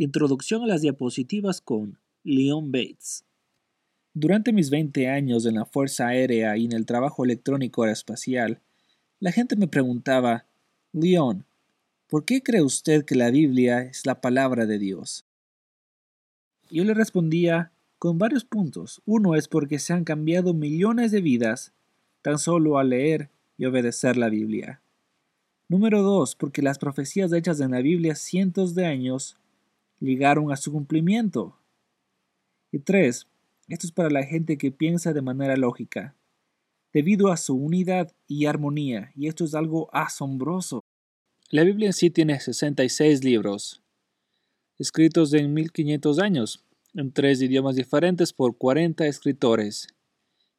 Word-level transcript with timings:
Introducción 0.00 0.62
a 0.62 0.66
las 0.68 0.82
diapositivas 0.82 1.60
con 1.60 1.98
Leon 2.22 2.70
Bates. 2.70 3.24
Durante 4.14 4.52
mis 4.52 4.70
20 4.70 5.08
años 5.08 5.44
en 5.44 5.56
la 5.56 5.64
Fuerza 5.64 6.06
Aérea 6.06 6.56
y 6.56 6.66
en 6.66 6.72
el 6.72 6.86
trabajo 6.86 7.24
electrónico 7.24 7.82
aeroespacial, 7.82 8.60
la 9.18 9.32
gente 9.32 9.56
me 9.56 9.66
preguntaba, 9.66 10.46
Leon, 10.92 11.44
¿por 12.06 12.24
qué 12.24 12.44
cree 12.44 12.62
usted 12.62 13.04
que 13.04 13.16
la 13.16 13.32
Biblia 13.32 13.80
es 13.80 14.06
la 14.06 14.20
palabra 14.20 14.66
de 14.66 14.78
Dios? 14.78 15.24
Yo 16.70 16.84
le 16.84 16.94
respondía 16.94 17.72
con 17.98 18.18
varios 18.18 18.44
puntos. 18.44 19.02
Uno 19.04 19.34
es 19.34 19.48
porque 19.48 19.80
se 19.80 19.94
han 19.94 20.04
cambiado 20.04 20.54
millones 20.54 21.10
de 21.10 21.22
vidas 21.22 21.72
tan 22.22 22.38
solo 22.38 22.78
al 22.78 22.90
leer 22.90 23.30
y 23.56 23.64
obedecer 23.64 24.16
la 24.16 24.28
Biblia. 24.28 24.80
Número 25.68 26.02
dos, 26.02 26.36
porque 26.36 26.62
las 26.62 26.78
profecías 26.78 27.32
hechas 27.32 27.58
en 27.58 27.72
la 27.72 27.80
Biblia 27.80 28.14
cientos 28.14 28.76
de 28.76 28.86
años 28.86 29.36
llegaron 30.00 30.52
a 30.52 30.56
su 30.56 30.72
cumplimiento. 30.72 31.58
Y 32.70 32.78
tres, 32.80 33.26
esto 33.68 33.86
es 33.86 33.92
para 33.92 34.10
la 34.10 34.24
gente 34.24 34.58
que 34.58 34.70
piensa 34.70 35.12
de 35.12 35.22
manera 35.22 35.56
lógica, 35.56 36.16
debido 36.92 37.30
a 37.30 37.36
su 37.36 37.54
unidad 37.54 38.12
y 38.26 38.46
armonía, 38.46 39.12
y 39.14 39.28
esto 39.28 39.44
es 39.44 39.54
algo 39.54 39.88
asombroso. 39.92 40.82
La 41.50 41.64
Biblia 41.64 41.88
en 41.88 41.92
sí 41.92 42.10
tiene 42.10 42.40
66 42.40 43.24
libros, 43.24 43.82
escritos 44.78 45.32
en 45.34 45.52
1500 45.54 46.18
años, 46.18 46.64
en 46.94 47.12
tres 47.12 47.42
idiomas 47.42 47.76
diferentes 47.76 48.32
por 48.32 48.56
40 48.56 49.06
escritores, 49.06 49.88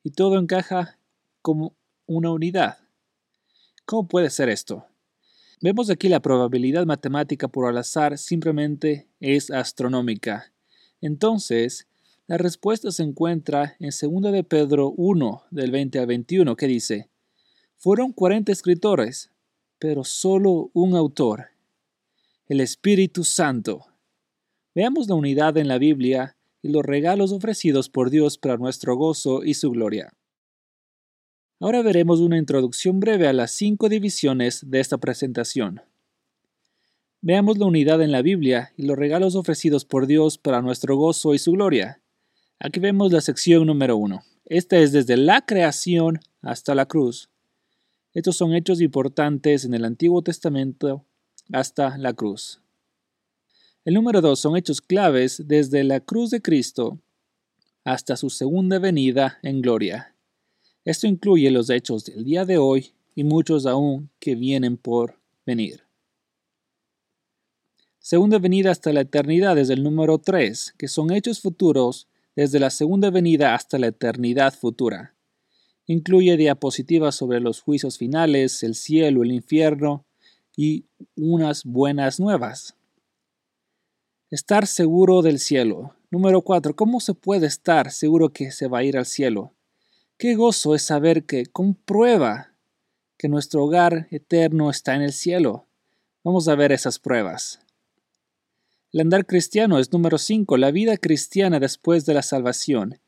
y 0.03 0.11
todo 0.11 0.39
encaja 0.39 0.97
como 1.41 1.75
una 2.05 2.31
unidad. 2.31 2.79
¿Cómo 3.85 4.07
puede 4.07 4.29
ser 4.29 4.49
esto? 4.49 4.85
Vemos 5.61 5.89
aquí 5.89 6.07
la 6.07 6.21
probabilidad 6.21 6.85
matemática 6.85 7.49
por 7.49 7.67
al 7.67 7.77
azar 7.77 8.17
simplemente 8.17 9.09
es 9.19 9.51
astronómica. 9.51 10.53
Entonces, 11.01 11.85
la 12.27 12.37
respuesta 12.37 12.91
se 12.91 13.03
encuentra 13.03 13.75
en 13.79 13.89
2 13.89 14.31
de 14.31 14.45
Pedro 14.45 14.93
1, 14.95 15.43
del 15.51 15.71
20 15.71 15.99
al 15.99 16.07
21, 16.07 16.55
que 16.55 16.67
dice, 16.67 17.09
Fueron 17.75 18.13
40 18.13 18.53
escritores, 18.53 19.31
pero 19.79 20.05
solo 20.05 20.71
un 20.73 20.95
autor, 20.95 21.47
el 22.47 22.61
Espíritu 22.61 23.25
Santo. 23.25 23.85
Veamos 24.73 25.09
la 25.09 25.15
unidad 25.15 25.57
en 25.57 25.67
la 25.67 25.77
Biblia 25.77 26.37
y 26.61 26.69
los 26.69 26.85
regalos 26.85 27.33
ofrecidos 27.33 27.89
por 27.89 28.09
Dios 28.09 28.37
para 28.37 28.55
nuestro 28.55 28.95
gozo 28.95 29.43
y 29.43 29.55
su 29.55 29.71
gloria. 29.71 30.13
Ahora 31.61 31.81
veremos 31.81 32.21
una 32.21 32.37
introducción 32.37 33.01
breve 33.01 33.27
a 33.27 33.33
las 33.33 33.51
cinco 33.51 33.89
divisiones 33.89 34.69
de 34.69 34.79
esta 34.79 34.97
presentación. 34.97 35.81
Veamos 37.21 37.57
la 37.57 37.65
unidad 37.65 38.01
en 38.01 38.13
la 38.13 38.21
Biblia 38.21 38.71
y 38.77 38.83
los 38.83 38.97
regalos 38.97 39.35
ofrecidos 39.35 39.83
por 39.83 40.07
Dios 40.07 40.37
para 40.37 40.61
nuestro 40.61 40.95
gozo 40.95 41.33
y 41.33 41.37
su 41.37 41.51
gloria. 41.51 42.01
Aquí 42.59 42.79
vemos 42.79 43.11
la 43.11 43.19
sección 43.19 43.67
número 43.67 43.97
uno. 43.97 44.23
Esta 44.45 44.77
es 44.77 44.93
desde 44.93 45.17
la 45.17 45.45
creación 45.45 46.21
hasta 46.41 46.75
la 46.75 46.85
cruz. 46.85 47.29
Estos 48.13 48.37
son 48.37 48.53
hechos 48.53 48.79
importantes 48.79 49.65
en 49.65 49.73
el 49.73 49.83
Antiguo 49.83 50.21
Testamento 50.21 51.03
hasta 51.51 51.97
la 51.97 52.13
cruz. 52.13 52.61
El 53.83 53.95
número 53.95 54.21
dos 54.21 54.39
son 54.39 54.55
hechos 54.55 54.79
claves 54.79 55.43
desde 55.45 55.83
la 55.83 55.99
cruz 55.99 56.29
de 56.29 56.41
Cristo 56.41 56.99
hasta 57.83 58.15
su 58.15 58.29
segunda 58.29 58.79
venida 58.79 59.39
en 59.43 59.61
gloria. 59.61 60.15
Esto 60.85 61.07
incluye 61.07 61.51
los 61.51 61.69
hechos 61.69 62.05
del 62.05 62.23
día 62.23 62.45
de 62.45 62.57
hoy 62.57 62.91
y 63.15 63.23
muchos 63.23 63.65
aún 63.65 64.09
que 64.19 64.35
vienen 64.35 64.77
por 64.77 65.19
venir. 65.45 65.83
Segunda 67.99 68.39
venida 68.39 68.71
hasta 68.71 68.93
la 68.93 69.01
eternidad 69.01 69.57
es 69.57 69.69
el 69.69 69.83
número 69.83 70.19
3, 70.19 70.73
que 70.77 70.87
son 70.87 71.11
hechos 71.11 71.41
futuros 71.41 72.07
desde 72.35 72.59
la 72.59 72.69
segunda 72.69 73.09
venida 73.09 73.53
hasta 73.53 73.77
la 73.77 73.87
eternidad 73.87 74.53
futura. 74.53 75.13
Incluye 75.85 76.37
diapositivas 76.37 77.15
sobre 77.15 77.39
los 77.41 77.61
juicios 77.61 77.97
finales, 77.97 78.63
el 78.63 78.75
cielo, 78.75 79.23
el 79.23 79.31
infierno 79.31 80.05
y 80.55 80.85
unas 81.15 81.65
buenas 81.65 82.19
nuevas. 82.19 82.75
Estar 84.29 84.67
seguro 84.67 85.21
del 85.21 85.39
cielo. 85.39 85.95
Número 86.11 86.41
4. 86.41 86.75
¿Cómo 86.75 86.99
se 86.99 87.13
puede 87.13 87.47
estar 87.47 87.91
seguro 87.91 88.29
que 88.29 88.51
se 88.51 88.67
va 88.67 88.79
a 88.79 88.83
ir 88.83 88.97
al 88.97 89.05
cielo? 89.05 89.53
Qué 90.19 90.35
gozo 90.35 90.75
es 90.75 90.81
saber 90.81 91.23
que 91.23 91.45
comprueba 91.45 92.51
que 93.17 93.29
nuestro 93.29 93.63
hogar 93.63 94.09
eterno 94.11 94.69
está 94.69 94.93
en 94.93 95.01
el 95.01 95.13
cielo. 95.13 95.65
Vamos 96.25 96.49
a 96.49 96.55
ver 96.55 96.73
esas 96.73 96.99
pruebas. 96.99 97.61
El 98.91 98.99
andar 98.99 99.25
cristiano 99.25 99.79
es 99.79 99.93
número 99.93 100.17
5, 100.17 100.57
la 100.57 100.71
vida 100.71 100.97
cristiana 100.97 101.61
después 101.61 102.05
de 102.05 102.15
la 102.15 102.21
salvación. 102.21 102.99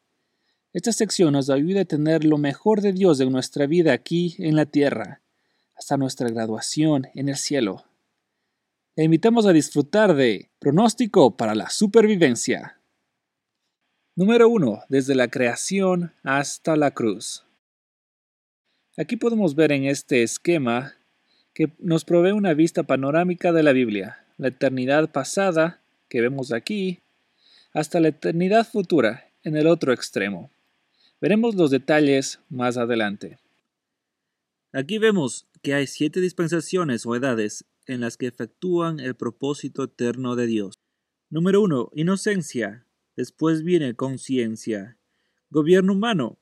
Esta 0.71 0.93
sección 0.93 1.33
nos 1.33 1.49
ayuda 1.49 1.81
a 1.81 1.85
tener 1.85 2.23
lo 2.23 2.37
mejor 2.37 2.79
de 2.79 2.93
Dios 2.93 3.19
en 3.19 3.29
nuestra 3.33 3.67
vida 3.67 3.91
aquí 3.91 4.37
en 4.39 4.55
la 4.55 4.65
tierra, 4.65 5.21
hasta 5.75 5.97
nuestra 5.97 6.29
graduación 6.29 7.07
en 7.13 7.27
el 7.27 7.35
cielo. 7.35 7.83
Le 8.95 9.03
invitamos 9.03 9.45
a 9.45 9.51
disfrutar 9.51 10.15
de 10.15 10.49
Pronóstico 10.59 11.35
para 11.35 11.55
la 11.55 11.69
Supervivencia. 11.69 12.80
Número 14.21 14.49
1. 14.49 14.83
Desde 14.87 15.15
la 15.15 15.29
creación 15.29 16.13
hasta 16.21 16.75
la 16.75 16.91
cruz. 16.91 17.43
Aquí 18.95 19.15
podemos 19.15 19.55
ver 19.55 19.71
en 19.71 19.85
este 19.85 20.21
esquema 20.21 20.93
que 21.55 21.73
nos 21.79 22.05
provee 22.05 22.31
una 22.31 22.53
vista 22.53 22.83
panorámica 22.83 23.51
de 23.51 23.63
la 23.63 23.71
Biblia, 23.71 24.23
la 24.37 24.49
eternidad 24.49 25.11
pasada, 25.11 25.81
que 26.07 26.21
vemos 26.21 26.53
aquí, 26.53 26.99
hasta 27.73 27.99
la 27.99 28.09
eternidad 28.09 28.67
futura, 28.71 29.27
en 29.43 29.57
el 29.57 29.65
otro 29.65 29.91
extremo. 29.91 30.51
Veremos 31.19 31.55
los 31.55 31.71
detalles 31.71 32.41
más 32.47 32.77
adelante. 32.77 33.39
Aquí 34.71 34.99
vemos 34.99 35.47
que 35.63 35.73
hay 35.73 35.87
siete 35.87 36.21
dispensaciones 36.21 37.07
o 37.07 37.15
edades 37.15 37.65
en 37.87 38.01
las 38.01 38.17
que 38.17 38.27
efectúan 38.27 38.99
el 38.99 39.15
propósito 39.15 39.85
eterno 39.85 40.35
de 40.35 40.45
Dios. 40.45 40.75
Número 41.31 41.63
1. 41.63 41.89
Inocencia, 41.95 42.85
Después 43.15 43.63
viene 43.63 43.95
conciencia, 43.95 44.97
gobierno 45.49 45.93
humano, 45.93 46.39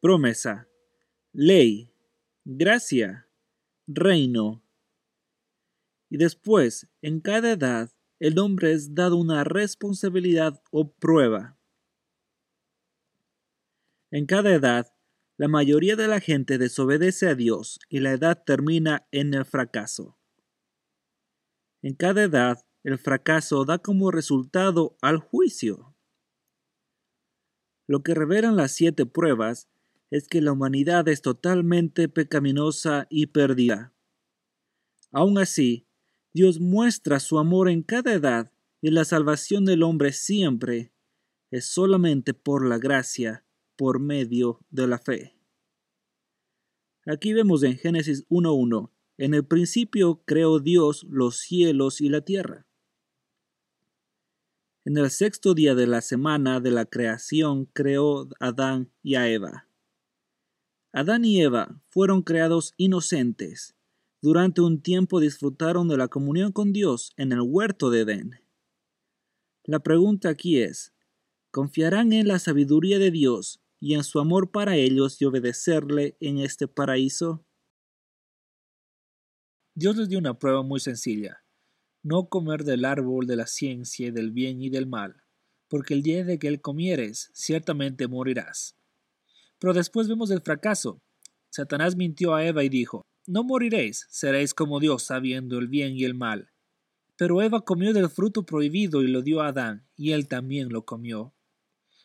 promesa, 0.00 0.68
ley, 1.32 1.92
gracia, 2.44 3.28
reino. 3.86 4.62
Y 6.10 6.18
después, 6.18 6.88
en 7.00 7.20
cada 7.20 7.52
edad, 7.52 7.90
el 8.18 8.38
hombre 8.38 8.72
es 8.72 8.94
dado 8.94 9.16
una 9.16 9.44
responsabilidad 9.44 10.62
o 10.70 10.92
prueba. 10.92 11.58
En 14.10 14.26
cada 14.26 14.52
edad, 14.52 14.92
la 15.38 15.48
mayoría 15.48 15.96
de 15.96 16.06
la 16.06 16.20
gente 16.20 16.58
desobedece 16.58 17.28
a 17.28 17.34
Dios 17.34 17.80
y 17.88 18.00
la 18.00 18.12
edad 18.12 18.44
termina 18.44 19.08
en 19.10 19.32
el 19.32 19.46
fracaso. 19.46 20.18
En 21.80 21.94
cada 21.94 22.22
edad, 22.22 22.58
el 22.84 22.98
fracaso 22.98 23.64
da 23.64 23.78
como 23.78 24.10
resultado 24.10 24.96
al 25.00 25.16
juicio. 25.16 25.91
Lo 27.92 28.02
que 28.02 28.14
revelan 28.14 28.56
las 28.56 28.72
siete 28.72 29.04
pruebas 29.04 29.68
es 30.10 30.26
que 30.26 30.40
la 30.40 30.52
humanidad 30.52 31.06
es 31.08 31.20
totalmente 31.20 32.08
pecaminosa 32.08 33.06
y 33.10 33.26
perdida. 33.26 33.92
Aun 35.10 35.36
así, 35.36 35.86
Dios 36.32 36.58
muestra 36.58 37.20
su 37.20 37.38
amor 37.38 37.68
en 37.68 37.82
cada 37.82 38.14
edad 38.14 38.50
y 38.80 38.92
la 38.92 39.04
salvación 39.04 39.66
del 39.66 39.82
hombre 39.82 40.14
siempre 40.14 40.94
es 41.50 41.66
solamente 41.66 42.32
por 42.32 42.66
la 42.66 42.78
gracia, 42.78 43.44
por 43.76 44.00
medio 44.00 44.64
de 44.70 44.86
la 44.86 44.98
fe. 44.98 45.36
Aquí 47.04 47.34
vemos 47.34 47.62
en 47.62 47.76
Génesis 47.76 48.26
1.1, 48.30 48.90
en 49.18 49.34
el 49.34 49.44
principio 49.44 50.22
creó 50.24 50.60
Dios 50.60 51.04
los 51.10 51.40
cielos 51.40 52.00
y 52.00 52.08
la 52.08 52.22
tierra. 52.22 52.66
En 54.84 54.96
el 54.96 55.10
sexto 55.10 55.54
día 55.54 55.76
de 55.76 55.86
la 55.86 56.00
semana 56.00 56.58
de 56.58 56.72
la 56.72 56.86
creación 56.86 57.66
creó 57.66 58.28
Adán 58.40 58.90
y 59.00 59.14
a 59.14 59.28
Eva. 59.28 59.68
Adán 60.92 61.24
y 61.24 61.40
Eva 61.40 61.80
fueron 61.88 62.22
creados 62.22 62.74
inocentes. 62.76 63.76
Durante 64.20 64.60
un 64.60 64.82
tiempo 64.82 65.20
disfrutaron 65.20 65.86
de 65.86 65.96
la 65.96 66.08
comunión 66.08 66.50
con 66.50 66.72
Dios 66.72 67.12
en 67.16 67.30
el 67.30 67.42
huerto 67.42 67.90
de 67.90 68.00
Edén. 68.00 68.40
La 69.62 69.78
pregunta 69.78 70.30
aquí 70.30 70.58
es, 70.58 70.92
¿confiarán 71.52 72.12
en 72.12 72.26
la 72.26 72.40
sabiduría 72.40 72.98
de 72.98 73.12
Dios 73.12 73.62
y 73.78 73.94
en 73.94 74.02
su 74.02 74.18
amor 74.18 74.50
para 74.50 74.74
ellos 74.74 75.22
y 75.22 75.26
obedecerle 75.26 76.16
en 76.18 76.38
este 76.38 76.66
paraíso? 76.66 77.46
Dios 79.76 79.96
les 79.96 80.08
dio 80.08 80.18
una 80.18 80.40
prueba 80.40 80.64
muy 80.64 80.80
sencilla 80.80 81.42
no 82.02 82.28
comer 82.28 82.64
del 82.64 82.84
árbol 82.84 83.26
de 83.26 83.36
la 83.36 83.46
ciencia 83.46 84.10
del 84.12 84.32
bien 84.32 84.60
y 84.60 84.70
del 84.70 84.86
mal, 84.86 85.22
porque 85.68 85.94
el 85.94 86.02
día 86.02 86.24
de 86.24 86.38
que 86.38 86.48
él 86.48 86.60
comieres, 86.60 87.30
ciertamente 87.32 88.08
morirás. 88.08 88.76
Pero 89.58 89.72
después 89.72 90.08
vemos 90.08 90.30
el 90.30 90.42
fracaso. 90.42 91.00
Satanás 91.50 91.96
mintió 91.96 92.34
a 92.34 92.44
Eva 92.44 92.64
y 92.64 92.68
dijo, 92.68 93.02
No 93.26 93.44
moriréis, 93.44 94.06
seréis 94.10 94.54
como 94.54 94.80
Dios 94.80 95.04
sabiendo 95.04 95.58
el 95.58 95.68
bien 95.68 95.96
y 95.96 96.04
el 96.04 96.14
mal. 96.14 96.50
Pero 97.16 97.40
Eva 97.40 97.64
comió 97.64 97.92
del 97.92 98.10
fruto 98.10 98.44
prohibido 98.44 99.02
y 99.02 99.08
lo 99.08 99.22
dio 99.22 99.40
a 99.40 99.48
Adán, 99.48 99.86
y 99.96 100.12
él 100.12 100.28
también 100.28 100.70
lo 100.70 100.84
comió. 100.84 101.34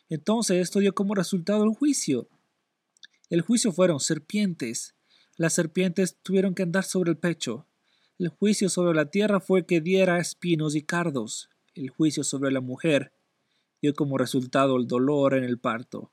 Entonces 0.08 0.62
esto 0.62 0.78
dio 0.78 0.94
como 0.94 1.14
resultado 1.14 1.64
el 1.64 1.74
juicio. 1.74 2.28
El 3.28 3.42
juicio 3.42 3.72
fueron 3.72 4.00
serpientes. 4.00 4.94
Las 5.36 5.54
serpientes 5.54 6.18
tuvieron 6.22 6.54
que 6.54 6.62
andar 6.62 6.84
sobre 6.84 7.10
el 7.10 7.18
pecho. 7.18 7.67
El 8.18 8.30
juicio 8.30 8.68
sobre 8.68 8.96
la 8.96 9.12
tierra 9.12 9.38
fue 9.38 9.64
que 9.64 9.80
diera 9.80 10.18
espinos 10.18 10.74
y 10.74 10.82
cardos. 10.82 11.50
El 11.76 11.88
juicio 11.88 12.24
sobre 12.24 12.50
la 12.50 12.60
mujer 12.60 13.12
dio 13.80 13.94
como 13.94 14.18
resultado 14.18 14.76
el 14.76 14.88
dolor 14.88 15.34
en 15.34 15.44
el 15.44 15.60
parto. 15.60 16.10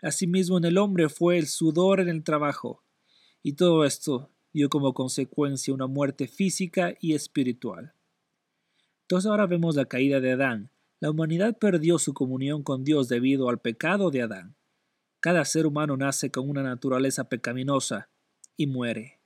Asimismo 0.00 0.56
en 0.56 0.64
el 0.64 0.78
hombre 0.78 1.10
fue 1.10 1.36
el 1.36 1.46
sudor 1.46 2.00
en 2.00 2.08
el 2.08 2.24
trabajo. 2.24 2.82
Y 3.42 3.52
todo 3.52 3.84
esto 3.84 4.30
dio 4.54 4.70
como 4.70 4.94
consecuencia 4.94 5.74
una 5.74 5.86
muerte 5.86 6.26
física 6.26 6.94
y 7.00 7.12
espiritual. 7.12 7.92
Entonces 9.02 9.30
ahora 9.30 9.46
vemos 9.46 9.76
la 9.76 9.84
caída 9.84 10.20
de 10.20 10.32
Adán. 10.32 10.70
La 11.00 11.10
humanidad 11.10 11.58
perdió 11.58 11.98
su 11.98 12.14
comunión 12.14 12.62
con 12.62 12.82
Dios 12.82 13.08
debido 13.08 13.50
al 13.50 13.60
pecado 13.60 14.10
de 14.10 14.22
Adán. 14.22 14.56
Cada 15.20 15.44
ser 15.44 15.66
humano 15.66 15.98
nace 15.98 16.30
con 16.30 16.48
una 16.48 16.62
naturaleza 16.62 17.28
pecaminosa 17.28 18.08
y 18.56 18.68
muere. 18.68 19.21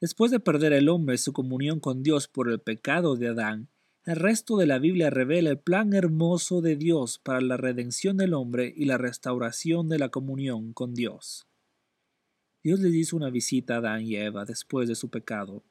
Después 0.00 0.30
de 0.30 0.40
perder 0.40 0.72
el 0.72 0.88
hombre 0.88 1.18
su 1.18 1.34
comunión 1.34 1.78
con 1.78 2.02
Dios 2.02 2.26
por 2.26 2.50
el 2.50 2.58
pecado 2.58 3.16
de 3.16 3.28
Adán, 3.28 3.68
el 4.06 4.16
resto 4.16 4.56
de 4.56 4.66
la 4.66 4.78
Biblia 4.78 5.10
revela 5.10 5.50
el 5.50 5.58
plan 5.58 5.92
hermoso 5.92 6.62
de 6.62 6.74
Dios 6.74 7.18
para 7.18 7.42
la 7.42 7.58
redención 7.58 8.16
del 8.16 8.32
hombre 8.32 8.72
y 8.74 8.86
la 8.86 8.96
restauración 8.96 9.90
de 9.90 9.98
la 9.98 10.08
comunión 10.08 10.72
con 10.72 10.94
Dios. 10.94 11.46
Dios 12.64 12.80
les 12.80 12.94
hizo 12.94 13.16
una 13.16 13.28
visita 13.28 13.74
a 13.74 13.78
Adán 13.78 14.02
y 14.02 14.16
Eva 14.16 14.46
después 14.46 14.88
de 14.88 14.94
su 14.94 15.10
pecado. 15.10 15.62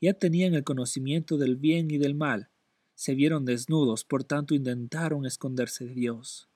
Ya 0.00 0.14
tenían 0.14 0.54
el 0.54 0.62
conocimiento 0.62 1.36
del 1.36 1.56
bien 1.56 1.90
y 1.90 1.98
del 1.98 2.14
mal. 2.14 2.50
Se 2.94 3.16
vieron 3.16 3.44
desnudos, 3.44 4.04
por 4.04 4.22
tanto 4.22 4.54
intentaron 4.54 5.26
esconderse 5.26 5.86
de 5.86 5.94
Dios. 5.94 6.48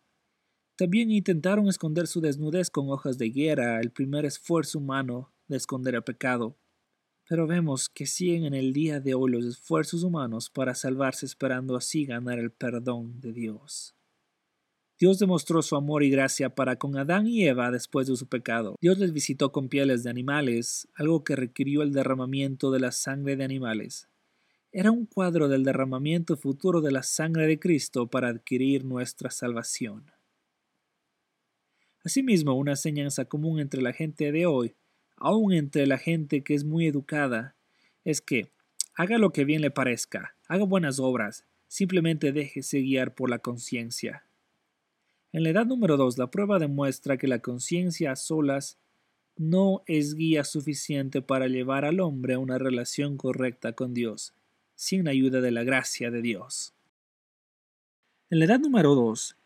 También 0.77 1.11
intentaron 1.11 1.69
esconder 1.69 2.07
su 2.07 2.21
desnudez 2.21 2.71
con 2.71 2.89
hojas 2.91 3.19
de 3.19 3.27
higuera, 3.27 3.81
el 3.81 3.91
primer 3.91 4.25
esfuerzo 4.25 4.79
humano 4.79 5.33
de 5.49 5.57
esconder 5.57 5.97
el 5.97 6.03
pecado. 6.03 6.57
Pero 7.29 7.47
vemos 7.47 7.89
que 7.89 8.07
siguen 8.07 8.45
en 8.45 8.55
el 8.55 8.73
día 8.73 9.01
de 9.01 9.15
hoy 9.15 9.33
los 9.33 9.47
esfuerzos 9.47 10.03
humanos 10.03 10.51
para 10.51 10.75
salvarse 10.75 11.25
esperando 11.25 11.77
así 11.77 12.05
ganar 12.05 12.39
el 12.39 12.51
perdón 12.51 13.21
de 13.21 13.33
Dios. 13.33 13.95
Dios 14.99 15.19
demostró 15.19 15.61
su 15.63 15.75
amor 15.75 16.03
y 16.03 16.11
gracia 16.11 16.55
para 16.55 16.77
con 16.77 16.97
Adán 16.97 17.27
y 17.27 17.47
Eva 17.47 17.71
después 17.71 18.07
de 18.07 18.17
su 18.17 18.29
pecado. 18.29 18.77
Dios 18.81 18.99
les 18.99 19.13
visitó 19.13 19.51
con 19.51 19.69
pieles 19.69 20.05
de 20.05 20.11
animales, 20.11 20.89
algo 20.95 21.25
que 21.25 21.35
requirió 21.35 21.83
el 21.83 21.93
derramamiento 21.93 22.71
de 22.71 22.81
la 22.81 22.93
sangre 22.93 23.37
de 23.37 23.45
animales. 23.45 24.09
Era 24.71 24.91
un 24.91 25.07
cuadro 25.07 25.49
del 25.49 25.65
derramamiento 25.65 26.37
futuro 26.37 26.81
de 26.81 26.93
la 26.93 27.03
sangre 27.03 27.47
de 27.47 27.59
Cristo 27.59 28.09
para 28.09 28.29
adquirir 28.29 28.85
nuestra 28.85 29.31
salvación. 29.31 30.11
Asimismo, 32.05 32.55
una 32.55 32.73
enseñanza 32.73 33.25
común 33.25 33.61
entre 33.61 33.83
la 33.83 33.93
gente 33.93 34.31
de 34.31 34.47
hoy, 34.47 34.75
aun 35.17 35.53
entre 35.53 35.87
la 35.87 35.99
gente 35.99 36.43
que 36.43 36.55
es 36.55 36.65
muy 36.65 36.87
educada, 36.87 37.55
es 38.05 38.21
que 38.21 38.51
haga 38.95 39.19
lo 39.19 39.33
que 39.33 39.45
bien 39.45 39.61
le 39.61 39.71
parezca, 39.71 40.37
haga 40.49 40.65
buenas 40.65 40.99
obras, 40.99 41.45
simplemente 41.69 42.33
déjese 42.33 42.81
guiar 42.81 43.15
por 43.15 43.31
la 43.31 43.39
conciencia. 43.39 44.25
En 45.33 45.43
la 45.43 45.51
edad 45.51 45.67
número 45.67 45.97
2, 45.97 46.19
la 46.19 46.31
prueba 46.31 46.59
demuestra 46.59 47.17
que 47.17 47.27
la 47.27 47.41
conciencia 47.41 48.13
a 48.13 48.17
solas 48.17 48.79
no 49.37 49.83
es 49.87 50.15
guía 50.15 50.45
suficiente 50.45 51.23
para 51.23 51.49
llevar 51.49 51.85
al 51.85 52.01
hombre 52.01 52.35
a 52.35 52.39
una 52.39 52.59
relación 52.59 53.17
correcta 53.17 53.73
con 53.73 53.95
Dios, 53.95 54.33
sin 54.77 55.09
ayuda 55.09 55.41
de 55.41 55.51
la 55.51 55.65
gracia 55.65 56.11
de 56.11 56.23
Dios. 56.23 56.75
En 58.31 58.39
la 58.39 58.45
edad 58.45 58.61
número 58.61 58.95
2, 58.95 59.37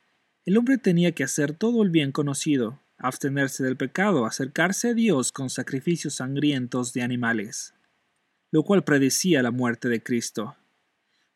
el 0.45 0.57
hombre 0.57 0.79
tenía 0.79 1.13
que 1.13 1.25
hacer 1.25 1.55
todo 1.55 1.83
el 1.83 1.91
bien 1.91 2.13
conocido, 2.13 2.81
abstenerse 2.99 3.65
del 3.65 3.77
pecado, 3.77 4.27
acercarse 4.27 4.89
a 4.89 4.95
Dios 4.95 5.33
con 5.33 5.51
sacrificios 5.51 6.15
sangrientos 6.15 6.93
de 6.93 7.03
animales, 7.03 7.75
lo 8.51 8.65
cual 8.65 8.85
predecía 8.85 9.43
la 9.43 9.51
muerte 9.51 9.89
de 9.89 10.03
Cristo. 10.03 10.57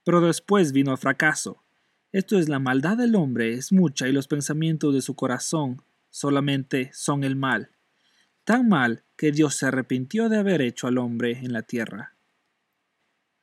Pero 0.04 0.20
después 0.20 0.72
vino 0.72 0.92
el 0.92 0.98
fracaso, 0.98 1.62
esto 2.12 2.38
es 2.38 2.48
la 2.48 2.58
maldad 2.58 2.98
del 2.98 3.14
hombre 3.14 3.54
es 3.54 3.72
mucha 3.72 4.06
y 4.06 4.12
los 4.12 4.28
pensamientos 4.28 4.92
de 4.92 5.00
su 5.00 5.14
corazón 5.14 5.82
solamente 6.10 6.90
son 6.92 7.24
el 7.24 7.36
mal, 7.36 7.70
tan 8.44 8.68
mal 8.68 9.04
que 9.16 9.32
Dios 9.32 9.54
se 9.54 9.66
arrepintió 9.66 10.28
de 10.28 10.38
haber 10.38 10.60
hecho 10.60 10.88
al 10.88 10.98
hombre 10.98 11.38
en 11.38 11.54
la 11.54 11.62
tierra. 11.62 12.14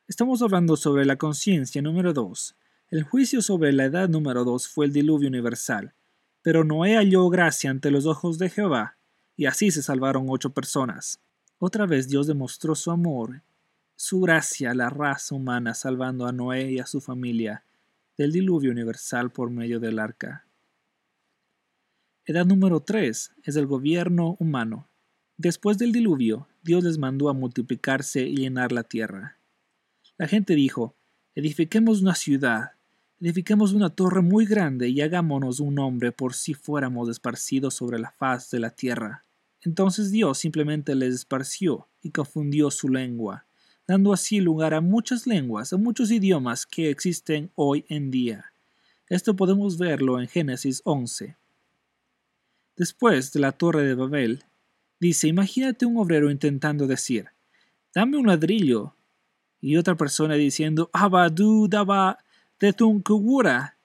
Estamos 0.06 0.42
hablando 0.42 0.76
sobre 0.76 1.04
la 1.04 1.16
conciencia 1.16 1.82
número 1.82 2.12
2. 2.12 2.56
El 2.90 3.02
juicio 3.02 3.42
sobre 3.42 3.72
la 3.72 3.86
edad 3.86 4.08
número 4.08 4.44
2 4.44 4.68
fue 4.68 4.86
el 4.86 4.92
diluvio 4.92 5.28
universal, 5.28 5.94
pero 6.42 6.64
Noé 6.64 6.96
halló 6.96 7.28
gracia 7.28 7.70
ante 7.70 7.90
los 7.90 8.06
ojos 8.06 8.38
de 8.38 8.50
Jehová, 8.50 8.96
y 9.36 9.46
así 9.46 9.70
se 9.70 9.82
salvaron 9.82 10.26
ocho 10.28 10.50
personas. 10.50 11.20
Otra 11.58 11.86
vez 11.86 12.08
Dios 12.08 12.26
demostró 12.26 12.74
su 12.74 12.90
amor, 12.90 13.42
su 13.96 14.20
gracia 14.20 14.70
a 14.70 14.74
la 14.74 14.88
raza 14.88 15.34
humana 15.34 15.74
salvando 15.74 16.26
a 16.26 16.32
Noé 16.32 16.72
y 16.72 16.78
a 16.78 16.86
su 16.86 17.00
familia, 17.00 17.64
del 18.16 18.32
diluvio 18.32 18.70
universal 18.70 19.30
por 19.30 19.50
medio 19.50 19.80
del 19.80 19.98
arca. 19.98 20.46
Edad 22.24 22.46
número 22.46 22.80
3 22.80 23.32
es 23.42 23.56
el 23.56 23.66
gobierno 23.66 24.36
humano. 24.38 24.88
Después 25.36 25.78
del 25.78 25.92
diluvio, 25.92 26.48
Dios 26.62 26.84
les 26.84 26.98
mandó 26.98 27.28
a 27.28 27.32
multiplicarse 27.32 28.22
y 28.22 28.36
llenar 28.36 28.72
la 28.72 28.84
tierra. 28.84 29.38
La 30.16 30.28
gente 30.28 30.54
dijo, 30.54 30.94
edifiquemos 31.34 32.02
una 32.02 32.14
ciudad, 32.14 32.72
edifiquemos 33.20 33.74
una 33.74 33.90
torre 33.90 34.22
muy 34.22 34.46
grande 34.46 34.88
y 34.88 35.02
hagámonos 35.02 35.60
un 35.60 35.74
nombre 35.74 36.10
por 36.10 36.34
si 36.34 36.54
fuéramos 36.54 37.08
esparcidos 37.08 37.74
sobre 37.74 37.98
la 37.98 38.10
faz 38.12 38.50
de 38.50 38.60
la 38.60 38.70
tierra. 38.70 39.24
Entonces 39.60 40.10
Dios 40.10 40.38
simplemente 40.38 40.94
les 40.94 41.14
esparció 41.14 41.86
y 42.02 42.10
confundió 42.10 42.70
su 42.70 42.88
lengua, 42.88 43.44
dando 43.86 44.14
así 44.14 44.40
lugar 44.40 44.72
a 44.72 44.80
muchas 44.80 45.26
lenguas, 45.26 45.74
a 45.74 45.76
muchos 45.76 46.10
idiomas 46.10 46.64
que 46.64 46.88
existen 46.88 47.50
hoy 47.56 47.84
en 47.88 48.10
día. 48.10 48.46
Esto 49.08 49.36
podemos 49.36 49.76
verlo 49.76 50.18
en 50.18 50.26
Génesis 50.26 50.80
11. 50.84 51.36
Después 52.76 53.32
de 53.32 53.40
la 53.40 53.52
torre 53.52 53.82
de 53.82 53.94
Babel, 53.94 54.44
dice, 54.98 55.28
imagínate 55.28 55.84
un 55.84 55.98
obrero 55.98 56.30
intentando 56.30 56.86
decir, 56.86 57.26
dame 57.94 58.16
un 58.16 58.28
ladrillo, 58.28 58.94
y 59.60 59.76
otra 59.76 59.94
persona 59.94 60.36
diciendo, 60.36 60.88
abadu 60.94 61.68
daba 61.68 62.18
de. 62.60 63.78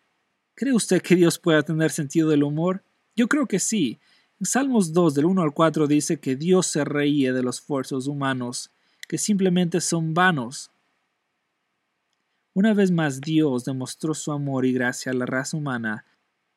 ¿Cree 0.53 0.73
usted 0.73 1.01
que 1.01 1.15
Dios 1.15 1.39
pueda 1.39 1.63
tener 1.63 1.91
sentido 1.91 2.29
del 2.29 2.43
humor? 2.43 2.83
Yo 3.15 3.29
creo 3.29 3.47
que 3.47 3.57
sí. 3.57 3.99
En 4.37 4.45
Salmos 4.45 4.91
2 4.91 5.13
del 5.15 5.25
1 5.25 5.41
al 5.41 5.53
4 5.53 5.87
dice 5.87 6.19
que 6.19 6.35
Dios 6.35 6.67
se 6.67 6.83
reía 6.83 7.31
de 7.31 7.41
los 7.41 7.59
esfuerzos 7.59 8.07
humanos 8.07 8.71
que 9.07 9.17
simplemente 9.17 9.79
son 9.79 10.13
vanos. 10.13 10.71
Una 12.53 12.73
vez 12.73 12.91
más 12.91 13.21
Dios 13.21 13.63
demostró 13.63 14.13
su 14.13 14.33
amor 14.33 14.65
y 14.65 14.73
gracia 14.73 15.13
a 15.13 15.15
la 15.15 15.25
raza 15.25 15.55
humana, 15.55 16.03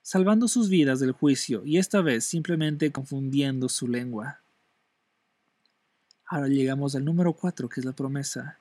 salvando 0.03 0.49
sus 0.49 0.69
vidas 0.69 0.99
del 0.99 1.13
juicio 1.13 1.65
y 1.65 1.79
esta 1.79 2.01
vez 2.01 2.25
simplemente 2.25 2.91
confundiendo 2.91 3.69
su 3.69 3.87
lengua. 3.87 4.41
Ahora 6.27 6.49
llegamos 6.49 6.97
al 6.97 7.05
número 7.05 7.33
4, 7.33 7.69
que 7.69 7.81
es 7.81 7.85
la 7.85 7.93
promesa. 7.93 8.59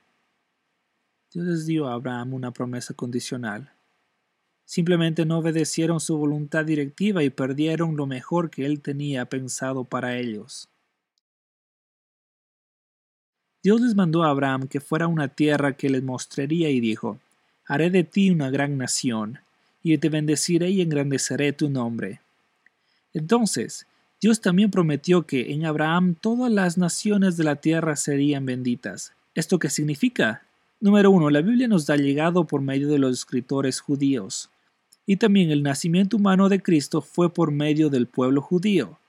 Dios 1.34 1.46
les 1.46 1.66
dio 1.66 1.88
a 1.88 1.94
Abraham 1.94 2.34
una 2.34 2.52
promesa 2.52 2.94
condicional. 2.94 3.72
Simplemente 4.66 5.26
no 5.26 5.40
obedecieron 5.40 6.00
su 6.00 6.18
voluntad 6.18 6.66
directiva 6.66 7.24
y 7.24 7.30
perdieron 7.30 7.96
lo 7.96 8.06
mejor 8.06 8.50
que 8.50 8.66
él 8.66 8.82
tenía 8.82 9.26
pensado 9.26 9.84
para 9.84 10.18
ellos. 10.18 10.70
Dios 13.64 13.82
les 13.82 13.96
mandó 13.96 14.24
a 14.24 14.30
Abraham 14.30 14.68
que 14.68 14.80
fuera 14.80 15.06
a 15.06 15.10
una 15.10 15.28
tierra 15.28 15.74
que 15.74 15.90
les 15.90 16.04
mostraría 16.04 16.70
y 16.70 16.80
dijo, 16.80 17.20
Haré 17.66 17.90
de 17.90 18.06
ti 18.06 18.30
una 18.30 18.50
gran 18.50 18.78
nación, 18.78 19.40
y 19.84 19.98
te 19.98 20.10
bendeciré 20.10 20.70
y 20.70 20.82
engrandeceré 20.82 21.52
tu 21.52 21.70
nombre. 21.70 22.22
Entonces, 23.14 23.86
Dios 24.22 24.42
también 24.42 24.72
prometió 24.72 25.28
que 25.28 25.52
en 25.52 25.66
Abraham 25.66 26.16
todas 26.20 26.52
las 26.52 26.78
naciones 26.78 27.36
de 27.36 27.44
la 27.44 27.58
tierra 27.58 27.96
serían 27.96 28.46
benditas. 28.46 29.14
¿Esto 29.36 29.60
qué 29.60 29.70
significa? 29.70 30.47
Número 30.80 31.10
uno, 31.10 31.32
la 31.32 31.42
Biblia 31.42 31.68
nos 31.68 31.88
da 31.88 31.96
llegado 31.96 32.46
por 32.46 32.62
medio 32.62 32.88
de 32.88 33.00
los 33.00 33.18
escritores 33.18 33.82
judíos. 33.82 34.52
Y 35.08 35.18
también 35.18 35.50
el 35.50 35.64
nacimiento 35.64 36.18
humano 36.18 36.50
de 36.50 36.62
Cristo 36.62 37.02
fue 37.02 37.34
por 37.34 37.52
medio 37.52 37.90
del 37.90 38.06
pueblo 38.06 38.42
judío. 38.42 39.00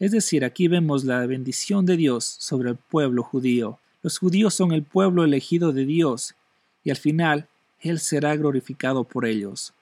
Es 0.00 0.10
decir, 0.10 0.44
aquí 0.44 0.66
vemos 0.66 1.04
la 1.04 1.24
bendición 1.26 1.86
de 1.86 1.96
Dios 1.96 2.24
sobre 2.24 2.70
el 2.70 2.76
pueblo 2.76 3.22
judío. 3.22 3.78
Los 4.02 4.18
judíos 4.18 4.54
son 4.54 4.72
el 4.72 4.82
pueblo 4.82 5.22
elegido 5.22 5.72
de 5.72 5.84
Dios, 5.84 6.34
y 6.82 6.90
al 6.90 6.96
final 6.96 7.46
Él 7.78 8.00
será 8.00 8.34
glorificado 8.34 9.04
por 9.04 9.24
ellos. 9.24 9.74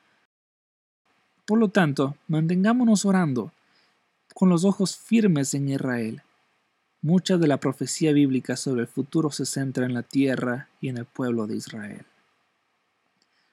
Por 1.47 1.59
lo 1.59 1.69
tanto, 1.69 2.17
mantengámonos 2.29 3.07
orando, 3.07 3.51
con 4.35 4.51
los 4.51 4.67
ojos 4.67 4.95
firmes 4.95 5.55
en 5.55 5.71
Israel. 5.71 6.23
Mucha 7.03 7.39
de 7.39 7.47
la 7.47 7.59
profecía 7.59 8.13
bíblica 8.13 8.57
sobre 8.57 8.83
el 8.83 8.87
futuro 8.87 9.31
se 9.31 9.47
centra 9.47 9.87
en 9.87 9.95
la 9.95 10.03
tierra 10.03 10.69
y 10.83 10.89
en 10.91 10.99
el 10.99 11.07
pueblo 11.07 11.47
de 11.47 11.57
Israel. 11.57 12.05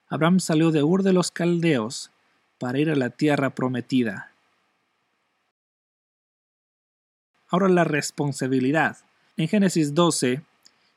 Abraham 0.09 0.41
salió 0.41 0.71
de 0.71 0.83
Ur 0.83 1.01
de 1.03 1.13
los 1.13 1.31
Caldeos 1.31 2.11
para 2.59 2.79
ir 2.79 2.89
a 2.89 2.95
la 2.95 3.09
tierra 3.09 3.51
prometida. 3.51 4.31
Ahora 7.47 7.69
la 7.69 7.85
responsabilidad. 7.85 8.97
En 9.37 9.47
Génesis 9.47 9.93
12 9.93 10.41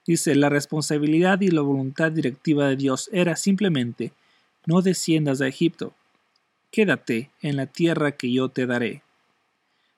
dice, 0.04 0.35
la 0.35 0.49
responsabilidad 0.49 1.40
y 1.42 1.50
la 1.50 1.61
voluntad 1.61 2.11
directiva 2.11 2.66
de 2.66 2.76
Dios 2.76 3.09
era 3.12 3.37
simplemente, 3.37 4.12
no 4.66 4.83
desciendas 4.83 5.40
a 5.40 5.47
Egipto, 5.47 5.95
quédate 6.73 7.30
en 7.42 7.57
la 7.57 7.66
tierra 7.66 8.12
que 8.12 8.33
yo 8.33 8.49
te 8.49 8.66
daré. 8.66 9.02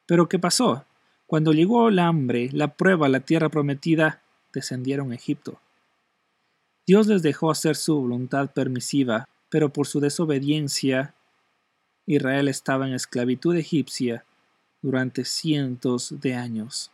Pero 0.04 0.28
¿qué 0.28 0.38
pasó? 0.38 0.84
Cuando 1.32 1.54
llegó 1.54 1.88
el 1.88 1.98
hambre, 1.98 2.50
la 2.52 2.76
prueba, 2.76 3.08
la 3.08 3.20
tierra 3.20 3.48
prometida, 3.48 4.20
descendieron 4.52 5.12
a 5.12 5.14
Egipto. 5.14 5.58
Dios 6.86 7.06
les 7.06 7.22
dejó 7.22 7.50
hacer 7.50 7.74
su 7.74 7.98
voluntad 7.98 8.50
permisiva, 8.50 9.26
pero 9.48 9.72
por 9.72 9.86
su 9.86 9.98
desobediencia, 9.98 11.14
Israel 12.04 12.48
estaba 12.48 12.86
en 12.86 12.92
esclavitud 12.92 13.56
egipcia 13.56 14.26
durante 14.82 15.24
cientos 15.24 16.20
de 16.20 16.34
años. 16.34 16.90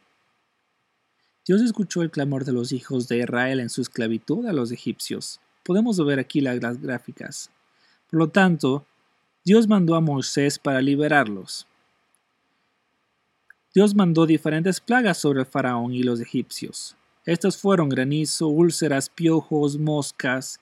Dios 1.45 1.61
escuchó 1.61 2.03
el 2.03 2.13
clamor 2.13 2.45
de 2.45 2.53
los 2.53 2.71
hijos 2.71 3.09
de 3.09 3.19
Israel 3.19 3.59
en 3.59 3.71
su 3.71 3.83
esclavitud 3.83 4.47
a 4.47 4.53
los 4.53 4.71
egipcios. 4.71 5.41
Podemos 5.65 5.99
ver 6.07 6.21
aquí 6.21 6.41
las 6.41 6.81
gráficas. 6.81 7.51
Por 8.09 8.21
lo 8.21 8.29
tanto, 8.29 8.87
Dios 9.45 9.67
mandó 9.67 9.97
a 9.97 10.01
Moisés 10.01 10.61
para 10.61 10.81
liberarlos. 10.81 11.67
Dios 13.79 13.95
mandó 13.95 14.27
diferentes 14.27 14.81
plagas 14.81 15.19
sobre 15.19 15.39
el 15.39 15.47
faraón 15.47 15.95
y 15.95 16.03
los 16.03 16.19
egipcios. 16.19 16.97
Estas 17.25 17.57
fueron 17.59 17.89
granizo, 17.89 18.49
úlceras, 18.49 19.09
piojos, 19.09 19.79
moscas. 19.79 20.59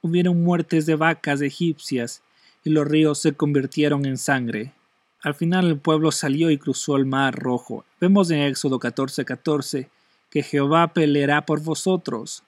Hubieron 0.00 0.44
muertes 0.44 0.86
de 0.86 0.94
vacas 0.94 1.40
egipcias 1.40 2.22
y 2.62 2.70
los 2.70 2.86
ríos 2.86 3.18
se 3.18 3.32
convirtieron 3.32 4.06
en 4.06 4.16
sangre. 4.16 4.74
Al 5.22 5.34
final 5.34 5.66
el 5.66 5.76
pueblo 5.76 6.12
salió 6.12 6.52
y 6.52 6.58
cruzó 6.58 6.94
el 6.94 7.04
mar 7.04 7.34
rojo. 7.34 7.84
Vemos 8.00 8.30
en 8.30 8.42
Éxodo 8.42 8.78
14:14 8.78 9.88
que 10.30 10.44
Jehová 10.44 10.86
peleará 10.94 11.44
por 11.44 11.60
vosotros. 11.64 12.44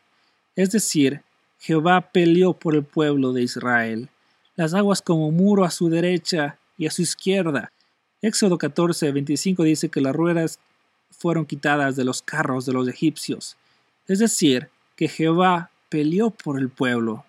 Es 0.54 0.71
decir, 0.71 1.23
Jehová 1.59 2.12
peleó 2.12 2.52
por 2.52 2.76
el 2.76 2.85
pueblo 2.85 3.33
de 3.33 3.42
Israel 3.42 4.11
las 4.54 4.75
aguas 4.75 5.02
como 5.02 5.33
muro 5.33 5.64
a 5.64 5.73
su 5.73 5.88
derecha 5.88 6.56
y 6.78 6.87
a 6.87 6.92
su 6.92 7.02
izquierda. 7.02 7.73
Éxodo 8.26 8.57
14, 8.57 9.12
25 9.12 9.64
dice 9.64 9.90
que 9.90 10.00
las 10.00 10.16
ruedas 10.16 10.59
fueron 11.11 11.45
quitadas 11.45 11.95
de 11.95 12.04
los 12.04 12.23
carros 12.23 12.64
de 12.64 12.73
los 12.73 12.88
egipcios, 12.88 13.59
es 14.07 14.19
decir, 14.19 14.71
que 14.97 15.09
Jehová 15.09 15.71
peleó 15.90 16.31
por 16.31 16.59
el 16.59 16.71
pueblo. 16.71 17.26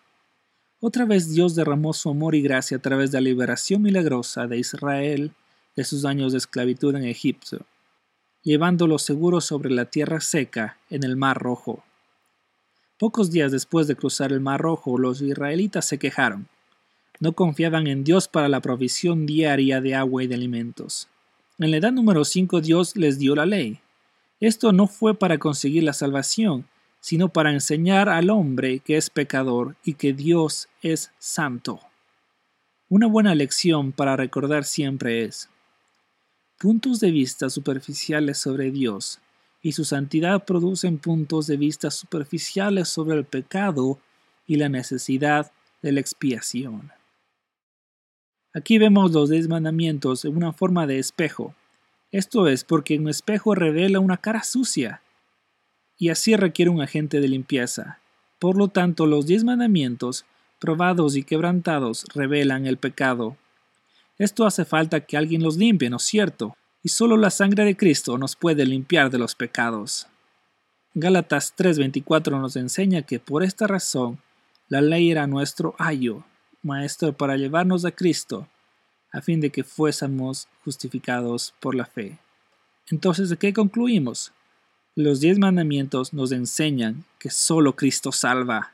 Otra 0.79 1.03
vez 1.03 1.33
Dios 1.33 1.53
derramó 1.53 1.91
su 1.91 2.09
amor 2.09 2.33
y 2.33 2.41
gracia 2.41 2.77
a 2.77 2.79
través 2.79 3.11
de 3.11 3.17
la 3.17 3.25
liberación 3.25 3.81
milagrosa 3.81 4.47
de 4.47 4.57
Israel 4.57 5.33
de 5.75 5.83
sus 5.83 6.05
años 6.05 6.31
de 6.31 6.37
esclavitud 6.37 6.95
en 6.95 7.03
Egipto, 7.03 7.65
llevándolo 8.41 8.97
seguro 8.97 9.41
sobre 9.41 9.71
la 9.71 9.83
tierra 9.83 10.21
seca 10.21 10.77
en 10.89 11.03
el 11.03 11.17
Mar 11.17 11.37
Rojo. 11.37 11.83
Pocos 12.97 13.31
días 13.31 13.51
después 13.51 13.87
de 13.87 13.97
cruzar 13.97 14.31
el 14.31 14.39
Mar 14.39 14.61
Rojo, 14.61 14.97
los 14.97 15.21
israelitas 15.21 15.83
se 15.83 15.97
quejaron 15.97 16.47
no 17.19 17.33
confiaban 17.33 17.87
en 17.87 18.03
Dios 18.03 18.27
para 18.27 18.49
la 18.49 18.61
provisión 18.61 19.25
diaria 19.25 19.81
de 19.81 19.95
agua 19.95 20.23
y 20.23 20.27
de 20.27 20.35
alimentos. 20.35 21.07
En 21.57 21.71
la 21.71 21.77
edad 21.77 21.91
número 21.91 22.25
5 22.25 22.61
Dios 22.61 22.95
les 22.95 23.17
dio 23.17 23.35
la 23.35 23.45
ley. 23.45 23.79
Esto 24.39 24.71
no 24.71 24.87
fue 24.87 25.17
para 25.17 25.37
conseguir 25.37 25.83
la 25.83 25.93
salvación, 25.93 26.65
sino 26.99 27.29
para 27.29 27.51
enseñar 27.51 28.09
al 28.09 28.29
hombre 28.29 28.79
que 28.79 28.97
es 28.97 29.09
pecador 29.09 29.75
y 29.83 29.93
que 29.93 30.11
Dios 30.13 30.67
es 30.81 31.11
santo. 31.19 31.79
Una 32.89 33.07
buena 33.07 33.33
lección 33.35 33.91
para 33.91 34.15
recordar 34.15 34.65
siempre 34.65 35.23
es 35.23 35.49
puntos 36.59 36.99
de 36.99 37.11
vista 37.11 37.49
superficiales 37.49 38.37
sobre 38.37 38.71
Dios 38.71 39.19
y 39.61 39.71
su 39.71 39.85
santidad 39.85 40.45
producen 40.45 40.97
puntos 40.97 41.47
de 41.47 41.57
vista 41.57 41.91
superficiales 41.91 42.87
sobre 42.87 43.17
el 43.17 43.25
pecado 43.25 43.99
y 44.47 44.57
la 44.57 44.69
necesidad 44.69 45.51
de 45.81 45.91
la 45.91 45.99
expiación. 45.99 46.91
Aquí 48.55 48.77
vemos 48.77 49.11
los 49.11 49.29
diez 49.29 49.49
mandamientos 49.49 50.23
en 50.23 50.37
una 50.37 50.53
forma 50.53 50.87
de 50.87 50.97
espejo. 50.97 51.53
Esto 52.09 52.47
es 52.47 52.63
porque 52.63 52.97
un 52.97 53.09
espejo 53.09 53.53
revela 53.53 53.99
una 53.99 54.15
cara 54.15 54.43
sucia 54.43 55.01
y 55.97 56.07
así 56.07 56.37
requiere 56.37 56.71
un 56.71 56.81
agente 56.81 57.19
de 57.19 57.27
limpieza. 57.27 57.99
Por 58.39 58.55
lo 58.57 58.69
tanto, 58.69 59.07
los 59.07 59.25
diez 59.25 59.43
mandamientos, 59.43 60.23
probados 60.57 61.17
y 61.17 61.23
quebrantados, 61.23 62.05
revelan 62.15 62.65
el 62.65 62.77
pecado. 62.77 63.35
Esto 64.17 64.45
hace 64.45 64.63
falta 64.63 65.01
que 65.01 65.17
alguien 65.17 65.43
los 65.43 65.57
limpie, 65.57 65.89
¿no 65.89 65.97
es 65.97 66.03
cierto? 66.03 66.55
Y 66.81 66.87
solo 66.87 67.17
la 67.17 67.31
sangre 67.31 67.65
de 67.65 67.75
Cristo 67.75 68.17
nos 68.17 68.37
puede 68.37 68.65
limpiar 68.65 69.09
de 69.09 69.17
los 69.17 69.35
pecados. 69.35 70.07
Gálatas 70.93 71.53
3:24 71.57 72.39
nos 72.39 72.55
enseña 72.55 73.01
que 73.01 73.19
por 73.19 73.43
esta 73.43 73.67
razón 73.67 74.21
la 74.69 74.79
ley 74.79 75.11
era 75.11 75.27
nuestro 75.27 75.75
ayo, 75.77 76.23
Maestro 76.65 77.13
para 77.13 77.37
llevarnos 77.37 77.85
a 77.85 77.91
Cristo, 77.91 78.47
a 79.11 79.21
fin 79.21 79.39
de 79.39 79.51
que 79.51 79.63
fuésemos 79.63 80.47
justificados 80.63 81.53
por 81.59 81.75
la 81.75 81.85
fe. 81.85 82.17
Entonces, 82.89 83.29
¿de 83.29 83.37
qué 83.37 83.53
concluimos? 83.53 84.31
Los 84.95 85.19
diez 85.19 85.37
mandamientos 85.37 86.13
nos 86.13 86.31
enseñan 86.31 87.05
que 87.19 87.29
solo 87.29 87.75
Cristo 87.75 88.11
salva. 88.11 88.73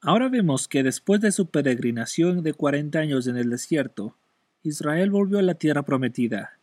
Ahora 0.00 0.28
vemos 0.28 0.68
que 0.68 0.82
después 0.82 1.20
de 1.20 1.32
su 1.32 1.46
peregrinación 1.46 2.42
de 2.42 2.52
cuarenta 2.52 2.98
años 2.98 3.26
en 3.26 3.36
el 3.36 3.50
desierto, 3.50 4.16
Israel 4.62 5.10
volvió 5.10 5.38
a 5.38 5.42
la 5.42 5.54
tierra 5.54 5.82
prometida, 5.82 6.58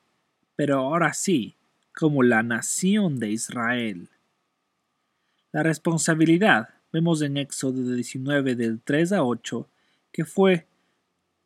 pero 0.56 0.80
ahora 0.80 1.14
sí, 1.14 1.56
como 1.96 2.22
la 2.22 2.44
nación 2.44 3.20
de 3.20 3.32
Israel. 3.32 4.10
La 5.52 5.64
responsabilidad 5.64 6.70
Vemos 6.94 7.22
en 7.22 7.38
Éxodo 7.38 7.96
19 7.96 8.56
del 8.56 8.82
3 8.82 9.14
a 9.14 9.24
8 9.24 9.68
que 10.12 10.26
fue 10.26 10.68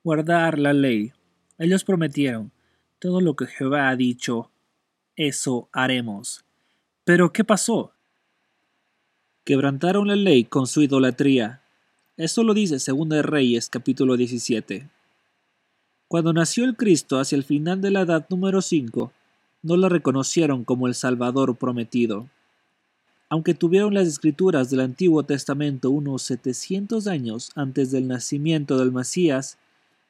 guardar 0.04 0.58
la 0.58 0.74
ley. 0.74 1.14
Ellos 1.58 1.84
prometieron, 1.84 2.52
todo 3.00 3.22
lo 3.22 3.36
que 3.36 3.46
Jehová 3.46 3.90
ha 3.90 3.96
dicho, 3.96 4.50
eso 5.16 5.70
haremos. 5.72 6.44
Pero 7.04 7.32
¿qué 7.32 7.44
pasó? 7.44 7.94
Quebrantaron 9.44 10.08
la 10.08 10.16
ley 10.16 10.44
con 10.46 10.66
su 10.66 10.82
idolatría. 10.82 11.62
Eso 12.18 12.44
lo 12.44 12.54
dice 12.54 12.76
2 12.76 13.10
de 13.10 13.22
Reyes 13.22 13.70
capítulo 13.70 14.18
17. 14.18 14.90
Cuando 16.08 16.34
nació 16.34 16.66
el 16.66 16.76
Cristo 16.76 17.20
hacia 17.20 17.36
el 17.36 17.44
final 17.44 17.82
de 17.82 17.92
la 17.92 18.02
edad 18.02 18.26
número 18.30 18.62
5, 18.62 19.12
no 19.62 19.78
lo 19.78 19.90
reconocieron 19.90 20.64
como 20.64 20.88
el 20.88 20.96
Salvador 20.96 21.56
prometido. 21.56 22.30
Aunque 23.30 23.54
tuvieron 23.54 23.94
las 23.94 24.08
escrituras 24.08 24.70
del 24.70 24.82
Antiguo 24.82 25.24
Testamento 25.24 25.90
unos 25.90 26.22
700 26.24 27.08
años 27.08 27.52
antes 27.56 27.92
del 27.92 28.08
nacimiento 28.08 28.78
del 28.78 28.92
Mesías, 28.92 29.58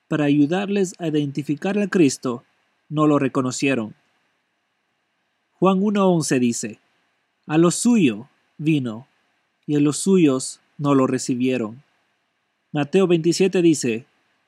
para 0.08 0.26
ayudarles 0.26 0.94
a 1.00 1.08
identificar 1.08 1.80
a 1.80 1.88
Cristo, 1.88 2.44
no 2.90 3.08
lo 3.08 3.18
reconocieron. 3.18 3.96
Juan 5.54 5.80
1.11 5.80 6.40
dice, 6.40 6.80
A 7.48 7.58
lo 7.58 7.72
suyo 7.72 8.30
vino, 8.58 9.08
y 9.66 9.76
a 9.76 9.80
los 9.80 9.98
suyos 9.98 10.60
no 10.78 10.94
lo 10.94 11.08
recibieron. 11.08 11.84
Mateo 12.72 13.08
27 13.08 13.62
dice, 13.62 14.06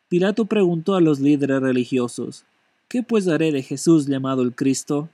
Pilato 0.09 0.45
preguntó 0.45 0.95
a 0.95 1.01
los 1.01 1.19
líderes 1.19 1.61
religiosos, 1.61 2.45
¿qué 2.87 3.03
pues 3.03 3.27
haré 3.27 3.51
de 3.51 3.63
Jesús 3.63 4.05
llamado 4.05 4.41
el 4.41 4.53
Cristo? 4.53 5.09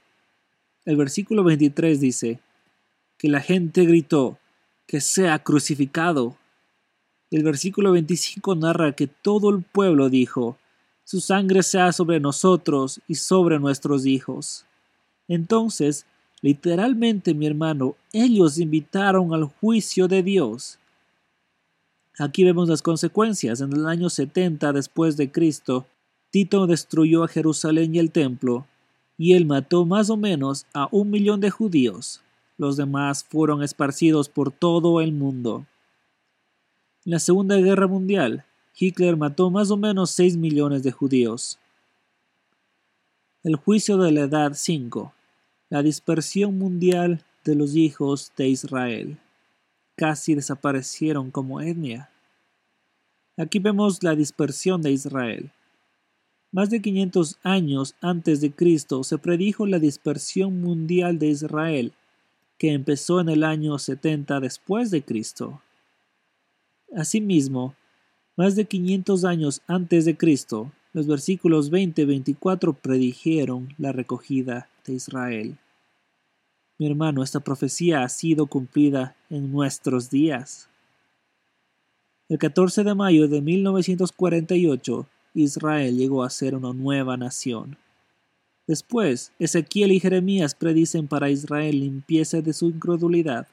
El 0.85 0.97
versículo 0.97 1.43
23 1.43 1.99
dice, 1.99 2.39
que 3.23 3.29
la 3.29 3.39
gente 3.39 3.85
gritó, 3.85 4.37
que 4.85 4.99
sea 4.99 5.39
crucificado. 5.39 6.35
El 7.31 7.43
versículo 7.43 7.93
25 7.93 8.53
narra 8.55 8.97
que 8.97 9.07
todo 9.07 9.49
el 9.49 9.63
pueblo 9.63 10.09
dijo, 10.09 10.57
su 11.05 11.21
sangre 11.21 11.63
sea 11.63 11.93
sobre 11.93 12.19
nosotros 12.19 12.99
y 13.07 13.15
sobre 13.15 13.59
nuestros 13.59 14.05
hijos. 14.05 14.65
Entonces, 15.29 16.05
literalmente, 16.41 17.33
mi 17.33 17.47
hermano, 17.47 17.95
ellos 18.11 18.57
invitaron 18.57 19.33
al 19.33 19.45
juicio 19.45 20.09
de 20.09 20.21
Dios. 20.21 20.77
Aquí 22.19 22.43
vemos 22.43 22.67
las 22.67 22.81
consecuencias. 22.81 23.61
En 23.61 23.71
el 23.71 23.87
año 23.87 24.09
70 24.09 24.73
después 24.73 25.15
de 25.15 25.31
Cristo, 25.31 25.87
Tito 26.29 26.67
destruyó 26.67 27.23
a 27.23 27.29
Jerusalén 27.29 27.95
y 27.95 27.99
el 27.99 28.11
templo, 28.11 28.67
y 29.17 29.31
él 29.31 29.45
mató 29.45 29.85
más 29.85 30.09
o 30.09 30.17
menos 30.17 30.65
a 30.73 30.89
un 30.91 31.09
millón 31.09 31.39
de 31.39 31.51
judíos 31.51 32.22
los 32.57 32.77
demás 32.77 33.23
fueron 33.23 33.63
esparcidos 33.63 34.29
por 34.29 34.51
todo 34.51 35.01
el 35.01 35.11
mundo. 35.11 35.65
En 37.05 37.11
la 37.11 37.19
Segunda 37.19 37.57
Guerra 37.57 37.87
Mundial, 37.87 38.45
Hitler 38.77 39.17
mató 39.17 39.49
más 39.49 39.71
o 39.71 39.77
menos 39.77 40.11
6 40.11 40.37
millones 40.37 40.83
de 40.83 40.91
judíos. 40.91 41.59
El 43.43 43.55
juicio 43.55 43.97
de 43.97 44.11
la 44.11 44.21
Edad 44.21 44.53
5. 44.55 45.13
La 45.69 45.83
dispersión 45.83 46.57
mundial 46.57 47.23
de 47.43 47.55
los 47.55 47.75
hijos 47.75 48.31
de 48.37 48.47
Israel. 48.47 49.17
casi 49.95 50.33
desaparecieron 50.33 51.29
como 51.29 51.61
etnia. 51.61 52.09
Aquí 53.37 53.59
vemos 53.59 54.01
la 54.01 54.15
dispersión 54.15 54.81
de 54.81 54.91
Israel. 54.91 55.51
Más 56.51 56.69
de 56.69 56.81
500 56.81 57.37
años 57.43 57.95
antes 58.01 58.41
de 58.41 58.51
Cristo 58.51 59.03
se 59.03 59.17
predijo 59.17 59.65
la 59.65 59.79
dispersión 59.79 60.61
mundial 60.61 61.19
de 61.19 61.27
Israel, 61.27 61.93
que 62.63 62.71
empezó 62.71 63.19
en 63.19 63.27
el 63.27 63.43
año 63.43 63.77
70 63.77 64.39
después 64.39 64.89
de 64.89 65.03
Cristo. 65.03 65.61
Asimismo, 66.95 67.75
más 68.37 68.55
de 68.55 68.63
500 68.63 69.25
años 69.25 69.61
antes 69.67 70.05
de 70.05 70.15
Cristo, 70.15 70.71
los 70.93 71.05
versículos 71.05 71.69
20 71.69 72.03
y 72.03 72.05
24 72.05 72.71
predijeron 72.71 73.75
la 73.77 73.91
recogida 73.91 74.69
de 74.85 74.93
Israel. 74.93 75.57
Mi 76.77 76.87
hermano, 76.87 77.21
esta 77.21 77.41
profecía 77.41 78.01
ha 78.01 78.07
sido 78.07 78.45
cumplida 78.45 79.17
en 79.29 79.51
nuestros 79.51 80.09
días. 80.09 80.69
El 82.29 82.37
14 82.37 82.85
de 82.85 82.95
mayo 82.95 83.27
de 83.27 83.41
1948, 83.41 85.05
Israel 85.33 85.97
llegó 85.97 86.23
a 86.23 86.29
ser 86.29 86.55
una 86.55 86.71
nueva 86.71 87.17
nación. 87.17 87.77
Después, 88.67 89.33
Ezequiel 89.39 89.91
y 89.91 89.99
Jeremías 89.99 90.55
predicen 90.55 91.07
para 91.07 91.29
Israel 91.29 91.79
limpieza 91.79 92.41
de 92.41 92.53
su 92.53 92.67
incredulidad, 92.67 93.47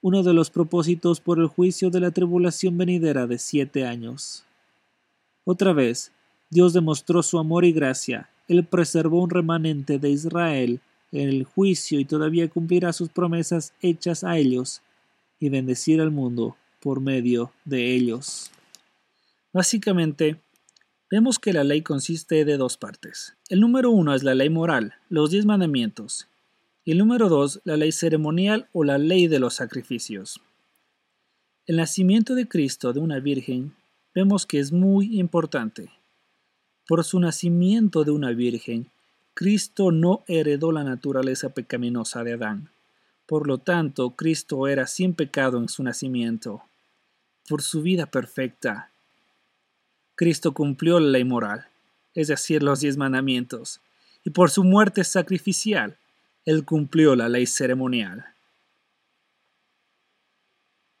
uno 0.00 0.22
de 0.22 0.32
los 0.32 0.50
propósitos 0.50 1.20
por 1.20 1.38
el 1.38 1.46
juicio 1.46 1.90
de 1.90 2.00
la 2.00 2.10
tribulación 2.10 2.76
venidera 2.76 3.26
de 3.26 3.38
siete 3.38 3.84
años. 3.86 4.44
Otra 5.44 5.72
vez, 5.72 6.12
Dios 6.50 6.72
demostró 6.72 7.22
su 7.22 7.38
amor 7.38 7.64
y 7.64 7.72
gracia. 7.72 8.30
Él 8.48 8.64
preservó 8.64 9.22
un 9.22 9.30
remanente 9.30 9.98
de 9.98 10.10
Israel 10.10 10.80
en 11.12 11.28
el 11.28 11.44
juicio 11.44 12.00
y 12.00 12.04
todavía 12.04 12.48
cumplirá 12.48 12.92
sus 12.92 13.08
promesas 13.08 13.72
hechas 13.80 14.24
a 14.24 14.38
ellos 14.38 14.82
y 15.38 15.48
bendecir 15.48 16.00
al 16.00 16.10
mundo 16.10 16.56
por 16.80 17.00
medio 17.00 17.52
de 17.64 17.94
ellos. 17.94 18.50
Básicamente, 19.52 20.40
vemos 21.10 21.38
que 21.38 21.52
la 21.52 21.64
ley 21.64 21.82
consiste 21.82 22.44
de 22.44 22.56
dos 22.56 22.76
partes. 22.76 23.36
El 23.48 23.60
número 23.60 23.90
uno 23.90 24.14
es 24.14 24.22
la 24.22 24.34
ley 24.34 24.50
moral, 24.50 24.94
los 25.08 25.30
diez 25.30 25.46
mandamientos, 25.46 26.28
y 26.84 26.92
el 26.92 26.98
número 26.98 27.28
dos, 27.28 27.60
la 27.64 27.76
ley 27.76 27.92
ceremonial 27.92 28.68
o 28.72 28.84
la 28.84 28.98
ley 28.98 29.28
de 29.28 29.38
los 29.38 29.54
sacrificios. 29.54 30.40
El 31.66 31.76
nacimiento 31.76 32.34
de 32.34 32.48
Cristo 32.48 32.92
de 32.92 33.00
una 33.00 33.20
virgen 33.20 33.74
vemos 34.14 34.46
que 34.46 34.58
es 34.58 34.72
muy 34.72 35.18
importante. 35.18 35.90
Por 36.86 37.04
su 37.04 37.20
nacimiento 37.20 38.04
de 38.04 38.10
una 38.10 38.30
virgen, 38.32 38.90
Cristo 39.34 39.92
no 39.92 40.24
heredó 40.26 40.72
la 40.72 40.82
naturaleza 40.82 41.50
pecaminosa 41.50 42.24
de 42.24 42.32
Adán. 42.32 42.70
Por 43.26 43.46
lo 43.46 43.58
tanto, 43.58 44.16
Cristo 44.16 44.66
era 44.66 44.86
sin 44.86 45.12
pecado 45.12 45.58
en 45.58 45.68
su 45.68 45.82
nacimiento. 45.82 46.62
Por 47.46 47.60
su 47.60 47.82
vida 47.82 48.06
perfecta, 48.06 48.90
Cristo 50.18 50.52
cumplió 50.52 50.98
la 50.98 51.10
ley 51.10 51.22
moral, 51.22 51.68
es 52.12 52.26
decir, 52.26 52.64
los 52.64 52.80
diez 52.80 52.96
mandamientos, 52.96 53.80
y 54.24 54.30
por 54.30 54.50
su 54.50 54.64
muerte 54.64 55.04
sacrificial, 55.04 55.96
Él 56.44 56.64
cumplió 56.64 57.14
la 57.14 57.28
ley 57.28 57.46
ceremonial. 57.46 58.26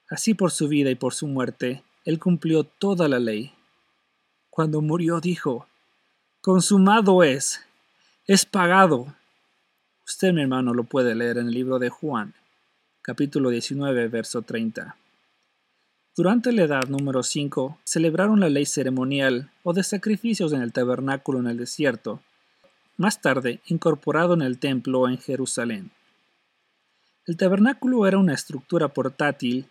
Así 0.08 0.34
por 0.34 0.52
su 0.52 0.68
vida 0.68 0.88
y 0.88 0.94
por 0.94 1.14
su 1.14 1.26
muerte, 1.26 1.82
Él 2.04 2.20
cumplió 2.20 2.62
toda 2.62 3.08
la 3.08 3.18
ley. 3.18 3.52
Cuando 4.50 4.82
murió 4.82 5.18
dijo, 5.18 5.66
consumado 6.40 7.24
es, 7.24 7.66
es 8.28 8.46
pagado, 8.46 9.16
Usted, 10.06 10.32
mi 10.32 10.42
hermano, 10.42 10.74
lo 10.74 10.84
puede 10.84 11.16
leer 11.16 11.38
en 11.38 11.48
el 11.48 11.54
libro 11.54 11.80
de 11.80 11.90
Juan, 11.90 12.32
capítulo 13.02 13.50
19, 13.50 14.06
verso 14.06 14.42
30. 14.42 14.96
Durante 16.18 16.50
la 16.50 16.64
edad 16.64 16.88
número 16.88 17.22
5, 17.22 17.78
celebraron 17.84 18.40
la 18.40 18.48
ley 18.48 18.66
ceremonial 18.66 19.52
o 19.62 19.72
de 19.72 19.84
sacrificios 19.84 20.52
en 20.52 20.62
el 20.62 20.72
tabernáculo 20.72 21.38
en 21.38 21.46
el 21.46 21.58
desierto, 21.58 22.20
más 22.96 23.20
tarde 23.20 23.60
incorporado 23.66 24.34
en 24.34 24.42
el 24.42 24.58
templo 24.58 25.08
en 25.08 25.18
Jerusalén. 25.18 25.92
El 27.24 27.36
tabernáculo 27.36 28.04
era 28.04 28.18
una 28.18 28.34
estructura 28.34 28.88
portátil 28.88 29.66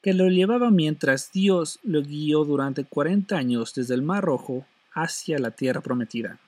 que 0.00 0.14
lo 0.14 0.28
llevaba 0.28 0.70
mientras 0.70 1.32
Dios 1.32 1.80
lo 1.82 2.00
guió 2.00 2.44
durante 2.44 2.84
40 2.84 3.36
años 3.36 3.74
desde 3.74 3.94
el 3.94 4.02
Mar 4.02 4.22
Rojo 4.22 4.64
hacia 4.92 5.40
la 5.40 5.50
tierra 5.50 5.80
prometida. 5.80 6.38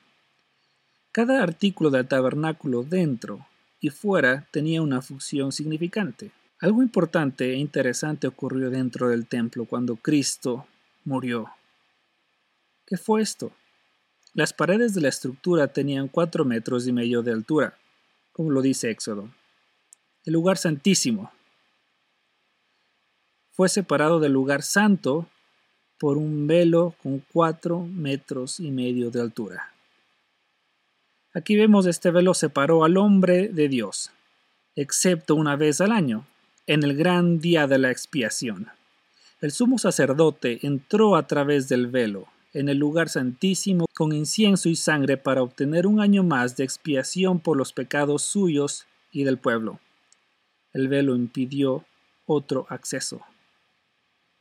Cada 1.10 1.42
artículo 1.42 1.90
del 1.90 2.06
tabernáculo 2.06 2.84
dentro 2.84 3.44
y 3.80 3.90
fuera 3.90 4.46
tenía 4.52 4.80
una 4.80 5.02
función 5.02 5.50
significante. 5.50 6.30
Algo 6.64 6.82
importante 6.82 7.52
e 7.52 7.56
interesante 7.56 8.26
ocurrió 8.26 8.70
dentro 8.70 9.10
del 9.10 9.26
templo 9.26 9.66
cuando 9.66 9.96
Cristo 9.96 10.66
murió. 11.04 11.50
¿Qué 12.86 12.96
fue 12.96 13.20
esto? 13.20 13.52
Las 14.32 14.54
paredes 14.54 14.94
de 14.94 15.02
la 15.02 15.10
estructura 15.10 15.68
tenían 15.68 16.08
cuatro 16.08 16.46
metros 16.46 16.86
y 16.86 16.92
medio 16.92 17.20
de 17.20 17.32
altura, 17.32 17.76
como 18.32 18.50
lo 18.50 18.62
dice 18.62 18.90
Éxodo. 18.90 19.28
El 20.24 20.32
lugar 20.32 20.56
santísimo 20.56 21.30
fue 23.52 23.68
separado 23.68 24.18
del 24.18 24.32
lugar 24.32 24.62
santo 24.62 25.28
por 25.98 26.16
un 26.16 26.46
velo 26.46 26.94
con 27.02 27.22
cuatro 27.30 27.80
metros 27.80 28.58
y 28.58 28.70
medio 28.70 29.10
de 29.10 29.20
altura. 29.20 29.74
Aquí 31.34 31.56
vemos 31.56 31.84
este 31.84 32.10
velo 32.10 32.32
separó 32.32 32.84
al 32.84 32.96
hombre 32.96 33.48
de 33.48 33.68
Dios, 33.68 34.12
excepto 34.76 35.34
una 35.34 35.56
vez 35.56 35.82
al 35.82 35.92
año, 35.92 36.26
en 36.66 36.82
el 36.82 36.96
gran 36.96 37.38
día 37.40 37.66
de 37.66 37.78
la 37.78 37.90
expiación. 37.90 38.68
El 39.40 39.52
sumo 39.52 39.78
sacerdote 39.78 40.66
entró 40.66 41.16
a 41.16 41.26
través 41.26 41.68
del 41.68 41.88
velo 41.88 42.26
en 42.54 42.68
el 42.68 42.78
lugar 42.78 43.08
santísimo 43.08 43.86
con 43.94 44.12
incienso 44.12 44.68
y 44.68 44.76
sangre 44.76 45.16
para 45.16 45.42
obtener 45.42 45.86
un 45.86 46.00
año 46.00 46.22
más 46.22 46.56
de 46.56 46.64
expiación 46.64 47.40
por 47.40 47.56
los 47.56 47.72
pecados 47.72 48.22
suyos 48.22 48.86
y 49.12 49.24
del 49.24 49.38
pueblo. 49.38 49.80
El 50.72 50.88
velo 50.88 51.16
impidió 51.16 51.84
otro 52.26 52.66
acceso. 52.70 53.20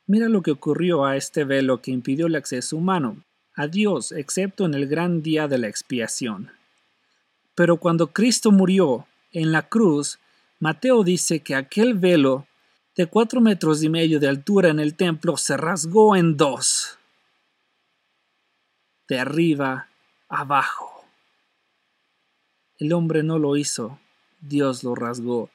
Mira 0.06 0.30
lo 0.30 0.42
que 0.42 0.52
ocurrió 0.52 1.06
a 1.06 1.18
este 1.18 1.44
velo 1.44 1.82
que 1.82 1.92
impidió 1.92 2.28
el 2.28 2.36
acceso 2.36 2.78
humano 2.78 3.18
a 3.56 3.68
Dios 3.68 4.12
excepto 4.12 4.66
en 4.66 4.74
el 4.74 4.88
gran 4.88 5.22
día 5.22 5.48
de 5.48 5.58
la 5.58 5.68
expiación. 5.68 6.52
Pero 7.56 7.78
cuando 7.78 8.08
Cristo 8.08 8.52
murió 8.52 9.06
en 9.32 9.52
la 9.52 9.68
cruz, 9.68 10.20
Mateo 10.64 11.04
dice 11.04 11.42
que 11.42 11.56
aquel 11.56 11.94
velo 11.94 12.48
de 12.96 13.08
cuatro 13.08 13.42
metros 13.42 13.84
y 13.84 13.90
medio 13.90 14.18
de 14.22 14.30
altura 14.30 14.70
en 14.70 14.80
el 14.80 14.96
templo 14.96 15.36
se 15.36 15.58
rasgó 15.58 16.16
en 16.16 16.38
dos, 16.38 16.98
de 19.10 19.20
arriba 19.20 19.90
abajo. 20.30 21.04
El 22.78 22.94
hombre 22.94 23.24
no 23.24 23.40
lo 23.40 23.58
hizo, 23.58 24.00
Dios 24.40 24.86
lo 24.86 24.96
rasgó. 24.96 25.50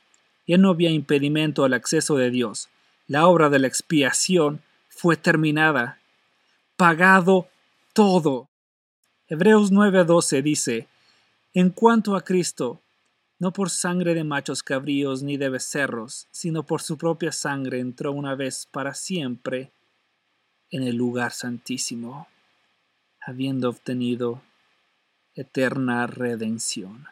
Ya 0.47 0.59
no 0.59 0.69
había 0.69 0.91
impedimento 0.91 1.65
al 1.65 1.73
acceso 1.73 2.17
de 2.17 2.29
Dios. 2.29 2.69
La 3.07 3.29
obra 3.29 3.49
de 3.49 3.61
la 3.61 3.67
expiación 3.67 4.61
fue 4.91 5.17
terminada. 5.17 6.01
Pagado 6.77 7.49
todo. 7.95 8.47
Hebreos 9.27 9.73
9:12 9.73 10.43
dice, 10.43 10.87
en 11.55 11.71
cuanto 11.71 12.15
a 12.15 12.21
Cristo, 12.21 12.83
no 13.39 13.53
por 13.53 13.71
sangre 13.71 14.15
de 14.15 14.25
machos 14.25 14.63
cabríos 14.63 15.23
ni 15.23 15.37
de 15.37 15.49
becerros, 15.49 16.27
sino 16.31 16.65
por 16.65 16.83
su 16.83 16.99
propia 16.99 17.33
sangre 17.33 17.79
entró 17.79 18.13
una 18.13 18.35
vez 18.35 18.67
para 18.71 18.95
siempre 18.95 19.73
en 20.71 20.83
el 20.83 20.97
lugar 20.97 21.33
santísimo, 21.33 22.27
habiendo 23.21 23.71
obtenido 23.71 24.43
eterna 25.35 26.07
redención. 26.07 27.07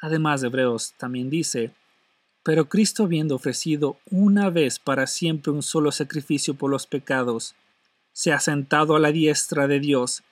Además, 0.00 0.42
Hebreos 0.42 0.94
también 0.98 1.30
dice, 1.30 1.72
pero 2.42 2.68
Cristo 2.68 3.04
habiendo 3.04 3.36
ofrecido 3.36 3.98
una 4.10 4.50
vez 4.50 4.78
para 4.78 5.06
siempre 5.06 5.52
un 5.52 5.62
solo 5.62 5.92
sacrificio 5.92 6.54
por 6.54 6.70
los 6.70 6.86
pecados, 6.86 7.54
se 8.12 8.32
ha 8.32 8.40
sentado 8.40 8.96
a 8.96 8.98
la 8.98 9.12
diestra 9.12 9.68
de 9.68 9.78
Dios. 9.78 10.22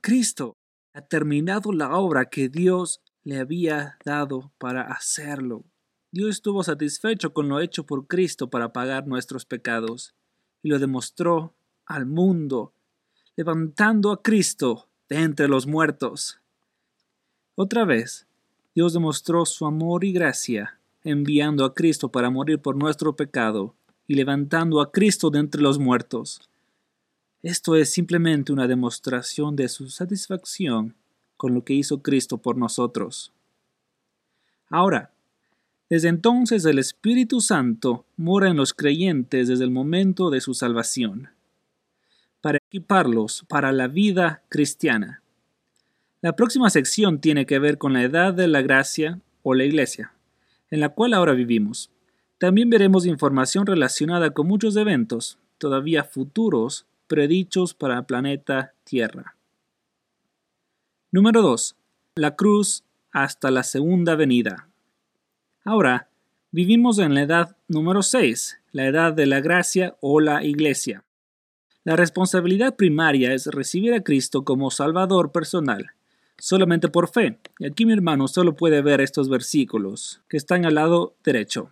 Cristo 0.00 0.54
ha 0.92 1.00
terminado 1.02 1.72
la 1.72 1.96
obra 1.96 2.26
que 2.26 2.48
Dios 2.48 3.00
le 3.28 3.40
había 3.40 3.98
dado 4.06 4.50
para 4.56 4.80
hacerlo. 4.80 5.62
Dios 6.10 6.30
estuvo 6.30 6.62
satisfecho 6.62 7.34
con 7.34 7.46
lo 7.50 7.60
hecho 7.60 7.84
por 7.84 8.06
Cristo 8.06 8.48
para 8.48 8.72
pagar 8.72 9.06
nuestros 9.06 9.44
pecados, 9.44 10.14
y 10.62 10.70
lo 10.70 10.78
demostró 10.78 11.52
al 11.84 12.06
mundo, 12.06 12.72
levantando 13.36 14.12
a 14.12 14.22
Cristo 14.22 14.88
de 15.10 15.18
entre 15.18 15.46
los 15.46 15.66
muertos. 15.66 16.40
Otra 17.54 17.84
vez, 17.84 18.26
Dios 18.74 18.94
demostró 18.94 19.44
su 19.44 19.66
amor 19.66 20.04
y 20.04 20.12
gracia, 20.12 20.80
enviando 21.04 21.66
a 21.66 21.74
Cristo 21.74 22.10
para 22.10 22.30
morir 22.30 22.62
por 22.62 22.76
nuestro 22.76 23.14
pecado, 23.14 23.74
y 24.06 24.14
levantando 24.14 24.80
a 24.80 24.90
Cristo 24.90 25.28
de 25.28 25.40
entre 25.40 25.60
los 25.60 25.78
muertos. 25.78 26.48
Esto 27.42 27.76
es 27.76 27.92
simplemente 27.92 28.54
una 28.54 28.66
demostración 28.66 29.54
de 29.54 29.68
su 29.68 29.90
satisfacción 29.90 30.94
con 31.38 31.54
lo 31.54 31.64
que 31.64 31.72
hizo 31.72 32.02
Cristo 32.02 32.36
por 32.36 32.58
nosotros. 32.58 33.32
Ahora, 34.68 35.12
Desde 35.90 36.08
entonces 36.08 36.66
el 36.66 36.78
Espíritu 36.78 37.40
Santo 37.40 38.04
mora 38.18 38.50
en 38.50 38.58
los 38.58 38.74
creyentes 38.74 39.48
desde 39.48 39.64
el 39.64 39.70
momento 39.70 40.28
de 40.28 40.42
su 40.42 40.52
salvación, 40.52 41.30
para 42.42 42.58
equiparlos 42.58 43.46
para 43.48 43.72
la 43.72 43.88
vida 43.88 44.42
cristiana. 44.50 45.22
La 46.20 46.36
próxima 46.36 46.68
sección 46.68 47.20
tiene 47.20 47.46
que 47.46 47.58
ver 47.58 47.78
con 47.78 47.94
la 47.94 48.02
edad 48.02 48.34
de 48.34 48.48
la 48.48 48.60
gracia 48.60 49.20
o 49.42 49.54
la 49.54 49.64
iglesia, 49.64 50.12
en 50.70 50.80
la 50.80 50.90
cual 50.90 51.14
ahora 51.14 51.32
vivimos. 51.32 51.90
También 52.36 52.68
veremos 52.68 53.06
información 53.06 53.64
relacionada 53.64 54.32
con 54.32 54.46
muchos 54.46 54.76
eventos, 54.76 55.38
todavía 55.56 56.04
futuros, 56.04 56.84
predichos 57.06 57.72
para 57.72 57.96
el 57.96 58.04
planeta 58.04 58.74
Tierra. 58.84 59.37
Número 61.10 61.40
2. 61.40 61.74
La 62.16 62.36
cruz 62.36 62.84
hasta 63.12 63.50
la 63.50 63.62
segunda 63.62 64.14
venida. 64.14 64.68
Ahora, 65.64 66.10
vivimos 66.50 66.98
en 66.98 67.14
la 67.14 67.22
edad 67.22 67.56
número 67.66 68.02
6, 68.02 68.60
la 68.72 68.86
edad 68.86 69.14
de 69.14 69.24
la 69.24 69.40
gracia 69.40 69.96
o 70.02 70.20
la 70.20 70.44
iglesia. 70.44 71.04
La 71.82 71.96
responsabilidad 71.96 72.76
primaria 72.76 73.32
es 73.32 73.46
recibir 73.46 73.94
a 73.94 74.02
Cristo 74.02 74.44
como 74.44 74.70
Salvador 74.70 75.32
personal, 75.32 75.92
solamente 76.36 76.88
por 76.88 77.08
fe. 77.08 77.38
Y 77.58 77.64
aquí 77.64 77.86
mi 77.86 77.94
hermano 77.94 78.28
solo 78.28 78.54
puede 78.54 78.82
ver 78.82 79.00
estos 79.00 79.30
versículos 79.30 80.20
que 80.28 80.36
están 80.36 80.66
al 80.66 80.74
lado 80.74 81.16
derecho. 81.24 81.70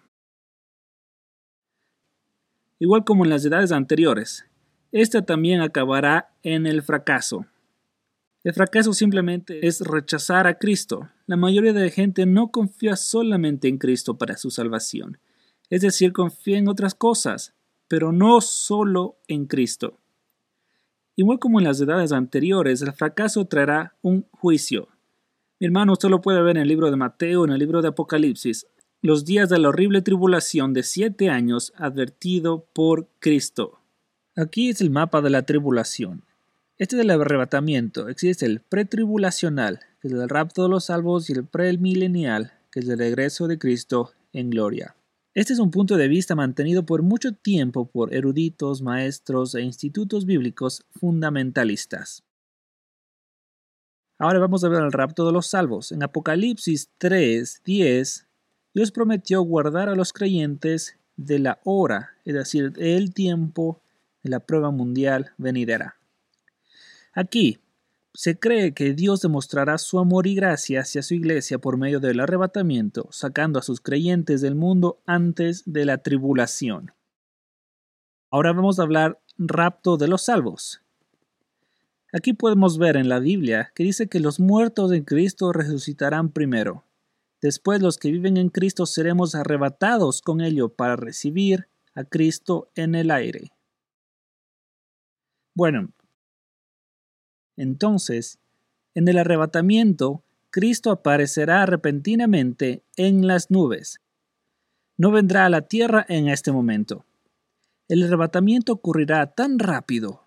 Igual 2.78 3.04
como 3.04 3.24
en 3.24 3.30
las 3.30 3.44
edades 3.44 3.70
anteriores, 3.70 4.46
esta 4.92 5.26
también 5.26 5.60
acabará 5.60 6.30
en 6.42 6.66
el 6.66 6.80
fracaso. 6.80 7.44
El 8.46 8.52
fracaso 8.52 8.92
simplemente 8.92 9.66
es 9.66 9.80
rechazar 9.80 10.46
a 10.46 10.56
Cristo. 10.56 11.08
La 11.26 11.36
mayoría 11.36 11.72
de 11.72 11.86
la 11.86 11.90
gente 11.90 12.26
no 12.26 12.52
confía 12.52 12.94
solamente 12.94 13.66
en 13.66 13.76
Cristo 13.76 14.18
para 14.18 14.36
su 14.36 14.52
salvación. 14.52 15.18
Es 15.68 15.80
decir, 15.80 16.12
confía 16.12 16.56
en 16.56 16.68
otras 16.68 16.94
cosas, 16.94 17.56
pero 17.88 18.12
no 18.12 18.40
solo 18.40 19.16
en 19.26 19.46
Cristo. 19.46 19.98
Igual 21.16 21.40
como 21.40 21.58
en 21.58 21.64
las 21.64 21.80
edades 21.80 22.12
anteriores, 22.12 22.82
el 22.82 22.92
fracaso 22.92 23.46
traerá 23.46 23.96
un 24.00 24.28
juicio. 24.30 24.90
Mi 25.58 25.66
hermano, 25.66 25.94
usted 25.94 26.08
lo 26.08 26.20
puede 26.20 26.40
ver 26.40 26.56
en 26.56 26.62
el 26.62 26.68
libro 26.68 26.88
de 26.88 26.96
Mateo, 26.96 27.44
en 27.46 27.50
el 27.50 27.58
libro 27.58 27.82
de 27.82 27.88
Apocalipsis, 27.88 28.68
los 29.02 29.24
días 29.24 29.48
de 29.48 29.58
la 29.58 29.70
horrible 29.70 30.02
tribulación 30.02 30.72
de 30.72 30.84
siete 30.84 31.30
años 31.30 31.72
advertido 31.74 32.68
por 32.72 33.08
Cristo. 33.18 33.80
Aquí 34.36 34.68
es 34.68 34.80
el 34.80 34.90
mapa 34.90 35.20
de 35.20 35.30
la 35.30 35.42
tribulación. 35.42 36.22
Este 36.78 36.96
es 36.96 37.02
el 37.02 37.10
arrebatamiento. 37.10 38.10
Existe 38.10 38.44
el 38.44 38.60
pretribulacional, 38.60 39.80
que 40.00 40.08
es 40.08 40.14
el 40.14 40.28
rapto 40.28 40.64
de 40.64 40.68
los 40.68 40.84
salvos, 40.84 41.30
y 41.30 41.32
el 41.32 41.46
premilenial, 41.46 42.52
que 42.70 42.80
es 42.80 42.88
el 42.88 42.98
regreso 42.98 43.48
de 43.48 43.58
Cristo 43.58 44.12
en 44.34 44.50
gloria. 44.50 44.94
Este 45.32 45.54
es 45.54 45.58
un 45.58 45.70
punto 45.70 45.96
de 45.96 46.08
vista 46.08 46.34
mantenido 46.34 46.84
por 46.84 47.02
mucho 47.02 47.32
tiempo 47.32 47.86
por 47.86 48.14
eruditos, 48.14 48.82
maestros 48.82 49.54
e 49.54 49.62
institutos 49.62 50.26
bíblicos 50.26 50.84
fundamentalistas. 51.00 52.24
Ahora 54.18 54.38
vamos 54.38 54.62
a 54.62 54.68
ver 54.68 54.82
el 54.82 54.92
rapto 54.92 55.26
de 55.26 55.32
los 55.32 55.46
salvos. 55.46 55.92
En 55.92 56.02
Apocalipsis 56.02 56.90
3, 56.98 57.62
10, 57.64 58.26
Dios 58.74 58.92
prometió 58.92 59.40
guardar 59.40 59.88
a 59.88 59.94
los 59.94 60.12
creyentes 60.12 60.98
de 61.16 61.38
la 61.38 61.58
hora, 61.64 62.10
es 62.26 62.34
decir, 62.34 62.72
del 62.72 63.14
tiempo 63.14 63.80
de 64.22 64.30
la 64.30 64.40
prueba 64.40 64.70
mundial 64.70 65.32
venidera. 65.38 65.95
Aquí 67.16 67.58
se 68.12 68.38
cree 68.38 68.74
que 68.74 68.92
Dios 68.92 69.22
demostrará 69.22 69.78
su 69.78 69.98
amor 69.98 70.26
y 70.26 70.34
gracia 70.34 70.80
hacia 70.80 71.02
su 71.02 71.14
iglesia 71.14 71.58
por 71.58 71.78
medio 71.78 71.98
del 71.98 72.20
arrebatamiento, 72.20 73.08
sacando 73.10 73.58
a 73.58 73.62
sus 73.62 73.80
creyentes 73.80 74.42
del 74.42 74.54
mundo 74.54 75.00
antes 75.06 75.62
de 75.64 75.86
la 75.86 75.98
tribulación. 75.98 76.92
Ahora 78.30 78.52
vamos 78.52 78.78
a 78.78 78.82
hablar 78.82 79.18
rapto 79.38 79.96
de 79.96 80.08
los 80.08 80.24
salvos. 80.24 80.82
Aquí 82.12 82.34
podemos 82.34 82.76
ver 82.76 82.98
en 82.98 83.08
la 83.08 83.18
Biblia 83.18 83.72
que 83.74 83.82
dice 83.82 84.08
que 84.08 84.20
los 84.20 84.38
muertos 84.38 84.92
en 84.92 85.04
Cristo 85.04 85.52
resucitarán 85.52 86.30
primero. 86.30 86.84
Después 87.40 87.80
los 87.80 87.96
que 87.96 88.10
viven 88.10 88.36
en 88.36 88.50
Cristo 88.50 88.84
seremos 88.84 89.34
arrebatados 89.34 90.20
con 90.20 90.42
ello 90.42 90.68
para 90.68 90.96
recibir 90.96 91.68
a 91.94 92.04
Cristo 92.04 92.70
en 92.74 92.94
el 92.94 93.10
aire. 93.10 93.52
Bueno, 95.54 95.88
entonces, 97.56 98.38
en 98.94 99.08
el 99.08 99.18
arrebatamiento, 99.18 100.22
Cristo 100.50 100.90
aparecerá 100.90 101.66
repentinamente 101.66 102.82
en 102.96 103.26
las 103.26 103.50
nubes. 103.50 104.00
No 104.96 105.10
vendrá 105.10 105.44
a 105.44 105.50
la 105.50 105.62
tierra 105.62 106.06
en 106.08 106.28
este 106.28 106.52
momento. 106.52 107.04
El 107.88 108.02
arrebatamiento 108.02 108.72
ocurrirá 108.72 109.26
tan 109.26 109.58
rápido 109.58 110.22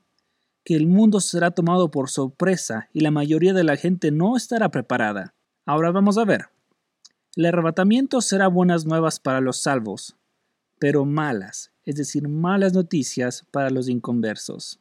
que 0.64 0.76
el 0.76 0.86
mundo 0.86 1.20
será 1.20 1.52
tomado 1.52 1.90
por 1.90 2.10
sorpresa 2.10 2.90
y 2.94 3.00
la 3.00 3.12
mayoría 3.12 3.54
de 3.54 3.64
la 3.64 3.76
gente 3.76 4.12
no 4.12 4.38
estará 4.38 4.70
preparada. 4.70 5.34
Ahora 5.66 5.92
vamos 5.92 6.18
a 6.18 6.26
ver. 6.26 6.50
El 7.36 7.46
arrebatamiento 7.46 8.22
será 8.22 8.48
buenas 8.48 8.86
nuevas 8.86 9.20
para 9.20 9.42
los 9.42 9.62
salvos, 9.62 10.16
pero 10.78 11.06
malas, 11.06 11.72
es 11.86 11.96
decir, 11.96 12.28
malas 12.28 12.74
noticias 12.74 13.46
para 13.52 13.70
los 13.70 13.90
inconversos. 13.90 14.80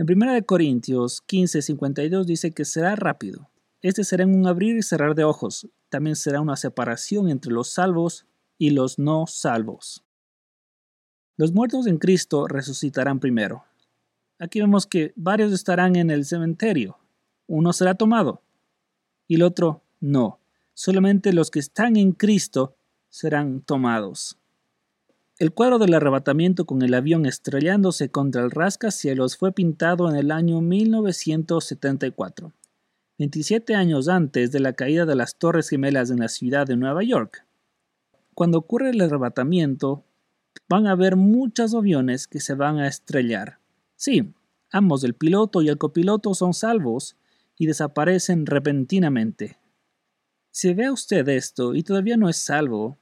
En 0.00 0.06
1 0.10 0.46
Corintios 0.46 1.20
15, 1.20 1.60
52 1.60 2.26
dice 2.26 2.52
que 2.52 2.64
será 2.64 2.96
rápido. 2.96 3.50
Este 3.82 4.02
será 4.02 4.24
un 4.24 4.46
abrir 4.46 4.78
y 4.78 4.82
cerrar 4.82 5.14
de 5.14 5.24
ojos. 5.24 5.68
También 5.90 6.16
será 6.16 6.40
una 6.40 6.56
separación 6.56 7.28
entre 7.28 7.52
los 7.52 7.68
salvos 7.74 8.24
y 8.56 8.70
los 8.70 8.98
no 8.98 9.26
salvos. 9.26 10.02
Los 11.36 11.52
muertos 11.52 11.86
en 11.86 11.98
Cristo 11.98 12.48
resucitarán 12.48 13.20
primero. 13.20 13.64
Aquí 14.38 14.60
vemos 14.60 14.86
que 14.86 15.12
varios 15.16 15.52
estarán 15.52 15.96
en 15.96 16.10
el 16.10 16.24
cementerio. 16.24 16.96
Uno 17.46 17.74
será 17.74 17.94
tomado 17.94 18.40
y 19.28 19.34
el 19.34 19.42
otro 19.42 19.82
no. 20.00 20.40
Solamente 20.72 21.34
los 21.34 21.50
que 21.50 21.58
están 21.58 21.96
en 21.96 22.12
Cristo 22.12 22.74
serán 23.10 23.60
tomados. 23.60 24.39
El 25.40 25.52
cuadro 25.54 25.78
del 25.78 25.94
arrebatamiento 25.94 26.66
con 26.66 26.82
el 26.82 26.92
avión 26.92 27.24
estrellándose 27.24 28.10
contra 28.10 28.42
el 28.42 28.50
rascacielos 28.50 29.38
fue 29.38 29.52
pintado 29.52 30.10
en 30.10 30.16
el 30.16 30.32
año 30.32 30.60
1974, 30.60 32.52
27 33.18 33.74
años 33.74 34.08
antes 34.08 34.52
de 34.52 34.60
la 34.60 34.74
caída 34.74 35.06
de 35.06 35.16
las 35.16 35.36
Torres 35.36 35.70
Gemelas 35.70 36.10
en 36.10 36.18
la 36.18 36.28
ciudad 36.28 36.66
de 36.66 36.76
Nueva 36.76 37.02
York. 37.04 37.46
Cuando 38.34 38.58
ocurre 38.58 38.90
el 38.90 39.00
arrebatamiento, 39.00 40.04
van 40.68 40.86
a 40.86 40.90
haber 40.90 41.16
muchos 41.16 41.74
aviones 41.74 42.26
que 42.26 42.40
se 42.40 42.52
van 42.52 42.78
a 42.78 42.86
estrellar. 42.86 43.60
Sí, 43.96 44.34
ambos, 44.70 45.04
el 45.04 45.14
piloto 45.14 45.62
y 45.62 45.70
el 45.70 45.78
copiloto, 45.78 46.34
son 46.34 46.52
salvos 46.52 47.16
y 47.56 47.64
desaparecen 47.64 48.44
repentinamente. 48.44 49.56
Si 50.50 50.74
ve 50.74 50.90
usted 50.90 51.26
esto 51.30 51.74
y 51.74 51.82
todavía 51.82 52.18
no 52.18 52.28
es 52.28 52.36
salvo, 52.36 52.99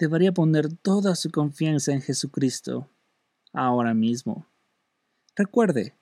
debería 0.00 0.32
poner 0.32 0.72
toda 0.72 1.14
su 1.14 1.30
confianza 1.30 1.92
en 1.92 2.00
Jesucristo 2.00 2.88
ahora 3.52 3.94
mismo. 3.94 4.46
Recuerde, 5.36 5.94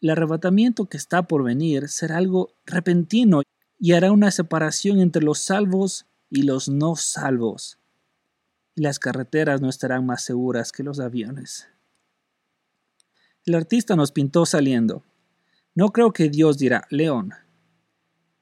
el 0.00 0.10
arrebatamiento 0.10 0.86
que 0.86 0.96
está 0.96 1.24
por 1.24 1.44
venir 1.44 1.88
será 1.88 2.16
algo 2.16 2.54
repentino 2.64 3.42
y 3.78 3.92
hará 3.92 4.10
una 4.10 4.30
separación 4.30 5.00
entre 5.00 5.22
los 5.22 5.38
salvos 5.38 6.06
y 6.30 6.42
los 6.42 6.68
no 6.68 6.96
salvos. 6.96 7.78
Y 8.74 8.82
las 8.82 8.98
carreteras 8.98 9.60
no 9.60 9.68
estarán 9.68 10.06
más 10.06 10.22
seguras 10.22 10.72
que 10.72 10.82
los 10.82 10.98
aviones. 11.00 11.68
El 13.44 13.54
artista 13.54 13.96
nos 13.96 14.12
pintó 14.12 14.46
saliendo. 14.46 15.04
No 15.74 15.90
creo 15.90 16.12
que 16.12 16.30
Dios 16.30 16.56
dirá, 16.56 16.86
León, 16.90 17.34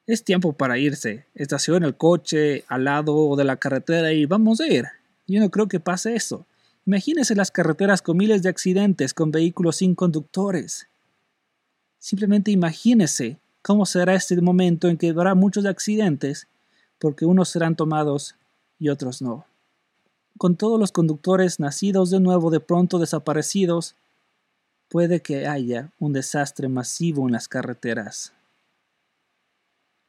es 0.09 0.25
tiempo 0.25 0.55
para 0.55 0.79
irse. 0.79 1.27
Estaciona 1.35 1.87
el 1.87 1.94
coche 1.94 2.64
al 2.66 2.85
lado 2.85 3.37
de 3.37 3.44
la 3.44 3.59
carretera 3.59 4.11
y 4.14 4.25
vamos 4.25 4.59
a 4.61 4.66
ir. 4.66 4.87
Yo 5.27 5.38
no 5.38 5.51
creo 5.51 5.68
que 5.68 5.81
pase 5.81 6.16
eso. 6.16 6.47
Imagínese 6.87 7.35
las 7.35 7.51
carreteras 7.51 8.01
con 8.01 8.16
miles 8.16 8.42
de 8.42 8.49
accidentes 8.49 9.12
con 9.12 9.31
vehículos 9.31 9.77
sin 9.77 9.94
conductores. 9.94 10.88
Simplemente 11.99 12.51
imagínese 12.51 13.37
cómo 13.61 13.85
será 13.85 14.14
este 14.14 14.40
momento 14.40 14.88
en 14.88 14.97
que 14.97 15.11
habrá 15.11 15.35
muchos 15.35 15.66
accidentes 15.66 16.49
porque 16.99 17.27
unos 17.27 17.51
serán 17.51 17.77
tomados 17.77 18.35
y 18.79 18.88
otros 18.88 19.21
no. 19.21 19.44
Con 20.38 20.57
todos 20.57 20.81
los 20.81 20.90
conductores 20.90 21.61
nacidos 21.61 22.09
de 22.11 22.21
nuevo 22.21 22.51
de 22.51 22.61
pronto 22.61 22.99
desaparecidos, 22.99 23.94
puede 24.88 25.21
que 25.21 25.47
haya 25.47 25.90
un 25.99 26.14
desastre 26.14 26.68
masivo 26.68 27.27
en 27.27 27.33
las 27.33 27.47
carreteras. 27.47 28.33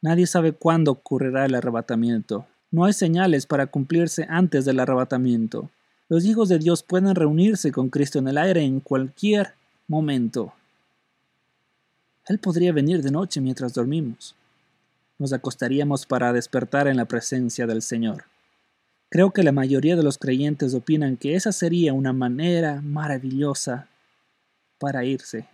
Nadie 0.01 0.27
sabe 0.27 0.53
cuándo 0.53 0.91
ocurrirá 0.91 1.45
el 1.45 1.55
arrebatamiento. 1.55 2.45
No 2.71 2.85
hay 2.85 2.93
señales 2.93 3.45
para 3.45 3.67
cumplirse 3.67 4.25
antes 4.29 4.63
del 4.63 4.79
arrebatamiento. 4.79 5.69
Los 6.07 6.25
hijos 6.25 6.49
de 6.49 6.59
Dios 6.59 6.83
pueden 6.83 7.13
reunirse 7.13 7.71
con 7.71 7.89
Cristo 7.89 8.19
en 8.19 8.27
el 8.27 8.38
aire 8.38 8.63
en 8.63 8.79
cualquier 8.79 9.53
momento. 9.88 10.53
Él 12.27 12.39
podría 12.39 12.71
venir 12.71 13.01
de 13.01 13.12
noche 13.12 13.41
mientras 13.41 13.73
dormimos. 13.73 14.35
nos 15.17 15.33
acostaríamos 15.33 16.05
para 16.05 16.31
despertar 16.31 16.88
en 16.88 16.95
la 16.95 17.03
presencia 17.03 17.67
del 17.67 17.81
Señor. 17.81 18.23
Creo 19.09 19.31
que 19.31 19.43
la 19.43 19.51
mayoría 19.51 19.97
de 19.97 20.03
los 20.03 20.17
creyentes 20.17 20.73
opinan 20.73 21.17
que 21.17 21.35
esa 21.35 21.51
sería 21.51 21.91
una 21.91 22.13
manera 22.13 22.79
maravillosa 22.81 23.89
para 24.77 25.03
irse. 25.03 25.47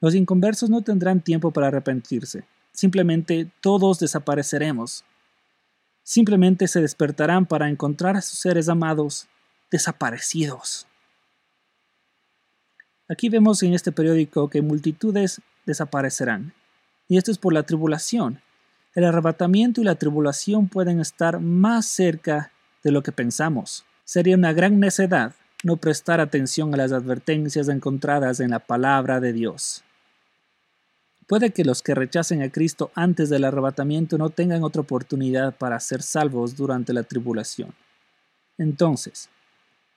Los 0.00 0.14
inconversos 0.14 0.70
no 0.70 0.82
tendrán 0.82 1.20
tiempo 1.20 1.50
para 1.50 1.68
arrepentirse. 1.68 2.44
Simplemente 2.72 3.50
todos 3.60 3.98
desapareceremos. 3.98 5.04
Simplemente 6.04 6.68
se 6.68 6.80
despertarán 6.80 7.46
para 7.46 7.68
encontrar 7.68 8.16
a 8.16 8.22
sus 8.22 8.38
seres 8.38 8.68
amados 8.68 9.26
desaparecidos. 9.70 10.86
Aquí 13.08 13.28
vemos 13.28 13.62
en 13.62 13.74
este 13.74 13.90
periódico 13.90 14.48
que 14.48 14.62
multitudes 14.62 15.40
desaparecerán. 15.66 16.52
Y 17.08 17.16
esto 17.16 17.30
es 17.30 17.38
por 17.38 17.52
la 17.52 17.64
tribulación. 17.64 18.40
El 18.94 19.04
arrebatamiento 19.04 19.80
y 19.80 19.84
la 19.84 19.96
tribulación 19.96 20.68
pueden 20.68 21.00
estar 21.00 21.40
más 21.40 21.86
cerca 21.86 22.52
de 22.84 22.92
lo 22.92 23.02
que 23.02 23.12
pensamos. 23.12 23.84
Sería 24.04 24.36
una 24.36 24.52
gran 24.52 24.78
necedad 24.78 25.34
no 25.64 25.76
prestar 25.76 26.20
atención 26.20 26.72
a 26.72 26.76
las 26.76 26.92
advertencias 26.92 27.68
encontradas 27.68 28.40
en 28.40 28.50
la 28.50 28.60
palabra 28.60 29.20
de 29.20 29.32
Dios. 29.32 29.82
Puede 31.28 31.50
que 31.50 31.62
los 31.62 31.82
que 31.82 31.94
rechacen 31.94 32.40
a 32.40 32.50
Cristo 32.50 32.90
antes 32.94 33.28
del 33.28 33.44
arrebatamiento 33.44 34.16
no 34.16 34.30
tengan 34.30 34.64
otra 34.64 34.80
oportunidad 34.80 35.54
para 35.54 35.78
ser 35.78 36.00
salvos 36.00 36.56
durante 36.56 36.94
la 36.94 37.02
tribulación. 37.02 37.74
Entonces, 38.56 39.28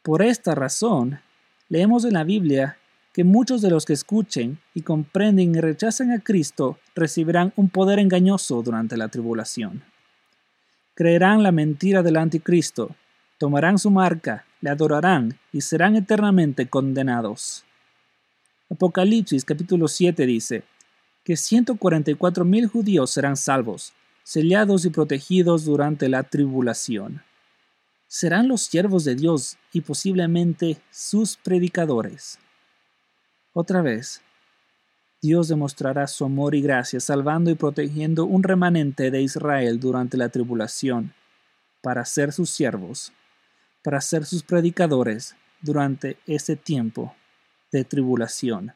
por 0.04 0.22
esta 0.22 0.56
razón, 0.56 1.22
leemos 1.70 2.04
en 2.04 2.14
la 2.14 2.26
Biblia 2.26 2.78
que 3.14 3.24
muchos 3.24 3.62
de 3.62 3.70
los 3.70 3.86
que 3.86 3.94
escuchen 3.94 4.60
y 4.74 4.82
comprenden 4.82 5.56
y 5.56 5.62
rechazan 5.62 6.12
a 6.12 6.20
Cristo 6.20 6.78
recibirán 6.96 7.54
un 7.56 7.70
poder 7.70 8.00
engañoso 8.00 8.62
durante 8.62 8.98
la 8.98 9.08
tribulación. 9.08 9.84
Creerán 10.96 11.44
la 11.44 11.54
mentira 11.54 12.04
del 12.04 12.18
anticristo, 12.18 12.94
tomarán 13.38 13.80
su 13.80 13.90
marca, 13.90 14.46
le 14.60 14.70
adorarán 14.70 15.40
y 15.54 15.62
serán 15.62 15.96
eternamente 15.96 16.68
condenados. 16.68 17.64
Apocalipsis 18.70 19.46
capítulo 19.46 19.88
7 19.88 20.26
dice 20.26 20.64
que 21.24 21.38
144 21.38 22.46
mil 22.46 22.68
judíos 22.68 23.12
serán 23.12 23.38
salvos, 23.38 23.94
sellados 24.24 24.86
y 24.86 24.90
protegidos 24.90 25.66
durante 25.66 26.10
la 26.10 26.24
tribulación. 26.24 27.22
Serán 28.08 28.48
los 28.48 28.64
siervos 28.64 29.04
de 29.06 29.16
Dios 29.16 29.58
y 29.72 29.82
posiblemente 29.82 30.82
sus 30.92 31.38
predicadores. 31.38 32.40
Otra 33.54 33.82
vez, 33.82 34.22
Dios 35.22 35.48
demostrará 35.48 36.08
su 36.08 36.26
amor 36.26 36.56
y 36.56 36.62
gracia 36.62 37.00
salvando 37.00 37.52
y 37.52 37.56
protegiendo 37.56 38.26
un 38.26 38.44
remanente 38.44 39.12
de 39.12 39.22
Israel 39.22 39.80
durante 39.80 40.18
la 40.18 40.30
tribulación, 40.30 41.14
para 41.82 42.06
ser 42.06 42.34
sus 42.34 42.50
siervos, 42.50 43.14
para 43.84 44.02
ser 44.02 44.26
sus 44.26 44.44
predicadores 44.44 45.36
durante 45.62 46.18
ese 46.26 46.56
tiempo 46.56 47.16
de 47.72 47.84
tribulación. 47.84 48.74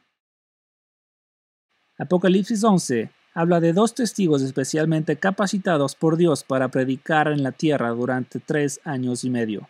Apocalipsis 1.97 2.63
11 2.63 3.09
habla 3.33 3.59
de 3.59 3.73
dos 3.73 3.93
testigos 3.93 4.41
especialmente 4.41 5.17
capacitados 5.17 5.95
por 5.95 6.17
Dios 6.17 6.43
para 6.43 6.69
predicar 6.69 7.27
en 7.27 7.43
la 7.43 7.51
tierra 7.51 7.89
durante 7.89 8.39
tres 8.39 8.79
años 8.83 9.23
y 9.23 9.29
medio. 9.29 9.67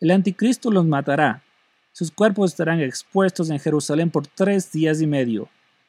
El 0.00 0.10
anticristo 0.10 0.70
los 0.70 0.86
matará 0.86 1.42
sus 1.96 2.10
cuerpos 2.10 2.50
estarán 2.50 2.82
expuestos 2.82 3.48
en 3.48 3.58
Jerusalén 3.58 4.10
por 4.10 4.26
tres 4.26 4.70
días 4.70 5.00
y 5.00 5.06
medio. 5.06 5.48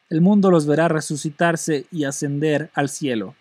El 0.10 0.22
mundo 0.22 0.50
los 0.50 0.66
verá 0.66 0.88
resucitarse 0.88 1.86
y 1.92 2.06
ascender 2.06 2.72
al 2.76 2.88
cielo. 2.88 3.36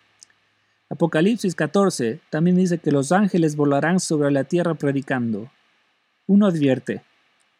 Apocalipsis 0.89 1.55
14 1.55 2.19
también 2.29 2.57
dice 2.57 2.77
que 2.79 2.91
los 2.91 3.13
ángeles 3.13 3.55
volarán 3.55 4.01
sobre 4.01 4.31
la 4.31 4.43
tierra 4.43 4.73
predicando. 4.73 5.49
Uno 6.25 6.45
advierte, 6.45 7.03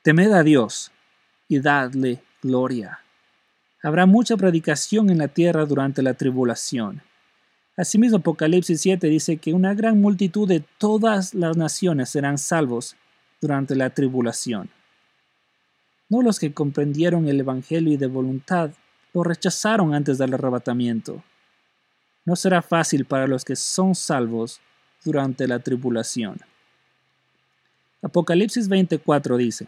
temed 0.02 0.34
a 0.34 0.44
Dios 0.44 0.92
y 1.48 1.62
dadle 1.62 2.22
gloria. 2.44 3.00
Habrá 3.88 4.06
mucha 4.06 4.36
predicación 4.36 5.10
en 5.10 5.18
la 5.18 5.30
tierra 5.30 5.66
durante 5.66 6.02
la 6.02 6.14
tribulación. 6.14 7.02
Asimismo, 7.78 8.18
Apocalipsis 8.18 8.82
7 8.82 9.08
dice 9.08 9.38
que 9.38 9.54
una 9.54 9.74
gran 9.74 10.02
multitud 10.02 10.46
de 10.46 10.62
todas 10.78 11.34
las 11.34 11.56
naciones 11.56 12.10
serán 12.10 12.38
salvos 12.38 12.98
durante 13.40 13.78
la 13.78 13.90
tribulación. 13.92 14.70
No 16.10 16.22
los 16.22 16.38
que 16.38 16.54
comprendieron 16.54 17.30
el 17.30 17.40
Evangelio 17.40 17.94
y 17.94 17.96
de 17.96 18.08
voluntad 18.08 18.72
lo 19.14 19.24
rechazaron 19.24 19.94
antes 19.94 20.18
del 20.18 20.34
arrebatamiento. 20.34 21.24
No 22.26 22.36
será 22.36 22.62
fácil 22.62 23.06
para 23.06 23.26
los 23.26 23.46
que 23.46 23.56
son 23.56 23.96
salvos 23.96 24.60
durante 25.06 25.48
la 25.48 25.60
tribulación. 25.60 26.42
Apocalipsis 28.02 28.68
24 28.68 29.38
dice, 29.38 29.68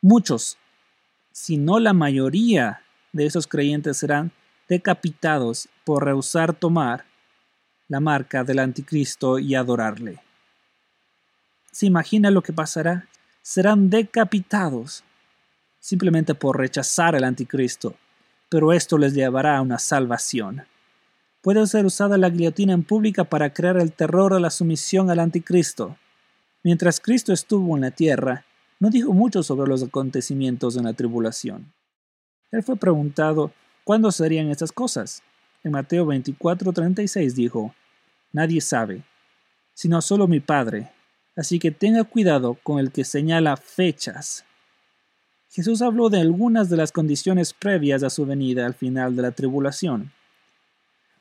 Muchos, 0.00 0.56
si 1.32 1.56
no 1.56 1.80
la 1.80 1.94
mayoría 1.94 2.81
de 3.12 3.26
esos 3.26 3.46
creyentes 3.46 3.98
serán 3.98 4.32
decapitados 4.68 5.68
por 5.84 6.04
rehusar 6.04 6.54
tomar 6.54 7.04
la 7.88 8.00
marca 8.00 8.42
del 8.42 8.58
anticristo 8.58 9.38
y 9.38 9.54
adorarle. 9.54 10.18
¿Se 11.70 11.86
imagina 11.86 12.30
lo 12.30 12.42
que 12.42 12.52
pasará? 12.52 13.06
Serán 13.42 13.90
decapitados 13.90 15.04
simplemente 15.78 16.34
por 16.34 16.58
rechazar 16.58 17.16
al 17.16 17.24
anticristo, 17.24 17.96
pero 18.48 18.72
esto 18.72 18.96
les 18.96 19.14
llevará 19.14 19.56
a 19.56 19.62
una 19.62 19.78
salvación. 19.78 20.64
Puede 21.42 21.66
ser 21.66 21.84
usada 21.84 22.16
la 22.16 22.30
guillotina 22.30 22.72
en 22.72 22.84
pública 22.84 23.24
para 23.24 23.52
crear 23.52 23.76
el 23.76 23.92
terror 23.92 24.32
o 24.32 24.38
la 24.38 24.50
sumisión 24.50 25.10
al 25.10 25.18
anticristo. 25.18 25.96
Mientras 26.62 27.00
Cristo 27.00 27.32
estuvo 27.32 27.76
en 27.76 27.82
la 27.82 27.90
tierra, 27.90 28.44
no 28.78 28.90
dijo 28.90 29.12
mucho 29.12 29.42
sobre 29.42 29.68
los 29.68 29.82
acontecimientos 29.82 30.76
en 30.76 30.84
la 30.84 30.92
tribulación. 30.92 31.72
Él 32.52 32.62
fue 32.62 32.76
preguntado 32.76 33.50
cuándo 33.82 34.12
serían 34.12 34.50
estas 34.50 34.70
cosas. 34.70 35.22
En 35.64 35.72
Mateo 35.72 36.06
24:36 36.06 37.34
dijo, 37.34 37.74
Nadie 38.32 38.60
sabe, 38.60 39.02
sino 39.74 40.00
solo 40.00 40.28
mi 40.28 40.38
Padre. 40.38 40.92
Así 41.34 41.58
que 41.58 41.72
tenga 41.72 42.04
cuidado 42.04 42.56
con 42.62 42.78
el 42.78 42.92
que 42.92 43.04
señala 43.04 43.56
fechas, 43.56 44.44
Jesús 45.52 45.82
habló 45.82 46.08
de 46.08 46.18
algunas 46.18 46.70
de 46.70 46.78
las 46.78 46.92
condiciones 46.92 47.52
previas 47.52 48.02
a 48.02 48.08
su 48.08 48.24
venida 48.24 48.64
al 48.64 48.72
final 48.72 49.14
de 49.14 49.20
la 49.20 49.32
tribulación. 49.32 50.10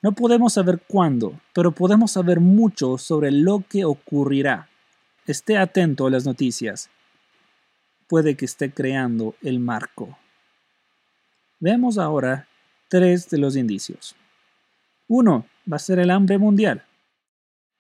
No 0.02 0.14
podemos 0.14 0.54
saber 0.54 0.82
cuándo, 0.88 1.38
pero 1.54 1.74
podemos 1.74 2.14
saber 2.14 2.40
mucho 2.40 2.98
sobre 2.98 3.30
lo 3.30 3.62
que 3.68 3.84
ocurrirá. 3.84 4.70
Esté 5.28 5.58
atento 5.58 6.08
a 6.08 6.10
las 6.10 6.26
noticias. 6.26 6.90
Puede 8.08 8.38
que 8.38 8.46
esté 8.46 8.72
creando 8.72 9.36
el 9.42 9.60
marco. 9.60 10.18
Veamos 11.62 12.00
ahora 12.00 12.48
tres 12.90 13.30
de 13.30 13.38
los 13.38 13.56
indicios. 13.56 14.16
Uno, 15.08 15.46
va 15.72 15.76
a 15.76 15.80
ser 15.80 16.00
el 16.00 16.10
hambre 16.10 16.40
mundial. 16.40 16.84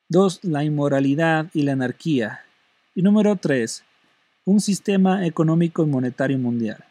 Dos, 0.07 0.39
la 0.43 0.63
inmoralidad 0.63 1.47
y 1.51 1.63
la 1.63 1.73
anarquía. 1.73 2.41
Y 2.93 3.01
número 3.01 3.35
tres, 3.37 3.83
un 4.45 4.61
sistema 4.61 5.25
económico 5.25 5.83
y 5.83 5.87
monetario 5.87 6.37
mundial. 6.37 6.85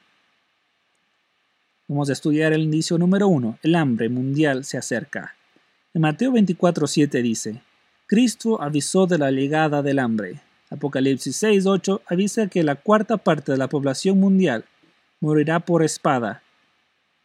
Vamos 1.86 2.10
a 2.10 2.12
estudiar 2.12 2.52
el 2.52 2.62
indicio 2.62 2.98
número 2.98 3.28
uno. 3.28 3.56
El 3.62 3.76
hambre 3.76 4.08
mundial 4.08 4.64
se 4.64 4.76
acerca. 4.76 5.36
En 5.94 6.02
Mateo 6.02 6.32
24:7 6.32 7.22
dice, 7.22 7.62
Cristo 8.08 8.60
avisó 8.60 9.06
de 9.06 9.18
la 9.18 9.30
llegada 9.30 9.80
del 9.80 10.00
hambre. 10.00 10.40
Apocalipsis 10.70 11.40
6:8 11.40 12.00
avisa 12.06 12.48
que 12.48 12.64
la 12.64 12.74
cuarta 12.74 13.16
parte 13.16 13.52
de 13.52 13.58
la 13.58 13.68
población 13.68 14.18
mundial 14.18 14.64
morirá 15.20 15.60
por 15.60 15.84
espada, 15.84 16.42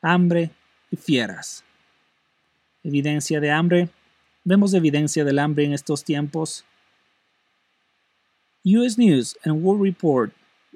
hambre 0.05 0.51
y 0.91 0.97
fieras. 0.97 1.63
Evidencia 2.83 3.39
de 3.39 3.49
hambre. 3.49 3.89
Vemos 4.43 4.73
evidencia 4.75 5.25
del 5.25 5.39
hambre 5.39 5.65
en 5.65 5.73
estos 5.73 6.03
tiempos 6.03 6.63
US 8.63 8.97
News 8.97 9.37
and 9.43 9.63
World 9.63 9.83
Report 9.83 10.33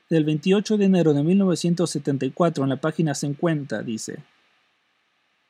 del 0.09 0.23
28 0.23 0.77
de 0.77 0.85
enero 0.85 1.13
de 1.13 1.23
1974 1.23 2.63
en 2.63 2.69
la 2.69 2.77
página 2.77 3.13
50 3.13 3.83
dice, 3.83 4.17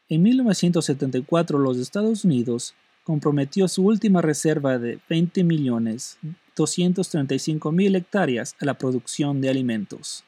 En 0.09 0.23
1974 0.23 1.59
los 1.59 1.77
Estados 1.77 2.25
Unidos 2.25 2.73
comprometió 3.05 3.69
su 3.69 3.85
última 3.85 4.21
reserva 4.21 4.77
de 4.77 4.99
20 5.09 5.43
millones 5.45 6.17
235 6.55 7.71
mil 7.71 7.95
hectáreas 7.95 8.55
a 8.59 8.65
la 8.65 8.73
producción 8.73 9.39
de 9.39 9.49
alimentos. 9.49 10.25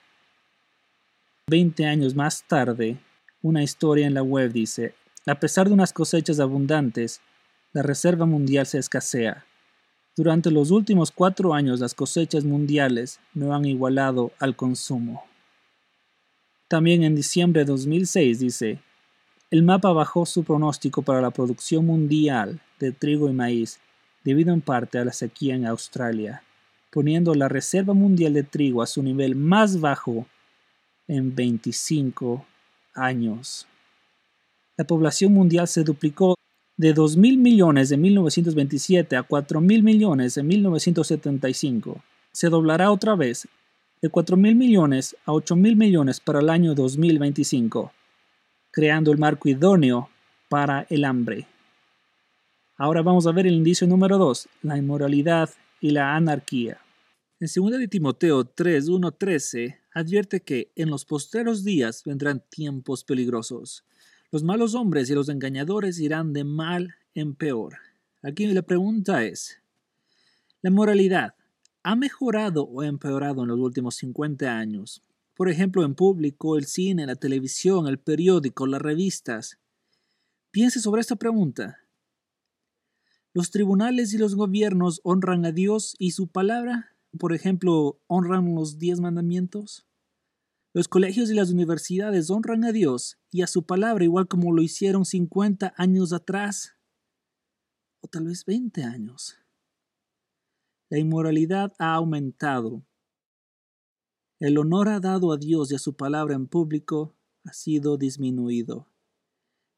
Veinte 1.47 1.85
años 1.85 2.15
más 2.15 2.43
tarde, 2.43 2.97
una 3.41 3.63
historia 3.63 4.07
en 4.07 4.13
la 4.13 4.23
web 4.23 4.51
dice, 4.51 4.93
a 5.25 5.35
pesar 5.35 5.67
de 5.67 5.73
unas 5.73 5.93
cosechas 5.93 6.39
abundantes, 6.39 7.21
la 7.73 7.81
reserva 7.81 8.25
mundial 8.25 8.65
se 8.65 8.79
escasea 8.79 9.45
durante 10.15 10.51
los 10.51 10.71
últimos 10.71 11.09
cuatro 11.09 11.53
años 11.53 11.79
las 11.79 11.93
cosechas 11.93 12.43
mundiales 12.43 13.19
no 13.33 13.55
han 13.55 13.63
igualado 13.63 14.33
al 14.39 14.57
consumo. 14.57 15.23
También 16.67 17.03
en 17.03 17.15
diciembre 17.15 17.61
de 17.61 17.71
2006 17.71 18.39
dice, 18.39 18.79
El 19.49 19.63
mapa 19.63 19.91
bajó 19.93 20.25
su 20.25 20.43
pronóstico 20.43 21.01
para 21.01 21.21
la 21.21 21.31
producción 21.31 21.85
mundial 21.85 22.59
de 22.79 22.91
trigo 22.91 23.29
y 23.29 23.33
maíz, 23.33 23.79
debido 24.23 24.53
en 24.53 24.59
parte 24.59 24.97
a 24.97 25.05
la 25.05 25.13
sequía 25.13 25.55
en 25.55 25.65
Australia, 25.65 26.43
poniendo 26.91 27.33
la 27.33 27.47
reserva 27.47 27.93
mundial 27.93 28.33
de 28.33 28.43
trigo 28.43 28.81
a 28.81 28.87
su 28.87 29.01
nivel 29.01 29.35
más 29.35 29.79
bajo 29.79 30.25
en 31.07 31.33
25 31.33 32.45
años. 32.93 33.67
La 34.77 34.85
población 34.85 35.33
mundial 35.33 35.67
se 35.67 35.83
duplicó 35.83 36.35
de 36.77 36.95
2.000 36.95 37.37
millones 37.37 37.91
en 37.91 38.01
1927 38.01 39.15
a 39.15 39.27
4.000 39.27 39.83
millones 39.83 40.37
en 40.37 40.47
1975. 40.47 42.03
Se 42.31 42.49
doblará 42.49 42.91
otra 42.91 43.15
vez 43.15 43.47
de 44.01 44.11
4.000 44.11 44.55
millones 44.55 45.15
a 45.25 45.31
8.000 45.31 45.75
millones 45.75 46.19
para 46.19 46.39
el 46.39 46.49
año 46.49 46.73
2025 46.73 47.91
creando 48.71 49.11
el 49.11 49.17
marco 49.17 49.49
idóneo 49.49 50.09
para 50.49 50.87
el 50.89 51.05
hambre. 51.05 51.45
Ahora 52.77 53.01
vamos 53.01 53.27
a 53.27 53.31
ver 53.31 53.45
el 53.45 53.53
indicio 53.53 53.85
número 53.85 54.17
2, 54.17 54.49
la 54.63 54.77
inmoralidad 54.77 55.49
y 55.79 55.91
la 55.91 56.15
anarquía. 56.15 56.79
En 57.39 57.47
2 57.53 57.79
de 57.79 57.87
Timoteo 57.87 58.45
3, 58.45 58.87
1, 58.87 59.11
13 59.11 59.80
advierte 59.93 60.41
que 60.41 60.71
en 60.75 60.89
los 60.89 61.05
posteros 61.05 61.63
días 61.63 62.03
vendrán 62.03 62.43
tiempos 62.49 63.03
peligrosos. 63.03 63.85
Los 64.31 64.43
malos 64.43 64.75
hombres 64.75 65.09
y 65.09 65.13
los 65.13 65.29
engañadores 65.29 65.99
irán 65.99 66.33
de 66.33 66.43
mal 66.43 66.95
en 67.13 67.35
peor. 67.35 67.77
Aquí 68.21 68.45
la 68.47 68.61
pregunta 68.61 69.23
es, 69.23 69.61
¿la 70.61 70.71
moralidad 70.71 71.35
ha 71.83 71.95
mejorado 71.95 72.63
o 72.63 72.83
empeorado 72.83 73.41
en 73.41 73.49
los 73.49 73.59
últimos 73.59 73.95
50 73.95 74.57
años? 74.57 75.01
por 75.41 75.49
ejemplo, 75.49 75.83
en 75.83 75.95
público, 75.95 76.55
el 76.55 76.65
cine, 76.65 77.07
la 77.07 77.15
televisión, 77.15 77.87
el 77.87 77.97
periódico, 77.97 78.67
las 78.67 78.79
revistas. 78.79 79.57
Piense 80.51 80.79
sobre 80.79 81.01
esta 81.01 81.15
pregunta. 81.15 81.79
¿Los 83.33 83.49
tribunales 83.49 84.13
y 84.13 84.19
los 84.19 84.35
gobiernos 84.35 85.01
honran 85.03 85.43
a 85.45 85.51
Dios 85.51 85.95
y 85.97 86.11
su 86.11 86.27
palabra? 86.27 86.95
Por 87.17 87.33
ejemplo, 87.33 87.99
¿honran 88.07 88.55
los 88.55 88.77
diez 88.77 88.99
mandamientos? 88.99 89.85
Los 90.73 90.87
colegios 90.87 91.29
y 91.29 91.33
las 91.33 91.51
universidades 91.51 92.29
honran 92.29 92.63
a 92.63 92.71
Dios 92.71 93.17
y 93.29 93.41
a 93.41 93.47
su 93.47 93.63
palabra 93.65 94.03
igual 94.03 94.27
como 94.27 94.53
lo 94.53 94.61
hicieron 94.61 95.05
50 95.05 95.73
años 95.77 96.13
atrás, 96.13 96.77
o 98.01 98.07
tal 98.07 98.25
vez 98.25 98.45
20 98.45 98.83
años. 98.83 99.37
La 100.89 100.97
inmoralidad 100.97 101.73
ha 101.77 101.95
aumentado 101.95 102.83
el 104.41 104.57
honor 104.57 104.99
dado 105.01 105.31
a 105.31 105.37
Dios 105.37 105.71
y 105.71 105.75
a 105.75 105.77
su 105.77 105.95
palabra 105.95 106.33
en 106.33 106.47
público 106.47 107.13
ha 107.45 107.53
sido 107.53 107.95
disminuido. 107.95 108.87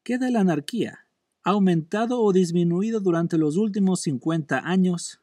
¿Queda 0.02 0.30
la 0.30 0.40
anarquía? 0.40 1.06
¿Ha 1.42 1.50
aumentado 1.50 2.22
o 2.22 2.32
disminuido 2.32 3.00
durante 3.00 3.36
los 3.36 3.58
últimos 3.58 4.00
50 4.00 4.60
años? 4.66 5.20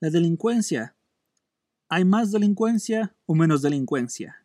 La 0.00 0.08
delincuencia. 0.08 0.95
¿Hay 1.88 2.04
más 2.04 2.32
delincuencia 2.32 3.14
o 3.26 3.36
menos 3.36 3.62
delincuencia? 3.62 4.44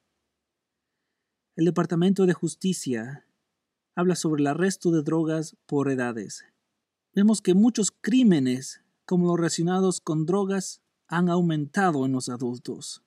El 1.55 1.65
Departamento 1.65 2.27
de 2.27 2.33
Justicia 2.33 3.25
habla 3.95 4.15
sobre 4.15 4.41
el 4.41 4.47
arresto 4.47 4.91
de 4.91 5.01
drogas 5.01 5.57
por 5.65 5.89
edades. 5.89 6.45
Vemos 7.15 7.41
que 7.41 7.55
muchos 7.55 7.91
crímenes, 7.99 8.81
como 9.05 9.25
los 9.25 9.37
relacionados 9.37 10.01
con 10.01 10.27
drogas, 10.27 10.81
han 11.07 11.29
aumentado 11.29 12.05
en 12.05 12.11
los 12.11 12.29
adultos. 12.29 13.01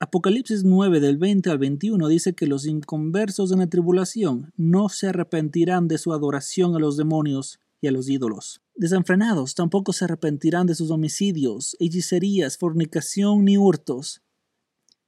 Apocalipsis 0.00 0.64
9 0.64 0.98
del 0.98 1.16
20 1.16 1.50
al 1.50 1.58
21 1.58 2.08
dice 2.08 2.34
que 2.34 2.48
los 2.48 2.66
inconversos 2.66 3.52
en 3.52 3.60
la 3.60 3.68
tribulación 3.68 4.52
no 4.56 4.88
se 4.88 5.10
arrepentirán 5.10 5.86
de 5.86 5.98
su 5.98 6.12
adoración 6.12 6.74
a 6.74 6.80
los 6.80 6.96
demonios 6.96 7.60
y 7.80 7.88
a 7.88 7.92
los 7.92 8.08
ídolos. 8.08 8.62
Desenfrenados 8.74 9.54
tampoco 9.54 9.92
se 9.92 10.04
arrepentirán 10.04 10.66
de 10.66 10.74
sus 10.74 10.90
homicidios, 10.90 11.76
hechicerías, 11.78 12.58
fornicación 12.58 13.44
ni 13.44 13.56
hurtos. 13.56 14.22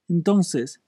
Entonces, 0.07 0.81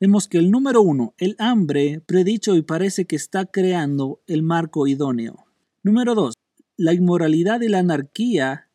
vemos 0.00 0.26
que 0.26 0.38
el 0.38 0.50
número 0.50 0.82
uno, 0.82 1.14
el 1.18 1.36
hambre, 1.38 2.02
predicho 2.06 2.56
y 2.56 2.62
parece 2.62 3.04
que 3.04 3.16
está 3.16 3.46
creando 3.46 4.20
el 4.26 4.42
marco 4.42 4.86
idóneo. 4.86 5.44
Número 5.82 6.14
dos, 6.14 6.34
la 6.76 6.92
inmoralidad 6.92 7.60
y 7.60 7.68
la 7.68 7.78
anarquía 7.78 8.68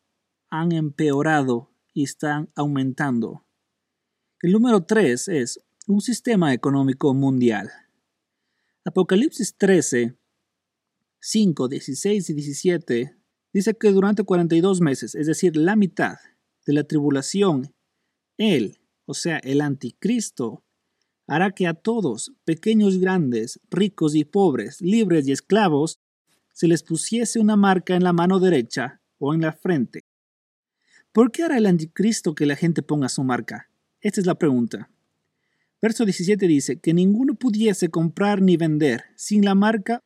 han 0.48 0.72
empeorado 0.72 1.70
y 1.92 2.04
están 2.04 2.48
aumentando. 2.54 3.44
El 4.42 4.52
número 4.52 4.84
3 4.84 5.28
es 5.28 5.60
un 5.86 6.00
sistema 6.00 6.54
económico 6.54 7.12
mundial. 7.12 7.70
Apocalipsis 8.84 9.54
13, 9.56 10.16
5, 11.20 11.68
16 11.68 12.30
y 12.30 12.34
17 12.34 13.16
dice 13.52 13.74
que 13.74 13.92
durante 13.92 14.22
42 14.22 14.80
meses, 14.80 15.14
es 15.14 15.26
decir, 15.26 15.56
la 15.56 15.76
mitad 15.76 16.16
de 16.66 16.72
la 16.72 16.84
tribulación, 16.84 17.74
Él, 18.38 18.78
o 19.04 19.14
sea, 19.14 19.38
el 19.38 19.60
anticristo, 19.60 20.64
hará 21.26 21.52
que 21.52 21.66
a 21.66 21.74
todos, 21.74 22.32
pequeños 22.44 22.94
y 22.94 23.00
grandes, 23.00 23.60
ricos 23.70 24.14
y 24.14 24.24
pobres, 24.24 24.80
libres 24.80 25.28
y 25.28 25.32
esclavos, 25.32 26.00
se 26.52 26.66
les 26.66 26.82
pusiese 26.82 27.38
una 27.38 27.56
marca 27.56 27.94
en 27.94 28.02
la 28.02 28.12
mano 28.12 28.40
derecha 28.40 29.00
o 29.18 29.34
en 29.34 29.42
la 29.42 29.52
frente. 29.52 30.04
¿Por 31.12 31.30
qué 31.32 31.42
hará 31.42 31.58
el 31.58 31.66
anticristo 31.66 32.34
que 32.34 32.46
la 32.46 32.56
gente 32.56 32.82
ponga 32.82 33.08
su 33.08 33.24
marca? 33.24 33.70
Esta 34.00 34.20
es 34.20 34.26
la 34.26 34.36
pregunta. 34.36 34.90
Verso 35.82 36.04
17 36.04 36.46
dice, 36.46 36.78
que 36.78 36.94
ninguno 36.94 37.34
pudiese 37.34 37.88
comprar 37.88 38.42
ni 38.42 38.56
vender 38.56 39.04
sin 39.16 39.44
la 39.44 39.54
marca 39.54 40.02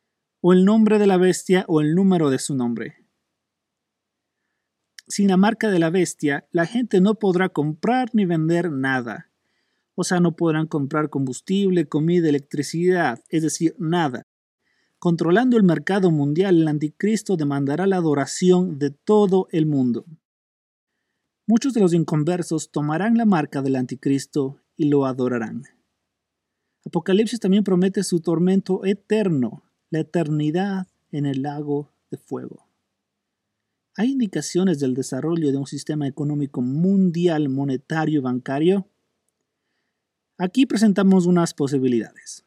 o 0.47 0.53
el 0.53 0.63
nombre 0.63 0.99
de 0.99 1.07
la 1.07 1.17
bestia 1.17 1.65
o 1.67 1.81
el 1.81 1.95
número 1.95 2.29
de 2.29 2.37
su 2.37 2.53
nombre. 2.53 3.03
Sin 5.07 5.27
la 5.27 5.37
marca 5.37 5.71
de 5.71 5.79
la 5.79 5.89
bestia, 5.89 6.47
la 6.51 6.67
gente 6.67 7.01
no 7.01 7.15
podrá 7.15 7.49
comprar 7.49 8.11
ni 8.13 8.25
vender 8.25 8.71
nada. 8.71 9.31
O 9.95 10.03
sea, 10.03 10.19
no 10.19 10.35
podrán 10.35 10.67
comprar 10.67 11.09
combustible, 11.09 11.87
comida, 11.87 12.29
electricidad, 12.29 13.23
es 13.29 13.41
decir, 13.41 13.75
nada. 13.79 14.27
Controlando 14.99 15.57
el 15.57 15.63
mercado 15.63 16.11
mundial, 16.11 16.61
el 16.61 16.67
anticristo 16.67 17.37
demandará 17.37 17.87
la 17.87 17.95
adoración 17.95 18.77
de 18.77 18.91
todo 18.91 19.47
el 19.49 19.65
mundo. 19.65 20.05
Muchos 21.47 21.73
de 21.73 21.81
los 21.81 21.95
inconversos 21.95 22.69
tomarán 22.69 23.17
la 23.17 23.25
marca 23.25 23.63
del 23.63 23.77
anticristo 23.77 24.61
y 24.77 24.89
lo 24.89 25.07
adorarán. 25.07 25.63
Apocalipsis 26.85 27.39
también 27.39 27.63
promete 27.63 28.03
su 28.03 28.19
tormento 28.19 28.85
eterno, 28.85 29.63
la 29.89 29.99
eternidad 29.99 30.87
en 31.11 31.25
el 31.25 31.41
lago 31.41 31.91
de 32.11 32.17
fuego. 32.17 32.67
¿Hay 33.95 34.11
indicaciones 34.11 34.79
del 34.79 34.93
desarrollo 34.93 35.51
de 35.51 35.57
un 35.57 35.67
sistema 35.67 36.07
económico 36.07 36.61
mundial 36.61 37.49
monetario 37.49 38.19
y 38.19 38.23
bancario? 38.23 38.87
Aquí 40.37 40.65
presentamos 40.65 41.25
unas 41.25 41.53
posibilidades. 41.53 42.43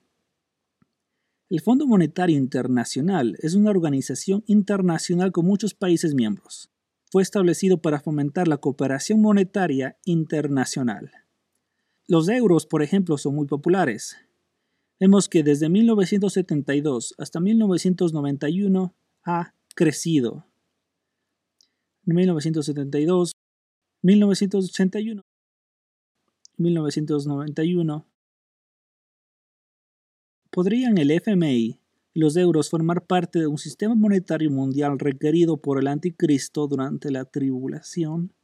El 1.49 1.61
Fondo 1.63 1.87
Monetario 1.87 2.37
Internacional 2.37 3.39
es 3.41 3.55
una 3.55 3.71
organización 3.71 4.45
internacional 4.47 5.33
con 5.33 5.47
muchos 5.47 5.73
países 5.73 6.15
miembros 6.15 6.71
fue 7.11 7.23
establecido 7.23 7.81
para 7.81 8.01
fomentar 8.01 8.49
la 8.49 8.59
cooperación 8.59 9.21
monetaria 9.21 9.97
internacional. 10.05 11.11
Los 12.07 12.29
euros, 12.29 12.67
por 12.67 12.83
ejemplo, 12.83 13.19
son 13.19 13.35
muy 13.35 13.47
populares. 13.47 14.17
Vemos 15.01 15.29
que 15.29 15.45
desde 15.45 15.69
1972 15.69 17.15
hasta 17.19 17.39
1991 17.39 18.95
ha 19.25 19.55
crecido. 19.77 20.47
1972, 22.03 23.33
1981, 24.03 25.23
1991. 26.57 28.07
¿Podrían 30.51 30.99
el 30.99 31.11
FMI 31.13 31.79
los 32.15 32.37
euros 32.37 32.69
formar 32.69 33.07
parte 33.07 33.39
de 33.39 33.47
un 33.47 33.59
sistema 33.59 33.95
monetario 33.95 34.51
mundial 34.51 34.99
requerido 34.99 35.59
por 35.59 35.79
el 35.79 35.87
anticristo 35.87 36.67
durante 36.67 37.13
la 37.13 37.25
tribulación. 37.25 38.35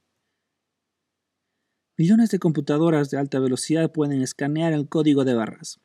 Millones 1.97 2.31
de 2.31 2.39
computadoras 2.39 3.11
de 3.11 3.19
alta 3.19 3.41
velocidad 3.41 3.91
pueden 3.91 4.23
escanear 4.23 4.73
el 4.73 4.89
código 4.89 5.25
de 5.25 5.35
barras 5.35 5.81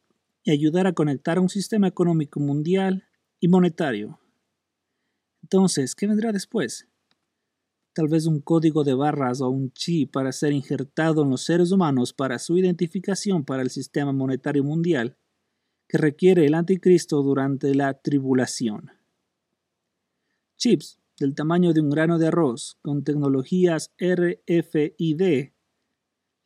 y 0.49 0.51
ayudar 0.51 0.87
a 0.87 0.93
conectar 0.93 1.37
a 1.37 1.41
un 1.41 1.49
sistema 1.49 1.87
económico 1.87 2.39
mundial 2.39 3.03
y 3.39 3.47
monetario. 3.47 4.19
Entonces, 5.43 5.93
¿qué 5.93 6.07
vendrá 6.07 6.31
después? 6.31 6.87
Tal 7.93 8.07
vez 8.07 8.25
un 8.25 8.41
código 8.41 8.83
de 8.83 8.95
barras 8.95 9.41
o 9.41 9.49
un 9.49 9.71
chip 9.73 10.11
para 10.11 10.31
ser 10.31 10.51
injertado 10.53 11.21
en 11.21 11.29
los 11.29 11.43
seres 11.43 11.71
humanos 11.71 12.13
para 12.13 12.39
su 12.39 12.57
identificación 12.57 13.45
para 13.45 13.61
el 13.61 13.69
sistema 13.69 14.11
monetario 14.11 14.63
mundial 14.63 15.17
que 15.87 15.99
requiere 15.99 16.47
el 16.47 16.55
anticristo 16.55 17.21
durante 17.21 17.75
la 17.75 17.93
tribulación. 17.93 18.89
Chips 20.57 20.99
del 21.19 21.35
tamaño 21.35 21.73
de 21.73 21.81
un 21.81 21.91
grano 21.91 22.17
de 22.17 22.27
arroz 22.27 22.79
con 22.81 23.03
tecnologías 23.03 23.91
RFID 23.99 25.51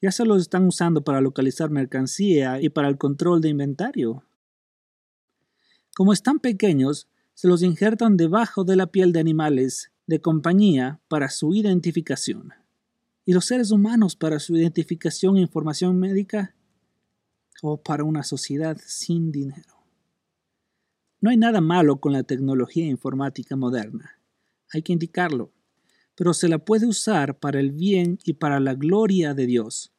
ya 0.04 0.12
se 0.12 0.26
los 0.26 0.42
están 0.42 0.68
usando 0.68 1.06
para 1.06 1.22
localizar 1.22 1.70
mercancía 1.70 2.62
y 2.62 2.68
para 2.68 2.90
el 2.90 2.98
control 2.98 3.40
de 3.40 3.48
inventario. 3.48 4.26
Como 5.96 6.12
están 6.12 6.40
pequeños, 6.40 7.08
se 7.34 7.48
los 7.48 7.64
injertan 7.64 8.18
debajo 8.18 8.66
de 8.66 8.76
la 8.76 8.88
piel 8.88 9.14
de 9.14 9.22
animales 9.22 9.94
de 10.06 10.20
compañía 10.20 11.00
para 11.08 11.30
su 11.30 11.54
identificación. 11.54 12.52
¿Y 13.24 13.32
los 13.32 13.46
seres 13.46 13.72
humanos 13.72 14.18
para 14.18 14.40
su 14.40 14.58
identificación 14.58 15.38
e 15.38 15.42
información 15.42 15.98
médica? 15.98 16.54
¿O 17.62 17.82
para 17.82 18.04
una 18.04 18.24
sociedad 18.24 18.78
sin 18.86 19.32
dinero? 19.32 19.86
No 21.22 21.30
hay 21.30 21.38
nada 21.38 21.62
malo 21.62 22.02
con 22.02 22.12
la 22.12 22.24
tecnología 22.24 22.86
informática 22.86 23.56
moderna. 23.56 24.20
Hay 24.74 24.82
que 24.82 24.92
indicarlo. 24.92 25.54
Pero 26.16 26.34
se 26.34 26.48
la 26.48 26.60
puede 26.60 26.86
usar 26.86 27.40
para 27.40 27.60
el 27.60 27.72
bien 27.72 28.20
y 28.24 28.34
para 28.34 28.60
la 28.60 28.76
gloria 28.76 29.34
de 29.34 29.46
Dios. 29.46 29.94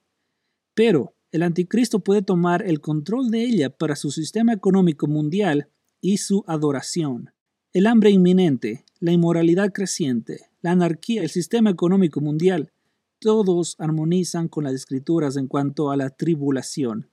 Pero 0.74 1.16
el 1.32 1.42
anticristo 1.42 2.00
puede 2.00 2.22
tomar 2.22 2.62
el 2.62 2.80
control 2.80 3.30
de 3.30 3.42
ella 3.42 3.70
para 3.70 3.96
su 3.96 4.10
sistema 4.10 4.52
económico 4.52 5.06
mundial 5.06 5.68
y 6.00 6.18
su 6.18 6.44
adoración. 6.46 7.30
El 7.72 7.86
hambre 7.88 8.10
inminente, 8.10 8.84
la 9.00 9.10
inmoralidad 9.10 9.72
creciente, 9.72 10.50
la 10.62 10.70
anarquía, 10.70 11.22
el 11.22 11.30
sistema 11.30 11.70
económico 11.70 12.20
mundial, 12.20 12.72
todos 13.18 13.74
armonizan 13.78 14.48
con 14.48 14.64
las 14.64 14.74
escrituras 14.74 15.36
en 15.36 15.48
cuanto 15.48 15.90
a 15.90 15.96
la 15.96 16.10
tribulación. 16.10 17.10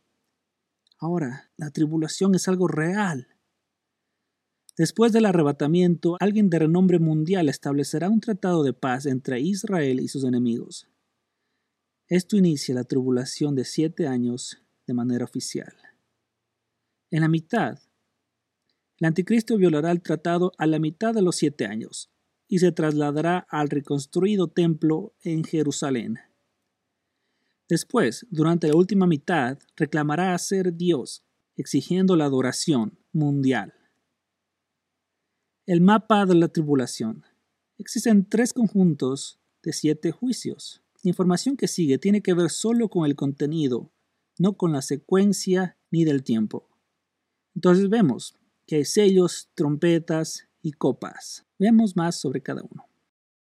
Ahora, 1.00 1.50
la 1.58 1.72
tribulación 1.72 2.36
es 2.36 2.48
algo 2.48 2.68
real. 2.68 3.28
Después 4.78 5.12
del 5.12 5.26
arrebatamiento, 5.26 6.16
alguien 6.20 6.50
de 6.50 6.60
renombre 6.60 7.00
mundial 7.00 7.50
establecerá 7.50 8.10
un 8.10 8.22
tratado 8.22 8.64
de 8.64 8.74
paz 8.74 9.06
entre 9.06 9.40
Israel 9.42 10.00
y 10.00 10.08
sus 10.08 10.24
enemigos. 10.24 10.88
Esto 12.08 12.38
inicia 12.38 12.76
la 12.76 12.84
tribulación 12.84 13.56
de 13.56 13.66
siete 13.66 14.08
años 14.08 14.58
de 14.88 14.94
manera 14.94 15.26
oficial. 15.26 15.74
En 17.10 17.22
la 17.22 17.28
mitad, 17.28 17.80
el 19.00 19.08
anticristo 19.08 19.58
violará 19.58 19.92
el 19.92 20.02
tratado 20.02 20.52
a 20.58 20.68
la 20.68 20.80
mitad 20.80 21.14
de 21.14 21.22
los 21.22 21.36
siete 21.36 21.66
años 21.66 22.10
y 22.48 22.60
se 22.60 22.72
trasladará 22.72 23.40
al 23.50 23.70
reconstruido 23.70 24.48
templo 24.48 25.14
en 25.24 25.44
Jerusalén. 25.44 26.20
Después, 27.68 28.28
durante 28.30 28.68
la 28.68 28.76
última 28.76 29.08
mitad, 29.08 29.58
reclamará 29.76 30.34
a 30.34 30.38
ser 30.38 30.76
Dios, 30.76 31.24
exigiendo 31.56 32.16
la 32.16 32.26
adoración 32.26 33.00
mundial. 33.14 33.74
El 35.72 35.80
mapa 35.80 36.26
de 36.26 36.36
la 36.36 36.50
tribulación. 36.50 37.24
Existen 37.78 38.28
tres 38.28 38.52
conjuntos 38.52 39.40
de 39.64 39.72
siete 39.72 40.12
juicios. 40.12 40.84
La 41.02 41.08
información 41.08 41.56
que 41.56 41.70
sigue 41.70 41.98
tiene 41.98 42.22
que 42.22 42.34
ver 42.34 42.50
solo 42.50 42.90
con 42.90 43.06
el 43.06 43.16
contenido, 43.16 43.90
no 44.38 44.58
con 44.58 44.74
la 44.74 44.82
secuencia 44.82 45.78
ni 45.90 46.04
del 46.04 46.24
tiempo. 46.24 46.68
Entonces 47.56 47.88
vemos 47.88 48.36
que 48.68 48.76
hay 48.76 48.84
sellos, 48.84 49.50
trompetas 49.56 50.50
y 50.62 50.74
copas. 50.74 51.46
Veamos 51.58 51.96
más 51.96 52.20
sobre 52.20 52.44
cada 52.44 52.64
uno. 52.64 52.90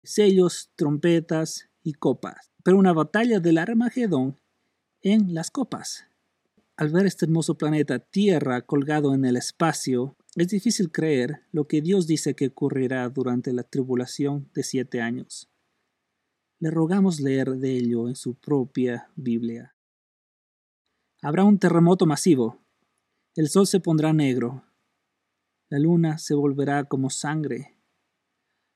Sellos, 0.01 0.71
trompetas 0.75 1.69
y 1.83 1.93
copas. 1.93 2.49
Pero 2.63 2.79
una 2.79 2.93
batalla 2.93 3.39
del 3.39 3.59
Armagedón 3.59 4.41
en 5.03 5.35
las 5.35 5.51
copas. 5.51 6.07
Al 6.75 6.89
ver 6.89 7.05
este 7.05 7.25
hermoso 7.25 7.55
planeta 7.55 7.99
Tierra 7.99 8.63
colgado 8.63 9.13
en 9.13 9.25
el 9.25 9.37
espacio, 9.37 10.17
es 10.43 10.49
difícil 10.49 10.91
creer 10.91 11.43
lo 11.51 11.67
que 11.67 11.81
Dios 11.81 12.07
dice 12.07 12.35
que 12.35 12.47
ocurrirá 12.47 13.07
durante 13.09 13.53
la 13.53 13.63
tribulación 13.63 14.49
de 14.53 14.63
siete 14.63 15.01
años. 15.01 15.49
Le 16.59 16.71
rogamos 16.71 17.21
leer 17.21 17.51
de 17.51 17.77
ello 17.77 18.09
en 18.09 18.15
su 18.15 18.35
propia 18.35 19.09
Biblia. 19.15 19.75
Habrá 21.21 21.45
un 21.45 21.57
terremoto 21.57 22.05
masivo. 22.05 22.61
El 23.35 23.49
sol 23.49 23.65
se 23.65 23.79
pondrá 23.79 24.13
negro. 24.13 24.63
La 25.69 25.79
luna 25.79 26.17
se 26.17 26.33
volverá 26.33 26.83
como 26.83 27.09
sangre. 27.09 27.77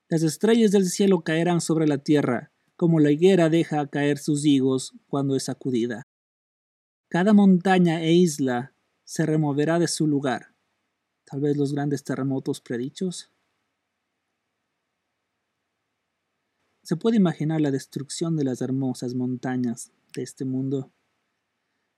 Las 0.08 0.22
estrellas 0.22 0.72
del 0.72 0.86
cielo 0.86 1.22
caerán 1.22 1.60
sobre 1.60 1.86
la 1.86 1.98
tierra, 1.98 2.52
como 2.74 3.00
la 3.00 3.10
higuera 3.10 3.50
deja 3.50 3.86
caer 3.86 4.18
sus 4.18 4.44
higos 4.44 4.94
cuando 5.06 5.36
es 5.36 5.44
sacudida. 5.44 6.02
Cada 7.08 7.32
montaña 7.32 8.02
e 8.02 8.12
isla 8.12 8.72
se 9.04 9.26
removerá 9.26 9.78
de 9.78 9.88
su 9.88 10.06
lugar. 10.06 10.49
Tal 11.30 11.40
vez 11.40 11.56
los 11.56 11.72
grandes 11.72 12.02
terremotos 12.02 12.60
predichos. 12.60 13.30
Se 16.82 16.96
puede 16.96 17.18
imaginar 17.18 17.60
la 17.60 17.70
destrucción 17.70 18.36
de 18.36 18.42
las 18.42 18.60
hermosas 18.60 19.14
montañas 19.14 19.92
de 20.12 20.22
este 20.22 20.44
mundo. 20.44 20.90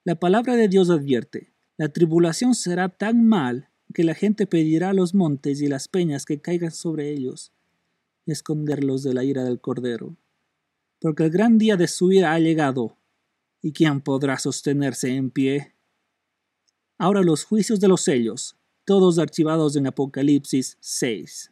La 0.04 0.16
palabra 0.16 0.54
de 0.54 0.68
Dios 0.68 0.90
advierte, 0.90 1.54
la 1.78 1.88
tribulación 1.88 2.54
será 2.54 2.90
tan 2.90 3.26
mal 3.26 3.70
que 3.94 4.04
la 4.04 4.14
gente 4.14 4.46
pedirá 4.46 4.90
a 4.90 4.94
los 4.94 5.14
montes 5.14 5.62
y 5.62 5.66
las 5.66 5.88
peñas 5.88 6.26
que 6.26 6.42
caigan 6.42 6.72
sobre 6.72 7.10
ellos 7.10 7.52
y 8.26 8.32
esconderlos 8.32 9.02
de 9.02 9.14
la 9.14 9.24
ira 9.24 9.44
del 9.44 9.62
Cordero. 9.62 10.14
Porque 11.00 11.24
el 11.24 11.30
gran 11.30 11.56
día 11.56 11.76
de 11.78 11.88
su 11.88 12.12
ira 12.12 12.34
ha 12.34 12.38
llegado, 12.38 12.98
¿y 13.62 13.72
quién 13.72 14.02
podrá 14.02 14.38
sostenerse 14.38 15.14
en 15.14 15.30
pie? 15.30 15.74
Ahora 16.98 17.22
los 17.22 17.44
juicios 17.44 17.80
de 17.80 17.88
los 17.88 18.02
sellos, 18.02 18.56
todos 18.92 19.18
archivados 19.18 19.74
en 19.76 19.86
Apocalipsis 19.86 20.76
6. 20.78 21.50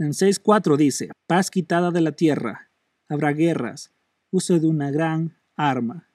En 0.00 0.08
6.4 0.08 0.76
dice, 0.76 1.12
paz 1.28 1.48
quitada 1.48 1.92
de 1.92 2.00
la 2.00 2.10
tierra, 2.10 2.72
habrá 3.08 3.30
guerras, 3.30 3.92
uso 4.32 4.58
de 4.58 4.66
una 4.66 4.90
gran 4.90 5.38
arma. 5.54 6.08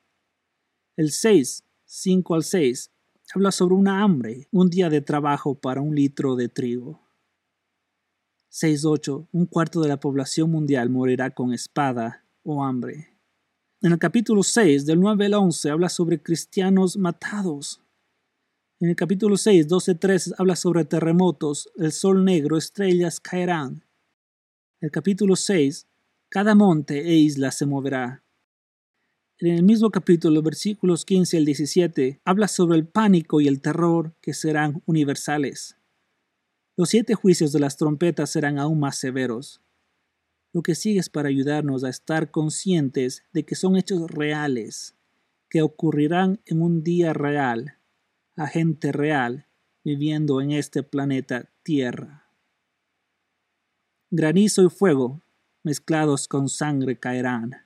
El 0.97 1.09
6, 1.09 1.63
5 1.85 2.35
al 2.35 2.43
6, 2.43 2.91
habla 3.33 3.53
sobre 3.53 3.75
una 3.75 4.03
hambre, 4.03 4.49
un 4.51 4.69
día 4.69 4.89
de 4.89 4.99
trabajo 4.99 5.55
para 5.55 5.79
un 5.79 5.95
litro 5.95 6.35
de 6.35 6.49
trigo. 6.49 6.99
6.8, 8.51 9.29
un 9.31 9.45
cuarto 9.45 9.79
de 9.79 9.87
la 9.87 10.01
población 10.01 10.51
mundial 10.51 10.89
morirá 10.89 11.29
con 11.29 11.53
espada 11.53 12.25
o 12.43 12.61
hambre. 12.61 13.17
En 13.81 13.93
el 13.93 13.99
capítulo 13.99 14.43
6, 14.43 14.85
del 14.85 14.99
9 14.99 15.27
al 15.27 15.35
11, 15.35 15.69
habla 15.69 15.87
sobre 15.87 16.21
cristianos 16.21 16.97
matados. 16.97 17.84
En 18.81 18.89
el 18.89 18.95
capítulo 18.97 19.37
6, 19.37 19.69
12, 19.69 19.95
13 19.95 20.31
habla 20.37 20.57
sobre 20.57 20.83
terremotos, 20.83 21.71
el 21.77 21.93
sol 21.93 22.25
negro, 22.25 22.57
estrellas 22.57 23.21
caerán. 23.21 23.85
El 24.81 24.91
capítulo 24.91 25.37
6, 25.37 25.87
cada 26.27 26.55
monte 26.55 26.99
e 26.99 27.15
isla 27.15 27.51
se 27.51 27.65
moverá. 27.65 28.25
En 29.39 29.53
el 29.53 29.63
mismo 29.63 29.89
capítulo, 29.91 30.41
versículos 30.41 31.05
15 31.05 31.37
al 31.37 31.45
17, 31.45 32.19
habla 32.25 32.49
sobre 32.49 32.77
el 32.77 32.85
pánico 32.85 33.39
y 33.39 33.47
el 33.47 33.61
terror 33.61 34.13
que 34.19 34.33
serán 34.33 34.83
universales. 34.85 35.77
Los 36.75 36.89
siete 36.89 37.15
juicios 37.15 37.53
de 37.53 37.61
las 37.61 37.77
trompetas 37.77 38.29
serán 38.29 38.59
aún 38.59 38.81
más 38.81 38.97
severos. 38.97 39.61
Lo 40.51 40.61
que 40.61 40.75
sigue 40.75 40.99
es 40.99 41.09
para 41.09 41.29
ayudarnos 41.29 41.85
a 41.85 41.89
estar 41.89 42.29
conscientes 42.29 43.23
de 43.31 43.45
que 43.45 43.55
son 43.55 43.77
hechos 43.77 44.11
reales, 44.11 44.97
que 45.49 45.61
ocurrirán 45.61 46.41
en 46.45 46.61
un 46.61 46.83
día 46.83 47.13
real, 47.13 47.74
a 48.35 48.47
gente 48.47 48.91
real 48.91 49.47
viviendo 49.83 50.41
en 50.41 50.51
este 50.51 50.83
planeta 50.83 51.49
Tierra. 51.63 52.29
Granizo 54.11 54.63
y 54.63 54.69
fuego 54.69 55.21
mezclados 55.63 56.27
con 56.27 56.49
sangre 56.49 56.99
caerán. 56.99 57.65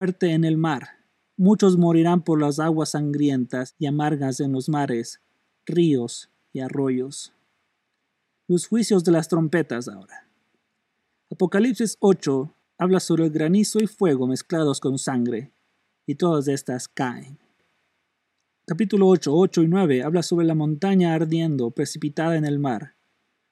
Muerte 0.00 0.32
en 0.32 0.44
el 0.44 0.56
mar. 0.56 0.88
Muchos 1.36 1.76
morirán 1.76 2.22
por 2.22 2.40
las 2.40 2.58
aguas 2.58 2.90
sangrientas 2.90 3.74
y 3.78 3.86
amargas 3.86 4.40
en 4.40 4.52
los 4.52 4.68
mares, 4.68 5.20
ríos 5.66 6.30
y 6.52 6.60
arroyos. 6.60 7.32
Los 8.48 8.66
juicios 8.66 9.04
de 9.04 9.12
las 9.12 9.28
trompetas 9.28 9.88
ahora. 9.88 10.28
Apocalipsis 11.30 11.96
8 12.00 12.54
habla 12.78 13.00
sobre 13.00 13.24
el 13.24 13.30
granizo 13.30 13.78
y 13.78 13.86
fuego 13.86 14.26
mezclados 14.26 14.80
con 14.80 14.98
sangre, 14.98 15.52
y 16.06 16.16
todas 16.16 16.48
estas 16.48 16.88
caen. 16.88 17.41
Capítulo 18.64 19.08
8, 19.08 19.34
8 19.34 19.62
y 19.64 19.66
9 19.66 20.02
habla 20.04 20.22
sobre 20.22 20.46
la 20.46 20.54
montaña 20.54 21.14
ardiendo, 21.14 21.72
precipitada 21.72 22.36
en 22.36 22.44
el 22.44 22.60
mar. 22.60 22.94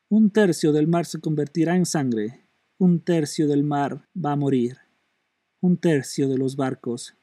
Un 0.09 0.31
tercio 0.31 0.71
del 0.71 0.87
mar 0.87 1.05
se 1.05 1.19
convertirá 1.19 1.75
en 1.75 1.85
sangre, 1.85 2.47
un 2.79 3.01
tercio 3.01 3.49
del 3.49 3.65
mar 3.65 4.07
va 4.15 4.33
a 4.33 4.37
morir, 4.37 4.79
un 5.61 5.79
tercio 5.79 6.29
de 6.29 6.39
los 6.39 6.55
barcos 6.55 7.17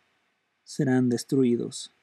serán 0.65 1.07
destruidos. 1.07 1.95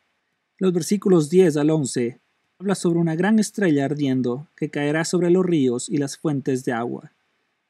Los 0.57 0.73
versículos 0.73 1.29
10 1.29 1.59
al 1.59 1.69
11 1.69 2.19
habla 2.59 2.75
sobre 2.77 2.99
una 2.99 3.15
gran 3.15 3.39
estrella 3.39 3.85
ardiendo 3.85 4.49
que 4.57 4.71
caerá 4.71 5.05
sobre 5.05 5.29
los 5.29 5.45
ríos 5.45 5.91
y 5.91 5.99
las 5.99 6.17
fuentes 6.17 6.65
de 6.65 6.73
agua. 6.73 7.13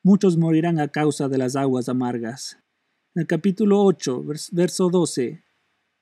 Muchos 0.05 0.37
morirán 0.37 0.79
a 0.79 0.87
causa 0.87 1.29
de 1.29 1.39
las 1.39 1.57
aguas 1.57 1.89
amargas. 1.89 2.59
En 3.17 3.23
el 3.23 3.27
capítulo 3.27 3.83
8, 3.83 4.25
verso 4.53 4.89
12, 4.89 5.43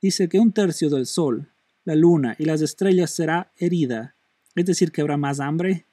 dice 0.02 0.28
que 0.28 0.38
un 0.38 0.52
tercio 0.52 0.90
del 0.90 1.06
sol 1.06 1.51
la 1.84 1.94
luna 1.94 2.36
y 2.38 2.44
las 2.44 2.60
estrellas 2.60 3.10
será 3.10 3.52
herida, 3.56 4.14
es 4.54 4.66
decir, 4.66 4.92
que 4.92 5.00
habrá 5.00 5.16
más 5.16 5.40
hambre. 5.40 5.86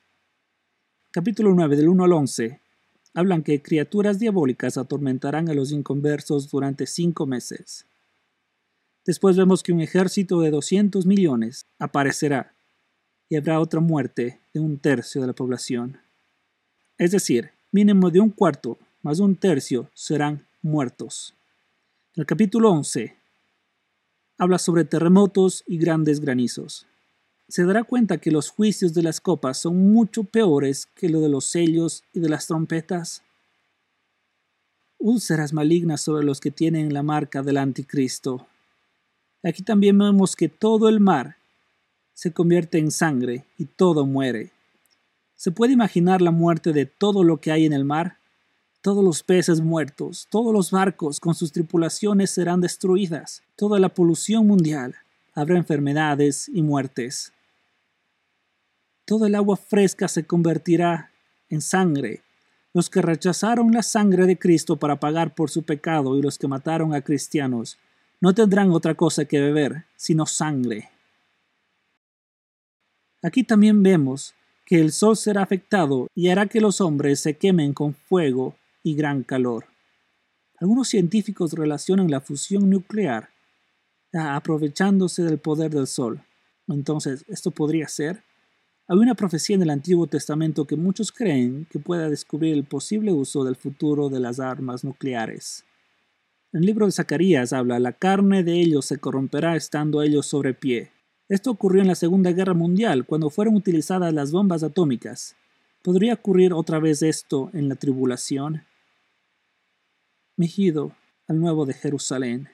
Capítulo 1.11 1.53
9 1.53 1.75
del 1.75 1.89
1 1.89 2.03
al 2.03 2.13
11 2.13 2.61
hablan 3.13 3.43
que 3.43 3.61
criaturas 3.61 4.19
diabólicas 4.19 4.77
atormentarán 4.77 5.49
a 5.49 5.53
los 5.53 5.71
inconversos 5.71 6.49
durante 6.49 6.85
cinco 6.85 7.25
meses. 7.25 7.85
Después 9.05 9.35
vemos 9.35 9.63
que 9.63 9.73
un 9.73 9.81
ejército 9.81 10.41
de 10.41 10.51
200 10.51 11.05
millones 11.05 11.65
aparecerá, 11.79 12.53
y 13.27 13.35
habrá 13.35 13.59
otra 13.59 13.79
muerte 13.79 14.39
de 14.53 14.59
un 14.59 14.79
tercio 14.79 15.21
de 15.21 15.27
la 15.27 15.33
población. 15.33 15.99
Es 16.97 17.11
decir, 17.11 17.51
mínimo 17.71 18.09
de 18.09 18.19
un 18.19 18.31
cuarto 18.31 18.77
más 19.01 19.19
un 19.19 19.35
tercio 19.35 19.89
serán 19.93 20.45
muertos. 20.61 21.35
El 22.15 22.25
capítulo 22.25 22.71
11 22.71 23.18
habla 24.39 24.57
sobre 24.57 24.85
terremotos 24.85 25.63
y 25.67 25.77
grandes 25.77 26.21
granizos. 26.21 26.87
Se 27.49 27.65
dará 27.65 27.83
cuenta 27.83 28.19
que 28.19 28.31
los 28.31 28.49
juicios 28.49 28.93
de 28.93 29.03
las 29.03 29.19
copas 29.19 29.59
son 29.59 29.91
mucho 29.91 30.23
peores 30.23 30.87
que 30.95 31.09
lo 31.09 31.19
de 31.19 31.29
los 31.29 31.45
sellos 31.45 32.03
y 32.13 32.21
de 32.21 32.29
las 32.29 32.47
trompetas. 32.47 33.21
Úlceras 34.97 35.51
malignas 35.51 36.01
sobre 36.01 36.25
los 36.25 36.39
que 36.39 36.51
tienen 36.51 36.93
la 36.93 37.03
marca 37.03 37.43
del 37.43 37.57
anticristo. 37.57 38.47
Aquí 39.43 39.61
también 39.61 39.97
vemos 39.97 40.35
que 40.35 40.47
todo 40.47 40.89
el 40.89 40.99
mar 40.99 41.37
se 42.13 42.31
convierte 42.31 42.77
en 42.77 42.91
sangre 42.91 43.45
y 43.57 43.65
todo 43.65 44.05
muere. 44.05 44.51
¿Se 45.35 45.51
puede 45.51 45.73
imaginar 45.73 46.21
la 46.21 46.31
muerte 46.31 46.71
de 46.71 46.85
todo 46.85 47.23
lo 47.23 47.37
que 47.37 47.51
hay 47.51 47.65
en 47.65 47.73
el 47.73 47.83
mar? 47.83 48.18
Todos 48.81 49.03
los 49.03 49.23
peces 49.23 49.59
muertos, 49.59 50.25
todos 50.29 50.53
los 50.53 50.71
barcos 50.71 51.19
con 51.19 51.35
sus 51.35 51.51
tripulaciones 51.51 52.31
serán 52.31 52.61
destruidas, 52.61 53.43
toda 53.57 53.77
la 53.77 53.89
polución 53.89 54.47
mundial, 54.47 54.95
habrá 55.33 55.57
enfermedades 55.57 56.47
y 56.47 56.61
muertes. 56.61 57.33
Todo 59.03 59.25
el 59.25 59.35
agua 59.35 59.57
fresca 59.57 60.07
se 60.07 60.23
convertirá 60.23 61.11
en 61.49 61.59
sangre. 61.61 62.21
Los 62.73 62.89
que 62.89 63.01
rechazaron 63.01 63.71
la 63.73 63.83
sangre 63.83 64.25
de 64.25 64.37
Cristo 64.37 64.77
para 64.77 64.97
pagar 64.97 65.35
por 65.35 65.49
su 65.49 65.63
pecado 65.63 66.17
y 66.17 66.21
los 66.21 66.37
que 66.37 66.47
mataron 66.47 66.93
a 66.93 67.01
cristianos 67.01 67.77
no 68.21 68.33
tendrán 68.33 68.71
otra 68.71 68.95
cosa 68.95 69.25
que 69.25 69.41
beber, 69.41 69.85
sino 69.97 70.25
sangre. 70.25 70.89
Aquí 73.21 73.43
también 73.43 73.83
vemos 73.83 74.33
que 74.65 74.79
el 74.79 74.93
sol 74.93 75.17
será 75.17 75.41
afectado 75.41 76.07
y 76.15 76.29
hará 76.29 76.45
que 76.45 76.61
los 76.61 76.79
hombres 76.79 77.19
se 77.19 77.33
quemen 77.33 77.73
con 77.73 77.93
fuego 77.93 78.55
y 78.83 78.95
gran 78.95 79.23
calor. 79.23 79.65
Algunos 80.59 80.89
científicos 80.89 81.53
relacionan 81.53 82.11
la 82.11 82.21
fusión 82.21 82.69
nuclear 82.69 83.29
a 84.13 84.35
aprovechándose 84.35 85.23
del 85.23 85.37
poder 85.37 85.71
del 85.71 85.87
sol. 85.87 86.21
Entonces, 86.67 87.23
¿esto 87.27 87.51
podría 87.51 87.87
ser? 87.87 88.23
Hay 88.87 88.97
una 88.97 89.15
profecía 89.15 89.55
en 89.55 89.61
el 89.61 89.69
Antiguo 89.69 90.07
Testamento 90.07 90.65
que 90.65 90.75
muchos 90.75 91.11
creen 91.11 91.67
que 91.69 91.79
pueda 91.79 92.09
descubrir 92.09 92.53
el 92.53 92.63
posible 92.63 93.13
uso 93.13 93.43
del 93.43 93.55
futuro 93.55 94.09
de 94.09 94.19
las 94.19 94.39
armas 94.39 94.83
nucleares. 94.83 95.63
El 96.51 96.61
libro 96.61 96.87
de 96.87 96.91
Zacarías 96.91 97.53
habla, 97.53 97.77
la 97.77 97.93
carne 97.93 98.43
de 98.43 98.59
ellos 98.59 98.85
se 98.85 98.97
corromperá 98.97 99.55
estando 99.55 100.01
ellos 100.01 100.25
sobre 100.25 100.55
pie. 100.55 100.91
Esto 101.27 101.51
ocurrió 101.51 101.83
en 101.83 101.87
la 101.87 101.93
Segunda 101.93 102.31
Guerra 102.31 102.55
Mundial, 102.55 103.05
cuando 103.05 103.29
fueron 103.29 103.55
utilizadas 103.55 104.11
las 104.11 104.31
bombas 104.31 104.63
atómicas. 104.63 105.35
¿Podría 105.83 106.15
ocurrir 106.15 106.53
otra 106.53 106.79
vez 106.79 107.03
esto 107.03 107.51
en 107.53 107.69
la 107.69 107.75
tribulación? 107.75 108.63
Mejido, 110.39 110.93
al 111.27 111.41
nuevo 111.41 111.65
de 111.65 111.73
Jerusalén. 111.73 112.47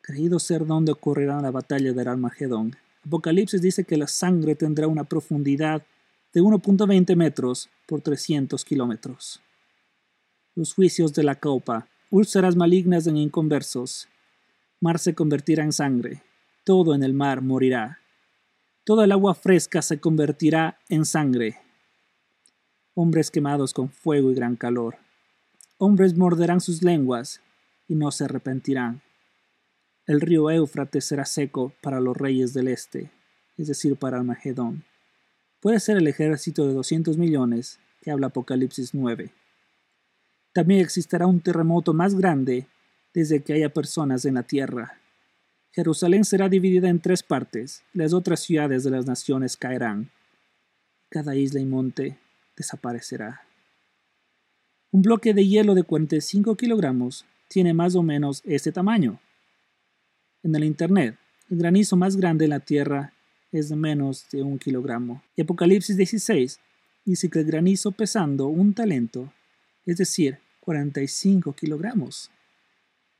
Creído 0.00 0.38
ser 0.38 0.64
donde 0.64 0.92
ocurrirá 0.92 1.42
la 1.42 1.50
batalla 1.50 1.92
del 1.92 2.08
Armagedón. 2.08 2.74
Apocalipsis 3.04 3.60
dice 3.60 3.84
que 3.84 3.98
la 3.98 4.06
sangre 4.06 4.54
tendrá 4.54 4.88
una 4.88 5.04
profundidad 5.04 5.82
de 6.32 6.40
1.20 6.40 7.16
metros 7.16 7.68
por 7.86 8.00
300 8.00 8.64
kilómetros. 8.64 9.42
Los 10.54 10.72
juicios 10.72 11.12
de 11.12 11.22
la 11.22 11.34
copa, 11.34 11.86
úlceras 12.08 12.56
malignas 12.56 13.06
en 13.06 13.18
inconversos. 13.18 14.08
Mar 14.80 14.98
se 14.98 15.14
convertirá 15.14 15.64
en 15.64 15.72
sangre, 15.74 16.22
todo 16.64 16.94
en 16.94 17.02
el 17.02 17.12
mar 17.12 17.42
morirá. 17.42 17.98
Toda 18.84 19.04
el 19.04 19.12
agua 19.12 19.34
fresca 19.34 19.82
se 19.82 20.00
convertirá 20.00 20.78
en 20.88 21.04
sangre. 21.04 21.58
Hombres 22.94 23.30
quemados 23.30 23.74
con 23.74 23.90
fuego 23.90 24.30
y 24.30 24.34
gran 24.34 24.56
calor. 24.56 24.96
Hombres 25.80 26.16
morderán 26.16 26.60
sus 26.60 26.82
lenguas 26.82 27.40
y 27.86 27.94
no 27.94 28.10
se 28.10 28.24
arrepentirán. 28.24 29.00
El 30.06 30.20
río 30.20 30.50
Éufrates 30.50 31.04
será 31.04 31.24
seco 31.24 31.72
para 31.80 32.00
los 32.00 32.16
reyes 32.16 32.52
del 32.52 32.66
este, 32.66 33.12
es 33.56 33.68
decir, 33.68 33.96
para 33.96 34.16
Armagedón. 34.16 34.82
Puede 35.60 35.78
ser 35.78 35.96
el 35.96 36.08
ejército 36.08 36.66
de 36.66 36.74
200 36.74 37.16
millones 37.16 37.78
que 38.02 38.10
habla 38.10 38.26
Apocalipsis 38.26 38.92
9. 38.92 39.32
También 40.52 40.80
existirá 40.80 41.28
un 41.28 41.40
terremoto 41.40 41.94
más 41.94 42.16
grande 42.16 42.66
desde 43.14 43.44
que 43.44 43.52
haya 43.52 43.72
personas 43.72 44.24
en 44.24 44.34
la 44.34 44.42
tierra. 44.42 44.98
Jerusalén 45.70 46.24
será 46.24 46.48
dividida 46.48 46.88
en 46.88 46.98
tres 46.98 47.22
partes, 47.22 47.84
las 47.92 48.12
otras 48.12 48.40
ciudades 48.40 48.82
de 48.82 48.90
las 48.90 49.06
naciones 49.06 49.56
caerán. 49.56 50.10
Cada 51.08 51.36
isla 51.36 51.60
y 51.60 51.66
monte 51.66 52.18
desaparecerá. 52.56 53.47
Un 54.90 55.02
bloque 55.02 55.34
de 55.34 55.46
hielo 55.46 55.74
de 55.74 55.82
45 55.82 56.56
kilogramos 56.56 57.26
tiene 57.48 57.74
más 57.74 57.94
o 57.94 58.02
menos 58.02 58.40
este 58.44 58.72
tamaño. 58.72 59.20
En 60.42 60.54
el 60.54 60.64
Internet, 60.64 61.18
el 61.50 61.58
granizo 61.58 61.94
más 61.96 62.16
grande 62.16 62.44
en 62.44 62.50
la 62.50 62.60
Tierra 62.60 63.12
es 63.52 63.68
de 63.68 63.76
menos 63.76 64.26
de 64.32 64.42
un 64.42 64.58
kilogramo. 64.58 65.22
Apocalipsis 65.38 65.96
16 65.96 66.58
dice 67.04 67.28
que 67.28 67.40
el 67.40 67.44
granizo 67.44 67.92
pesando 67.92 68.46
un 68.46 68.72
talento, 68.72 69.30
es 69.84 69.98
decir, 69.98 70.38
45 70.60 71.52
kilogramos. 71.52 72.30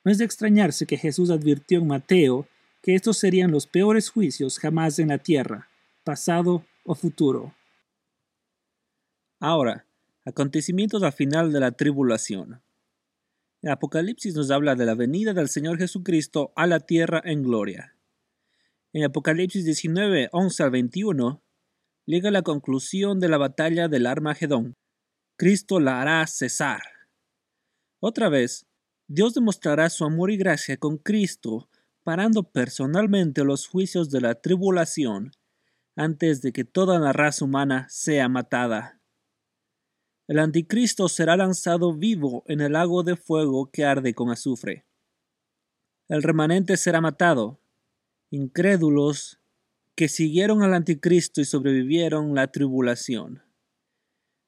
No 0.05 0.11
es 0.11 0.19
de 0.19 0.25
extrañarse 0.25 0.87
que 0.87 0.97
Jesús 0.97 1.29
advirtió 1.29 1.81
en 1.81 1.87
Mateo 1.87 2.47
que 2.83 2.95
estos 2.95 3.19
serían 3.19 3.51
los 3.51 3.67
peores 3.67 4.09
juicios 4.09 4.59
jamás 4.59 4.99
en 4.99 5.09
la 5.09 5.19
tierra, 5.19 5.69
pasado 6.03 6.65
o 6.85 6.95
futuro. 6.95 7.55
Ahora, 9.41 9.85
acontecimientos 10.29 11.03
al 11.03 11.13
final 11.13 11.53
de 11.53 11.61
la 11.61 11.73
tribulación. 11.73 12.61
El 13.63 13.71
Apocalipsis 13.71 14.35
nos 14.35 14.51
habla 14.51 14.75
de 14.75 14.85
la 14.85 14.95
venida 14.95 15.33
del 15.33 15.49
Señor 15.49 15.79
Jesucristo 15.79 16.53
a 16.55 16.67
la 16.67 16.81
tierra 16.81 17.23
en 17.25 17.43
gloria. 17.43 17.97
En 18.93 19.05
Apocalipsis 19.05 19.65
19, 19.65 20.29
11 20.31 20.63
al 20.63 20.71
21, 20.71 21.43
llega 22.05 22.31
la 22.31 22.43
conclusión 22.43 23.21
de 23.21 23.29
la 23.29 23.39
batalla 23.39 23.89
del 23.89 24.07
Armagedón. 24.07 24.77
Cristo 25.37 25.81
la 25.81 26.03
hará 26.03 26.27
cesar. 26.27 26.83
Otra 27.99 28.29
vez, 28.29 28.67
Dios 29.07 29.33
demostrará 29.33 29.89
su 29.89 30.05
amor 30.05 30.31
y 30.31 30.37
gracia 30.37 30.77
con 30.77 30.99
Cristo, 30.99 31.71
parando 32.05 32.43
personalmente 32.43 33.45
los 33.45 33.67
juicios 33.67 34.11
de 34.11 34.21
la 34.21 34.35
tribulación 34.35 35.33
antes 35.97 36.43
de 36.43 36.53
que 36.53 36.65
toda 36.65 36.99
la 36.99 37.15
raza 37.15 37.47
humana 37.47 37.87
sea 37.89 38.29
matada. 38.29 38.98
El 40.29 40.39
anticristo 40.39 41.09
será 41.09 41.37
lanzado 41.37 41.95
vivo 41.95 42.45
en 42.47 42.61
el 42.61 42.75
lago 42.75 43.03
de 43.03 43.17
fuego 43.17 43.71
que 43.73 43.85
arde 43.85 44.15
con 44.15 44.31
azufre. 44.31 44.87
El 46.09 46.23
remanente 46.23 46.77
será 46.77 47.01
matado. 47.01 47.61
Incrédulos 48.31 49.41
que 49.97 50.09
siguieron 50.09 50.63
al 50.63 50.75
anticristo 50.75 51.41
y 51.41 51.45
sobrevivieron 51.45 52.35
la 52.35 52.53
tribulación. 52.53 53.43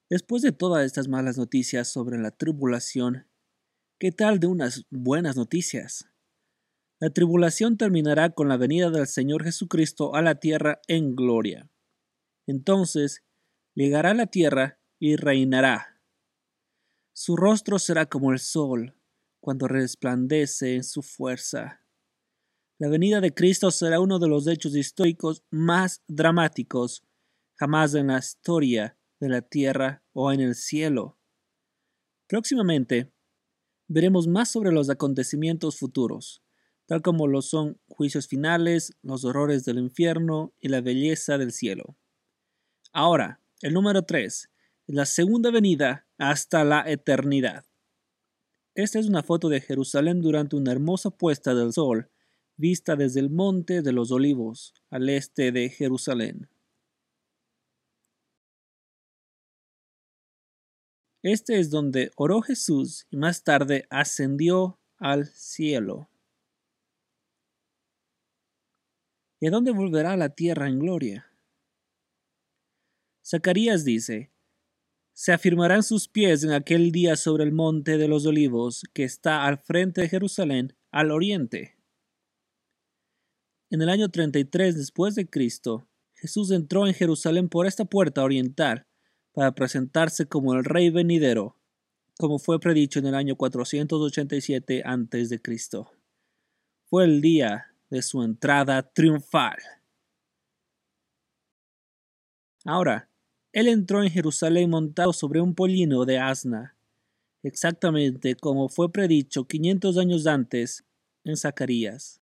Después 0.09 0.43
de 0.43 0.53
todas 0.53 0.85
estas 0.85 1.09
malas 1.09 1.39
noticias 1.39 1.89
sobre 1.89 2.18
la 2.18 2.31
tribulación, 2.31 3.26
¿Qué 4.01 4.12
tal 4.12 4.41
de 4.41 4.47
unas 4.47 4.87
buenas 4.89 5.37
noticias? 5.37 6.09
La 7.01 7.11
tribulación 7.11 7.76
terminará 7.76 8.31
con 8.31 8.49
la 8.49 8.57
venida 8.57 8.89
del 8.89 9.07
Señor 9.07 9.45
Jesucristo 9.45 10.14
a 10.14 10.22
la 10.22 10.37
tierra 10.37 10.81
en 10.89 11.14
gloria. 11.14 11.70
Entonces 12.47 13.22
llegará 13.74 14.12
a 14.12 14.14
la 14.14 14.28
tierra 14.28 14.80
y 15.01 15.16
reinará. 15.16 16.01
Su 17.12 17.36
rostro 17.36 17.80
será 17.80 18.07
como 18.07 18.32
el 18.32 18.38
sol 18.38 18.94
cuando 19.40 19.66
resplandece 19.66 20.76
en 20.76 20.84
su 20.84 21.03
fuerza. 21.03 21.82
La 22.78 22.88
venida 22.88 23.20
de 23.20 23.34
Cristo 23.34 23.70
será 23.70 23.98
uno 23.98 24.18
de 24.18 24.28
los 24.28 24.46
hechos 24.46 24.76
históricos 24.76 25.42
más 25.51 26.03
dramáticos 26.07 27.03
jamás 27.57 27.94
en 27.94 28.07
la 28.07 28.18
historia 28.18 28.96
de 29.18 29.28
la 29.28 29.42
tierra 29.42 30.03
o 30.12 30.32
en 30.32 30.40
el 30.40 30.55
cielo. 30.55 31.18
Próximamente, 32.26 33.12
veremos 33.86 34.26
más 34.26 34.51
sobre 34.51 34.72
los 34.72 34.88
acontecimientos 34.88 35.78
futuros, 35.78 36.42
tal 36.86 37.03
como 37.03 37.26
lo 37.26 37.42
son 37.42 37.78
juicios 37.88 38.28
finales, 38.28 38.96
los 39.03 39.24
horrores 39.24 39.64
del 39.64 39.78
infierno 39.78 40.55
y 40.59 40.68
la 40.68 40.80
belleza 40.80 41.36
del 41.36 41.53
cielo. 41.53 41.98
Ahora, 42.92 43.42
el 43.61 43.74
número 43.74 44.05
3, 44.05 44.51
la 44.93 45.07
segunda 45.07 45.51
venida 45.51 46.07
hasta 46.18 46.64
la 46.64 46.82
eternidad. 46.91 47.64
Esta 48.74 48.99
es 48.99 49.07
una 49.07 49.22
foto 49.22 49.49
de 49.49 49.61
Jerusalén 49.61 50.20
durante 50.20 50.57
una 50.57 50.72
hermosa 50.72 51.11
puesta 51.11 51.55
del 51.55 51.72
sol, 51.72 52.11
vista 52.57 52.97
desde 52.97 53.20
el 53.20 53.30
Monte 53.30 53.82
de 53.82 53.93
los 53.93 54.11
Olivos, 54.11 54.74
al 54.91 55.09
este 55.09 55.53
de 55.53 55.68
Jerusalén. 55.68 56.49
Este 61.22 61.61
es 61.61 61.70
donde 61.70 62.11
oró 62.16 62.41
Jesús 62.41 63.07
y 63.11 63.16
más 63.16 63.45
tarde 63.45 63.86
ascendió 63.91 64.80
al 64.97 65.26
cielo. 65.26 66.09
¿Y 69.38 69.47
a 69.47 69.51
dónde 69.51 69.70
volverá 69.70 70.16
la 70.16 70.30
tierra 70.30 70.68
en 70.68 70.78
gloria? 70.78 71.30
Zacarías 73.24 73.84
dice, 73.84 74.32
se 75.20 75.34
afirmarán 75.34 75.82
sus 75.82 76.08
pies 76.08 76.44
en 76.44 76.52
aquel 76.52 76.92
día 76.92 77.14
sobre 77.14 77.44
el 77.44 77.52
monte 77.52 77.98
de 77.98 78.08
los 78.08 78.24
olivos 78.24 78.84
que 78.94 79.04
está 79.04 79.44
al 79.44 79.58
frente 79.58 80.00
de 80.00 80.08
Jerusalén, 80.08 80.74
al 80.90 81.10
oriente. 81.10 81.76
En 83.68 83.82
el 83.82 83.90
año 83.90 84.08
33 84.08 84.78
después 84.78 85.14
de 85.14 85.28
Cristo, 85.28 85.86
Jesús 86.14 86.50
entró 86.50 86.86
en 86.86 86.94
Jerusalén 86.94 87.50
por 87.50 87.66
esta 87.66 87.84
puerta 87.84 88.24
oriental 88.24 88.86
para 89.32 89.54
presentarse 89.54 90.24
como 90.24 90.54
el 90.54 90.64
rey 90.64 90.88
venidero, 90.88 91.54
como 92.18 92.38
fue 92.38 92.58
predicho 92.58 92.98
en 92.98 93.08
el 93.08 93.14
año 93.14 93.36
487 93.36 94.82
a.C. 94.86 95.40
Fue 96.86 97.04
el 97.04 97.20
día 97.20 97.66
de 97.90 98.00
su 98.00 98.22
entrada 98.22 98.90
triunfal. 98.90 99.58
Ahora, 102.64 103.09
él 103.53 103.68
entró 103.68 104.03
en 104.03 104.11
Jerusalén 104.11 104.70
montado 104.70 105.12
sobre 105.12 105.40
un 105.40 105.55
pollino 105.55 106.05
de 106.05 106.18
asna, 106.18 106.76
exactamente 107.42 108.36
como 108.36 108.68
fue 108.68 108.92
predicho 108.92 109.46
500 109.46 109.98
años 109.98 110.26
antes 110.26 110.84
en 111.24 111.36
Zacarías. 111.36 112.20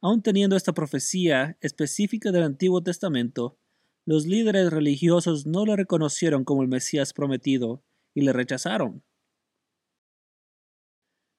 Aun 0.00 0.22
teniendo 0.22 0.56
esta 0.56 0.72
profecía 0.72 1.56
específica 1.60 2.30
del 2.30 2.44
Antiguo 2.44 2.82
Testamento, 2.82 3.58
los 4.04 4.26
líderes 4.26 4.70
religiosos 4.70 5.46
no 5.46 5.66
le 5.66 5.76
reconocieron 5.76 6.44
como 6.44 6.62
el 6.62 6.68
Mesías 6.68 7.12
prometido 7.12 7.82
y 8.14 8.22
le 8.22 8.32
rechazaron. 8.32 9.02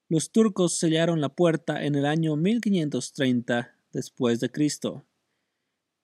Los 0.10 0.32
turcos 0.32 0.78
sellaron 0.78 1.22
la 1.22 1.30
puerta 1.30 1.84
en 1.84 1.96
el 1.96 2.06
año 2.06 2.36
1530 2.36 3.76
después 3.92 4.40
de 4.40 4.50
Cristo. 4.50 5.06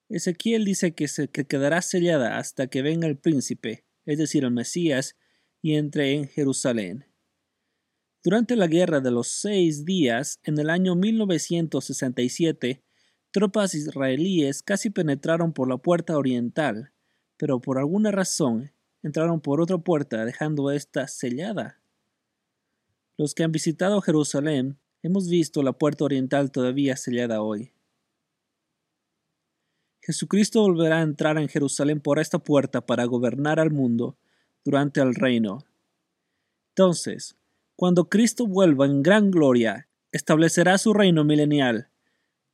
Ezequiel 0.10 0.66
dice 0.66 0.94
que, 0.94 1.08
se, 1.08 1.28
que 1.28 1.46
quedará 1.46 1.82
sellada 1.82 2.38
hasta 2.38 2.68
que 2.68 2.82
venga 2.82 3.08
el 3.08 3.18
príncipe, 3.18 3.86
es 4.06 4.18
decir, 4.18 4.44
el 4.44 4.52
Mesías, 4.52 5.16
y 5.62 5.76
entre 5.76 6.14
en 6.14 6.28
Jerusalén. 6.28 7.06
Durante 8.24 8.56
la 8.56 8.68
Guerra 8.68 9.02
de 9.02 9.12
los 9.12 9.28
Seis 9.28 9.86
Días, 9.86 10.40
en 10.44 10.58
el 10.60 10.70
año 10.70 10.96
1967, 10.96 12.84
tropas 13.32 13.76
israelíes 13.76 14.64
casi 14.64 14.90
penetraron 14.90 15.54
por 15.54 15.70
la 15.70 15.78
puerta 15.78 16.18
oriental, 16.18 16.92
pero 17.38 17.62
por 17.62 17.78
alguna 17.78 18.12
razón 18.12 18.72
entraron 19.04 19.42
por 19.42 19.62
otra 19.62 19.78
puerta 19.78 20.26
dejando 20.26 20.72
esta 20.72 21.08
sellada. 21.08 21.80
Los 23.18 23.36
que 23.36 23.44
han 23.44 23.52
visitado 23.52 24.02
Jerusalén 24.02 24.80
hemos 25.04 25.30
visto 25.30 25.62
la 25.62 25.74
puerta 25.74 26.06
oriental 26.06 26.52
todavía 26.52 26.98
sellada 26.98 27.42
hoy. 27.42 27.75
Jesucristo 30.06 30.62
volverá 30.62 31.00
a 31.00 31.02
entrar 31.02 31.40
en 31.40 31.50
Jerusalén 31.50 32.00
por 32.00 32.20
esta 32.20 32.38
puerta 32.38 32.86
para 32.86 33.06
gobernar 33.06 33.60
al 33.60 33.72
mundo 33.72 34.16
durante 34.64 35.02
el 35.02 35.16
reino. 35.16 35.66
Entonces, 36.70 37.36
cuando 37.76 38.08
Cristo 38.08 38.46
vuelva 38.46 38.86
en 38.86 39.02
gran 39.02 39.32
gloria, 39.32 39.88
establecerá 40.12 40.78
su 40.78 40.94
reino 40.94 41.24
milenial 41.24 41.90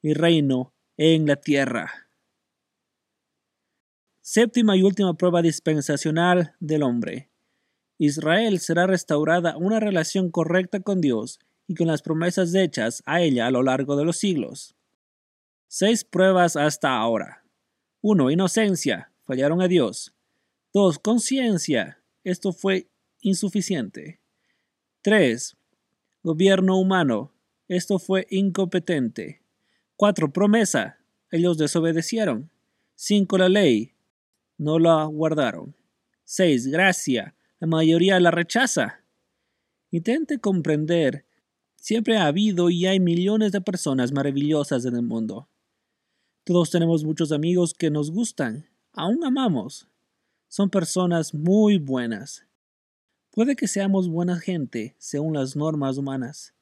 y 0.01 0.13
reino 0.13 0.71
en 0.95 1.25
la 1.25 1.35
tierra. 1.35 2.07
Séptima 4.21 4.77
y 4.77 4.83
última 4.83 5.15
prueba 5.15 5.41
dispensacional 5.41 6.55
del 6.61 6.83
hombre. 6.83 7.27
Israel 7.97 8.61
será 8.61 8.87
restaurada 8.87 9.57
una 9.57 9.81
relación 9.81 10.31
correcta 10.31 10.79
con 10.79 11.01
Dios 11.01 11.41
y 11.67 11.75
con 11.75 11.87
las 11.87 12.01
promesas 12.01 12.55
hechas 12.55 13.03
a 13.05 13.19
ella 13.19 13.47
a 13.47 13.51
lo 13.51 13.61
largo 13.61 13.97
de 13.97 14.05
los 14.05 14.15
siglos. 14.15 14.73
Seis 15.67 16.05
pruebas 16.05 16.55
hasta 16.55 16.95
ahora. 16.95 17.40
1. 18.03 18.31
Inocencia. 18.31 19.11
Fallaron 19.25 19.61
a 19.61 19.67
Dios. 19.67 20.15
2. 20.73 20.97
Conciencia. 20.99 21.99
Esto 22.23 22.51
fue 22.51 22.87
insuficiente. 23.19 24.19
3. 25.03 25.55
Gobierno 26.23 26.79
humano. 26.79 27.31
Esto 27.67 27.99
fue 27.99 28.25
incompetente. 28.31 29.43
4. 29.97 30.33
Promesa. 30.33 30.97
Ellos 31.29 31.59
desobedecieron. 31.59 32.49
5. 32.95 33.37
La 33.37 33.49
ley. 33.49 33.93
No 34.57 34.79
la 34.79 35.05
guardaron. 35.05 35.75
6. 36.23 36.69
Gracia. 36.69 37.35
La 37.59 37.67
mayoría 37.67 38.19
la 38.19 38.31
rechaza. 38.31 39.01
Intente 39.91 40.39
comprender. 40.39 41.25
Siempre 41.75 42.17
ha 42.17 42.25
habido 42.25 42.71
y 42.71 42.87
hay 42.87 42.99
millones 42.99 43.51
de 43.51 43.61
personas 43.61 44.11
maravillosas 44.11 44.85
en 44.85 44.95
el 44.95 45.03
mundo. 45.03 45.47
Todos 46.43 46.71
tenemos 46.71 47.03
muchos 47.03 47.31
amigos 47.31 47.75
que 47.75 47.91
nos 47.91 48.09
gustan, 48.09 48.67
aún 48.93 49.23
amamos. 49.23 49.87
Son 50.47 50.71
personas 50.71 51.35
muy 51.35 51.77
buenas. 51.77 52.47
Puede 53.29 53.55
que 53.55 53.67
seamos 53.67 54.09
buena 54.09 54.39
gente 54.39 54.95
según 54.97 55.35
las 55.35 55.55
normas 55.55 55.99
humanas, 55.99 56.55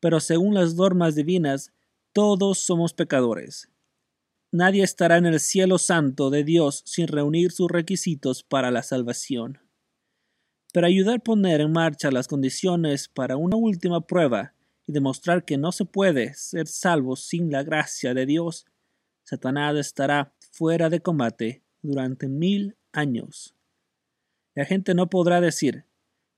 pero 0.00 0.20
según 0.20 0.54
las 0.54 0.74
normas 0.74 1.16
divinas, 1.16 1.70
todos 2.14 2.60
somos 2.60 2.94
pecadores. 2.94 3.68
Nadie 4.52 4.82
estará 4.82 5.18
en 5.18 5.26
el 5.26 5.38
cielo 5.38 5.76
santo 5.76 6.30
de 6.30 6.42
Dios 6.42 6.82
sin 6.86 7.06
reunir 7.06 7.52
sus 7.52 7.70
requisitos 7.70 8.42
para 8.42 8.70
la 8.70 8.82
salvación. 8.82 9.58
Para 10.72 10.86
ayudar 10.86 11.16
a 11.16 11.22
poner 11.22 11.60
en 11.60 11.72
marcha 11.72 12.10
las 12.10 12.26
condiciones 12.26 13.06
para 13.06 13.36
una 13.36 13.56
última 13.56 14.00
prueba 14.00 14.54
y 14.86 14.92
demostrar 14.92 15.44
que 15.44 15.58
no 15.58 15.72
se 15.72 15.84
puede 15.84 16.32
ser 16.32 16.66
salvo 16.68 17.16
sin 17.16 17.52
la 17.52 17.62
gracia 17.62 18.14
de 18.14 18.24
Dios, 18.24 18.64
Satanás 19.30 19.76
estará 19.76 20.34
fuera 20.50 20.90
de 20.90 20.98
combate 20.98 21.62
durante 21.82 22.26
mil 22.26 22.76
años. 22.90 23.54
La 24.56 24.64
gente 24.64 24.92
no 24.92 25.08
podrá 25.08 25.40
decir, 25.40 25.84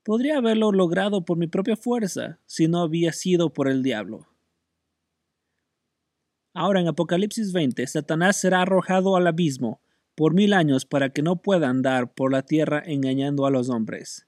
Podría 0.03 0.37
haberlo 0.37 0.71
logrado 0.71 1.25
por 1.25 1.39
mi 1.39 1.47
propia 1.47 1.75
fuerza 1.75 2.39
si 2.45 2.67
no 2.67 2.83
había 2.83 3.11
sido 3.11 3.51
por 3.51 3.67
el 3.67 3.81
diablo. 3.81 4.27
Ahora 6.53 6.81
en 6.81 6.87
Apocalipsis 6.87 7.51
20, 7.51 7.87
Satanás 7.87 8.37
será 8.37 8.61
arrojado 8.61 9.15
al 9.15 9.25
abismo 9.25 9.81
por 10.13 10.35
mil 10.35 10.53
años 10.53 10.85
para 10.85 11.09
que 11.09 11.23
no 11.23 11.41
pueda 11.41 11.69
andar 11.69 12.13
por 12.13 12.31
la 12.31 12.43
tierra 12.43 12.83
engañando 12.85 13.47
a 13.47 13.49
los 13.49 13.69
hombres. 13.71 14.27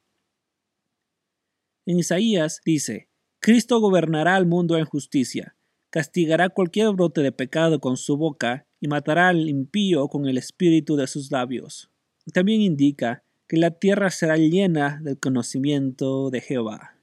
En 1.85 1.99
Isaías 1.99 2.61
dice, 2.65 3.09
Cristo 3.39 3.79
gobernará 3.79 4.35
al 4.35 4.47
mundo 4.47 4.75
en 4.75 4.85
justicia, 4.85 5.55
castigará 5.95 6.49
cualquier 6.49 6.91
brote 6.91 7.21
de 7.21 7.31
pecado 7.31 7.79
con 7.79 7.95
su 7.95 8.17
boca 8.17 8.67
y 8.81 8.89
matará 8.89 9.29
al 9.29 9.47
impío 9.47 10.09
con 10.09 10.25
el 10.25 10.37
espíritu 10.37 10.97
de 10.97 11.07
sus 11.07 11.31
labios. 11.31 11.89
También 12.33 12.59
indica 12.59 13.23
que 13.47 13.55
la 13.55 13.71
tierra 13.71 14.09
será 14.09 14.35
llena 14.35 14.99
del 15.01 15.17
conocimiento 15.17 16.31
de 16.31 16.41
Jehová. 16.41 16.97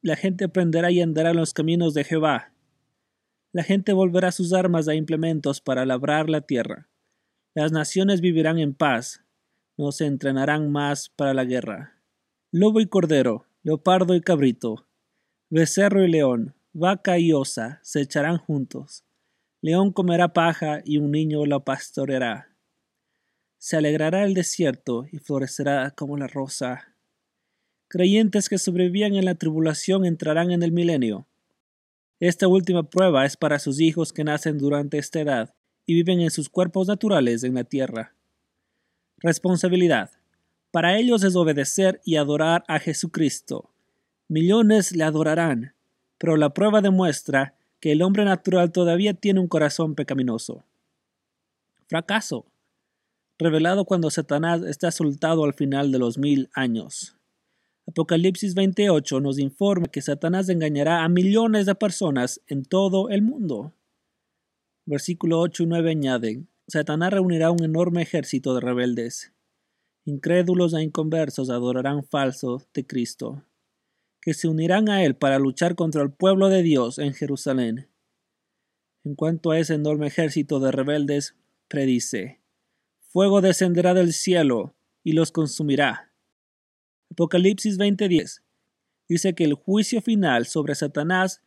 La 0.00 0.16
gente 0.16 0.46
aprenderá 0.46 0.90
y 0.90 1.02
andará 1.02 1.32
en 1.32 1.36
los 1.36 1.52
caminos 1.52 1.92
de 1.92 2.04
Jehová. 2.04 2.54
La 3.52 3.64
gente 3.64 3.92
volverá 3.92 4.32
sus 4.32 4.54
armas 4.54 4.88
a 4.88 4.94
implementos 4.94 5.60
para 5.60 5.84
labrar 5.84 6.30
la 6.30 6.40
tierra. 6.40 6.88
Las 7.54 7.70
naciones 7.70 8.22
vivirán 8.22 8.58
en 8.58 8.72
paz, 8.72 9.26
no 9.76 9.92
se 9.92 10.06
entrenarán 10.06 10.72
más 10.72 11.10
para 11.10 11.34
la 11.34 11.44
guerra. 11.44 12.00
Lobo 12.50 12.80
y 12.80 12.86
cordero, 12.86 13.44
leopardo 13.62 14.14
y 14.14 14.22
cabrito, 14.22 14.86
becerro 15.50 16.02
y 16.02 16.10
león, 16.10 16.54
vaca 16.72 17.18
y 17.18 17.32
osa 17.32 17.80
se 17.82 18.00
echarán 18.00 18.38
juntos. 18.38 19.04
León 19.60 19.92
comerá 19.92 20.32
paja 20.32 20.80
y 20.84 20.98
un 20.98 21.10
niño 21.10 21.44
la 21.46 21.60
pastoreará. 21.60 22.48
Se 23.58 23.76
alegrará 23.76 24.24
el 24.24 24.34
desierto 24.34 25.04
y 25.12 25.18
florecerá 25.18 25.90
como 25.90 26.16
la 26.16 26.26
rosa. 26.26 26.94
Creyentes 27.88 28.48
que 28.48 28.56
sobrevivían 28.56 29.14
en 29.14 29.24
la 29.24 29.34
tribulación 29.34 30.06
entrarán 30.06 30.50
en 30.50 30.62
el 30.62 30.72
milenio. 30.72 31.26
Esta 32.20 32.48
última 32.48 32.88
prueba 32.88 33.26
es 33.26 33.36
para 33.36 33.58
sus 33.58 33.80
hijos 33.80 34.12
que 34.12 34.24
nacen 34.24 34.58
durante 34.58 34.98
esta 34.98 35.20
edad 35.20 35.54
y 35.86 35.94
viven 35.94 36.20
en 36.20 36.30
sus 36.30 36.48
cuerpos 36.48 36.86
naturales 36.86 37.42
en 37.44 37.54
la 37.54 37.64
tierra. 37.64 38.14
Responsabilidad. 39.18 40.10
Para 40.70 40.96
ellos 40.96 41.24
es 41.24 41.34
obedecer 41.34 42.00
y 42.04 42.16
adorar 42.16 42.64
a 42.68 42.78
Jesucristo. 42.78 43.70
Millones 44.28 44.92
le 44.92 45.02
adorarán, 45.02 45.74
pero 46.20 46.36
la 46.36 46.50
prueba 46.54 46.80
demuestra 46.80 47.56
que 47.80 47.90
el 47.90 48.02
hombre 48.02 48.24
natural 48.24 48.70
todavía 48.70 49.14
tiene 49.14 49.40
un 49.40 49.48
corazón 49.48 49.96
pecaminoso. 49.96 50.62
Fracaso 51.88 52.46
revelado 53.40 53.86
cuando 53.86 54.10
Satanás 54.10 54.62
está 54.62 54.90
soltado 54.90 55.44
al 55.44 55.54
final 55.54 55.90
de 55.90 55.98
los 55.98 56.18
mil 56.18 56.50
años. 56.54 57.16
Apocalipsis 57.88 58.54
28 58.54 59.20
nos 59.20 59.38
informa 59.38 59.86
que 59.86 60.02
Satanás 60.02 60.48
engañará 60.48 61.02
a 61.02 61.08
millones 61.08 61.66
de 61.66 61.74
personas 61.74 62.40
en 62.46 62.64
todo 62.64 63.08
el 63.08 63.22
mundo. 63.22 63.72
Versículo 64.84 65.40
8 65.40 65.64
y 65.64 65.66
9 65.66 65.90
añaden, 65.90 66.48
Satanás 66.68 67.12
reunirá 67.12 67.50
un 67.50 67.64
enorme 67.64 68.02
ejército 68.02 68.54
de 68.54 68.60
rebeldes. 68.60 69.32
Incrédulos 70.04 70.74
e 70.74 70.82
inconversos 70.82 71.50
adorarán 71.50 72.04
falso 72.04 72.62
de 72.74 72.86
Cristo, 72.86 73.42
que 74.20 74.34
se 74.34 74.48
unirán 74.48 74.88
a 74.88 75.04
él 75.04 75.16
para 75.16 75.38
luchar 75.38 75.74
contra 75.74 76.02
el 76.02 76.12
pueblo 76.12 76.48
de 76.48 76.62
Dios 76.62 76.98
en 76.98 77.14
Jerusalén. 77.14 77.88
En 79.04 79.14
cuanto 79.14 79.50
a 79.50 79.58
ese 79.58 79.74
enorme 79.74 80.08
ejército 80.08 80.60
de 80.60 80.72
rebeldes, 80.72 81.36
predice, 81.68 82.40
fuego 83.00 83.40
descenderá 83.40 83.94
del 83.94 84.12
cielo 84.12 84.74
y 85.02 85.12
los 85.12 85.32
consumirá. 85.32 86.12
Apocalipsis 87.10 87.78
20:10 87.78 88.42
dice 89.08 89.34
que 89.34 89.44
el 89.44 89.54
juicio 89.54 90.00
final 90.00 90.46
sobre 90.46 90.74
Satanás 90.74 91.42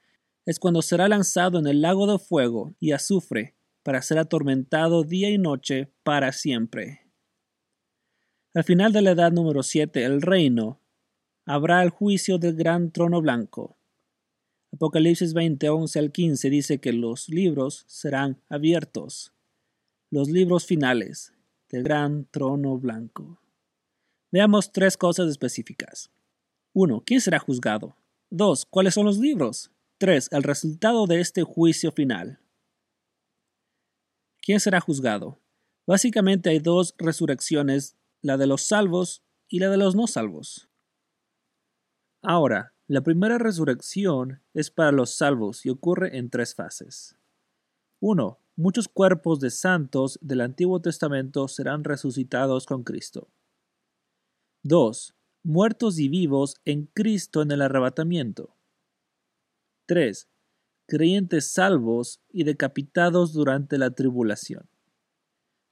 es 0.45 0.59
cuando 0.59 0.81
será 0.81 1.07
lanzado 1.07 1.59
en 1.59 1.67
el 1.67 1.81
lago 1.81 2.11
de 2.11 2.19
fuego 2.19 2.75
y 2.79 2.91
azufre 2.91 3.55
para 3.83 4.01
ser 4.01 4.17
atormentado 4.17 5.03
día 5.03 5.29
y 5.29 5.37
noche 5.37 5.93
para 6.03 6.31
siempre. 6.31 7.01
Al 8.53 8.63
final 8.63 8.91
de 8.91 9.01
la 9.01 9.11
edad 9.11 9.31
número 9.31 9.63
7, 9.63 10.03
el 10.03 10.21
reino, 10.21 10.82
habrá 11.45 11.83
el 11.83 11.89
juicio 11.89 12.37
del 12.37 12.55
gran 12.55 12.91
trono 12.91 13.21
blanco. 13.21 13.77
Apocalipsis 14.73 15.33
20, 15.33 15.69
11 15.69 15.99
al 15.99 16.11
15 16.11 16.49
dice 16.49 16.79
que 16.79 16.93
los 16.93 17.29
libros 17.29 17.83
serán 17.87 18.41
abiertos. 18.49 19.33
Los 20.09 20.29
libros 20.29 20.65
finales 20.65 21.33
del 21.69 21.83
gran 21.83 22.25
trono 22.25 22.77
blanco. 22.77 23.39
Veamos 24.31 24.71
tres 24.71 24.97
cosas 24.97 25.29
específicas. 25.29 26.11
1. 26.73 27.03
¿Quién 27.05 27.21
será 27.21 27.37
juzgado? 27.37 27.95
2. 28.31 28.65
¿Cuáles 28.65 28.95
son 28.95 29.05
los 29.05 29.19
libros? 29.19 29.69
3. 29.99 30.29
El 30.31 30.43
resultado 30.43 31.05
de 31.05 31.19
este 31.19 31.43
juicio 31.43 31.91
final. 31.91 32.39
¿Quién 34.41 34.59
será 34.59 34.79
juzgado? 34.79 35.39
Básicamente 35.85 36.49
hay 36.49 36.59
dos 36.59 36.95
resurrecciones, 36.97 37.95
la 38.21 38.37
de 38.37 38.47
los 38.47 38.63
salvos 38.63 39.21
y 39.47 39.59
la 39.59 39.69
de 39.69 39.77
los 39.77 39.95
no 39.95 40.07
salvos. 40.07 40.67
Ahora, 42.23 42.73
la 42.87 43.01
primera 43.01 43.37
resurrección 43.37 44.41
es 44.53 44.71
para 44.71 44.91
los 44.91 45.15
salvos 45.15 45.65
y 45.65 45.69
ocurre 45.69 46.17
en 46.17 46.29
tres 46.29 46.55
fases. 46.55 47.17
1. 47.99 48.39
Muchos 48.55 48.87
cuerpos 48.87 49.39
de 49.39 49.49
santos 49.49 50.17
del 50.21 50.41
Antiguo 50.41 50.81
Testamento 50.81 51.47
serán 51.47 51.83
resucitados 51.83 52.65
con 52.65 52.83
Cristo. 52.83 53.29
2 54.63 55.15
muertos 55.43 55.99
y 55.99 56.07
vivos 56.07 56.55
en 56.63 56.85
Cristo 56.85 57.41
en 57.41 57.51
el 57.51 57.61
arrebatamiento. 57.61 58.55
3. 59.87 60.29
Creyentes 60.87 61.51
salvos 61.51 62.21
y 62.29 62.45
decapitados 62.45 63.33
durante 63.33 63.77
la 63.77 63.91
tribulación. 63.91 64.69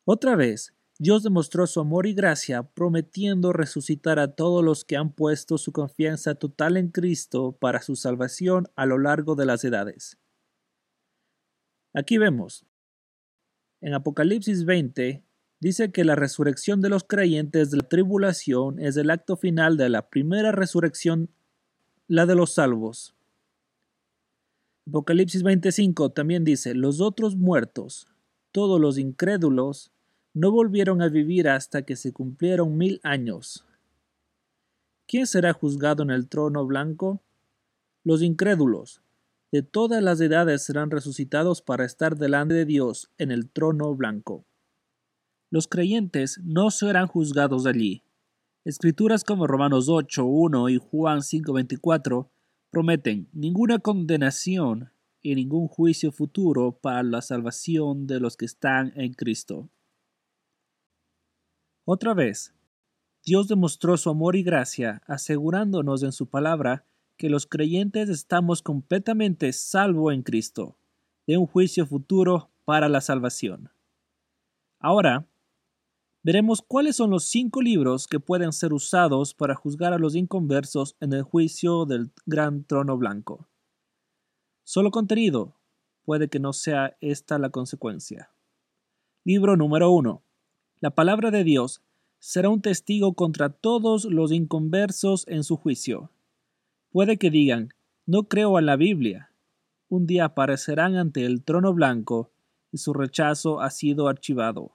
Otra 0.03 0.35
vez, 0.35 0.73
Dios 1.01 1.23
demostró 1.23 1.65
su 1.65 1.79
amor 1.79 2.05
y 2.05 2.13
gracia 2.13 2.61
prometiendo 2.61 3.53
resucitar 3.53 4.19
a 4.19 4.35
todos 4.35 4.63
los 4.63 4.85
que 4.85 4.97
han 4.97 5.11
puesto 5.11 5.57
su 5.57 5.71
confianza 5.71 6.35
total 6.35 6.77
en 6.77 6.89
Cristo 6.89 7.57
para 7.59 7.81
su 7.81 7.95
salvación 7.95 8.67
a 8.75 8.85
lo 8.85 8.99
largo 8.99 9.33
de 9.33 9.47
las 9.47 9.63
edades. 9.63 10.19
Aquí 11.95 12.19
vemos. 12.19 12.67
En 13.81 13.95
Apocalipsis 13.95 14.63
20, 14.63 15.23
dice 15.59 15.91
que 15.91 16.03
la 16.03 16.13
resurrección 16.13 16.81
de 16.81 16.89
los 16.89 17.03
creyentes 17.03 17.71
de 17.71 17.77
la 17.77 17.89
tribulación 17.89 18.77
es 18.77 18.95
el 18.95 19.09
acto 19.09 19.37
final 19.37 19.77
de 19.77 19.89
la 19.89 20.07
primera 20.07 20.51
resurrección, 20.51 21.31
la 22.07 22.27
de 22.27 22.35
los 22.35 22.53
salvos. 22.53 23.15
Apocalipsis 24.87 25.41
25 25.41 26.11
también 26.11 26.43
dice, 26.43 26.75
los 26.75 27.01
otros 27.01 27.37
muertos, 27.37 28.07
todos 28.51 28.79
los 28.79 28.99
incrédulos, 28.99 29.91
no 30.33 30.51
volvieron 30.51 31.01
a 31.01 31.09
vivir 31.09 31.49
hasta 31.49 31.81
que 31.83 31.95
se 31.95 32.13
cumplieron 32.13 32.77
mil 32.77 32.99
años. 33.03 33.65
¿Quién 35.07 35.27
será 35.27 35.53
juzgado 35.53 36.03
en 36.03 36.09
el 36.09 36.27
trono 36.29 36.65
blanco? 36.65 37.21
Los 38.03 38.21
incrédulos, 38.21 39.01
de 39.51 39.63
todas 39.63 40.01
las 40.01 40.21
edades 40.21 40.63
serán 40.63 40.91
resucitados 40.91 41.61
para 41.61 41.83
estar 41.83 42.15
delante 42.15 42.53
de 42.53 42.65
Dios 42.65 43.11
en 43.17 43.31
el 43.31 43.49
trono 43.49 43.93
blanco. 43.93 44.45
Los 45.49 45.67
creyentes 45.67 46.39
no 46.41 46.71
serán 46.71 47.07
juzgados 47.07 47.65
allí. 47.65 48.03
Escrituras 48.63 49.25
como 49.25 49.47
Romanos 49.47 49.89
8, 49.89 50.23
1 50.23 50.69
y 50.69 50.77
Juan 50.77 51.21
5, 51.21 51.51
24 51.51 52.31
prometen 52.69 53.27
ninguna 53.33 53.79
condenación 53.79 54.91
y 55.21 55.35
ningún 55.35 55.67
juicio 55.67 56.13
futuro 56.13 56.71
para 56.71 57.03
la 57.03 57.21
salvación 57.21 58.07
de 58.07 58.21
los 58.21 58.37
que 58.37 58.45
están 58.45 58.93
en 58.95 59.13
Cristo. 59.13 59.69
Otra 61.93 62.13
vez, 62.13 62.53
Dios 63.25 63.49
demostró 63.49 63.97
su 63.97 64.09
amor 64.09 64.37
y 64.37 64.43
gracia 64.43 65.01
asegurándonos 65.07 66.03
en 66.03 66.13
su 66.13 66.29
palabra 66.29 66.85
que 67.17 67.29
los 67.29 67.45
creyentes 67.45 68.07
estamos 68.07 68.61
completamente 68.61 69.51
salvo 69.51 70.13
en 70.13 70.21
Cristo, 70.23 70.77
de 71.27 71.35
un 71.35 71.47
juicio 71.47 71.85
futuro 71.85 72.49
para 72.63 72.87
la 72.87 73.01
salvación. 73.01 73.71
Ahora, 74.79 75.27
veremos 76.23 76.63
cuáles 76.65 76.95
son 76.95 77.09
los 77.09 77.25
cinco 77.25 77.61
libros 77.61 78.07
que 78.07 78.21
pueden 78.21 78.53
ser 78.53 78.71
usados 78.71 79.33
para 79.33 79.53
juzgar 79.53 79.91
a 79.91 79.99
los 79.99 80.15
inconversos 80.15 80.95
en 81.01 81.11
el 81.11 81.23
juicio 81.23 81.83
del 81.85 82.13
gran 82.25 82.63
trono 82.63 82.97
blanco. 82.97 83.49
Solo 84.63 84.91
contenido 84.91 85.57
puede 86.05 86.29
que 86.29 86.39
no 86.39 86.53
sea 86.53 86.95
esta 87.01 87.37
la 87.37 87.49
consecuencia. 87.49 88.31
Libro 89.25 89.57
número 89.57 89.91
uno. 89.91 90.23
La 90.81 90.89
palabra 90.89 91.29
de 91.29 91.43
Dios 91.43 91.83
será 92.17 92.49
un 92.49 92.59
testigo 92.59 93.13
contra 93.13 93.49
todos 93.49 94.05
los 94.05 94.31
inconversos 94.31 95.27
en 95.27 95.43
su 95.43 95.55
juicio. 95.55 96.09
Puede 96.89 97.17
que 97.17 97.29
digan, 97.29 97.69
no 98.07 98.23
creo 98.23 98.57
en 98.57 98.65
la 98.65 98.77
Biblia. 98.77 99.31
Un 99.89 100.07
día 100.07 100.25
aparecerán 100.25 100.95
ante 100.95 101.23
el 101.23 101.43
trono 101.43 101.71
blanco 101.75 102.31
y 102.71 102.79
su 102.79 102.93
rechazo 102.93 103.61
ha 103.61 103.69
sido 103.69 104.07
archivado. 104.07 104.71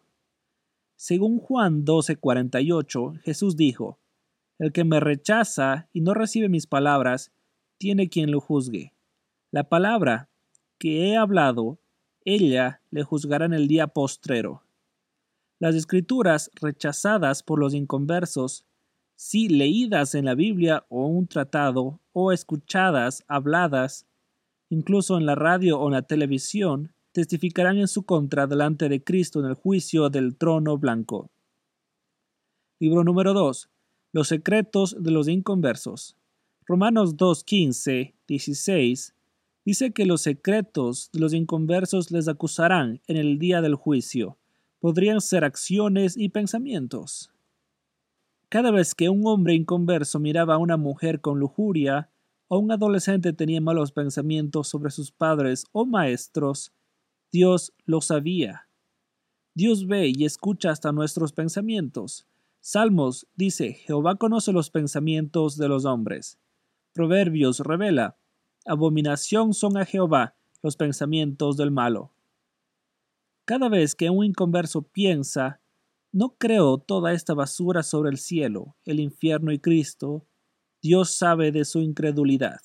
Según 0.94 1.40
Juan 1.40 1.84
12:48, 1.84 3.20
Jesús 3.22 3.56
dijo, 3.56 3.98
El 4.60 4.72
que 4.72 4.84
me 4.84 5.00
rechaza 5.00 5.88
y 5.92 6.02
no 6.02 6.14
recibe 6.14 6.48
mis 6.48 6.68
palabras, 6.68 7.32
tiene 7.78 8.08
quien 8.08 8.30
lo 8.30 8.40
juzgue. 8.40 8.92
La 9.50 9.68
palabra 9.68 10.28
que 10.78 11.08
he 11.08 11.16
hablado, 11.16 11.80
ella 12.24 12.80
le 12.92 13.02
juzgará 13.02 13.46
en 13.46 13.54
el 13.54 13.66
día 13.66 13.88
postrero. 13.88 14.65
Las 15.58 15.74
escrituras 15.74 16.50
rechazadas 16.54 17.42
por 17.42 17.58
los 17.58 17.72
inconversos, 17.72 18.66
si 19.14 19.48
leídas 19.48 20.14
en 20.14 20.26
la 20.26 20.34
Biblia 20.34 20.84
o 20.90 21.06
un 21.06 21.26
tratado, 21.26 21.98
o 22.12 22.32
escuchadas, 22.32 23.24
habladas, 23.26 24.06
incluso 24.68 25.16
en 25.16 25.24
la 25.24 25.34
radio 25.34 25.80
o 25.80 25.86
en 25.86 25.94
la 25.94 26.02
televisión, 26.02 26.92
testificarán 27.12 27.78
en 27.78 27.88
su 27.88 28.02
contra 28.02 28.46
delante 28.46 28.90
de 28.90 29.02
Cristo 29.02 29.40
en 29.40 29.46
el 29.46 29.54
juicio 29.54 30.10
del 30.10 30.36
trono 30.36 30.76
blanco. 30.76 31.30
Libro 32.78 33.04
número 33.04 33.32
2. 33.32 33.70
Los 34.12 34.28
secretos 34.28 35.02
de 35.02 35.10
los 35.10 35.26
inconversos. 35.26 36.16
Romanos 36.66 37.16
2, 37.16 37.44
15, 37.44 38.14
16 38.28 39.14
dice 39.64 39.92
que 39.92 40.04
los 40.04 40.20
secretos 40.20 41.08
de 41.14 41.20
los 41.20 41.32
inconversos 41.32 42.10
les 42.10 42.28
acusarán 42.28 43.00
en 43.06 43.16
el 43.16 43.38
día 43.38 43.62
del 43.62 43.76
juicio. 43.76 44.36
Podrían 44.80 45.20
ser 45.20 45.44
acciones 45.44 46.16
y 46.16 46.28
pensamientos. 46.28 47.30
Cada 48.48 48.70
vez 48.70 48.94
que 48.94 49.08
un 49.08 49.26
hombre 49.26 49.54
inconverso 49.54 50.20
miraba 50.20 50.54
a 50.54 50.58
una 50.58 50.76
mujer 50.76 51.20
con 51.20 51.40
lujuria, 51.40 52.10
o 52.48 52.58
un 52.58 52.70
adolescente 52.70 53.32
tenía 53.32 53.60
malos 53.60 53.90
pensamientos 53.90 54.68
sobre 54.68 54.90
sus 54.90 55.10
padres 55.10 55.64
o 55.72 55.84
maestros, 55.84 56.72
Dios 57.32 57.72
lo 57.84 58.00
sabía. 58.00 58.68
Dios 59.54 59.86
ve 59.86 60.12
y 60.14 60.24
escucha 60.24 60.70
hasta 60.70 60.92
nuestros 60.92 61.32
pensamientos. 61.32 62.26
Salmos 62.60 63.26
dice, 63.36 63.72
Jehová 63.72 64.16
conoce 64.16 64.52
los 64.52 64.70
pensamientos 64.70 65.56
de 65.56 65.68
los 65.68 65.84
hombres. 65.84 66.38
Proverbios 66.92 67.60
revela, 67.60 68.16
abominación 68.64 69.54
son 69.54 69.76
a 69.76 69.84
Jehová 69.84 70.34
los 70.62 70.76
pensamientos 70.76 71.56
del 71.56 71.70
malo. 71.70 72.12
Cada 73.46 73.68
vez 73.68 73.94
que 73.94 74.10
un 74.10 74.24
inconverso 74.24 74.82
piensa, 74.82 75.60
no 76.10 76.34
creo 76.36 76.78
toda 76.78 77.12
esta 77.12 77.32
basura 77.32 77.84
sobre 77.84 78.10
el 78.10 78.18
cielo, 78.18 78.74
el 78.84 78.98
infierno 78.98 79.52
y 79.52 79.60
Cristo, 79.60 80.26
Dios 80.82 81.12
sabe 81.12 81.52
de 81.52 81.64
su 81.64 81.80
incredulidad. 81.80 82.60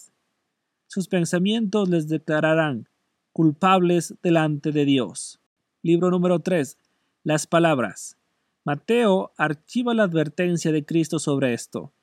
Sus 0.88 1.08
pensamientos 1.08 1.88
les 1.88 2.08
declararán, 2.08 2.90
culpables 3.32 4.16
delante 4.24 4.72
de 4.72 4.86
Dios. 4.86 5.40
Libro 5.84 6.10
número 6.10 6.40
3. 6.40 6.80
Las 7.24 7.46
palabras. 7.46 8.18
Mateo 8.66 9.34
archiva 9.38 9.94
la 9.94 10.04
advertencia 10.04 10.72
de 10.72 10.84
Cristo 10.84 11.20
sobre 11.20 11.54
esto. 11.54 11.94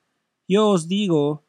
Yo 0.47 0.69
os 0.69 0.87
digo 0.87 1.43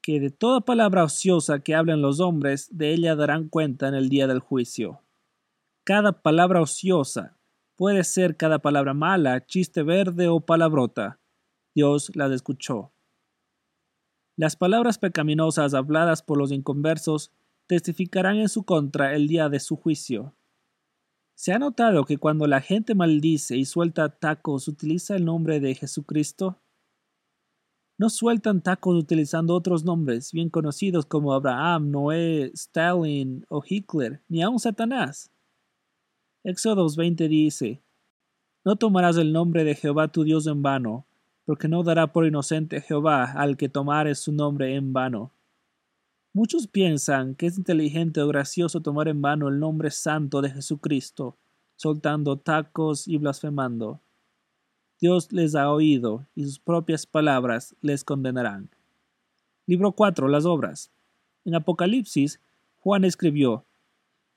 que 0.00 0.18
de 0.18 0.30
toda 0.30 0.62
palabra 0.62 1.04
ociosa 1.04 1.60
que 1.60 1.74
hablen 1.74 2.00
los 2.00 2.20
hombres, 2.20 2.70
de 2.72 2.94
ella 2.94 3.16
darán 3.16 3.50
cuenta 3.50 3.86
en 3.86 3.94
el 3.94 4.08
día 4.08 4.26
del 4.26 4.40
juicio. 4.40 5.02
Cada 5.90 6.22
palabra 6.22 6.62
ociosa 6.62 7.36
puede 7.74 8.04
ser 8.04 8.36
cada 8.36 8.60
palabra 8.60 8.94
mala, 8.94 9.44
chiste 9.44 9.82
verde 9.82 10.28
o 10.28 10.38
palabrota. 10.38 11.18
Dios 11.74 12.14
las 12.14 12.30
escuchó. 12.30 12.92
Las 14.36 14.54
palabras 14.54 14.98
pecaminosas 14.98 15.74
habladas 15.74 16.22
por 16.22 16.38
los 16.38 16.52
inconversos 16.52 17.32
testificarán 17.66 18.36
en 18.36 18.48
su 18.48 18.62
contra 18.62 19.16
el 19.16 19.26
día 19.26 19.48
de 19.48 19.58
su 19.58 19.74
juicio. 19.74 20.36
¿Se 21.34 21.52
ha 21.52 21.58
notado 21.58 22.04
que 22.04 22.18
cuando 22.18 22.46
la 22.46 22.60
gente 22.60 22.94
maldice 22.94 23.56
y 23.56 23.64
suelta 23.64 24.10
tacos 24.10 24.68
utiliza 24.68 25.16
el 25.16 25.24
nombre 25.24 25.58
de 25.58 25.74
Jesucristo? 25.74 26.60
No 27.98 28.10
sueltan 28.10 28.62
tacos 28.62 28.94
utilizando 28.96 29.56
otros 29.56 29.82
nombres 29.84 30.30
bien 30.30 30.50
conocidos 30.50 31.04
como 31.04 31.32
Abraham, 31.32 31.90
Noé, 31.90 32.52
Stalin 32.54 33.44
o 33.48 33.60
Hitler, 33.68 34.22
ni 34.28 34.40
aun 34.40 34.60
Satanás. 34.60 35.32
Éxodos 36.42 36.96
20 36.96 37.28
dice, 37.28 37.82
No 38.64 38.76
tomarás 38.76 39.18
el 39.18 39.30
nombre 39.30 39.62
de 39.62 39.74
Jehová 39.74 40.08
tu 40.08 40.24
Dios 40.24 40.46
en 40.46 40.62
vano, 40.62 41.04
porque 41.44 41.68
no 41.68 41.82
dará 41.82 42.12
por 42.12 42.26
inocente 42.26 42.80
Jehová 42.80 43.24
al 43.32 43.58
que 43.58 43.68
tomare 43.68 44.14
su 44.14 44.32
nombre 44.32 44.74
en 44.74 44.94
vano. 44.94 45.32
Muchos 46.32 46.66
piensan 46.66 47.34
que 47.34 47.44
es 47.46 47.58
inteligente 47.58 48.22
o 48.22 48.28
gracioso 48.28 48.80
tomar 48.80 49.08
en 49.08 49.20
vano 49.20 49.48
el 49.48 49.58
nombre 49.58 49.90
santo 49.90 50.40
de 50.40 50.48
Jesucristo, 50.48 51.36
soltando 51.76 52.38
tacos 52.38 53.06
y 53.06 53.18
blasfemando. 53.18 54.00
Dios 54.98 55.32
les 55.32 55.54
ha 55.54 55.70
oído 55.70 56.26
y 56.34 56.44
sus 56.44 56.58
propias 56.58 57.04
palabras 57.04 57.76
les 57.82 58.02
condenarán. 58.02 58.70
Libro 59.66 59.92
4. 59.92 60.26
Las 60.28 60.46
obras. 60.46 60.90
En 61.44 61.54
Apocalipsis, 61.54 62.40
Juan 62.78 63.04
escribió, 63.04 63.66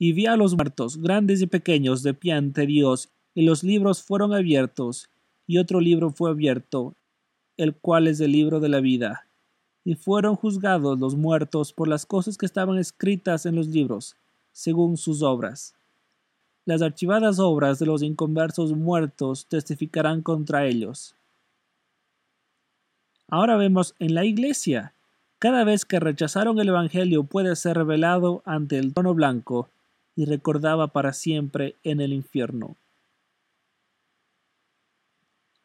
Y 0.04 0.12
vi 0.12 0.26
a 0.26 0.36
los 0.36 0.56
muertos, 0.56 0.97
grandes 0.97 1.41
y 1.41 1.47
pequeños, 1.47 2.04
de 2.04 2.14
pie 2.14 2.34
ante 2.34 2.66
Dios, 2.66 3.10
y 3.34 3.43
los 3.43 3.64
libros 3.64 4.04
fueron 4.04 4.34
abiertos, 4.34 5.10
y 5.47 5.60
otro 5.60 5.80
libro 5.80 6.12
fue 6.12 6.30
abierto, 6.30 6.93
el 7.56 7.74
cual 7.74 8.08
es 8.08 8.20
el 8.20 8.34
libro 8.34 8.60
de 8.60 8.68
la 8.68 8.82
vida 8.82 9.26
y 9.86 9.95
fueron 9.95 10.36
juzgados 10.36 10.99
los 10.99 11.16
muertos 11.16 11.74
por 11.74 11.88
las 11.88 12.06
cosas 12.06 12.38
que 12.38 12.45
estaban 12.45 12.78
escritas 12.78 13.45
en 13.45 13.56
los 13.56 13.68
libros, 13.68 14.16
según 14.51 14.97
sus 14.97 15.22
obras. 15.22 15.76
Las 16.66 16.82
archivadas 16.82 17.39
obras 17.39 17.80
de 17.80 17.86
los 17.86 18.01
inconversos 18.01 18.74
muertos 18.74 19.45
testificarán 19.47 20.22
contra 20.22 20.66
ellos. 20.66 21.16
Ahora 23.28 23.58
vemos 23.58 23.95
en 23.99 24.14
la 24.14 24.24
iglesia, 24.26 24.93
cada 25.39 25.66
vez 25.66 25.84
que 25.84 25.99
rechazaron 25.99 26.60
el 26.60 26.70
Evangelio 26.70 27.26
puede 27.26 27.56
ser 27.56 27.76
revelado 27.78 28.41
ante 28.45 28.78
el 28.78 28.93
trono 28.93 29.14
blanco 29.14 29.70
y 30.16 30.26
recordaba 30.26 30.88
para 30.88 31.14
siempre 31.14 31.76
en 31.84 32.01
el 32.01 32.14
infierno. 32.14 32.76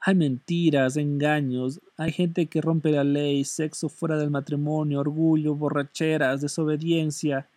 Hay 0.00 0.14
mentiras, 0.14 0.96
engaños, 0.96 1.80
hay 1.96 2.12
gente 2.12 2.46
que 2.46 2.60
rompe 2.60 2.92
la 2.92 3.04
ley, 3.04 3.44
sexo 3.44 3.88
fuera 3.88 4.16
del 4.16 4.30
matrimonio, 4.30 5.00
orgullo, 5.00 5.54
borracheras, 5.54 6.40
desobediencia. 6.40 7.48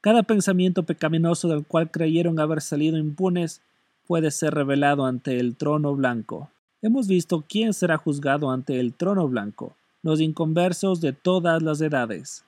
Cada 0.00 0.24
pensamiento 0.24 0.82
pecaminoso 0.82 1.48
del 1.48 1.64
cual 1.64 1.90
creyeron 1.90 2.40
haber 2.40 2.60
salido 2.60 2.98
impunes 2.98 3.62
puede 4.06 4.30
ser 4.30 4.54
revelado 4.54 5.06
ante 5.06 5.38
el 5.38 5.56
trono 5.56 5.94
blanco. 5.94 6.50
Hemos 6.82 7.06
visto 7.06 7.44
quién 7.48 7.72
será 7.72 7.96
juzgado 7.96 8.50
ante 8.50 8.78
el 8.80 8.92
trono 8.92 9.26
blanco, 9.28 9.76
los 10.02 10.20
inconversos 10.20 11.00
de 11.00 11.12
todas 11.12 11.62
las 11.62 11.80
edades. 11.80 12.44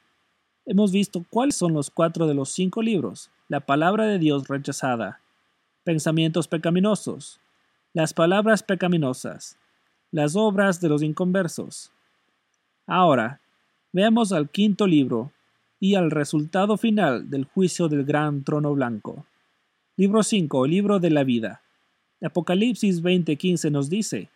Hemos 0.68 0.90
visto 0.90 1.24
cuáles 1.30 1.54
son 1.54 1.74
los 1.74 1.90
cuatro 1.90 2.26
de 2.26 2.34
los 2.34 2.50
cinco 2.50 2.82
libros, 2.82 3.30
la 3.48 3.60
palabra 3.60 4.04
de 4.06 4.18
Dios 4.18 4.48
rechazada, 4.48 5.20
pensamientos 5.84 6.48
pecaminosos, 6.48 7.38
las 7.92 8.12
palabras 8.12 8.64
pecaminosas, 8.64 9.56
las 10.10 10.34
obras 10.34 10.80
de 10.80 10.88
los 10.88 11.04
inconversos. 11.04 11.92
Ahora, 12.84 13.40
veamos 13.92 14.32
al 14.32 14.50
quinto 14.50 14.88
libro 14.88 15.30
y 15.78 15.94
al 15.94 16.10
resultado 16.10 16.76
final 16.76 17.30
del 17.30 17.44
juicio 17.44 17.86
del 17.86 18.04
gran 18.04 18.42
trono 18.42 18.74
blanco. 18.74 19.24
Libro 19.96 20.24
5, 20.24 20.66
libro 20.66 20.98
de 20.98 21.10
la 21.10 21.22
vida. 21.22 21.62
Apocalipsis 22.20 23.02
20:15 23.02 23.70
nos 23.70 23.88
dice, 23.88 24.30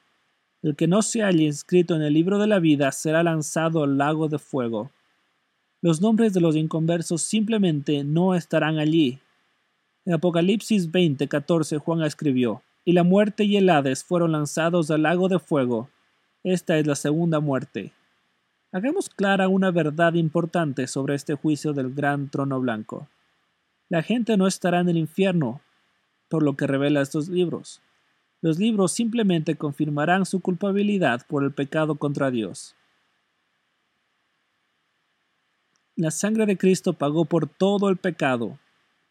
El 0.63 0.77
que 0.77 0.87
no 0.87 1.03
se 1.03 1.25
haya 1.25 1.43
inscrito 1.43 1.97
en 1.97 2.03
el 2.03 2.15
libro 2.15 2.39
de 2.39 2.47
la 2.47 2.61
vida 2.61 2.93
será 2.93 3.25
lanzado 3.25 3.83
al 3.83 3.99
lago 3.99 4.29
de 4.29 4.39
fuego. 4.39 4.93
Los 5.83 6.03
nombres 6.03 6.35
de 6.35 6.43
los 6.43 6.57
inconversos 6.57 7.23
simplemente 7.23 8.05
no 8.05 8.35
estarán 8.35 8.79
allí. 8.79 9.19
En 10.05 10.13
Apocalipsis 10.13 10.93
20:14 10.93 11.79
Juan 11.79 12.03
escribió, 12.03 12.63
y 12.85 12.93
la 12.93 13.03
muerte 13.03 13.45
y 13.45 13.57
el 13.57 13.71
Hades 13.71 14.05
fueron 14.05 14.33
lanzados 14.33 14.91
al 14.91 15.03
lago 15.03 15.29
de 15.29 15.39
fuego. 15.39 15.89
Esta 16.45 16.77
es 16.77 16.87
la 16.87 16.97
segunda 16.97 17.41
muerte. 17.41 17.93
Hagamos 18.73 19.09
clara 19.09 19.49
una 19.49 19.71
verdad 19.71 20.15
importante 20.15 20.87
sobre 20.87 21.15
este 21.15 21.35
juicio 21.35 21.73
del 21.73 21.95
gran 21.95 22.29
trono 22.29 22.61
blanco. 22.61 23.09
La 23.89 24.03
gente 24.03 24.37
no 24.37 24.47
estará 24.47 24.81
en 24.81 24.89
el 24.91 24.99
infierno, 24.99 25.63
por 26.29 26.43
lo 26.43 26.57
que 26.57 26.67
revela 26.67 27.01
estos 27.01 27.29
libros. 27.29 27.81
Los 28.43 28.59
libros 28.59 28.93
simplemente 28.93 29.57
confirmarán 29.57 30.27
su 30.27 30.41
culpabilidad 30.41 31.27
por 31.27 31.43
el 31.43 31.53
pecado 31.53 31.97
contra 31.97 32.31
Dios. 32.31 32.77
La 36.01 36.11
sangre 36.11 36.47
de 36.47 36.57
Cristo 36.57 36.95
pagó 36.95 37.27
por 37.27 37.47
todo 37.47 37.91
el 37.91 37.99
pecado. 37.99 38.59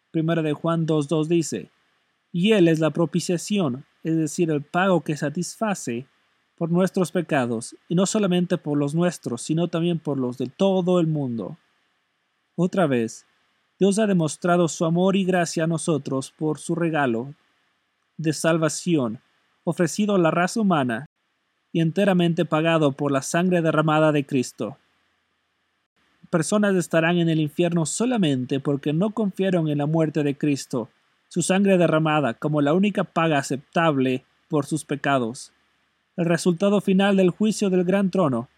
Primera 0.10 0.42
de 0.42 0.54
Juan 0.54 0.88
2.2 0.88 1.28
dice, 1.28 1.70
y 2.32 2.54
Él 2.54 2.68
es 2.68 2.80
la 2.80 2.90
propiciación, 2.90 3.86
es 4.02 4.18
decir, 4.18 4.50
el 4.50 4.64
pago 4.64 5.02
que 5.02 5.16
satisface 5.16 6.08
por 6.58 6.72
nuestros 6.72 7.12
pecados, 7.12 7.76
y 7.90 7.94
no 7.94 8.08
solamente 8.08 8.58
por 8.58 8.76
los 8.76 8.96
nuestros, 8.96 9.44
sino 9.44 9.68
también 9.68 10.00
por 10.00 10.18
los 10.18 10.40
de 10.40 10.48
todo 10.48 11.00
el 11.00 11.06
mundo. 11.06 11.60
Otra 12.56 12.88
vez, 12.88 13.28
Dios 13.78 14.00
ha 14.00 14.08
demostrado 14.08 14.68
su 14.68 14.84
amor 14.84 15.16
y 15.16 15.26
gracia 15.26 15.66
a 15.66 15.68
nosotros 15.68 16.34
por 16.36 16.58
su 16.58 16.74
regalo 16.74 17.36
de 18.18 18.34
salvación, 18.34 19.22
ofrecido 19.64 20.16
a 20.16 20.18
la 20.18 20.32
raza 20.32 20.60
humana 20.60 21.06
y 21.72 21.82
enteramente 21.82 22.46
pagado 22.46 22.94
por 22.94 23.12
la 23.12 23.22
sangre 23.22 23.62
derramada 23.62 24.12
de 24.12 24.26
Cristo. 24.26 24.80
Personas 26.30 26.76
estarán 26.76 27.18
en 27.18 27.30
el 27.30 27.40
infierno 27.40 27.86
solamente 27.86 28.60
porque 28.60 28.94
no 28.94 29.12
confiaron 29.12 29.68
en 29.68 29.80
la 29.80 29.88
muerte 29.88 30.24
de 30.24 30.38
Cristo 30.38 30.90
su 31.28 31.42
sangre 31.44 31.78
derramada 31.78 32.34
como 32.34 32.62
la 32.62 32.74
única 32.74 33.04
paga 33.04 33.38
aceptable 33.38 34.24
por 34.48 34.66
sus 34.66 34.84
pecados. 34.84 35.52
El 36.18 36.26
resultado 36.26 36.82
final 36.82 37.18
del 37.18 37.30
juicio 37.30 37.70
del 37.70 37.84
gran 37.84 38.10
trono. 38.10 38.50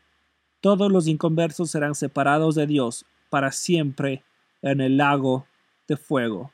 Todos 0.61 0.91
los 0.91 1.07
inconversos 1.07 1.71
serán 1.71 1.95
separados 1.95 2.55
de 2.55 2.65
Dios 2.67 3.05
para 3.29 3.51
siempre 3.51 4.23
en 4.61 4.79
el 4.81 4.97
lago 4.97 5.45
de 5.87 5.97
fuego. 5.97 6.51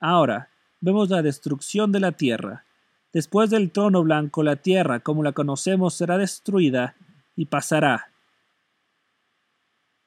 Ahora, 0.00 0.48
vemos 0.80 1.10
la 1.10 1.22
destrucción 1.22 1.92
de 1.92 2.00
la 2.00 2.12
tierra. 2.12 2.64
Después 3.12 3.50
del 3.50 3.70
trono 3.70 4.02
blanco, 4.02 4.42
la 4.42 4.56
tierra, 4.56 5.00
como 5.00 5.22
la 5.22 5.32
conocemos, 5.32 5.94
será 5.94 6.16
destruida 6.18 6.94
y 7.36 7.46
pasará. 7.46 8.09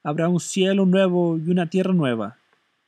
Habrá 0.04 0.28
un 0.28 0.38
cielo 0.38 0.86
nuevo 0.86 1.36
y 1.38 1.50
una 1.50 1.68
tierra 1.68 1.92
nueva 1.92 2.38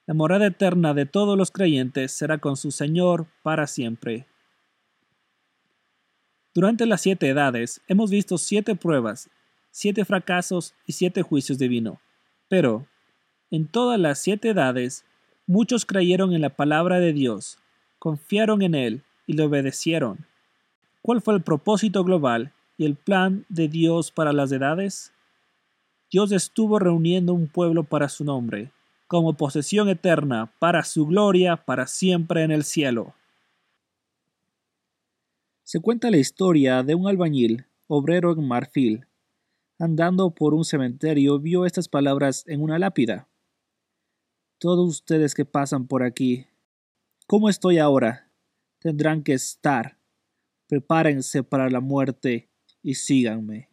la 0.06 0.14
morada 0.14 0.46
eterna 0.46 0.94
de 0.94 1.04
todos 1.04 1.36
los 1.36 1.50
creyentes 1.50 2.12
será 2.12 2.38
con 2.38 2.56
su 2.56 2.70
Señor 2.70 3.26
para 3.42 3.66
siempre. 3.66 4.24
Durante 6.54 6.86
las 6.86 7.00
siete 7.00 7.28
edades 7.28 7.80
hemos 7.88 8.10
visto 8.10 8.38
siete 8.38 8.76
pruebas, 8.76 9.28
siete 9.72 10.04
fracasos 10.04 10.74
y 10.86 10.92
siete 10.92 11.22
juicios 11.22 11.58
divinos. 11.58 11.98
Pero, 12.48 12.86
en 13.50 13.66
todas 13.66 13.98
las 13.98 14.20
siete 14.20 14.50
edades, 14.50 15.04
muchos 15.48 15.84
creyeron 15.84 16.32
en 16.32 16.40
la 16.40 16.50
palabra 16.50 17.00
de 17.00 17.12
Dios, 17.12 17.58
confiaron 17.98 18.62
en 18.62 18.76
Él 18.76 19.02
y 19.26 19.32
le 19.32 19.42
obedecieron. 19.42 20.24
¿Cuál 21.02 21.20
fue 21.20 21.34
el 21.34 21.42
propósito 21.42 22.04
global 22.04 22.52
y 22.78 22.84
el 22.84 22.94
plan 22.94 23.44
de 23.48 23.66
Dios 23.66 24.12
para 24.12 24.32
las 24.32 24.52
edades? 24.52 25.12
Dios 26.10 26.30
estuvo 26.30 26.78
reuniendo 26.78 27.34
un 27.34 27.48
pueblo 27.48 27.82
para 27.82 28.08
su 28.08 28.24
nombre, 28.24 28.70
como 29.08 29.34
posesión 29.34 29.88
eterna 29.88 30.52
para 30.58 30.84
su 30.84 31.06
gloria 31.06 31.56
para 31.56 31.86
siempre 31.86 32.42
en 32.42 32.52
el 32.52 32.64
cielo. 32.64 33.14
Se 35.64 35.80
cuenta 35.80 36.10
la 36.10 36.18
historia 36.18 36.84
de 36.84 36.94
un 36.94 37.08
albañil, 37.08 37.66
obrero 37.88 38.32
en 38.32 38.46
marfil, 38.46 39.06
andando 39.80 40.30
por 40.30 40.54
un 40.54 40.64
cementerio 40.64 41.40
vio 41.40 41.66
estas 41.66 41.88
palabras 41.88 42.44
en 42.46 42.62
una 42.62 42.78
lápida. 42.78 43.28
Todos 44.58 44.88
ustedes 44.88 45.34
que 45.34 45.44
pasan 45.44 45.88
por 45.88 46.04
aquí, 46.04 46.46
¿cómo 47.26 47.48
estoy 47.48 47.78
ahora? 47.78 48.30
Tendrán 48.78 49.22
que 49.22 49.32
estar. 49.32 49.98
Prepárense 50.68 51.42
para 51.42 51.68
la 51.68 51.80
muerte 51.80 52.48
y 52.82 52.94
síganme. 52.94 53.68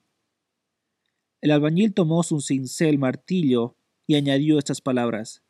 El 1.44 1.52
albañil 1.52 1.94
tomó 1.94 2.24
su 2.24 2.40
cincel 2.40 2.98
martillo 2.98 3.76
y 4.08 4.16
añadió 4.16 4.58
estas 4.58 4.80
palabras. 4.80 5.44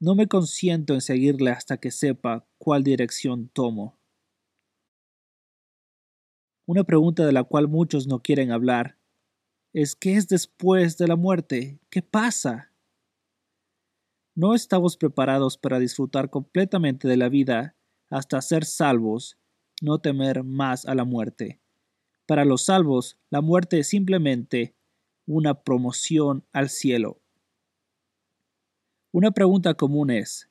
No 0.00 0.14
me 0.14 0.28
consiento 0.28 0.94
en 0.94 1.02
seguirle 1.02 1.50
hasta 1.50 1.76
que 1.76 1.90
sepa 1.90 2.48
cuál 2.56 2.84
dirección 2.84 3.50
tomo. 3.50 3.98
Una 6.66 6.84
pregunta 6.84 7.26
de 7.26 7.32
la 7.32 7.44
cual 7.44 7.68
muchos 7.68 8.06
no 8.06 8.22
quieren 8.22 8.50
hablar 8.50 8.98
es 9.74 9.94
¿qué 9.94 10.14
es 10.14 10.26
después 10.26 10.96
de 10.96 11.06
la 11.06 11.16
muerte? 11.16 11.80
¿Qué 11.90 12.00
pasa? 12.00 12.72
No 14.34 14.54
estamos 14.54 14.96
preparados 14.96 15.58
para 15.58 15.78
disfrutar 15.78 16.30
completamente 16.30 17.08
de 17.08 17.18
la 17.18 17.28
vida 17.28 17.76
hasta 18.08 18.40
ser 18.40 18.64
salvos, 18.64 19.36
no 19.82 19.98
temer 19.98 20.44
más 20.44 20.86
a 20.86 20.94
la 20.94 21.04
muerte. 21.04 21.60
Para 22.26 22.46
los 22.46 22.64
salvos, 22.64 23.18
la 23.28 23.42
muerte 23.42 23.80
es 23.80 23.88
simplemente 23.88 24.77
una 25.28 25.62
promoción 25.62 26.42
al 26.52 26.70
cielo. 26.70 27.20
Una 29.12 29.30
pregunta 29.30 29.74
común 29.74 30.10
es, 30.10 30.48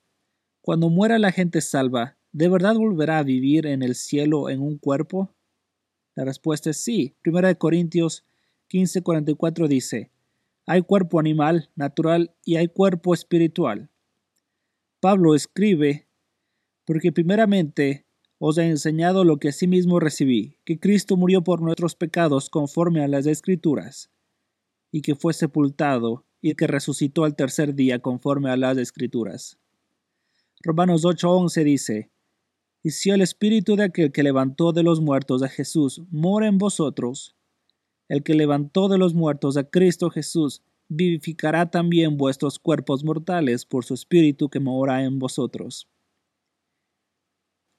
cuando 0.61 0.89
muera 0.89 1.17
la 1.17 1.31
gente 1.31 1.61
salva, 1.61 2.17
¿de 2.31 2.47
verdad 2.47 2.75
volverá 2.75 3.17
a 3.17 3.23
vivir 3.23 3.65
en 3.65 3.81
el 3.81 3.95
cielo 3.95 4.49
en 4.49 4.61
un 4.61 4.77
cuerpo? 4.77 5.33
La 6.13 6.25
respuesta 6.25 6.69
es 6.69 6.77
sí. 6.77 7.15
Primera 7.23 7.47
de 7.47 7.57
Corintios 7.57 8.23
15:44 8.69 9.67
dice, 9.67 10.11
hay 10.67 10.83
cuerpo 10.83 11.19
animal, 11.19 11.71
natural 11.75 12.35
y 12.45 12.57
hay 12.57 12.67
cuerpo 12.67 13.15
espiritual. 13.15 13.89
Pablo 14.99 15.33
escribe, 15.33 16.07
porque 16.85 17.11
primeramente 17.11 18.05
os 18.37 18.59
he 18.59 18.65
enseñado 18.65 19.23
lo 19.23 19.37
que 19.37 19.49
asimismo 19.49 19.99
recibí, 19.99 20.57
que 20.65 20.79
Cristo 20.79 21.17
murió 21.17 21.43
por 21.43 21.61
nuestros 21.61 21.95
pecados 21.95 22.51
conforme 22.51 23.03
a 23.03 23.07
las 23.07 23.25
Escrituras, 23.25 24.11
y 24.91 25.01
que 25.01 25.15
fue 25.15 25.33
sepultado, 25.33 26.25
y 26.41 26.55
que 26.55 26.67
resucitó 26.67 27.23
al 27.23 27.35
tercer 27.35 27.75
día 27.75 27.99
conforme 27.99 28.49
a 28.49 28.57
las 28.57 28.77
Escrituras. 28.77 29.57
Romanos 30.61 31.03
8:11 31.03 31.63
dice, 31.63 32.11
Y 32.83 32.91
si 32.91 33.09
el 33.09 33.21
Espíritu 33.21 33.75
de 33.75 33.85
aquel 33.85 34.11
que 34.11 34.23
levantó 34.23 34.71
de 34.71 34.83
los 34.83 35.01
muertos 35.01 35.43
a 35.43 35.49
Jesús 35.49 36.01
mora 36.09 36.47
en 36.47 36.57
vosotros, 36.57 37.35
el 38.07 38.23
que 38.23 38.33
levantó 38.33 38.87
de 38.87 38.97
los 38.97 39.13
muertos 39.13 39.57
a 39.57 39.69
Cristo 39.69 40.09
Jesús, 40.09 40.63
vivificará 40.89 41.69
también 41.69 42.17
vuestros 42.17 42.59
cuerpos 42.59 43.03
mortales 43.03 43.65
por 43.65 43.83
su 43.83 43.93
Espíritu 43.93 44.49
que 44.49 44.59
mora 44.59 45.03
en 45.03 45.19
vosotros. 45.19 45.89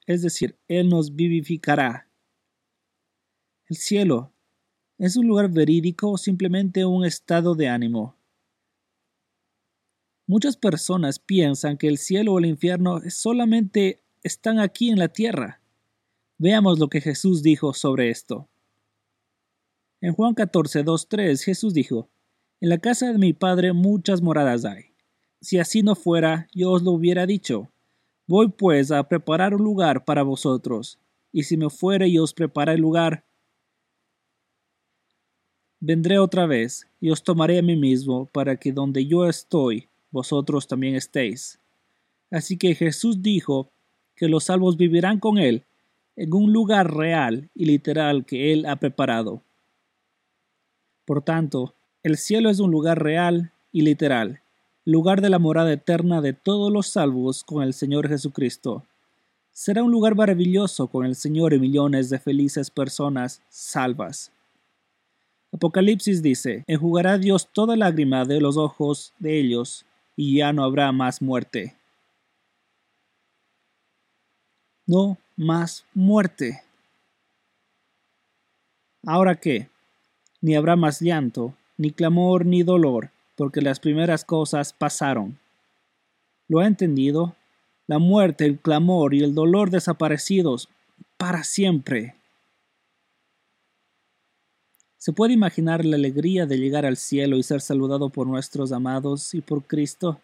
Es 0.05 0.21
decir, 0.21 0.57
Él 0.67 0.89
nos 0.89 1.15
vivificará. 1.15 2.09
El 3.67 3.77
cielo 3.77 4.33
es 4.99 5.15
un 5.15 5.27
lugar 5.27 5.49
verídico 5.49 6.11
o 6.11 6.17
simplemente 6.17 6.83
un 6.85 7.05
estado 7.05 7.55
de 7.55 7.69
ánimo. 7.69 8.17
Muchas 10.27 10.57
personas 10.57 11.19
piensan 11.19 11.77
que 11.77 11.87
el 11.87 11.97
cielo 11.97 12.33
o 12.33 12.39
el 12.39 12.45
infierno 12.45 12.99
solamente 13.09 14.03
están 14.23 14.59
aquí 14.59 14.89
en 14.89 14.99
la 14.99 15.07
tierra. 15.07 15.61
Veamos 16.37 16.79
lo 16.79 16.89
que 16.89 17.01
Jesús 17.01 17.41
dijo 17.41 17.73
sobre 17.73 18.09
esto. 18.09 18.49
En 20.01 20.13
Juan 20.13 20.33
14, 20.33 20.83
2, 20.83 21.07
3, 21.07 21.43
Jesús 21.43 21.73
dijo, 21.73 22.09
En 22.59 22.69
la 22.69 22.77
casa 22.77 23.11
de 23.11 23.17
mi 23.17 23.33
Padre 23.33 23.73
muchas 23.73 24.21
moradas 24.21 24.65
hay. 24.65 24.93
Si 25.41 25.57
así 25.59 25.81
no 25.81 25.95
fuera, 25.95 26.47
yo 26.53 26.71
os 26.71 26.83
lo 26.83 26.91
hubiera 26.91 27.25
dicho. 27.25 27.71
Voy 28.27 28.49
pues 28.49 28.91
a 28.91 29.07
preparar 29.07 29.55
un 29.55 29.63
lugar 29.63 30.03
para 30.03 30.23
vosotros, 30.23 30.99
y 31.31 31.43
si 31.43 31.57
me 31.57 31.69
fuere 31.69 32.09
y 32.09 32.19
os 32.19 32.33
prepara 32.33 32.73
el 32.73 32.81
lugar, 32.81 33.25
vendré 35.79 36.19
otra 36.19 36.45
vez, 36.45 36.87
y 36.99 37.09
os 37.09 37.23
tomaré 37.23 37.59
a 37.59 37.63
mí 37.63 37.75
mismo, 37.75 38.25
para 38.31 38.57
que 38.57 38.71
donde 38.71 39.05
yo 39.05 39.27
estoy, 39.27 39.87
vosotros 40.11 40.67
también 40.67 40.95
estéis. 40.95 41.59
Así 42.31 42.57
que 42.57 42.75
Jesús 42.75 43.21
dijo 43.21 43.69
que 44.15 44.27
los 44.27 44.45
salvos 44.45 44.77
vivirán 44.77 45.19
con 45.19 45.37
Él 45.37 45.63
en 46.15 46.33
un 46.33 46.51
lugar 46.51 46.93
real 46.93 47.49
y 47.55 47.65
literal 47.65 48.25
que 48.25 48.51
Él 48.51 48.65
ha 48.65 48.75
preparado. 48.75 49.41
Por 51.05 51.21
tanto, 51.21 51.73
el 52.03 52.17
cielo 52.17 52.49
es 52.49 52.59
un 52.59 52.71
lugar 52.71 53.01
real 53.01 53.51
y 53.71 53.81
literal, 53.81 54.41
lugar 54.85 55.21
de 55.21 55.29
la 55.29 55.39
morada 55.39 55.71
eterna 55.71 56.21
de 56.21 56.33
todos 56.33 56.71
los 56.71 56.87
salvos 56.87 57.43
con 57.43 57.63
el 57.63 57.73
Señor 57.73 58.09
Jesucristo. 58.09 58.83
Será 59.51 59.83
un 59.83 59.91
lugar 59.91 60.15
maravilloso 60.15 60.87
con 60.87 61.05
el 61.05 61.15
Señor 61.15 61.53
y 61.53 61.59
millones 61.59 62.09
de 62.09 62.19
felices 62.19 62.69
personas 62.69 63.41
salvas. 63.49 64.31
Apocalipsis 65.51 66.21
dice, 66.21 66.63
enjugará 66.67 67.17
Dios 67.17 67.49
toda 67.51 67.75
lágrima 67.75 68.25
de 68.25 68.39
los 68.39 68.57
ojos 68.57 69.13
de 69.19 69.39
ellos, 69.39 69.85
y 70.15 70.37
ya 70.37 70.53
no 70.53 70.63
habrá 70.63 70.91
más 70.91 71.21
muerte. 71.21 71.75
No 74.85 75.17
más 75.35 75.85
muerte. 75.93 76.61
¿Ahora 79.05 79.35
qué? 79.35 79.69
ni 80.41 80.55
habrá 80.55 80.75
más 80.75 81.01
llanto, 81.01 81.55
ni 81.77 81.91
clamor, 81.91 82.45
ni 82.45 82.63
dolor, 82.63 83.11
porque 83.35 83.61
las 83.61 83.79
primeras 83.79 84.25
cosas 84.25 84.73
pasaron. 84.73 85.37
¿Lo 86.47 86.59
ha 86.59 86.67
entendido? 86.67 87.35
La 87.87 87.99
muerte, 87.99 88.45
el 88.45 88.59
clamor 88.59 89.13
y 89.13 89.23
el 89.23 89.33
dolor 89.33 89.69
desaparecidos 89.69 90.69
para 91.17 91.43
siempre. 91.43 92.15
¿Se 94.99 95.13
puede 95.13 95.31
imaginar 95.31 95.85
la 95.85 95.95
alegría 95.95 96.45
de 96.45 96.57
llegar 96.57 96.85
al 96.85 96.97
cielo 96.97 97.37
y 97.37 97.43
ser 97.43 97.61
saludado 97.61 98.09
por 98.09 98.27
nuestros 98.27 98.73
amados 98.73 99.33
y 99.33 99.39
por 99.39 99.63
Cristo? 99.63 100.19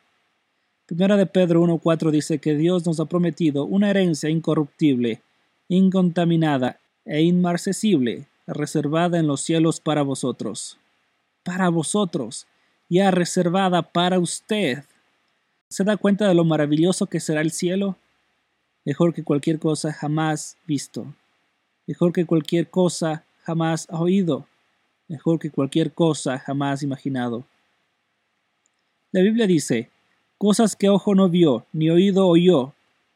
Primera 0.86 1.16
de 1.16 1.26
Pedro 1.26 1.64
1.4 1.64 2.12
dice 2.12 2.40
que 2.40 2.56
Dios 2.56 2.86
nos 2.86 3.00
ha 3.00 3.06
prometido 3.06 3.64
una 3.64 3.90
herencia 3.90 4.30
incorruptible, 4.30 5.22
incontaminada 5.70 6.82
e 7.06 7.22
inmarcesible, 7.22 8.28
reservada 8.48 9.18
en 9.18 9.28
los 9.28 9.40
cielos 9.40 9.80
para 9.80 10.02
vosotros. 10.02 10.78
Para 11.44 11.70
vosotros, 11.70 12.46
ya 12.90 13.12
reservada 13.12 13.82
para 13.82 14.20
usted. 14.20 14.84
¿Se 15.70 15.86
da 15.86 15.96
cuenta 15.96 16.28
de 16.28 16.36
lo 16.36 16.44
maravilloso 16.44 17.06
que 17.06 17.22
será 17.22 17.40
el 17.40 17.52
cielo? 17.52 17.96
Mejor 18.84 19.14
que 19.14 19.24
cualquier 19.24 19.58
cosa 19.58 19.94
jamás 19.94 20.58
visto. 20.68 21.16
Mejor 21.88 22.12
que 22.12 22.26
cualquier 22.26 22.70
cosa 22.70 23.24
jamás 23.46 23.88
oído. 23.90 24.46
Mejor 25.08 25.40
que 25.40 25.52
cualquier 25.52 25.94
cosa 25.94 26.40
jamás 26.40 26.84
imaginado. 26.84 27.46
La 29.12 29.22
Biblia 29.22 29.48
dice, 29.48 29.90
cosas 30.38 30.76
que 30.76 30.90
ojo 30.90 31.16
no 31.16 31.30
vio, 31.30 31.66
ni 31.74 31.90
oído 31.90 32.28
oyó, 32.28 32.74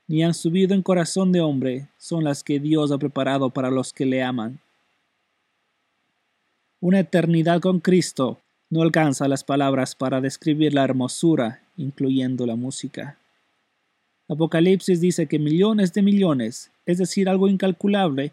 ni 0.08 0.24
han 0.24 0.34
subido 0.34 0.74
en 0.74 0.82
corazón 0.82 1.32
de 1.32 1.42
hombre, 1.42 1.88
son 1.98 2.24
las 2.24 2.44
que 2.44 2.60
Dios 2.60 2.92
ha 2.92 2.98
preparado 2.98 3.50
para 3.50 3.70
los 3.70 3.94
que 3.94 4.06
le 4.06 4.24
aman. 4.24 4.60
Una 6.80 7.00
eternidad 7.00 7.60
con 7.60 7.80
Cristo 7.80 8.40
no 8.70 8.82
alcanza 8.82 9.28
las 9.28 9.44
palabras 9.44 9.96
para 9.96 10.22
describir 10.22 10.74
la 10.74 10.84
hermosura, 10.84 11.62
incluyendo 11.76 12.46
la 12.46 12.56
música. 12.56 13.18
Apocalipsis 14.30 15.02
dice 15.02 15.26
que 15.26 15.40
millones 15.40 15.92
de 15.92 16.04
millones, 16.04 16.72
es 16.86 17.00
decir, 17.00 17.28
algo 17.28 17.48
incalculable, 17.48 18.32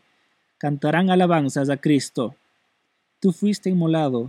cantarán 0.59 1.11
alabanzas 1.11 1.71
a 1.71 1.79
Cristo. 1.79 2.37
Tú 3.21 3.33
fuiste 3.33 3.71
inmolado, 3.71 4.29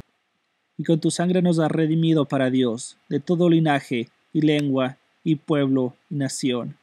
y 0.77 0.83
con 0.83 0.99
tu 0.99 1.11
sangre 1.11 1.41
nos 1.41 1.59
has 1.59 1.71
redimido 1.71 2.25
para 2.25 2.49
Dios, 2.49 2.97
de 3.09 3.19
todo 3.19 3.49
linaje, 3.49 4.09
y 4.31 4.41
lengua, 4.41 4.97
y 5.23 5.35
pueblo, 5.35 5.95
y 6.09 6.15
nación. 6.15 6.77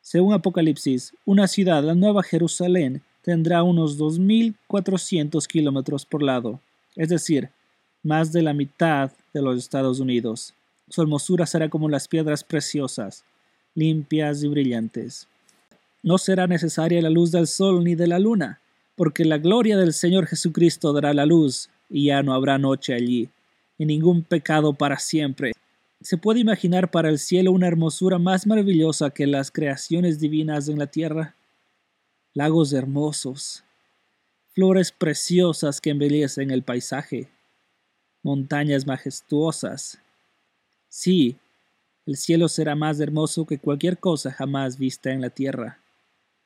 Según 0.00 0.34
Apocalipsis, 0.34 1.14
una 1.24 1.46
ciudad, 1.46 1.84
la 1.84 1.94
Nueva 1.94 2.22
Jerusalén, 2.22 3.02
tendrá 3.22 3.62
unos 3.62 3.98
2.400 3.98 5.46
kilómetros 5.46 6.04
por 6.04 6.22
lado, 6.22 6.60
es 6.96 7.08
decir, 7.08 7.50
más 8.02 8.32
de 8.32 8.42
la 8.42 8.52
mitad 8.52 9.12
de 9.32 9.42
los 9.42 9.58
Estados 9.58 10.00
Unidos. 10.00 10.54
Su 10.88 11.02
hermosura 11.02 11.46
será 11.46 11.68
como 11.68 11.88
las 11.88 12.08
piedras 12.08 12.42
preciosas, 12.42 13.24
limpias 13.74 14.42
y 14.42 14.48
brillantes. 14.48 15.28
No 16.02 16.18
será 16.18 16.48
necesaria 16.48 17.00
la 17.00 17.10
luz 17.10 17.30
del 17.30 17.46
sol 17.46 17.84
ni 17.84 17.94
de 17.94 18.08
la 18.08 18.18
luna, 18.18 18.60
porque 19.02 19.24
la 19.24 19.36
gloria 19.36 19.76
del 19.76 19.94
Señor 19.94 20.28
Jesucristo 20.28 20.92
dará 20.92 21.12
la 21.12 21.26
luz, 21.26 21.68
y 21.90 22.06
ya 22.06 22.22
no 22.22 22.32
habrá 22.32 22.56
noche 22.56 22.94
allí, 22.94 23.28
y 23.76 23.84
ningún 23.84 24.22
pecado 24.22 24.74
para 24.74 24.96
siempre. 25.00 25.50
¿Se 26.00 26.16
puede 26.16 26.38
imaginar 26.38 26.88
para 26.88 27.08
el 27.08 27.18
cielo 27.18 27.50
una 27.50 27.66
hermosura 27.66 28.20
más 28.20 28.46
maravillosa 28.46 29.10
que 29.10 29.26
las 29.26 29.50
creaciones 29.50 30.20
divinas 30.20 30.68
en 30.68 30.78
la 30.78 30.86
tierra? 30.86 31.34
lagos 32.32 32.72
hermosos, 32.72 33.64
flores 34.54 34.92
preciosas 34.92 35.80
que 35.80 35.90
embellecen 35.90 36.52
el 36.52 36.62
paisaje, 36.62 37.26
montañas 38.22 38.86
majestuosas. 38.86 39.98
Sí, 40.88 41.38
el 42.06 42.16
cielo 42.16 42.48
será 42.48 42.76
más 42.76 43.00
hermoso 43.00 43.46
que 43.46 43.58
cualquier 43.58 43.98
cosa 43.98 44.30
jamás 44.30 44.78
vista 44.78 45.10
en 45.10 45.22
la 45.22 45.30
tierra. 45.30 45.80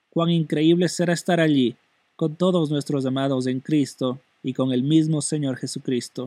Cuán 0.08 0.30
increíble 0.30 0.88
será 0.88 1.12
estar 1.12 1.38
allí, 1.38 1.76
con 2.16 2.36
todos 2.36 2.70
nuestros 2.70 3.04
amados 3.06 3.46
en 3.46 3.60
Cristo 3.60 4.20
y 4.42 4.54
con 4.54 4.72
el 4.72 4.82
mismo 4.82 5.22
Señor 5.22 5.56
Jesucristo. 5.56 6.26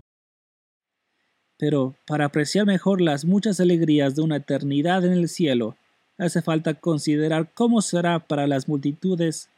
Pero 1.58 1.96
para 2.06 2.26
apreciar 2.26 2.66
mejor 2.66 3.02
las 3.02 3.26
muchas 3.26 3.60
alegrías 3.60 4.16
de 4.16 4.22
una 4.22 4.38
eternidad 4.38 5.04
en 5.04 5.14
el 5.14 5.28
cielo, 5.28 5.76
hace 6.18 6.42
falta 6.42 6.76
considerar 6.76 7.52
cómo 7.54 7.82
será 7.82 8.20
para 8.20 8.48
las 8.48 8.68
multitudes 8.68 9.50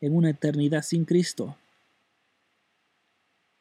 en 0.00 0.14
una 0.16 0.30
eternidad 0.30 0.82
sin 0.82 1.04
Cristo. 1.04 1.56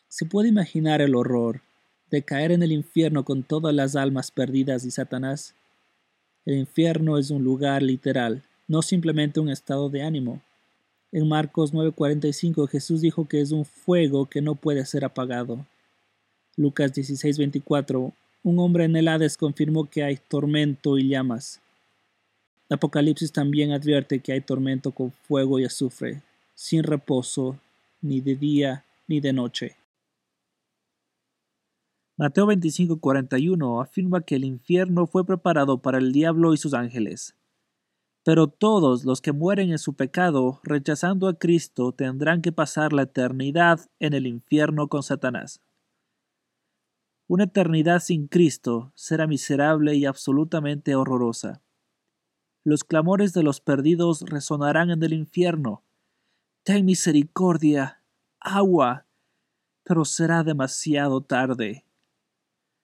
Se 0.08 0.26
puede 0.26 0.50
imaginar 0.50 1.02
el 1.02 1.16
horror, 1.16 1.62
de 2.10 2.22
caer 2.22 2.52
en 2.52 2.64
el 2.64 2.72
infierno 2.72 3.26
con 3.26 3.43
todas 3.43 3.74
las 3.74 3.95
almas 3.95 4.32
perdidas 4.32 4.86
y 4.86 4.91
Satanás. 4.91 5.56
El 6.45 6.56
infierno 6.56 7.18
es 7.18 7.32
un 7.32 7.43
lugar 7.43 7.84
literal, 7.84 8.43
no 8.68 8.82
simplemente 8.82 9.39
un 9.39 9.50
estado 9.50 9.89
de 9.89 10.04
ánimo. 10.04 10.41
En 11.12 11.28
Marcos 11.28 11.74
9:45 11.74 12.68
Jesús 12.68 13.01
dijo 13.01 13.28
que 13.28 13.39
es 13.39 13.51
un 13.51 13.64
fuego 13.64 14.26
que 14.26 14.41
no 14.41 14.55
puede 14.55 14.86
ser 14.86 15.05
apagado. 15.05 15.66
Lucas 16.58 16.93
16:24 16.93 18.14
Un 18.43 18.60
hombre 18.60 18.86
en 18.86 18.95
el 18.95 19.08
Hades 19.08 19.38
confirmó 19.38 19.89
que 19.89 20.03
hay 20.03 20.18
tormento 20.18 20.97
y 20.97 21.10
llamas. 21.10 21.62
Apocalipsis 22.70 23.32
también 23.32 23.72
advierte 23.72 24.20
que 24.20 24.34
hay 24.34 24.41
tormento 24.41 24.91
con 24.91 25.12
fuego 25.12 25.60
y 25.60 25.66
azufre, 25.66 26.22
sin 26.53 26.84
reposo, 26.84 27.58
ni 28.01 28.20
de 28.20 28.36
día 28.36 28.84
ni 29.08 29.22
de 29.22 29.32
noche. 29.32 29.76
Mateo 32.18 32.47
25:41 32.47 33.82
afirma 33.82 34.22
que 34.22 34.36
el 34.36 34.43
infierno 34.43 35.08
fue 35.08 35.26
preparado 35.26 35.78
para 35.78 35.99
el 35.99 36.12
diablo 36.12 36.53
y 36.53 36.58
sus 36.58 36.74
ángeles. 36.74 37.36
Pero 38.28 38.47
todos 38.49 39.05
los 39.05 39.21
que 39.21 39.32
mueren 39.32 39.71
en 39.71 39.78
su 39.78 39.93
pecado, 39.93 40.59
rechazando 40.63 41.30
a 41.30 41.39
Cristo, 41.39 41.93
tendrán 41.93 42.41
que 42.41 42.51
pasar 42.51 42.91
la 42.91 43.03
eternidad 43.03 43.89
en 44.01 44.13
el 44.13 44.28
infierno 44.28 44.89
con 44.89 45.01
Satanás. 45.01 45.61
Una 47.28 47.45
eternidad 47.45 48.01
sin 48.01 48.28
Cristo 48.28 48.91
será 48.95 49.28
miserable 49.28 49.95
y 49.95 50.05
absolutamente 50.05 50.93
horrorosa. 50.93 51.61
Los 52.65 52.84
clamores 52.84 53.32
de 53.32 53.43
los 53.43 53.61
perdidos 53.61 54.23
resonarán 54.23 54.89
en 54.89 55.01
el 55.01 55.13
infierno. 55.13 55.86
Ten 56.63 56.84
misericordia, 56.84 58.03
agua, 58.41 59.05
pero 59.84 60.03
será 60.03 60.43
demasiado 60.43 61.21
tarde. 61.21 61.86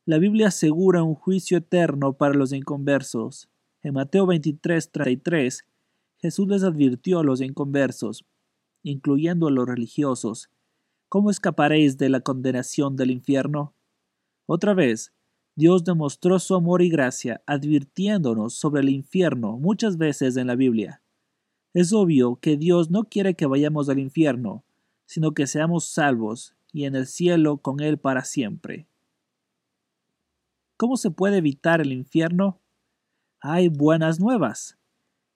La 0.05 0.19
Biblia 0.19 0.47
asegura 0.47 1.03
un 1.03 1.15
juicio 1.15 1.57
eterno 1.57 2.13
para 2.13 2.33
los 2.33 2.53
inconversos. 2.53 3.49
En 3.83 3.93
Mateo 3.93 4.25
23, 4.25 4.91
33, 4.91 5.65
Jesús 6.19 6.47
les 6.47 6.63
advirtió 6.63 7.19
a 7.19 7.23
los 7.23 7.41
inconversos, 7.41 8.25
incluyendo 8.81 9.47
a 9.47 9.51
los 9.51 9.67
religiosos, 9.67 10.49
¿cómo 11.09 11.29
escaparéis 11.29 11.97
de 11.97 12.07
la 12.07 12.21
condenación 12.21 12.95
del 12.95 13.11
infierno? 13.11 13.73
Otra 14.45 14.73
vez, 14.73 15.13
Dios 15.55 15.83
demostró 15.83 16.39
su 16.39 16.55
amor 16.55 16.81
y 16.81 16.89
gracia 16.89 17.43
advirtiéndonos 17.45 18.53
sobre 18.53 18.81
el 18.81 18.89
infierno 18.89 19.57
muchas 19.57 19.97
veces 19.97 20.37
en 20.37 20.47
la 20.47 20.55
Biblia. 20.55 21.01
Es 21.73 21.91
obvio 21.91 22.37
que 22.37 22.55
Dios 22.55 22.89
no 22.89 23.03
quiere 23.03 23.35
que 23.35 23.47
vayamos 23.47 23.89
al 23.89 23.99
infierno, 23.99 24.63
sino 25.05 25.33
que 25.33 25.45
seamos 25.45 25.83
salvos 25.85 26.55
y 26.71 26.85
en 26.85 26.95
el 26.95 27.05
cielo 27.05 27.57
con 27.57 27.81
Él 27.81 27.97
para 27.97 28.23
siempre. 28.23 28.87
¿Cómo 30.77 30.95
se 30.95 31.11
puede 31.11 31.37
evitar 31.37 31.81
el 31.81 31.91
infierno? 31.91 32.62
Hay 33.45 33.67
buenas 33.67 34.21
nuevas. 34.21 34.77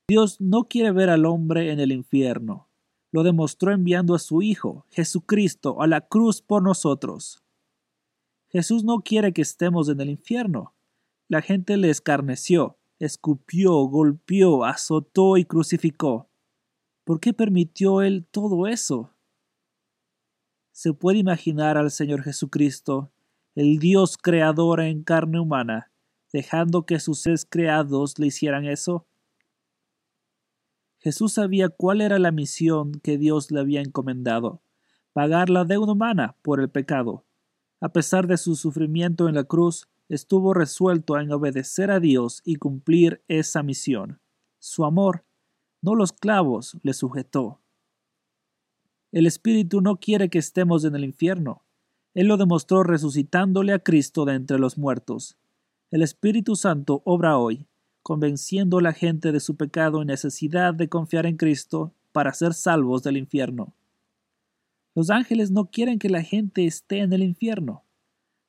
Dios 0.08 0.40
no 0.40 0.64
quiere 0.70 0.94
ver 0.94 1.10
al 1.10 1.26
hombre 1.26 1.74
en 1.74 1.82
el 1.82 1.92
infierno. 1.92 2.70
Lo 3.12 3.22
demostró 3.24 3.74
enviando 3.74 4.16
a 4.16 4.20
su 4.20 4.42
Hijo, 4.42 4.86
Jesucristo, 4.92 5.82
a 5.82 5.88
la 5.88 6.00
cruz 6.00 6.42
por 6.42 6.64
nosotros. 6.64 7.44
Jesús 8.48 8.86
no 8.86 9.02
quiere 9.02 9.34
que 9.34 9.42
estemos 9.42 9.90
en 9.90 10.00
el 10.00 10.10
infierno. 10.10 10.74
La 11.28 11.42
gente 11.42 11.76
le 11.76 11.90
escarneció, 11.90 12.78
escupió, 12.98 13.74
golpeó, 13.84 14.64
azotó 14.64 15.36
y 15.36 15.44
crucificó. 15.44 16.30
¿Por 17.04 17.20
qué 17.20 17.34
permitió 17.34 18.02
él 18.02 18.26
todo 18.32 18.68
eso? 18.68 19.12
Se 20.72 20.94
puede 20.94 21.18
imaginar 21.18 21.78
al 21.78 21.92
Señor 21.92 22.24
Jesucristo 22.24 23.12
el 23.54 23.80
Dios 23.80 24.18
creador 24.18 24.80
en 24.80 25.04
carne 25.04 25.42
humana, 25.42 25.92
dejando 26.32 26.86
que 26.86 27.00
sus 27.00 27.20
seres 27.20 27.46
creados 27.50 28.20
le 28.20 28.28
hicieran 28.28 28.66
eso? 28.66 29.06
Jesús 31.00 31.34
sabía 31.34 31.70
cuál 31.70 32.02
era 32.02 32.20
la 32.20 32.32
misión 32.32 32.94
que 33.04 33.18
Dios 33.18 33.52
le 33.52 33.60
había 33.60 33.82
encomendado, 33.82 34.62
pagar 35.14 35.50
la 35.50 35.64
deuda 35.64 35.94
humana 35.94 36.36
por 36.42 36.60
el 36.60 36.70
pecado. 36.70 37.24
A 37.80 37.90
pesar 37.90 38.28
de 38.28 38.38
su 38.38 38.56
sufrimiento 38.56 39.30
en 39.30 39.36
la 39.36 39.44
cruz, 39.44 39.88
estuvo 40.10 40.54
resuelto 40.54 41.20
en 41.20 41.32
obedecer 41.32 41.92
a 41.92 42.00
Dios 42.00 42.42
y 42.44 42.56
cumplir 42.56 43.22
esa 43.28 43.64
misión. 43.64 44.20
Su 44.60 44.86
amor, 44.86 45.24
no 45.82 45.96
los 45.96 46.12
clavos, 46.12 46.78
le 46.82 46.94
sujetó. 46.94 47.60
El 49.12 49.26
Espíritu 49.26 49.82
no 49.82 49.98
quiere 49.98 50.30
que 50.30 50.40
estemos 50.40 50.84
en 50.84 50.96
el 50.96 51.04
infierno. 51.04 51.64
Él 52.14 52.28
lo 52.28 52.38
demostró 52.38 52.84
resucitándole 52.84 53.74
a 53.74 53.80
Cristo 53.80 54.26
de 54.26 54.34
entre 54.34 54.60
los 54.60 54.78
muertos. 54.78 55.38
El 55.90 56.02
Espíritu 56.02 56.58
Santo 56.58 57.02
obra 57.06 57.38
hoy, 57.38 57.66
convenciendo 58.04 58.80
a 58.80 58.82
la 58.82 58.92
gente 58.92 59.32
de 59.32 59.40
su 59.40 59.56
pecado 59.56 60.02
y 60.02 60.06
necesidad 60.06 60.74
de 60.74 60.90
confiar 60.90 61.26
en 61.26 61.38
Cristo 61.38 61.94
para 62.12 62.34
ser 62.34 62.54
salvos 62.54 63.04
del 63.04 63.16
infierno. 63.16 63.74
Los 64.96 65.10
ángeles 65.10 65.50
no 65.50 65.68
quieren 65.68 65.98
que 65.98 66.10
la 66.10 66.24
gente 66.24 66.66
esté 66.66 67.00
en 67.00 67.14
el 67.14 67.24
infierno. 67.24 67.86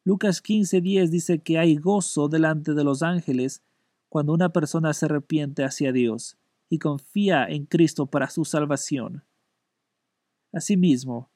Lucas 0.03 0.43
15:10 0.43 1.11
dice 1.11 1.39
que 1.39 1.59
hay 1.59 1.77
gozo 1.77 2.29
delante 2.29 2.75
de 2.75 2.83
los 2.83 3.05
ángeles 3.05 3.63
cuando 4.09 4.33
una 4.33 4.49
persona 4.49 4.93
se 4.93 5.05
arrepiente 5.05 5.63
hacia 5.63 5.93
Dios 5.93 6.39
y 6.69 6.81
confía 6.81 7.45
en 7.45 7.67
Cristo 7.67 8.07
para 8.07 8.31
su 8.31 8.45
salvación. 8.45 9.23
Asimismo, 10.53 11.31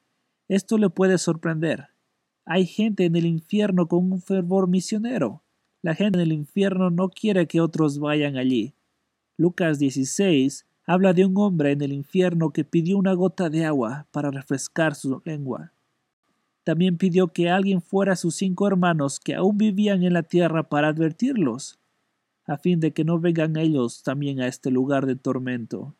esto 0.49 0.77
le 0.77 0.89
puede 0.89 1.17
sorprender. 1.17 1.87
Hay 2.43 2.65
gente 2.65 3.05
en 3.05 3.15
el 3.15 3.25
infierno 3.25 3.87
con 3.87 4.11
un 4.11 4.21
fervor 4.21 4.67
misionero. 4.67 5.42
La 5.83 5.95
gente 5.95 6.17
en 6.17 6.23
el 6.23 6.31
infierno 6.31 6.89
no 6.89 7.09
quiere 7.09 7.45
que 7.45 7.59
otros 7.59 7.99
vayan 7.99 8.37
allí. 8.37 8.73
Lucas 9.35 9.79
16 9.79 10.65
habla 10.85 11.11
de 11.11 11.25
un 11.25 11.37
hombre 11.37 11.73
en 11.73 11.81
el 11.81 11.91
infierno 11.91 12.51
que 12.51 12.63
pidió 12.63 12.97
una 12.97 13.13
gota 13.13 13.49
de 13.49 13.65
agua 13.65 14.07
para 14.11 14.31
refrescar 14.31 14.95
su 14.95 15.21
lengua. 15.25 15.73
También 16.63 16.97
pidió 16.97 17.27
que 17.27 17.49
alguien 17.49 17.81
fuera 17.81 18.13
a 18.13 18.15
sus 18.15 18.35
cinco 18.35 18.65
hermanos 18.65 19.19
que 19.19 19.35
aún 19.35 19.57
vivían 19.57 20.03
en 20.03 20.13
la 20.13 20.23
tierra 20.23 20.63
para 20.63 20.87
advertirlos, 20.87 21.77
a 22.45 22.57
fin 22.57 22.79
de 22.79 22.93
que 22.93 23.03
no 23.03 23.19
vengan 23.19 23.57
ellos 23.57 24.03
también 24.03 24.39
a 24.39 24.47
este 24.47 24.71
lugar 24.71 25.05
de 25.05 25.17
tormento. 25.17 25.97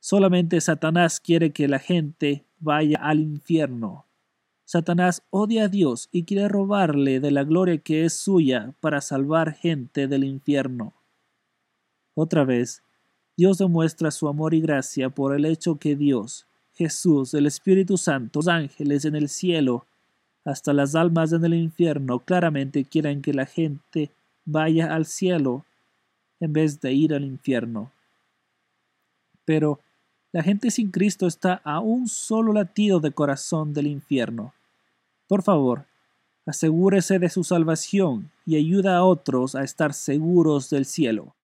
Solamente 0.00 0.62
Satanás 0.62 1.20
quiere 1.20 1.52
que 1.52 1.68
la 1.68 1.78
gente 1.78 2.46
vaya 2.58 2.98
al 3.02 3.20
infierno. 3.20 4.06
Satanás 4.64 5.22
odia 5.30 5.64
a 5.64 5.68
Dios 5.68 6.08
y 6.10 6.24
quiere 6.24 6.48
robarle 6.48 7.20
de 7.20 7.30
la 7.30 7.44
gloria 7.44 7.78
que 7.78 8.04
es 8.04 8.14
suya 8.14 8.72
para 8.80 9.00
salvar 9.00 9.54
gente 9.54 10.08
del 10.08 10.24
infierno. 10.24 10.94
Otra 12.14 12.44
vez, 12.44 12.82
Dios 13.36 13.58
demuestra 13.58 14.10
su 14.10 14.28
amor 14.28 14.54
y 14.54 14.60
gracia 14.60 15.10
por 15.10 15.34
el 15.34 15.44
hecho 15.44 15.76
que 15.76 15.96
Dios, 15.96 16.46
Jesús, 16.74 17.34
el 17.34 17.46
Espíritu 17.46 17.96
Santo, 17.96 18.38
los 18.38 18.48
ángeles 18.48 19.04
en 19.04 19.16
el 19.16 19.28
cielo, 19.28 19.86
hasta 20.44 20.72
las 20.72 20.94
almas 20.94 21.32
en 21.32 21.44
el 21.44 21.54
infierno, 21.54 22.20
claramente 22.20 22.84
quieren 22.84 23.22
que 23.22 23.34
la 23.34 23.46
gente 23.46 24.10
vaya 24.44 24.94
al 24.94 25.06
cielo 25.06 25.64
en 26.40 26.52
vez 26.52 26.80
de 26.80 26.92
ir 26.92 27.14
al 27.14 27.24
infierno. 27.24 27.90
Pero 29.44 29.80
la 30.34 30.42
gente 30.42 30.72
sin 30.72 30.90
Cristo 30.90 31.28
está 31.28 31.60
a 31.62 31.78
un 31.78 32.08
solo 32.08 32.52
latido 32.52 32.98
de 32.98 33.12
corazón 33.12 33.72
del 33.72 33.86
infierno. 33.86 34.52
Por 35.28 35.44
favor, 35.44 35.86
asegúrese 36.44 37.20
de 37.20 37.30
su 37.30 37.44
salvación 37.44 38.32
y 38.44 38.56
ayuda 38.56 38.96
a 38.96 39.04
otros 39.04 39.54
a 39.54 39.62
estar 39.62 39.94
seguros 39.94 40.70
del 40.70 40.86
cielo. 40.86 41.36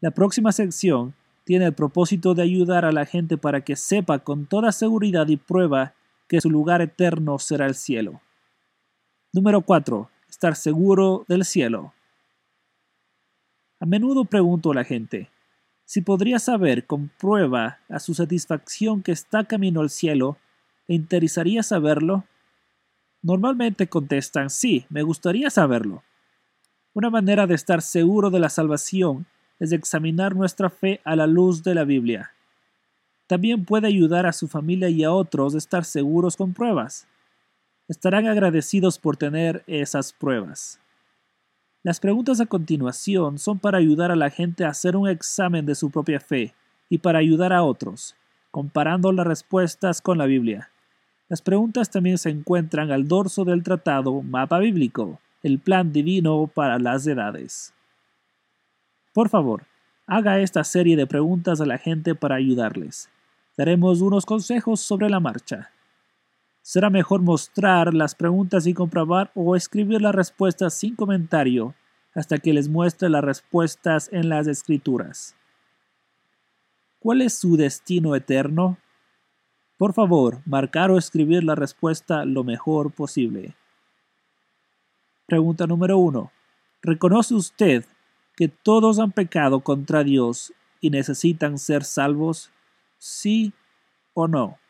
La 0.00 0.10
próxima 0.10 0.52
sección 0.52 1.12
tiene 1.44 1.66
el 1.66 1.74
propósito 1.74 2.32
de 2.32 2.40
ayudar 2.40 2.86
a 2.86 2.92
la 2.92 3.04
gente 3.04 3.36
para 3.36 3.60
que 3.60 3.76
sepa 3.76 4.20
con 4.20 4.46
toda 4.46 4.72
seguridad 4.72 5.28
y 5.28 5.36
prueba 5.36 5.92
que 6.28 6.40
su 6.40 6.48
lugar 6.48 6.80
eterno 6.80 7.38
será 7.38 7.66
el 7.66 7.74
cielo. 7.74 8.22
Número 9.34 9.60
4. 9.60 10.08
Estar 10.30 10.56
seguro 10.56 11.26
del 11.28 11.44
cielo. 11.44 11.92
A 13.80 13.84
menudo 13.84 14.24
pregunto 14.24 14.70
a 14.70 14.76
la 14.76 14.84
gente, 14.84 15.28
si 15.92 16.00
podría 16.00 16.38
saber 16.38 16.86
con 16.86 17.10
prueba 17.20 17.80
a 17.90 17.98
su 17.98 18.14
satisfacción 18.14 19.02
que 19.02 19.12
está 19.12 19.44
camino 19.44 19.82
al 19.82 19.90
cielo, 19.90 20.38
¿le 20.88 20.94
interesaría 20.94 21.62
saberlo? 21.62 22.24
Normalmente 23.20 23.88
contestan 23.88 24.48
sí, 24.48 24.86
me 24.88 25.02
gustaría 25.02 25.50
saberlo. 25.50 26.02
Una 26.94 27.10
manera 27.10 27.46
de 27.46 27.54
estar 27.54 27.82
seguro 27.82 28.30
de 28.30 28.40
la 28.40 28.48
salvación 28.48 29.26
es 29.60 29.70
examinar 29.70 30.34
nuestra 30.34 30.70
fe 30.70 31.02
a 31.04 31.14
la 31.14 31.26
luz 31.26 31.62
de 31.62 31.74
la 31.74 31.84
Biblia. 31.84 32.32
También 33.26 33.66
puede 33.66 33.86
ayudar 33.86 34.24
a 34.24 34.32
su 34.32 34.48
familia 34.48 34.88
y 34.88 35.04
a 35.04 35.12
otros 35.12 35.54
a 35.54 35.58
estar 35.58 35.84
seguros 35.84 36.38
con 36.38 36.54
pruebas. 36.54 37.06
Estarán 37.86 38.26
agradecidos 38.28 38.98
por 38.98 39.18
tener 39.18 39.62
esas 39.66 40.14
pruebas. 40.14 40.80
Las 41.84 41.98
preguntas 41.98 42.40
a 42.40 42.46
continuación 42.46 43.38
son 43.38 43.58
para 43.58 43.78
ayudar 43.78 44.12
a 44.12 44.16
la 44.16 44.30
gente 44.30 44.64
a 44.64 44.68
hacer 44.68 44.96
un 44.96 45.08
examen 45.08 45.66
de 45.66 45.74
su 45.74 45.90
propia 45.90 46.20
fe 46.20 46.54
y 46.88 46.98
para 46.98 47.18
ayudar 47.18 47.52
a 47.52 47.64
otros, 47.64 48.14
comparando 48.52 49.10
las 49.10 49.26
respuestas 49.26 50.00
con 50.00 50.16
la 50.18 50.26
Biblia. 50.26 50.70
Las 51.28 51.42
preguntas 51.42 51.90
también 51.90 52.18
se 52.18 52.30
encuentran 52.30 52.92
al 52.92 53.08
dorso 53.08 53.44
del 53.44 53.64
tratado 53.64 54.22
Mapa 54.22 54.60
Bíblico, 54.60 55.18
el 55.42 55.58
plan 55.58 55.92
divino 55.92 56.46
para 56.46 56.78
las 56.78 57.04
edades. 57.04 57.74
Por 59.12 59.28
favor, 59.28 59.64
haga 60.06 60.38
esta 60.38 60.62
serie 60.62 60.94
de 60.94 61.08
preguntas 61.08 61.60
a 61.60 61.66
la 61.66 61.78
gente 61.78 62.14
para 62.14 62.36
ayudarles. 62.36 63.08
Daremos 63.56 64.02
unos 64.02 64.24
consejos 64.24 64.80
sobre 64.80 65.10
la 65.10 65.18
marcha. 65.18 65.72
Será 66.62 66.90
mejor 66.90 67.22
mostrar 67.22 67.92
las 67.92 68.14
preguntas 68.14 68.66
y 68.68 68.74
comprobar 68.74 69.32
o 69.34 69.56
escribir 69.56 70.00
las 70.00 70.14
respuestas 70.14 70.74
sin 70.74 70.94
comentario 70.94 71.74
hasta 72.14 72.38
que 72.38 72.52
les 72.52 72.68
muestre 72.68 73.08
las 73.08 73.24
respuestas 73.24 74.08
en 74.12 74.28
las 74.28 74.46
escrituras. 74.46 75.34
¿Cuál 77.00 77.22
es 77.22 77.34
su 77.34 77.56
destino 77.56 78.14
eterno? 78.14 78.78
Por 79.76 79.92
favor, 79.92 80.40
marcar 80.46 80.92
o 80.92 80.98
escribir 80.98 81.42
la 81.42 81.56
respuesta 81.56 82.24
lo 82.24 82.44
mejor 82.44 82.92
posible. 82.92 83.56
Pregunta 85.26 85.66
número 85.66 85.98
1. 85.98 86.30
¿Reconoce 86.82 87.34
usted 87.34 87.84
que 88.36 88.46
todos 88.46 89.00
han 89.00 89.10
pecado 89.10 89.60
contra 89.60 90.04
Dios 90.04 90.52
y 90.80 90.90
necesitan 90.90 91.58
ser 91.58 91.82
salvos? 91.82 92.52
¿Sí 92.98 93.52
o 94.14 94.28
no? 94.28 94.61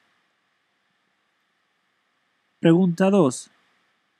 Pregunta 2.63 3.11
2. 3.11 3.51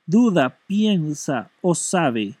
¿Duda, 0.05 0.59
piensa 0.67 1.49
o 1.61 1.73
sabe 1.75 2.37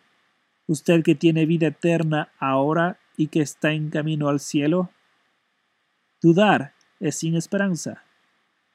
usted 0.67 1.01
que 1.01 1.15
tiene 1.15 1.45
vida 1.45 1.67
eterna 1.67 2.29
ahora 2.39 2.99
y 3.15 3.27
que 3.27 3.39
está 3.39 3.71
en 3.71 3.89
camino 3.89 4.27
al 4.27 4.41
cielo? 4.41 4.89
Dudar 6.21 6.73
es 6.99 7.15
sin 7.15 7.37
esperanza. 7.37 8.03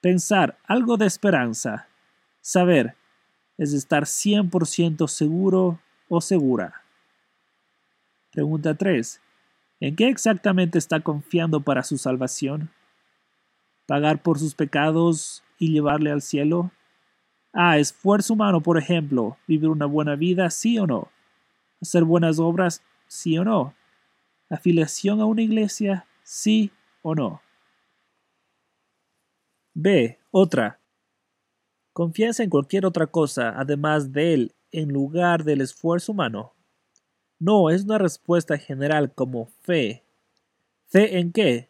Pensar 0.00 0.56
algo 0.64 0.96
de 0.96 1.04
esperanza. 1.04 1.88
Saber 2.40 2.96
es 3.58 3.74
estar 3.74 4.04
100% 4.04 5.06
seguro 5.06 5.82
o 6.08 6.22
segura. 6.22 6.82
Pregunta 8.32 8.74
3. 8.74 9.20
¿En 9.80 9.96
qué 9.96 10.08
exactamente 10.08 10.78
está 10.78 11.00
confiando 11.00 11.60
para 11.60 11.82
su 11.82 11.98
salvación? 11.98 12.70
¿Pagar 13.84 14.22
por 14.22 14.38
sus 14.38 14.54
pecados 14.54 15.44
y 15.58 15.72
llevarle 15.72 16.10
al 16.10 16.22
cielo? 16.22 16.72
Ah, 17.52 17.78
esfuerzo 17.78 18.34
humano, 18.34 18.60
por 18.60 18.78
ejemplo, 18.78 19.36
vivir 19.46 19.68
una 19.70 19.86
buena 19.86 20.16
vida, 20.16 20.50
sí 20.50 20.78
o 20.78 20.86
no. 20.86 21.08
Hacer 21.80 22.04
buenas 22.04 22.38
obras, 22.38 22.82
sí 23.06 23.38
o 23.38 23.44
no. 23.44 23.74
Afiliación 24.50 25.20
a 25.20 25.26
una 25.26 25.42
iglesia, 25.42 26.06
sí 26.22 26.70
o 27.02 27.14
no. 27.14 27.40
B. 29.74 30.18
Otra. 30.30 30.78
Confianza 31.92 32.42
en 32.42 32.50
cualquier 32.50 32.84
otra 32.84 33.06
cosa 33.06 33.54
además 33.56 34.12
de 34.12 34.34
él 34.34 34.54
en 34.70 34.90
lugar 34.90 35.44
del 35.44 35.62
esfuerzo 35.62 36.12
humano. 36.12 36.52
No, 37.38 37.70
es 37.70 37.84
una 37.84 37.98
respuesta 37.98 38.58
general 38.58 39.12
como 39.14 39.46
fe. 39.62 40.04
¿Fe 40.88 41.18
en 41.18 41.32
qué? 41.32 41.68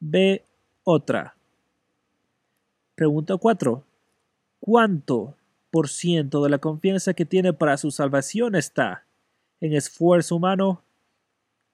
B. 0.00 0.44
Otra. 0.84 1.36
Pregunta 2.96 3.36
4 3.36 3.84
cuánto 4.64 5.36
por 5.70 5.90
ciento 5.90 6.42
de 6.42 6.48
la 6.48 6.56
confianza 6.56 7.12
que 7.12 7.26
tiene 7.26 7.52
para 7.52 7.76
su 7.76 7.90
salvación 7.90 8.54
está 8.54 9.04
en 9.60 9.74
esfuerzo 9.74 10.36
humano 10.36 10.82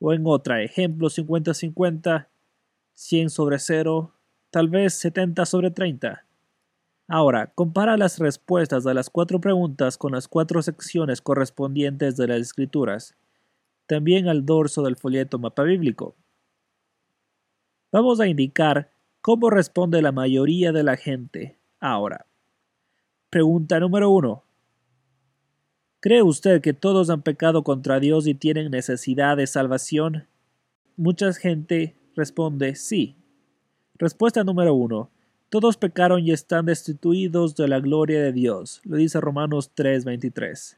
o 0.01 0.13
en 0.13 0.23
otra. 0.27 0.61
Ejemplo 0.61 1.09
50-50, 1.09 2.27
100 2.95 3.31
sobre 3.31 3.61
0, 3.61 4.13
tal 4.51 4.69
vez 4.71 4.95
70 4.95 5.47
sobre 5.47 5.71
30. 5.71 6.27
Ahora, 7.07 7.53
compara 7.55 7.97
las 7.97 8.19
respuestas 8.19 8.85
a 8.89 8.93
las 8.93 9.09
cuatro 9.09 9.41
preguntas 9.41 9.97
con 9.97 10.11
las 10.11 10.27
cuatro 10.27 10.61
secciones 10.61 11.21
correspondientes 11.21 12.17
de 12.17 12.27
las 12.27 12.41
escrituras, 12.41 13.15
también 13.87 14.27
al 14.27 14.45
dorso 14.45 14.83
del 14.83 14.97
folleto 14.97 15.39
mapa 15.39 15.63
bíblico. 15.63 16.17
Vamos 17.93 18.19
a 18.19 18.27
indicar 18.27 18.91
cómo 19.21 19.49
responde 19.49 20.03
la 20.03 20.11
mayoría 20.11 20.73
de 20.73 20.83
la 20.83 20.97
gente 20.97 21.57
ahora. 21.79 22.27
Pregunta 23.31 23.79
número 23.79 24.11
uno. 24.11 24.43
¿Cree 26.01 26.21
usted 26.21 26.61
que 26.61 26.73
todos 26.73 27.11
han 27.11 27.23
pecado 27.23 27.63
contra 27.63 28.01
Dios 28.01 28.27
y 28.27 28.35
tienen 28.35 28.73
necesidad 28.73 29.37
de 29.37 29.47
salvación? 29.47 30.27
Mucha 30.97 31.33
gente 31.33 31.95
responde 32.17 32.75
sí. 32.75 33.15
Respuesta 33.95 34.43
número 34.43 34.75
uno. 34.75 35.13
Todos 35.49 35.77
pecaron 35.77 36.27
y 36.27 36.33
están 36.33 36.67
destituidos 36.67 37.55
de 37.55 37.69
la 37.69 37.79
gloria 37.79 38.21
de 38.21 38.33
Dios. 38.33 38.81
Lo 38.83 38.97
dice 38.97 39.21
Romanos 39.21 39.71
3:23. 39.77 40.77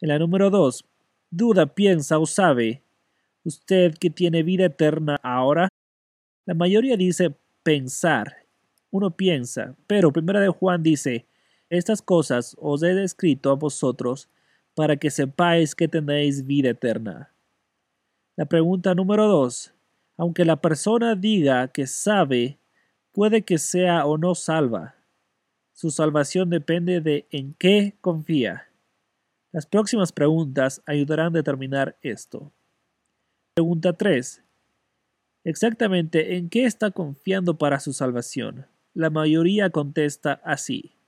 En 0.00 0.08
la 0.08 0.18
número 0.18 0.50
dos. 0.50 0.84
Duda, 1.30 1.66
piensa 1.66 2.18
o 2.18 2.26
sabe 2.26 2.82
usted 3.44 3.94
que 3.94 4.10
tiene 4.10 4.42
vida 4.42 4.64
eterna 4.64 5.20
ahora. 5.22 5.68
La 6.46 6.54
mayoría 6.54 6.96
dice 6.96 7.36
pensar. 7.62 8.38
Uno 8.90 9.12
piensa, 9.12 9.76
pero 9.86 10.12
primera 10.12 10.40
de 10.40 10.48
Juan 10.48 10.82
dice 10.82 11.26
estas 11.70 12.02
cosas 12.02 12.56
os 12.58 12.82
he 12.82 13.02
escrito 13.02 13.50
a 13.50 13.54
vosotros 13.54 14.28
para 14.74 14.96
que 14.96 15.10
sepáis 15.10 15.74
que 15.74 15.88
tenéis 15.88 16.46
vida 16.46 16.70
eterna. 16.70 17.32
La 18.36 18.46
pregunta 18.46 18.94
número 18.94 19.26
dos. 19.26 19.72
Aunque 20.16 20.44
la 20.44 20.60
persona 20.60 21.14
diga 21.14 21.68
que 21.68 21.86
sabe, 21.86 22.58
puede 23.12 23.42
que 23.42 23.56
sea 23.56 24.04
o 24.04 24.18
no 24.18 24.34
salva. 24.34 24.96
Su 25.72 25.90
salvación 25.90 26.50
depende 26.50 27.00
de 27.00 27.26
en 27.30 27.54
qué 27.54 27.96
confía. 28.00 28.68
Las 29.52 29.66
próximas 29.66 30.12
preguntas 30.12 30.82
ayudarán 30.86 31.28
a 31.28 31.38
determinar 31.38 31.96
esto. 32.02 32.52
Pregunta 33.54 33.94
3. 33.94 34.44
Exactamente 35.44 36.36
en 36.36 36.50
qué 36.50 36.66
está 36.66 36.90
confiando 36.90 37.56
para 37.56 37.80
su 37.80 37.92
salvación. 37.92 38.66
La 38.94 39.10
mayoría 39.10 39.70
contesta 39.70 40.40
así. 40.44 40.99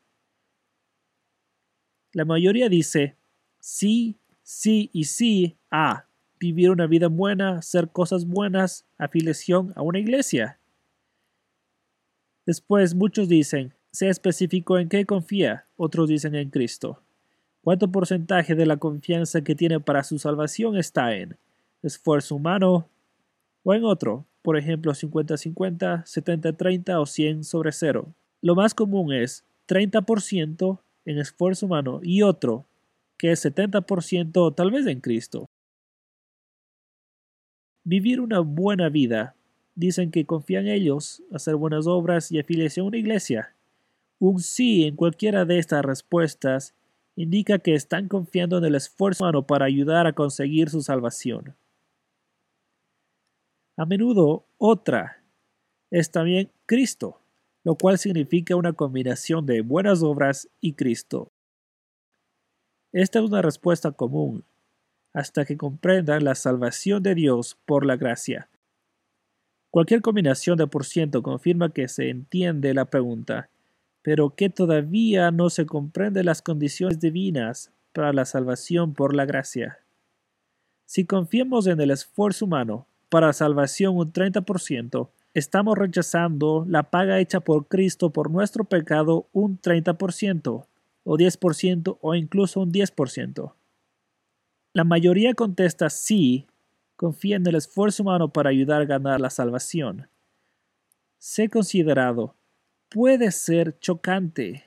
La 2.12 2.24
mayoría 2.24 2.68
dice 2.68 3.16
sí, 3.58 4.16
sí 4.42 4.90
y 4.92 5.04
sí 5.04 5.56
a 5.70 6.06
vivir 6.38 6.70
una 6.70 6.86
vida 6.86 7.08
buena, 7.08 7.58
hacer 7.58 7.88
cosas 7.88 8.26
buenas, 8.26 8.84
afiliación 8.98 9.72
a 9.76 9.82
una 9.82 9.98
iglesia. 9.98 10.58
Después 12.44 12.94
muchos 12.94 13.28
dicen, 13.28 13.74
sea 13.92 14.10
específico 14.10 14.78
en 14.78 14.88
qué 14.88 15.06
confía, 15.06 15.66
otros 15.76 16.08
dicen 16.08 16.34
en 16.34 16.50
Cristo. 16.50 17.00
¿Cuánto 17.62 17.90
porcentaje 17.92 18.56
de 18.56 18.66
la 18.66 18.76
confianza 18.76 19.42
que 19.42 19.54
tiene 19.54 19.78
para 19.78 20.02
su 20.02 20.18
salvación 20.18 20.76
está 20.76 21.14
en 21.14 21.36
esfuerzo 21.82 22.34
humano 22.34 22.88
o 23.62 23.72
en 23.72 23.84
otro? 23.84 24.26
Por 24.42 24.58
ejemplo, 24.58 24.92
50-50, 24.92 26.04
70-30 26.04 27.00
o 27.00 27.06
100 27.06 27.44
sobre 27.44 27.70
0. 27.70 28.12
Lo 28.40 28.56
más 28.56 28.74
común 28.74 29.12
es 29.12 29.44
30% 29.68 30.80
en 31.04 31.18
esfuerzo 31.18 31.66
humano 31.66 32.00
y 32.02 32.22
otro 32.22 32.66
que 33.22 33.30
es 33.30 33.44
70% 33.44 34.54
tal 34.54 34.70
vez 34.72 34.84
en 34.86 35.00
Cristo. 35.00 35.48
Vivir 37.84 38.20
una 38.20 38.40
buena 38.40 38.88
vida. 38.88 39.36
Dicen 39.76 40.10
que 40.10 40.26
confían 40.26 40.66
ellos, 40.66 41.22
hacer 41.32 41.54
buenas 41.54 41.86
obras 41.86 42.32
y 42.32 42.40
afiliación 42.40 42.84
a 42.84 42.88
una 42.88 42.98
iglesia. 42.98 43.54
Un 44.18 44.40
sí 44.40 44.84
en 44.84 44.96
cualquiera 44.96 45.44
de 45.44 45.58
estas 45.58 45.84
respuestas 45.84 46.74
indica 47.16 47.60
que 47.60 47.74
están 47.74 48.08
confiando 48.08 48.58
en 48.58 48.64
el 48.64 48.74
esfuerzo 48.74 49.24
humano 49.24 49.46
para 49.46 49.66
ayudar 49.66 50.06
a 50.06 50.14
conseguir 50.14 50.68
su 50.68 50.82
salvación. 50.82 51.54
A 53.76 53.86
menudo 53.86 54.44
otra 54.58 55.22
es 55.90 56.10
también 56.10 56.50
Cristo 56.66 57.21
lo 57.64 57.76
cual 57.76 57.98
significa 57.98 58.56
una 58.56 58.72
combinación 58.72 59.46
de 59.46 59.60
buenas 59.62 60.02
obras 60.02 60.48
y 60.60 60.74
Cristo. 60.74 61.32
Esta 62.92 63.20
es 63.20 63.24
una 63.24 63.42
respuesta 63.42 63.92
común, 63.92 64.44
hasta 65.14 65.44
que 65.44 65.56
comprendan 65.56 66.24
la 66.24 66.34
salvación 66.34 67.02
de 67.02 67.14
Dios 67.14 67.56
por 67.64 67.86
la 67.86 67.96
gracia. 67.96 68.48
Cualquier 69.70 70.02
combinación 70.02 70.58
de 70.58 70.66
por 70.66 70.84
ciento 70.84 71.22
confirma 71.22 71.72
que 71.72 71.88
se 71.88 72.10
entiende 72.10 72.74
la 72.74 72.86
pregunta, 72.86 73.48
pero 74.02 74.30
que 74.30 74.50
todavía 74.50 75.30
no 75.30 75.48
se 75.48 75.64
comprende 75.64 76.24
las 76.24 76.42
condiciones 76.42 77.00
divinas 77.00 77.72
para 77.92 78.12
la 78.12 78.24
salvación 78.24 78.92
por 78.94 79.14
la 79.14 79.24
gracia. 79.24 79.78
Si 80.84 81.06
confiamos 81.06 81.66
en 81.66 81.80
el 81.80 81.90
esfuerzo 81.90 82.44
humano 82.44 82.86
para 83.08 83.32
salvación 83.32 83.96
un 83.96 84.12
30%, 84.12 85.08
estamos 85.34 85.78
rechazando 85.78 86.64
la 86.68 86.84
paga 86.84 87.20
hecha 87.20 87.40
por 87.40 87.66
Cristo 87.66 88.10
por 88.10 88.30
nuestro 88.30 88.64
pecado 88.64 89.28
un 89.32 89.60
30% 89.60 90.66
o 91.04 91.18
10% 91.18 91.98
o 92.00 92.14
incluso 92.14 92.60
un 92.60 92.72
10%. 92.72 93.54
La 94.74 94.84
mayoría 94.84 95.34
contesta 95.34 95.90
sí, 95.90 96.46
confía 96.96 97.36
en 97.36 97.46
el 97.46 97.56
esfuerzo 97.56 98.02
humano 98.02 98.32
para 98.32 98.50
ayudar 98.50 98.82
a 98.82 98.86
ganar 98.86 99.20
la 99.20 99.30
salvación. 99.30 100.08
Sé 101.18 101.48
considerado, 101.48 102.34
puede 102.88 103.30
ser 103.32 103.78
chocante. 103.78 104.64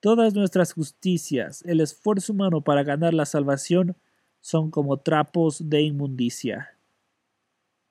Todas 0.00 0.34
nuestras 0.34 0.72
justicias, 0.72 1.62
el 1.66 1.80
esfuerzo 1.80 2.32
humano 2.32 2.60
para 2.60 2.82
ganar 2.82 3.14
la 3.14 3.26
salvación, 3.26 3.96
son 4.40 4.70
como 4.70 4.98
trapos 4.98 5.68
de 5.68 5.82
inmundicia. 5.82 6.75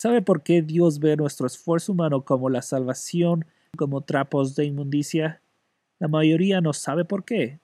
¿Sabe 0.06 0.22
por 0.22 0.44
qué 0.44 0.61
Dios 0.61 0.99
ve 0.99 1.18
nuestro 1.18 1.48
esfuerzo 1.48 1.94
humano 1.94 2.23
como 2.23 2.48
la 2.52 2.61
salvación, 2.61 3.44
como 3.76 4.02
trapos 4.02 4.56
de 4.56 4.65
inmundicia? 4.65 5.41
La 5.98 6.07
mayoría 6.07 6.61
no 6.61 6.73
sabe 6.73 7.06
por 7.06 7.26
qué. 7.26 7.60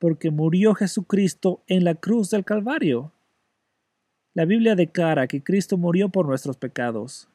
Porque 0.00 0.32
murió 0.32 0.74
Jesucristo 0.74 1.62
en 1.68 1.84
la 1.84 1.94
cruz 1.94 2.30
del 2.30 2.44
Calvario. 2.44 3.12
La 4.34 4.44
Biblia 4.44 4.74
declara 4.74 5.28
que 5.28 5.44
Cristo 5.44 5.78
murió 5.78 6.08
por 6.08 6.26
nuestros 6.26 6.56
pecados. 6.56 7.28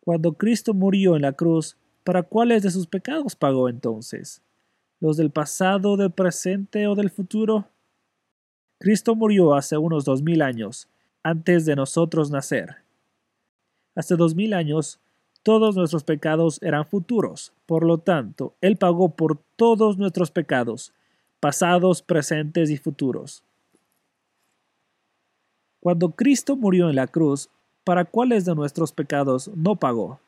Cuando 0.00 0.34
Cristo 0.34 0.74
murió 0.74 1.16
en 1.16 1.22
la 1.22 1.32
cruz, 1.32 1.78
¿para 2.02 2.24
cuáles 2.24 2.62
de 2.62 2.70
sus 2.70 2.86
pecados 2.86 3.34
pagó 3.34 3.70
entonces? 3.70 4.42
¿Los 5.00 5.16
del 5.16 5.30
pasado, 5.30 5.96
del 5.96 6.10
presente 6.10 6.86
o 6.86 6.94
del 6.94 7.08
futuro? 7.08 7.70
Cristo 8.78 9.14
murió 9.14 9.54
hace 9.54 9.78
unos 9.78 10.04
dos 10.04 10.20
mil 10.20 10.42
años, 10.42 10.90
antes 11.22 11.64
de 11.64 11.74
nosotros 11.74 12.30
nacer. 12.30 12.83
Hace 13.94 14.16
dos 14.16 14.34
mil 14.34 14.54
años, 14.54 14.98
todos 15.42 15.76
nuestros 15.76 16.04
pecados 16.04 16.60
eran 16.62 16.86
futuros. 16.86 17.52
Por 17.66 17.84
lo 17.84 17.98
tanto, 17.98 18.54
Él 18.60 18.76
pagó 18.76 19.10
por 19.10 19.38
todos 19.56 19.98
nuestros 19.98 20.30
pecados, 20.30 20.92
pasados, 21.38 22.02
presentes 22.02 22.70
y 22.70 22.76
futuros. 22.76 23.44
Cuando 25.80 26.10
Cristo 26.10 26.56
murió 26.56 26.88
en 26.88 26.96
la 26.96 27.06
cruz, 27.06 27.50
¿para 27.84 28.06
cuáles 28.06 28.46
de 28.46 28.54
nuestros 28.54 28.90
pecados 28.90 29.50
no 29.54 29.76
pagó? 29.76 30.18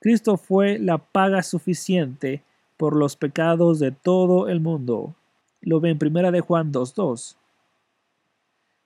Cristo 0.00 0.36
fue 0.36 0.78
la 0.78 0.98
paga 0.98 1.42
suficiente 1.42 2.42
por 2.76 2.96
los 2.96 3.14
pecados 3.16 3.78
de 3.78 3.92
todo 3.92 4.48
el 4.48 4.60
mundo. 4.60 5.14
Lo 5.60 5.80
ve 5.80 5.90
en 5.90 5.98
1 6.04 6.32
de 6.32 6.40
Juan 6.40 6.72
2.2. 6.72 7.36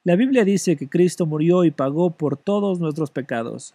La 0.05 0.15
Biblia 0.15 0.45
dice 0.45 0.77
que 0.77 0.89
Cristo 0.89 1.27
murió 1.27 1.65
y 1.65 1.71
pagó 1.71 2.11
por 2.11 2.37
todos 2.37 2.79
nuestros 2.79 3.11
pecados. 3.11 3.75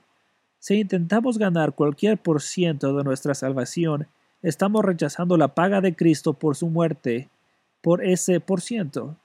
Si 0.63 0.75
intentamos 0.75 1.37
ganar 1.37 1.75
cualquier 1.75 2.17
por 2.17 2.41
ciento 2.41 2.95
de 2.95 3.03
nuestra 3.03 3.33
salvación, 3.33 4.07
estamos 4.41 4.85
rechazando 4.85 5.35
la 5.35 5.49
paga 5.49 5.81
de 5.81 5.93
Cristo 5.93 6.35
por 6.35 6.55
su 6.55 6.67
muerte, 6.67 7.27
por 7.81 8.01
ese 8.01 8.39
por 8.39 8.61
ciento. 8.61 9.17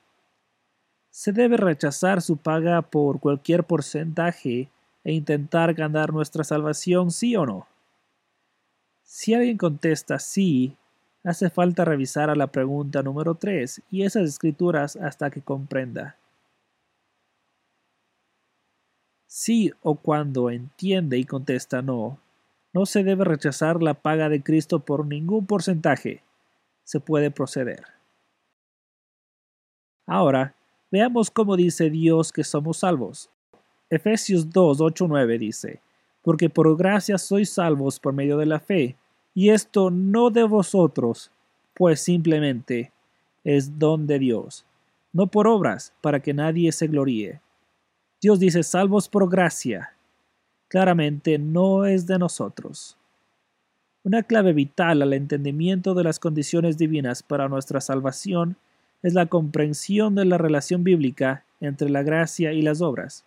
Se 1.10 1.30
debe 1.30 1.56
rechazar 1.56 2.22
su 2.22 2.38
paga 2.38 2.82
por 2.82 3.20
cualquier 3.20 3.62
porcentaje 3.62 4.68
e 5.04 5.12
intentar 5.12 5.74
ganar 5.74 6.12
nuestra 6.12 6.42
salvación, 6.42 7.12
sí 7.12 7.36
o 7.36 7.46
no. 7.46 7.68
Si 9.04 9.32
alguien 9.32 9.58
contesta 9.58 10.18
sí, 10.18 10.76
hace 11.22 11.50
falta 11.50 11.84
revisar 11.84 12.30
a 12.30 12.34
la 12.34 12.48
pregunta 12.48 13.04
número 13.04 13.36
3 13.36 13.82
y 13.92 14.02
esas 14.02 14.24
escrituras 14.28 14.96
hasta 14.96 15.30
que 15.30 15.40
comprenda. 15.40 16.16
Sí 19.28 19.72
o 19.82 19.94
cuando 19.94 20.50
entiende 20.50 21.18
y 21.18 21.24
contesta 21.24 21.82
no, 21.82 22.18
no 22.72 22.86
se 22.86 23.04
debe 23.04 23.24
rechazar 23.24 23.82
la 23.82 23.94
paga 23.94 24.28
de 24.28 24.42
Cristo 24.42 24.80
por 24.80 25.06
ningún 25.06 25.46
porcentaje. 25.46 26.22
Se 26.82 26.98
puede 26.98 27.30
proceder. 27.30 27.84
Ahora, 30.06 30.54
veamos 30.90 31.30
cómo 31.30 31.56
dice 31.56 31.90
Dios 31.90 32.32
que 32.32 32.42
somos 32.42 32.78
salvos. 32.78 33.30
Efesios 33.90 34.48
2, 34.48 34.80
8, 34.80 35.06
9 35.06 35.38
dice, 35.38 35.82
Porque 36.22 36.48
por 36.48 36.74
gracia 36.76 37.18
sois 37.18 37.50
salvos 37.50 38.00
por 38.00 38.14
medio 38.14 38.38
de 38.38 38.46
la 38.46 38.60
fe, 38.60 38.96
y 39.34 39.50
esto 39.50 39.90
no 39.90 40.30
de 40.30 40.44
vosotros, 40.44 41.30
pues 41.74 42.00
simplemente 42.00 42.92
es 43.44 43.78
don 43.78 44.06
de 44.06 44.18
Dios, 44.18 44.64
no 45.12 45.26
por 45.26 45.46
obras, 45.46 45.92
para 46.00 46.20
que 46.20 46.32
nadie 46.32 46.72
se 46.72 46.86
gloríe 46.86 47.42
Dios 48.20 48.40
dice 48.40 48.64
salvos 48.64 49.08
por 49.08 49.30
gracia. 49.30 49.92
Claramente 50.66 51.38
no 51.38 51.86
es 51.86 52.06
de 52.06 52.18
nosotros. 52.18 52.96
Una 54.02 54.24
clave 54.24 54.52
vital 54.52 55.02
al 55.02 55.12
entendimiento 55.12 55.94
de 55.94 56.02
las 56.02 56.18
condiciones 56.18 56.76
divinas 56.76 57.22
para 57.22 57.48
nuestra 57.48 57.80
salvación 57.80 58.56
es 59.04 59.14
la 59.14 59.26
comprensión 59.26 60.16
de 60.16 60.24
la 60.24 60.36
relación 60.36 60.82
bíblica 60.82 61.44
entre 61.60 61.90
la 61.90 62.02
gracia 62.02 62.52
y 62.52 62.62
las 62.62 62.80
obras. 62.80 63.24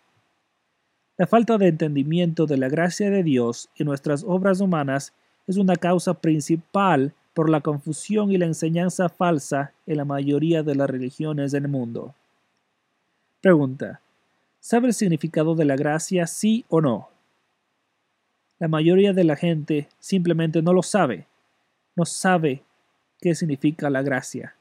La 1.16 1.26
falta 1.26 1.56
de 1.56 1.68
entendimiento 1.68 2.44
de 2.44 2.58
la 2.58 2.68
gracia 2.68 3.10
de 3.10 3.22
Dios 3.22 3.70
y 3.76 3.84
nuestras 3.84 4.24
obras 4.24 4.60
humanas 4.60 5.14
es 5.46 5.56
una 5.56 5.76
causa 5.76 6.14
principal 6.14 7.14
por 7.32 7.48
la 7.48 7.62
confusión 7.62 8.30
y 8.30 8.36
la 8.36 8.44
enseñanza 8.46 9.08
falsa 9.08 9.72
en 9.86 9.96
la 9.96 10.04
mayoría 10.04 10.62
de 10.62 10.74
las 10.74 10.90
religiones 10.90 11.52
del 11.52 11.68
mundo. 11.68 12.14
Pregunta. 13.40 14.02
¿Sabe 14.64 14.86
el 14.86 14.94
significado 14.94 15.56
de 15.56 15.64
la 15.64 15.74
gracia, 15.74 16.24
sí 16.28 16.64
o 16.68 16.80
no? 16.80 17.08
La 18.60 18.68
mayoría 18.68 19.12
de 19.12 19.24
la 19.24 19.34
gente 19.34 19.88
simplemente 19.98 20.62
no 20.62 20.72
lo 20.72 20.84
sabe. 20.84 21.26
No 21.96 22.04
sabe 22.04 22.62
qué 23.20 23.34
significa 23.34 23.90
la 23.90 24.02
gracia. 24.02 24.54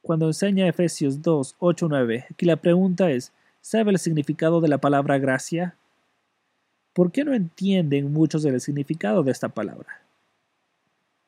Cuando 0.00 0.28
enseña 0.28 0.68
Efesios 0.68 1.22
2, 1.22 1.56
8, 1.58 1.88
9, 1.90 2.26
aquí 2.30 2.46
la 2.46 2.54
pregunta 2.54 3.10
es, 3.10 3.32
¿sabe 3.60 3.90
el 3.90 3.98
significado 3.98 4.60
de 4.60 4.68
la 4.68 4.78
palabra 4.78 5.18
gracia? 5.18 5.74
¿Por 6.92 7.10
qué 7.10 7.24
no 7.24 7.34
entienden 7.34 8.12
muchos 8.12 8.44
del 8.44 8.60
significado 8.60 9.24
de 9.24 9.32
esta 9.32 9.48
palabra? 9.48 10.02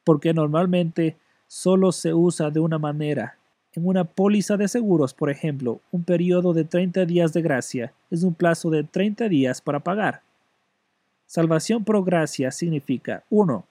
Porque 0.05 0.33
normalmente 0.33 1.17
solo 1.49 1.91
se 1.91 2.15
usa 2.15 2.51
de 2.51 2.61
una 2.61 2.79
manera 2.79 3.39
en 3.75 3.87
una 3.87 4.05
póliza 4.05 4.57
de 4.57 4.69
seguros, 4.69 5.15
por 5.15 5.31
ejemplo, 5.31 5.81
un 5.91 6.05
periodo 6.05 6.53
de 6.53 6.65
30 6.65 7.05
días 7.07 7.33
de 7.33 7.43
gracia 7.43 7.93
es 8.11 8.23
un 8.23 8.35
plazo 8.35 8.71
de 8.71 8.85
30 8.85 9.29
días 9.29 9.61
para 9.61 9.81
pagar. 9.81 10.23
Salvación 11.27 11.83
por 11.83 12.05
gracia 12.05 12.53
significa 12.53 13.25
1. 13.31 13.65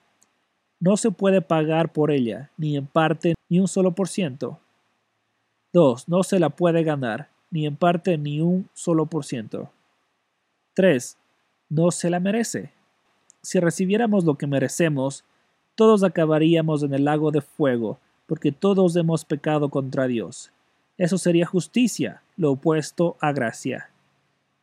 No 0.80 0.96
se 0.98 1.10
puede 1.10 1.40
pagar 1.40 1.92
por 1.92 2.10
ella, 2.10 2.50
ni 2.58 2.76
en 2.76 2.86
parte 2.86 3.34
ni 3.48 3.58
un 3.60 3.68
solo 3.68 3.92
por 3.92 4.08
ciento. 4.08 4.58
2. 5.72 6.08
No 6.08 6.22
se 6.22 6.38
la 6.38 6.50
puede 6.50 6.84
ganar, 6.84 7.30
ni 7.50 7.66
en 7.66 7.76
parte 7.76 8.18
ni 8.18 8.42
un 8.42 8.68
solo 8.74 9.06
por 9.06 9.24
ciento. 9.24 9.70
3. 10.74 11.16
No 11.70 11.90
se 11.90 12.10
la 12.10 12.20
merece. 12.20 12.72
Si 13.40 13.58
recibiéramos 13.58 14.24
lo 14.24 14.36
que 14.36 14.46
merecemos, 14.46 15.24
todos 15.74 16.04
acabaríamos 16.04 16.82
en 16.82 16.92
el 16.92 17.04
lago 17.04 17.30
de 17.30 17.40
fuego 17.40 17.98
porque 18.26 18.52
todos 18.52 18.96
hemos 18.96 19.24
pecado 19.24 19.68
contra 19.68 20.06
Dios. 20.06 20.52
Eso 20.96 21.18
sería 21.18 21.46
justicia, 21.46 22.22
lo 22.36 22.52
opuesto 22.52 23.16
a 23.20 23.32
gracia. 23.32 23.90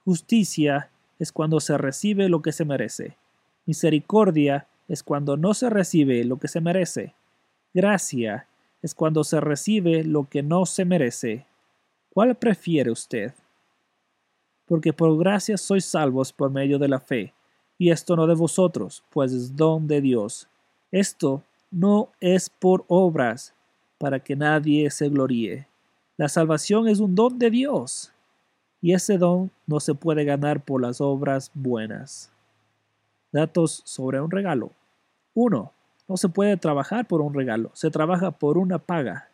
Justicia 0.06 0.90
es 1.20 1.32
cuando 1.32 1.60
se 1.60 1.78
recibe 1.78 2.30
lo 2.30 2.42
que 2.42 2.52
se 2.52 2.66
merece. 2.66 3.18
Misericordia 3.66 4.68
es 4.88 5.04
cuando 5.04 5.38
no 5.38 5.54
se 5.54 5.70
recibe 5.70 6.24
lo 6.24 6.38
que 6.38 6.48
se 6.48 6.62
merece. 6.62 7.14
Gracia 7.74 8.48
es 8.82 8.96
cuando 8.96 9.24
se 9.24 9.40
recibe 9.40 10.04
lo 10.04 10.28
que 10.28 10.42
no 10.42 10.66
se 10.66 10.86
merece. 10.86 11.46
¿Cuál 12.14 12.36
prefiere 12.36 12.92
usted? 12.92 13.34
Porque 14.66 14.94
por 14.94 15.18
gracia 15.18 15.58
sois 15.58 15.86
salvos 15.86 16.34
por 16.34 16.50
medio 16.50 16.80
de 16.80 16.88
la 16.88 17.00
fe, 17.00 17.34
y 17.78 17.92
esto 17.92 18.16
no 18.16 18.28
de 18.28 18.36
vosotros, 18.36 19.04
pues 19.10 19.32
es 19.32 19.56
don 19.56 19.88
de 19.88 20.02
Dios. 20.02 20.48
Esto 20.92 21.44
no 21.72 22.10
es 22.20 22.50
por 22.50 22.84
obras, 22.88 23.56
para 23.98 24.20
que 24.20 24.36
nadie 24.36 24.90
se 24.92 25.10
gloríe. 25.10 25.68
La 26.18 26.28
salvación 26.28 26.88
es 26.88 27.00
un 27.00 27.16
don 27.16 27.40
de 27.40 27.50
Dios, 27.50 28.12
y 28.82 28.94
ese 28.94 29.18
don 29.18 29.52
no 29.66 29.80
se 29.80 29.94
puede 29.94 30.26
ganar 30.26 30.64
por 30.64 30.82
las 30.82 31.00
obras 31.00 31.52
buenas. 31.54 32.32
Datos 33.32 33.82
sobre 33.86 34.20
un 34.20 34.30
regalo. 34.30 34.72
1. 35.34 35.72
No 36.08 36.18
se 36.18 36.28
puede 36.28 36.58
trabajar 36.58 37.08
por 37.08 37.22
un 37.22 37.34
regalo, 37.34 37.72
se 37.74 37.90
trabaja 37.90 38.32
por 38.32 38.58
una 38.58 38.80
paga. 38.80 39.30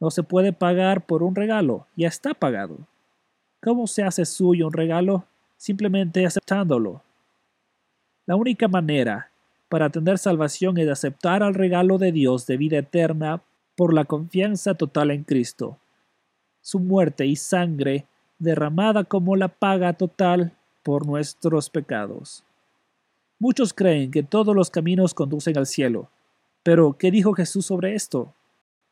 No 0.00 0.10
se 0.10 0.22
puede 0.22 0.52
pagar 0.52 1.04
por 1.04 1.22
un 1.22 1.34
regalo, 1.34 1.86
ya 1.96 2.08
está 2.08 2.32
pagado. 2.34 2.78
¿Cómo 3.62 3.86
se 3.86 4.02
hace 4.02 4.24
suyo 4.24 4.68
un 4.68 4.72
regalo? 4.72 5.24
Simplemente 5.56 6.24
aceptándolo. 6.24 7.02
La 8.26 8.36
única 8.36 8.66
manera 8.68 9.31
para 9.72 9.88
tener 9.88 10.18
salvación 10.18 10.76
es 10.76 10.86
aceptar 10.90 11.42
al 11.42 11.54
regalo 11.54 11.96
de 11.96 12.12
Dios 12.12 12.46
de 12.46 12.58
vida 12.58 12.76
eterna 12.76 13.42
por 13.74 13.94
la 13.94 14.04
confianza 14.04 14.74
total 14.74 15.10
en 15.10 15.24
Cristo. 15.24 15.78
Su 16.60 16.78
muerte 16.78 17.24
y 17.24 17.36
sangre 17.36 18.04
derramada 18.38 19.02
como 19.02 19.34
la 19.34 19.48
paga 19.48 19.94
total 19.94 20.52
por 20.82 21.06
nuestros 21.06 21.70
pecados. 21.70 22.44
Muchos 23.38 23.72
creen 23.72 24.10
que 24.10 24.22
todos 24.22 24.54
los 24.54 24.68
caminos 24.68 25.14
conducen 25.14 25.56
al 25.56 25.64
cielo. 25.64 26.10
Pero, 26.62 26.98
¿qué 26.98 27.10
dijo 27.10 27.32
Jesús 27.32 27.64
sobre 27.64 27.94
esto? 27.94 28.34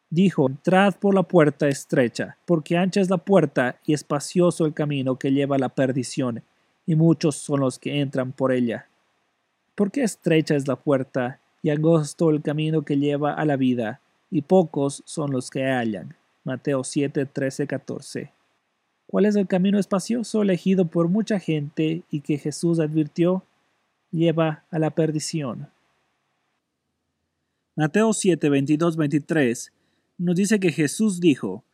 Dijo, 0.09 0.48
entrad 0.48 0.94
por 0.94 1.15
la 1.15 1.24
puerta 1.24 1.69
estrecha, 1.69 2.39
porque 2.47 2.78
ancha 2.78 3.02
es 3.02 3.11
la 3.11 3.19
puerta 3.19 3.78
y 3.85 3.93
espacioso 3.93 4.65
el 4.65 4.73
camino 4.73 5.16
que 5.16 5.31
lleva 5.31 5.57
a 5.57 5.59
la 5.59 5.69
perdición, 5.69 6.43
y 6.86 6.94
muchos 6.94 7.36
son 7.36 7.61
los 7.61 7.78
que 7.78 8.01
entran 8.01 8.32
por 8.32 8.51
ella. 8.51 8.90
¿Por 9.75 9.91
qué 9.91 10.03
estrecha 10.03 10.55
es 10.55 10.69
la 10.69 10.77
puerta 10.77 11.41
y 11.63 11.71
angosto 11.71 12.31
el 12.31 12.43
camino 12.43 12.83
que 12.83 12.99
lleva 12.99 13.35
a 13.35 13.45
la 13.45 13.57
vida, 13.57 14.01
y 14.31 14.43
pocos 14.43 15.03
son 15.05 15.33
los 15.33 15.51
que 15.51 15.65
hallan. 15.65 16.17
Mateo 16.45 16.85
7, 16.85 17.27
13, 17.27 17.67
14. 17.67 18.33
¿Cuál 19.07 19.27
es 19.27 19.37
el 19.37 19.47
camino 19.47 19.79
espacioso 19.79 20.43
elegido 20.43 20.87
por 20.87 21.09
mucha 21.09 21.41
gente 21.41 22.03
y 22.11 22.21
que 22.21 22.39
Jesús 22.39 22.79
advirtió? 22.79 23.45
Lleva 24.13 24.65
a 24.71 24.79
la 24.79 24.91
perdición. 24.91 25.69
Mateo 27.77 28.13
7, 28.13 28.49
22, 28.49 28.97
23 28.97 29.73
nos 30.19 30.37
dice 30.37 30.61
que 30.61 30.71
Jesús 30.71 31.21
dijo, 31.21 31.65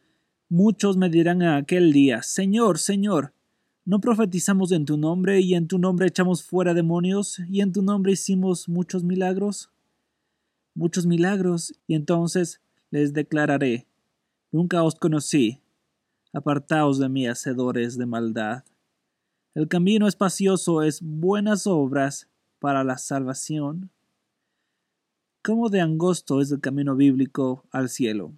Muchos 0.48 0.96
me 0.96 1.10
dirán 1.10 1.42
a 1.42 1.56
aquel 1.56 1.92
día, 1.92 2.22
Señor, 2.22 2.78
Señor, 2.78 3.32
¿no 3.86 4.00
profetizamos 4.00 4.72
en 4.72 4.84
tu 4.84 4.96
nombre 4.96 5.40
y 5.40 5.54
en 5.54 5.68
tu 5.68 5.78
nombre 5.78 6.08
echamos 6.08 6.42
fuera 6.42 6.74
demonios 6.74 7.38
y 7.48 7.60
en 7.60 7.72
tu 7.72 7.82
nombre 7.82 8.12
hicimos 8.12 8.68
muchos 8.68 9.04
milagros? 9.04 9.70
Muchos 10.74 11.06
milagros, 11.06 11.72
y 11.86 11.94
entonces 11.94 12.60
les 12.90 13.14
declararé, 13.14 13.86
Nunca 14.50 14.82
os 14.82 14.96
conocí, 14.96 15.60
apartaos 16.32 16.98
de 16.98 17.08
mí, 17.08 17.26
hacedores 17.26 17.96
de 17.96 18.06
maldad. 18.06 18.64
El 19.54 19.68
camino 19.68 20.08
espacioso 20.08 20.82
es 20.82 21.00
buenas 21.00 21.66
obras 21.66 22.28
para 22.58 22.82
la 22.82 22.98
salvación. 22.98 23.90
¿Cómo 25.42 25.68
de 25.68 25.80
angosto 25.80 26.40
es 26.40 26.50
el 26.50 26.60
camino 26.60 26.96
bíblico 26.96 27.64
al 27.70 27.88
cielo? 27.88 28.32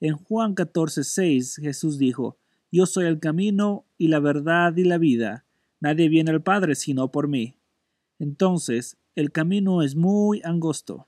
En 0.00 0.16
Juan 0.16 0.54
14:6 0.54 1.60
Jesús 1.60 1.98
dijo, 1.98 2.36
Yo 2.74 2.86
soy 2.86 3.04
el 3.04 3.20
camino 3.20 3.86
y 3.98 4.08
la 4.08 4.18
verdad 4.18 4.76
y 4.76 4.82
la 4.82 4.98
vida. 4.98 5.46
Nadie 5.78 6.08
viene 6.08 6.32
al 6.32 6.42
Padre 6.42 6.74
sino 6.74 7.12
por 7.12 7.28
mí. 7.28 7.54
Entonces, 8.18 8.96
el 9.14 9.30
camino 9.30 9.80
es 9.80 9.94
muy 9.94 10.42
angosto. 10.42 11.06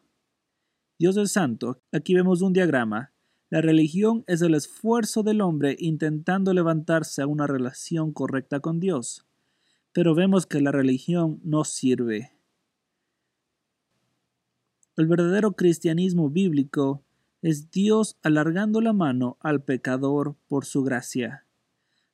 Dios 0.97 1.17
es 1.17 1.33
santo. 1.33 1.83
Aquí 1.91 2.15
vemos 2.15 2.41
un 2.41 2.53
diagrama. 2.53 3.13
La 3.51 3.63
religión 3.63 4.23
es 4.29 4.43
el 4.43 4.55
esfuerzo 4.55 5.25
del 5.25 5.41
hombre 5.41 5.75
intentando 5.81 6.55
levantarse 6.55 7.21
a 7.21 7.27
una 7.27 7.49
relación 7.49 8.13
correcta 8.13 8.61
con 8.61 8.79
Dios. 8.79 9.27
Pero 9.91 10.15
vemos 10.15 10.47
que 10.47 10.61
la 10.61 10.71
religión 10.71 11.41
no 11.43 11.65
sirve. 11.65 12.31
El 14.97 15.09
verdadero 15.09 15.57
cristianismo 15.57 16.31
bíblico 16.31 17.03
es 17.43 17.73
Dios 17.73 18.17
alargando 18.23 18.81
la 18.81 18.93
mano 18.93 19.37
al 19.41 19.65
pecador 19.65 20.37
por 20.47 20.65
su 20.65 20.85
gracia. 20.85 21.46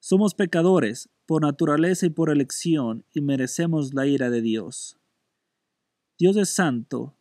Somos 0.05 0.35
pecadores 0.35 1.09
por 1.27 1.43
naturaleza 1.43 2.07
y 2.07 2.11
por 2.11 2.29
elección 2.29 3.05
y 3.12 3.20
merecemos 3.20 3.95
la 3.95 4.05
ira 4.05 4.31
de 4.31 4.43
Dios. 4.43 4.99
Dios 6.19 6.37
es 6.37 6.49
santo. 6.49 7.15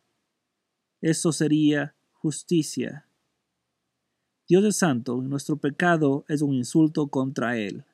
Eso 1.00 1.30
sería 1.30 1.94
justicia. 2.10 3.06
Dios 4.48 4.64
es 4.64 4.78
santo 4.78 5.22
y 5.22 5.28
nuestro 5.28 5.58
pecado 5.58 6.24
es 6.26 6.42
un 6.42 6.54
insulto 6.54 7.06
contra 7.06 7.56
Él. 7.56 7.84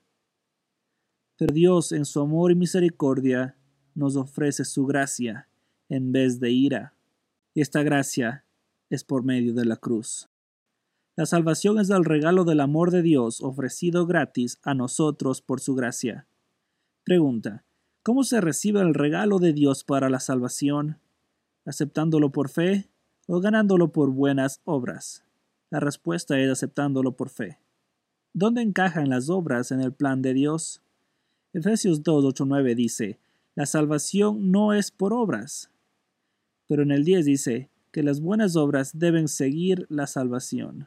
Pero 1.37 1.53
Dios 1.53 1.93
en 1.93 2.07
su 2.07 2.23
amor 2.23 2.51
y 2.51 2.55
misericordia 2.55 3.59
nos 3.95 4.17
ofrece 4.17 4.65
su 4.65 4.87
gracia 4.87 5.51
en 5.91 6.13
vez 6.13 6.41
de 6.41 6.51
ira. 6.51 6.95
Y 7.53 7.61
esta 7.61 7.83
gracia 7.83 8.47
es 8.89 9.05
por 9.05 9.23
medio 9.23 9.53
de 9.53 9.67
la 9.67 9.77
cruz. 9.77 10.31
La 11.19 11.27
salvación 11.27 11.81
es 11.81 11.91
el 11.91 12.05
regalo 12.05 12.45
del 12.45 12.61
amor 12.61 12.93
de 12.93 13.03
Dios 13.03 13.41
ofrecido 13.41 14.07
gratis 14.07 14.61
a 14.63 14.73
nosotros 14.75 15.43
por 15.43 15.59
su 15.59 15.75
gracia. 15.75 16.29
Pregunta. 17.03 17.65
¿Cómo 18.05 18.23
se 18.23 18.41
recibe 18.41 18.83
el 18.83 18.95
regalo 18.95 19.41
de 19.41 19.53
Dios 19.53 19.83
para 19.83 20.11
la 20.11 20.21
salvación? 20.21 21.01
¿Aceptándolo 21.65 22.31
por 22.31 22.51
fe 22.51 22.89
o 23.27 23.41
ganándolo 23.41 23.91
por 23.91 24.13
buenas 24.13 24.61
obras? 24.63 25.25
La 25.71 25.81
respuesta 25.81 26.39
es 26.39 26.53
aceptándolo 26.53 27.17
por 27.17 27.31
fe. 27.31 27.59
¿Dónde 28.33 28.63
encajan 28.63 29.09
las 29.09 29.29
obras 29.29 29.73
en 29.73 29.81
el 29.81 29.93
plan 29.93 30.23
de 30.23 30.35
Dios? 30.35 30.83
Efesios 31.53 32.05
2, 32.05 32.27
8, 32.27 32.45
9 32.47 32.77
dice, 32.77 33.19
la 33.57 33.67
salvación 33.67 34.53
no 34.53 34.73
es 34.73 34.93
por 34.93 35.13
obras. 35.13 35.69
Pero 36.69 36.85
en 36.85 36.93
el 36.93 37.05
10 37.05 37.25
dice, 37.25 37.71
que 37.91 38.05
las 38.05 38.21
buenas 38.21 38.55
obras 38.55 38.97
deben 38.97 39.27
seguir 39.27 39.85
la 39.89 40.07
salvación. 40.07 40.87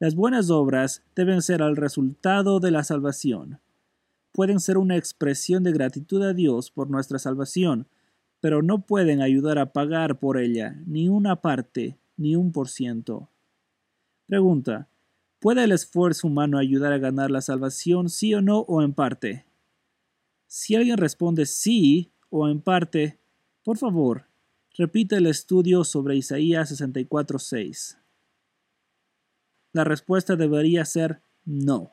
Las 0.00 0.16
buenas 0.16 0.50
obras 0.50 1.04
deben 1.14 1.42
ser 1.42 1.60
el 1.60 1.76
resultado 1.76 2.58
de 2.58 2.72
la 2.72 2.82
salvación. 2.82 3.60
Pueden 4.32 4.58
ser 4.58 4.78
una 4.78 4.96
expresión 4.96 5.62
de 5.62 5.72
gratitud 5.72 6.22
a 6.22 6.32
Dios 6.32 6.72
por 6.72 6.90
nuestra 6.90 7.20
salvación, 7.20 7.86
pero 8.40 8.62
no 8.62 8.86
pueden 8.86 9.22
ayudar 9.22 9.58
a 9.58 9.72
pagar 9.72 10.18
por 10.18 10.38
ella 10.38 10.82
ni 10.86 11.08
una 11.08 11.40
parte, 11.42 11.98
ni 12.16 12.34
un 12.34 12.50
por 12.50 12.68
ciento. 12.68 13.28
Pregunta. 14.26 14.88
¿Puede 15.38 15.64
el 15.64 15.72
esfuerzo 15.72 16.26
humano 16.26 16.58
ayudar 16.58 16.92
a 16.92 16.98
ganar 16.98 17.30
la 17.30 17.40
salvación, 17.40 18.08
sí 18.10 18.34
o 18.34 18.42
no, 18.42 18.60
o 18.60 18.82
en 18.82 18.92
parte? 18.92 19.46
Si 20.48 20.74
alguien 20.74 20.98
responde 20.98 21.46
sí 21.46 22.10
o 22.28 22.48
en 22.48 22.60
parte, 22.60 23.18
por 23.62 23.78
favor, 23.78 24.30
Repite 24.80 25.16
el 25.16 25.26
estudio 25.26 25.84
sobre 25.84 26.16
Isaías 26.16 26.72
64.6. 26.72 27.99
La 29.72 29.84
respuesta 29.84 30.36
debería 30.36 30.84
ser 30.84 31.20
no. 31.44 31.92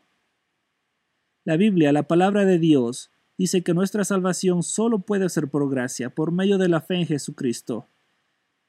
La 1.45 1.57
Biblia, 1.57 1.91
la 1.91 2.03
palabra 2.03 2.43
de 2.43 2.59
Dios, 2.59 3.11
dice 3.37 3.61
que 3.61 3.73
nuestra 3.73 4.03
salvación 4.03 4.63
solo 4.63 4.99
puede 4.99 5.29
ser 5.29 5.47
por 5.47 5.69
gracia, 5.69 6.09
por 6.09 6.31
medio 6.31 6.57
de 6.57 6.69
la 6.69 6.81
fe 6.81 6.95
en 6.95 7.07
Jesucristo. 7.07 7.87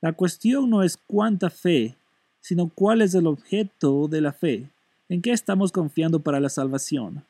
La 0.01 0.13
cuestión 0.13 0.71
no 0.71 0.83
es 0.83 0.97
cuánta 0.97 1.51
fe, 1.51 1.97
sino 2.41 2.69
cuál 2.69 3.03
es 3.03 3.15
el 3.15 3.27
objeto 3.27 4.07
de 4.09 4.21
la 4.21 4.33
fe, 4.33 4.71
en 5.09 5.23
qué 5.23 5.33
estamos 5.33 5.73
confiando 5.73 6.21
para 6.21 6.39
la 6.39 6.49
salvación. 6.49 7.25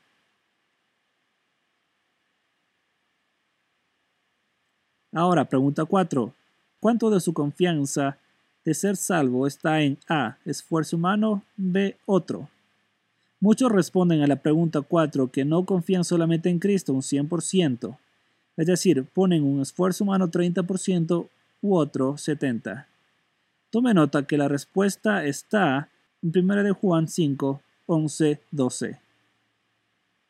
Ahora, 5.12 5.46
pregunta 5.46 5.84
4. 5.84 6.34
¿Cuánto 6.80 7.10
de 7.10 7.20
su 7.20 7.32
confianza 7.32 8.18
de 8.68 8.74
ser 8.74 8.98
salvo 8.98 9.46
está 9.46 9.80
en 9.80 9.96
A. 10.10 10.36
Esfuerzo 10.44 10.96
humano, 10.96 11.42
B. 11.56 11.96
Otro. 12.04 12.50
Muchos 13.40 13.72
responden 13.72 14.20
a 14.20 14.26
la 14.26 14.36
pregunta 14.36 14.82
4 14.82 15.28
que 15.28 15.46
no 15.46 15.64
confían 15.64 16.04
solamente 16.04 16.50
en 16.50 16.58
Cristo 16.58 16.92
un 16.92 17.00
100%, 17.00 17.96
es 18.58 18.66
decir, 18.66 19.04
ponen 19.04 19.42
un 19.42 19.62
esfuerzo 19.62 20.04
humano 20.04 20.28
30% 20.30 21.28
u 21.62 21.76
otro 21.76 22.16
70%. 22.16 22.84
Tome 23.70 23.94
nota 23.94 24.26
que 24.26 24.36
la 24.36 24.48
respuesta 24.48 25.24
está 25.24 25.88
en 26.20 26.38
1 26.38 26.62
de 26.62 26.72
Juan 26.72 27.08
5, 27.08 27.62
11, 27.86 28.40
12. 28.50 29.00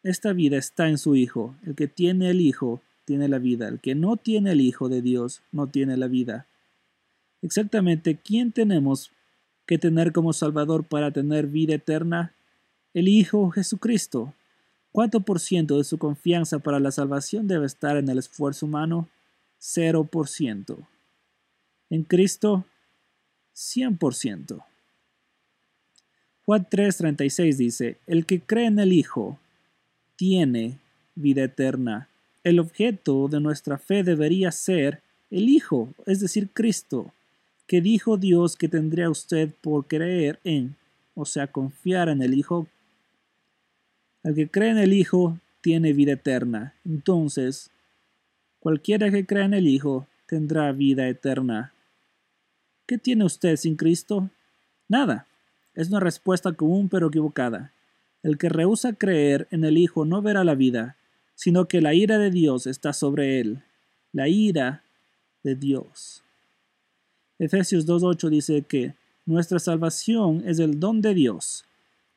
Esta 0.05 0.33
vida 0.33 0.59
está 0.59 0.89
en 0.89 0.99
su 0.99 1.17
Hijo. 1.17 1.57
El 1.67 1.75
que 1.75 1.89
tiene 1.89 2.31
el 2.31 2.41
Hijo 2.41 2.83
tiene 3.05 3.27
la 3.27 3.39
vida. 3.39 3.67
El 3.67 3.81
que 3.81 3.97
no 3.97 4.17
tiene 4.17 4.53
el 4.53 4.61
Hijo 4.61 4.89
de 4.89 5.03
Dios 5.03 5.43
no 5.51 5.67
tiene 5.67 5.97
la 5.97 6.07
vida. 6.07 6.47
Exactamente, 7.43 8.17
¿quién 8.17 8.53
tenemos 8.53 9.13
que 9.67 9.79
tener 9.79 10.13
como 10.13 10.33
Salvador 10.33 10.85
para 10.85 11.11
tener 11.11 11.47
vida 11.47 11.75
eterna? 11.75 12.35
El 12.95 13.09
Hijo 13.09 13.51
Jesucristo. 13.51 14.35
¿Cuánto 14.93 15.21
por 15.21 15.39
ciento 15.39 15.77
de 15.79 15.85
su 15.85 15.99
confianza 15.99 16.59
para 16.59 16.81
la 16.81 16.91
salvación 16.91 17.47
debe 17.47 17.67
estar 17.67 17.97
en 17.97 18.09
el 18.09 18.19
esfuerzo 18.19 18.67
humano? 18.67 19.09
Cero 19.59 20.05
por 20.05 20.29
ciento. 20.29 20.79
En 21.91 22.03
Cristo, 22.05 22.65
cien 23.53 23.97
por 23.97 24.15
ciento. 24.15 24.65
Juan 26.45 26.67
3:36 26.69 27.57
dice, 27.57 27.99
El 28.07 28.25
que 28.25 28.41
cree 28.41 28.67
en 28.67 28.79
el 28.79 28.93
Hijo 28.93 29.39
tiene 30.17 30.79
vida 31.15 31.45
eterna 31.45 32.09
el 32.49 32.61
objeto 32.61 33.29
de 33.29 33.41
nuestra 33.41 33.79
fe 33.79 34.03
debería 34.03 34.51
ser 34.53 35.03
el 35.31 35.49
Hijo, 35.49 35.93
es 36.07 36.21
decir, 36.21 36.49
Cristo, 36.53 37.13
que 37.69 37.83
dijo 37.83 38.17
Dios 38.17 38.57
que 38.57 38.67
tendría 38.67 39.11
usted 39.11 39.51
por 39.61 39.87
creer 39.87 40.41
en, 40.43 40.75
o 41.15 41.27
sea, 41.27 41.47
confiar 41.47 42.09
en 42.09 42.23
el 42.23 42.33
Hijo. 42.35 42.67
El 44.25 44.35
que 44.35 44.49
cree 44.49 44.71
en 44.71 44.79
el 44.79 44.95
Hijo 44.95 45.39
tiene 45.61 45.93
vida 45.93 46.13
eterna. 46.13 46.75
Entonces, 46.87 47.71
cualquiera 48.59 49.11
que 49.11 49.27
crea 49.27 49.45
en 49.45 49.53
el 49.53 49.69
Hijo 49.69 50.07
tendrá 50.27 50.73
vida 50.73 51.09
eterna. 51.09 51.75
¿Qué 52.87 52.97
tiene 52.97 53.27
usted 53.27 53.55
sin 53.57 53.77
Cristo? 53.77 54.31
Nada. 54.89 55.27
Es 55.75 55.89
una 55.89 56.01
respuesta 56.01 56.53
común 56.53 56.89
pero 56.89 57.09
equivocada. 57.09 57.73
El 58.23 58.39
que 58.39 58.49
rehúsa 58.49 58.95
creer 58.95 59.47
en 59.51 59.65
el 59.65 59.77
Hijo 59.77 60.07
no 60.07 60.23
verá 60.23 60.43
la 60.43 60.55
vida, 60.55 60.97
sino 61.35 61.69
que 61.69 61.83
la 61.83 61.93
ira 61.93 62.19
de 62.19 62.31
Dios 62.31 62.67
está 62.67 62.95
sobre 62.95 63.41
él. 63.41 63.63
La 64.13 64.27
ira 64.27 64.83
de 65.43 65.55
Dios. 65.55 66.25
Efesios 67.39 67.87
2.8 67.87 68.29
dice 68.29 68.63
que 68.63 68.95
nuestra 69.25 69.59
salvación 69.59 70.43
es 70.47 70.59
el 70.59 70.81
don 70.81 71.01
de 71.01 71.15
Dios. 71.15 71.65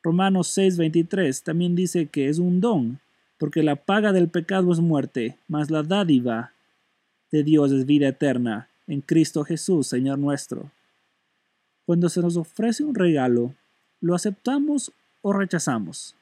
Romanos 0.02 0.56
6.23 0.56 1.42
también 1.42 1.76
dice 1.76 2.06
que 2.06 2.28
es 2.28 2.38
un 2.38 2.60
don, 2.60 3.00
porque 3.38 3.62
la 3.62 3.76
paga 3.76 4.12
del 4.12 4.28
pecado 4.28 4.72
es 4.72 4.80
muerte, 4.80 5.36
mas 5.46 5.70
la 5.70 5.82
dádiva 5.82 6.52
de 7.30 7.44
Dios 7.44 7.70
es 7.70 7.86
vida 7.86 8.08
eterna 8.08 8.68
en 8.86 9.00
Cristo 9.00 9.44
Jesús, 9.44 9.86
Señor 9.86 10.18
nuestro. 10.18 10.70
Cuando 11.86 12.08
se 12.08 12.20
nos 12.20 12.36
ofrece 12.36 12.82
un 12.84 12.94
regalo, 12.94 13.54
¿lo 14.00 14.14
aceptamos 14.14 14.92
o 15.22 15.32
rechazamos? 15.32 16.16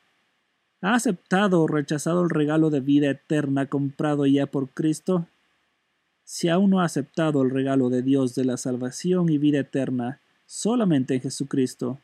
¿Ha 0.83 0.95
aceptado 0.95 1.63
o 1.63 1.67
rechazado 1.67 2.23
el 2.23 2.31
regalo 2.31 2.71
de 2.71 2.81
vida 2.81 3.11
eterna 3.11 3.67
comprado 3.67 4.27
ya 4.27 4.47
por 4.47 4.69
Cristo? 4.69 5.27
Si 6.33 6.49
aún 6.49 6.71
no 6.71 6.79
ha 6.81 6.85
aceptado 6.85 7.43
el 7.43 7.51
regalo 7.51 7.91
de 7.91 8.03
Dios 8.03 8.37
de 8.37 8.45
la 8.45 8.57
salvación 8.57 9.31
y 9.31 9.37
vida 9.37 9.59
eterna 9.59 10.21
solamente 10.47 11.15
en 11.17 11.23
Jesucristo, 11.23 11.99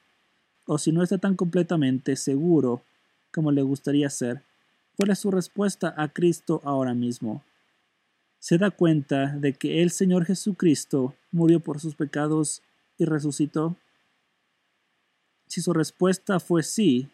o 0.67 0.79
si 0.79 0.91
no 0.91 1.05
está 1.05 1.19
tan 1.19 1.37
completamente 1.37 2.17
seguro 2.17 2.83
como 3.31 3.53
le 3.53 3.63
gustaría 3.63 4.11
ser, 4.11 4.43
¿cuál 4.97 5.11
es 5.11 5.21
su 5.21 5.31
respuesta 5.31 5.95
a 5.97 6.09
Cristo 6.09 6.61
ahora 6.65 6.93
mismo? 6.93 7.45
¿Se 8.41 8.59
da 8.59 8.73
cuenta 8.73 9.29
de 9.29 9.53
que 9.53 9.81
el 9.81 9.93
Señor 9.93 10.25
Jesucristo 10.25 11.15
murió 11.31 11.61
por 11.61 11.79
sus 11.79 11.95
pecados 11.95 12.63
y 12.99 13.05
resucitó? 13.05 13.77
Si 15.47 15.63
su 15.63 15.73
respuesta 15.73 16.41
fue 16.41 16.65
sí, 16.65 17.09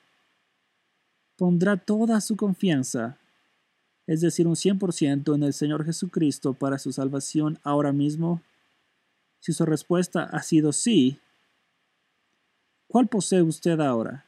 pondrá 1.36 1.76
toda 1.76 2.22
su 2.22 2.36
confianza, 2.36 3.18
es 4.06 4.20
decir, 4.20 4.46
un 4.46 4.54
100% 4.54 5.34
en 5.34 5.42
el 5.42 5.52
Señor 5.52 5.84
Jesucristo 5.84 6.54
para 6.54 6.78
su 6.78 6.92
salvación 6.92 7.58
ahora 7.62 7.92
mismo? 7.92 8.42
Si 9.40 9.52
su 9.52 9.64
respuesta 9.64 10.24
ha 10.24 10.42
sido 10.42 10.72
sí, 10.72 11.18
¿cuál 12.88 13.08
posee 13.08 13.42
usted 13.42 13.80
ahora? 13.80 14.24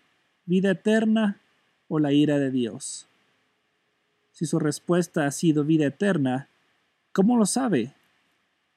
¿Vida 0.46 0.72
eterna 0.72 1.40
o 1.88 1.98
la 1.98 2.12
ira 2.12 2.38
de 2.38 2.51
Dios? 2.51 3.06
Si 4.32 4.46
su 4.46 4.59
respuesta 4.59 5.26
ha 5.26 5.30
sido 5.30 5.64
vida 5.64 5.86
eterna, 5.86 6.48
¿cómo 7.12 7.36
lo 7.36 7.46
sabe? 7.46 7.94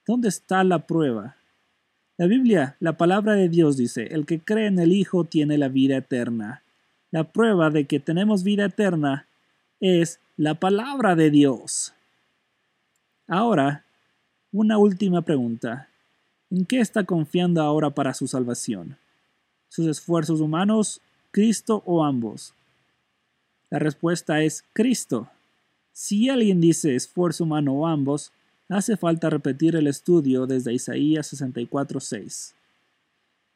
¿Dónde 0.05 0.29
está 0.29 0.63
la 0.63 0.85
prueba? 0.85 1.35
La 2.17 2.27
Biblia, 2.27 2.77
la 2.79 2.97
palabra 2.97 3.33
de 3.33 3.49
Dios 3.49 3.77
dice, 3.77 4.07
el 4.13 4.25
que 4.25 4.39
cree 4.39 4.67
en 4.67 4.79
el 4.79 4.91
Hijo 4.91 5.23
tiene 5.23 5.57
la 5.57 5.67
vida 5.67 5.97
eterna. 5.97 6.63
La 7.11 7.25
prueba 7.25 7.69
de 7.69 7.85
que 7.85 7.99
tenemos 7.99 8.43
vida 8.43 8.65
eterna 8.65 9.27
es 9.79 10.19
la 10.37 10.53
palabra 10.53 11.15
de 11.15 11.31
Dios. 11.31 11.93
Ahora, 13.27 13.83
una 14.51 14.77
última 14.77 15.23
pregunta. 15.23 15.89
¿En 16.51 16.63
qué 16.65 16.79
está 16.79 17.03
confiando 17.05 17.63
ahora 17.63 17.89
para 17.89 18.13
su 18.13 18.27
salvación? 18.27 18.97
¿Sus 19.67 19.87
esfuerzos 19.87 20.39
humanos, 20.39 21.01
Cristo 21.31 21.81
o 21.87 22.05
ambos? 22.05 22.53
La 23.71 23.79
respuesta 23.79 24.43
es 24.43 24.63
Cristo. 24.73 25.27
Si 25.91 26.29
alguien 26.29 26.61
dice 26.61 26.95
esfuerzo 26.95 27.43
humano 27.43 27.73
o 27.73 27.87
ambos, 27.87 28.31
hace 28.69 28.95
falta 28.95 29.31
repetir 29.31 29.75
el 29.75 29.87
estudio 29.87 30.45
desde 30.45 30.71
Isaías 30.71 31.33
64.6. 31.33 32.53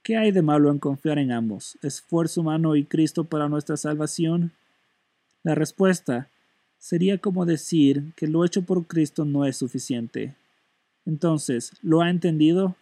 ¿Qué 0.01 0.17
hay 0.17 0.31
de 0.31 0.41
malo 0.41 0.71
en 0.71 0.79
confiar 0.79 1.19
en 1.19 1.31
ambos, 1.31 1.77
esfuerzo 1.83 2.41
humano 2.41 2.75
y 2.75 2.85
Cristo 2.85 3.23
para 3.23 3.47
nuestra 3.47 3.77
salvación? 3.77 4.51
La 5.43 5.53
respuesta 5.53 6.27
sería 6.81 7.19
como 7.19 7.45
decir 7.45 8.11
que 8.15 8.27
lo 8.27 8.43
hecho 8.43 8.63
por 8.63 8.87
Cristo 8.87 9.23
no 9.23 9.45
es 9.45 9.55
suficiente. 9.55 10.35
Entonces, 11.05 11.73
¿lo 11.83 12.01
ha 12.01 12.09
entendido? 12.09 12.75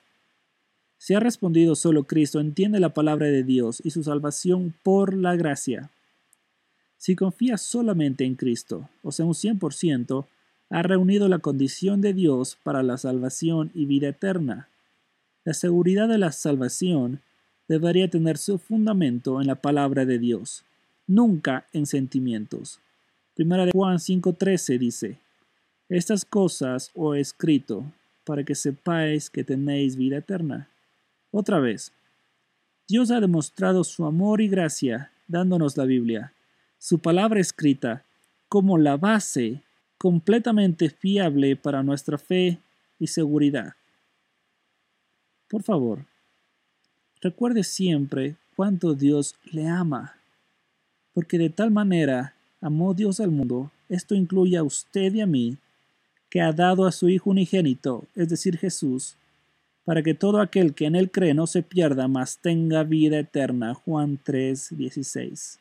Si 0.98 1.14
ha 1.14 1.20
respondido 1.20 1.76
solo 1.76 2.06
Cristo, 2.06 2.40
entiende 2.40 2.80
la 2.80 2.94
palabra 2.94 3.28
de 3.28 3.44
Dios 3.44 3.82
y 3.84 3.92
su 3.92 4.02
salvación 4.04 4.74
por 4.84 5.14
la 5.14 5.36
gracia. 5.36 5.92
Si 6.98 7.16
confía 7.16 7.58
solamente 7.58 8.24
en 8.24 8.36
Cristo, 8.36 8.90
o 9.04 9.12
sea, 9.12 9.26
un 9.26 9.34
100%, 9.34 10.26
ha 10.70 10.82
reunido 10.82 11.28
la 11.28 11.40
condición 11.40 12.00
de 12.00 12.14
Dios 12.14 12.58
para 12.64 12.84
la 12.84 12.98
salvación 12.98 13.70
y 13.74 13.86
vida 13.86 14.08
eterna. 14.10 14.70
La 15.44 15.54
seguridad 15.54 16.08
de 16.08 16.18
la 16.18 16.32
salvación 16.32 17.20
debería 17.68 18.10
tener 18.10 18.38
su 18.38 18.60
fundamento 18.60 19.42
en 19.42 19.48
la 19.48 19.56
palabra 19.56 20.06
de 20.06 20.20
Dios, 20.20 20.64
nunca 21.06 21.66
en 21.74 21.86
sentimientos. 21.86 22.80
Primera 23.40 23.72
Juan 23.72 24.00
5:13 24.00 24.78
dice, 24.78 25.18
Estas 25.88 26.26
cosas 26.26 26.92
os 26.94 27.16
he 27.16 27.22
escrito 27.22 27.86
para 28.26 28.44
que 28.44 28.54
sepáis 28.54 29.30
que 29.30 29.46
tenéis 29.46 29.96
vida 29.96 30.18
eterna. 30.18 30.68
Otra 31.32 31.62
vez, 31.62 31.94
Dios 32.86 33.12
ha 33.12 33.22
demostrado 33.22 33.86
su 33.86 34.04
amor 34.04 34.42
y 34.42 34.50
gracia 34.50 35.10
dándonos 35.30 35.78
la 35.78 35.86
Biblia, 35.86 36.34
su 36.80 37.00
palabra 37.00 37.40
escrita, 37.40 38.04
como 38.50 38.78
la 38.78 38.98
base 38.98 39.62
completamente 39.98 40.90
fiable 40.90 41.56
para 41.56 41.82
nuestra 41.82 42.18
fe 42.18 42.60
y 43.00 43.08
seguridad. 43.08 43.74
Por 45.48 45.64
favor, 45.64 46.04
recuerde 47.22 47.64
siempre 47.64 48.36
cuánto 48.58 48.96
Dios 48.96 49.36
le 49.46 49.66
ama, 49.66 50.18
porque 51.14 51.38
de 51.38 51.50
tal 51.50 51.72
manera 51.72 52.34
amó 52.62 52.94
Dios 52.94 53.20
al 53.20 53.32
mundo, 53.32 53.72
esto 53.88 54.16
incluye 54.16 54.58
a 54.58 54.64
usted 54.64 55.14
y 55.14 55.22
a 55.22 55.26
mí, 55.26 55.58
que 56.30 56.42
ha 56.42 56.52
dado 56.52 56.86
a 56.86 56.92
su 56.92 57.10
Hijo 57.10 57.32
unigénito, 57.32 58.06
es 58.16 58.30
decir, 58.30 58.58
Jesús, 58.58 59.16
para 59.86 60.04
que 60.04 60.14
todo 60.14 60.40
aquel 60.40 60.76
que 60.76 60.86
en 60.86 60.96
él 60.96 61.10
cree 61.10 61.34
no 61.34 61.48
se 61.48 61.64
pierda, 61.64 62.08
mas 62.08 62.38
tenga 62.38 62.84
vida 62.84 63.18
eterna. 63.18 63.74
Juan 63.74 64.20
3, 64.24 64.78
16. 64.78 65.60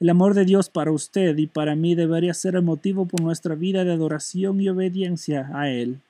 El 0.00 0.08
amor 0.08 0.32
de 0.32 0.46
Dios 0.46 0.70
para 0.70 0.90
usted 0.90 1.36
y 1.36 1.46
para 1.46 1.76
mí 1.76 1.94
debería 1.94 2.32
ser 2.32 2.54
el 2.54 2.62
motivo 2.62 3.04
por 3.04 3.20
nuestra 3.20 3.54
vida 3.54 3.84
de 3.84 3.92
adoración 3.92 4.58
y 4.62 4.70
obediencia 4.70 5.50
a 5.52 5.68
Él. 5.68 6.00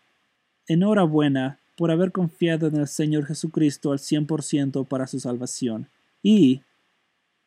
Enhorabuena 0.68 1.58
por 1.76 1.90
haber 1.90 2.12
confiado 2.12 2.68
en 2.68 2.76
el 2.76 2.86
Señor 2.86 3.26
Jesucristo 3.26 3.90
al 3.90 3.98
100% 3.98 4.86
para 4.86 5.08
su 5.08 5.18
salvación. 5.18 5.88
Y 6.22 6.60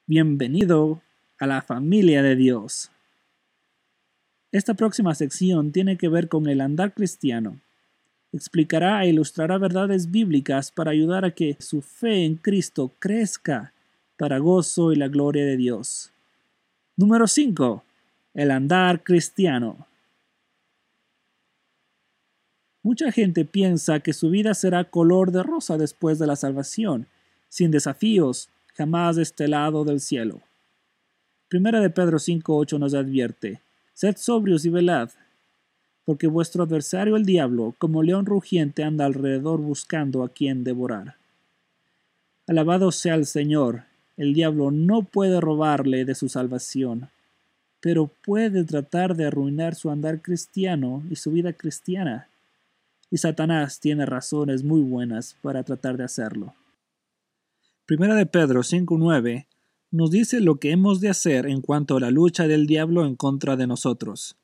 bienvenido 0.06 1.02
a 1.40 1.48
la 1.48 1.62
familia 1.62 2.22
de 2.22 2.36
Dios. 2.36 2.92
Esta 4.52 4.76
próxima 4.76 5.16
sección 5.16 5.72
tiene 5.72 5.98
que 5.98 6.10
ver 6.10 6.30
con 6.30 6.48
el 6.48 6.62
andar 6.62 6.94
cristiano. 6.94 7.60
Explicará 8.32 9.04
e 9.04 9.10
ilustrará 9.10 9.58
verdades 9.58 10.12
bíblicas 10.12 10.72
para 10.72 10.92
ayudar 10.92 11.26
a 11.26 11.32
que 11.32 11.58
su 11.60 11.82
fe 11.82 12.26
en 12.26 12.36
Cristo 12.36 12.92
crezca 13.00 13.74
para 14.18 14.38
gozo 14.38 14.92
y 14.92 14.96
la 14.96 15.08
gloria 15.08 15.44
de 15.44 15.58
Dios. 15.58 16.12
Número 16.96 17.28
5. 17.28 17.84
El 18.36 18.52
andar 18.52 19.04
cristiano. 19.04 19.88
Mucha 22.84 23.12
gente 23.12 23.46
piensa 23.46 24.02
que 24.02 24.14
su 24.14 24.30
vida 24.30 24.54
será 24.54 24.84
color 24.84 25.32
de 25.32 25.42
rosa 25.42 25.78
después 25.78 26.20
de 26.20 26.28
la 26.28 26.36
salvación, 26.36 27.08
sin 27.50 27.72
desafíos, 27.72 28.50
jamás 28.76 29.18
este 29.18 29.48
lado 29.48 29.84
del 29.84 30.00
cielo. 30.00 30.42
Primera 31.54 31.82
de 31.82 31.92
Pedro 31.92 32.18
5.8 32.18 32.80
nos 32.80 32.96
advierte, 32.96 33.62
Sed 33.94 34.18
sobrios 34.18 34.66
y 34.66 34.72
velad, 34.72 35.12
porque 36.04 36.26
vuestro 36.26 36.64
adversario 36.64 37.16
el 37.16 37.28
diablo, 37.28 37.76
como 37.78 38.02
león 38.02 38.26
rugiente, 38.26 38.84
anda 38.84 39.06
alrededor 39.06 39.62
buscando 39.62 40.24
a 40.24 40.30
quien 40.30 40.64
devorar. 40.64 41.16
Alabado 42.48 42.92
sea 42.92 43.14
el 43.14 43.28
Señor, 43.28 43.84
el 44.18 44.34
diablo 44.34 44.72
no 44.72 45.04
puede 45.04 45.40
robarle 45.40 46.06
de 46.06 46.16
su 46.16 46.28
salvación, 46.28 47.10
pero 47.82 48.10
puede 48.26 48.64
tratar 48.64 49.16
de 49.16 49.28
arruinar 49.28 49.76
su 49.76 49.92
andar 49.92 50.24
cristiano 50.24 51.04
y 51.12 51.18
su 51.18 51.30
vida 51.30 51.54
cristiana 51.54 52.30
y 53.12 53.18
Satanás 53.18 53.80
tiene 53.80 54.08
razones 54.08 54.64
muy 54.64 54.82
buenas 54.82 55.36
para 55.44 55.62
tratar 55.62 55.98
de 55.98 56.06
hacerlo. 56.06 56.56
Primera 57.86 58.16
de 58.16 58.26
Pedro 58.26 58.62
5.9 58.62 59.46
nos 59.94 60.10
dice 60.10 60.40
lo 60.40 60.56
que 60.56 60.72
hemos 60.72 61.02
de 61.02 61.10
hacer 61.10 61.46
en 61.46 61.62
cuanto 61.62 61.96
a 61.96 62.00
la 62.00 62.10
lucha 62.10 62.48
del 62.48 62.66
diablo 62.66 63.06
en 63.06 63.16
contra 63.16 63.56
de 63.56 63.68
nosotros. 63.68 64.36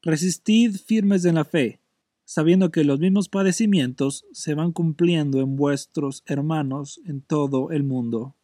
Resistid 0.00 0.76
firmes 0.76 1.26
en 1.26 1.34
la 1.34 1.44
fe, 1.44 1.80
sabiendo 2.24 2.70
que 2.70 2.82
los 2.82 2.98
mismos 2.98 3.28
padecimientos 3.28 4.24
se 4.32 4.54
van 4.54 4.72
cumpliendo 4.72 5.42
en 5.42 5.54
vuestros 5.54 6.22
hermanos 6.24 6.98
en 7.04 7.20
todo 7.20 7.72
el 7.72 7.82
mundo. 7.82 8.36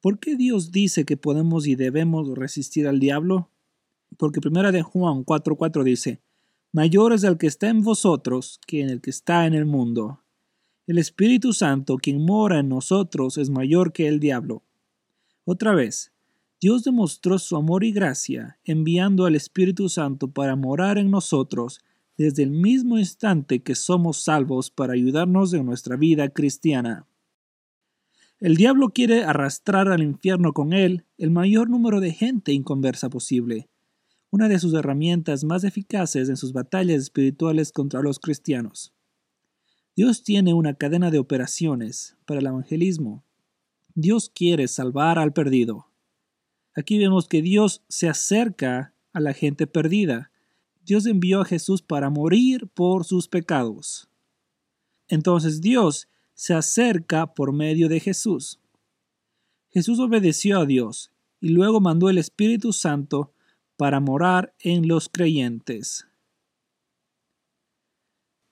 ¿Por 0.00 0.18
qué 0.18 0.34
Dios 0.34 0.72
dice 0.72 1.04
que 1.04 1.18
podemos 1.18 1.66
y 1.66 1.74
debemos 1.74 2.30
resistir 2.30 2.88
al 2.88 2.98
diablo? 2.98 3.50
Porque 4.16 4.40
primera 4.40 4.72
de 4.72 4.80
Juan 4.80 5.26
4.4 5.26 5.82
dice, 5.82 6.22
mayor 6.72 7.12
es 7.12 7.22
el 7.22 7.36
que 7.36 7.48
está 7.48 7.68
en 7.68 7.82
vosotros 7.82 8.58
que 8.66 8.80
en 8.80 8.88
el 8.88 9.02
que 9.02 9.10
está 9.10 9.46
en 9.46 9.52
el 9.52 9.66
mundo. 9.66 10.22
El 10.86 10.96
Espíritu 10.96 11.52
Santo, 11.52 11.98
quien 11.98 12.24
mora 12.24 12.60
en 12.60 12.70
nosotros, 12.70 13.36
es 13.36 13.50
mayor 13.50 13.92
que 13.92 14.08
el 14.08 14.18
diablo. 14.18 14.62
Otra 15.44 15.74
vez, 15.74 16.12
Dios 16.60 16.84
demostró 16.84 17.38
su 17.38 17.56
amor 17.56 17.82
y 17.82 17.92
gracia 17.92 18.58
enviando 18.64 19.26
al 19.26 19.34
Espíritu 19.34 19.88
Santo 19.88 20.30
para 20.30 20.54
morar 20.54 20.98
en 20.98 21.10
nosotros 21.10 21.80
desde 22.16 22.44
el 22.44 22.50
mismo 22.50 22.98
instante 22.98 23.62
que 23.62 23.74
somos 23.74 24.22
salvos 24.22 24.70
para 24.70 24.92
ayudarnos 24.92 25.52
en 25.54 25.66
nuestra 25.66 25.96
vida 25.96 26.28
cristiana. 26.28 27.06
El 28.38 28.56
diablo 28.56 28.90
quiere 28.90 29.24
arrastrar 29.24 29.88
al 29.88 30.02
infierno 30.02 30.52
con 30.52 30.72
él 30.72 31.04
el 31.18 31.30
mayor 31.30 31.70
número 31.70 32.00
de 32.00 32.12
gente 32.12 32.52
inconversa 32.52 33.08
posible, 33.08 33.68
una 34.30 34.48
de 34.48 34.58
sus 34.58 34.74
herramientas 34.74 35.44
más 35.44 35.64
eficaces 35.64 36.28
en 36.28 36.36
sus 36.36 36.52
batallas 36.52 37.02
espirituales 37.02 37.70
contra 37.70 38.02
los 38.02 38.18
cristianos. 38.18 38.92
Dios 39.94 40.24
tiene 40.24 40.54
una 40.54 40.74
cadena 40.74 41.10
de 41.10 41.18
operaciones 41.18 42.16
para 42.24 42.40
el 42.40 42.46
evangelismo. 42.46 43.24
Dios 43.94 44.30
quiere 44.34 44.68
salvar 44.68 45.18
al 45.18 45.32
perdido. 45.32 45.86
Aquí 46.74 46.98
vemos 46.98 47.28
que 47.28 47.42
Dios 47.42 47.82
se 47.88 48.08
acerca 48.08 48.94
a 49.12 49.20
la 49.20 49.34
gente 49.34 49.66
perdida. 49.66 50.30
Dios 50.84 51.06
envió 51.06 51.42
a 51.42 51.44
Jesús 51.44 51.82
para 51.82 52.10
morir 52.10 52.68
por 52.68 53.04
sus 53.04 53.28
pecados. 53.28 54.08
Entonces 55.08 55.60
Dios 55.60 56.08
se 56.34 56.54
acerca 56.54 57.34
por 57.34 57.52
medio 57.52 57.88
de 57.88 58.00
Jesús. 58.00 58.58
Jesús 59.70 59.98
obedeció 60.00 60.60
a 60.60 60.66
Dios 60.66 61.10
y 61.40 61.50
luego 61.50 61.80
mandó 61.80 62.08
el 62.08 62.18
Espíritu 62.18 62.72
Santo 62.72 63.32
para 63.76 64.00
morar 64.00 64.54
en 64.60 64.88
los 64.88 65.08
creyentes. 65.08 66.06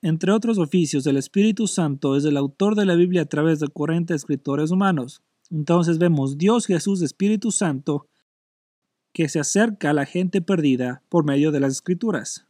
Entre 0.03 0.31
otros 0.31 0.57
oficios, 0.57 1.05
el 1.05 1.17
Espíritu 1.17 1.67
Santo 1.67 2.15
es 2.15 2.25
el 2.25 2.37
autor 2.37 2.75
de 2.75 2.85
la 2.85 2.95
Biblia 2.95 3.21
a 3.21 3.25
través 3.25 3.59
de 3.59 3.67
40 3.67 4.15
escritores 4.15 4.71
humanos. 4.71 5.21
Entonces 5.51 5.99
vemos 5.99 6.37
Dios 6.37 6.65
Jesús 6.65 7.01
Espíritu 7.01 7.51
Santo 7.51 8.07
que 9.13 9.29
se 9.29 9.39
acerca 9.39 9.89
a 9.89 9.93
la 9.93 10.05
gente 10.05 10.41
perdida 10.41 11.03
por 11.09 11.25
medio 11.25 11.51
de 11.51 11.59
las 11.59 11.73
escrituras. 11.73 12.47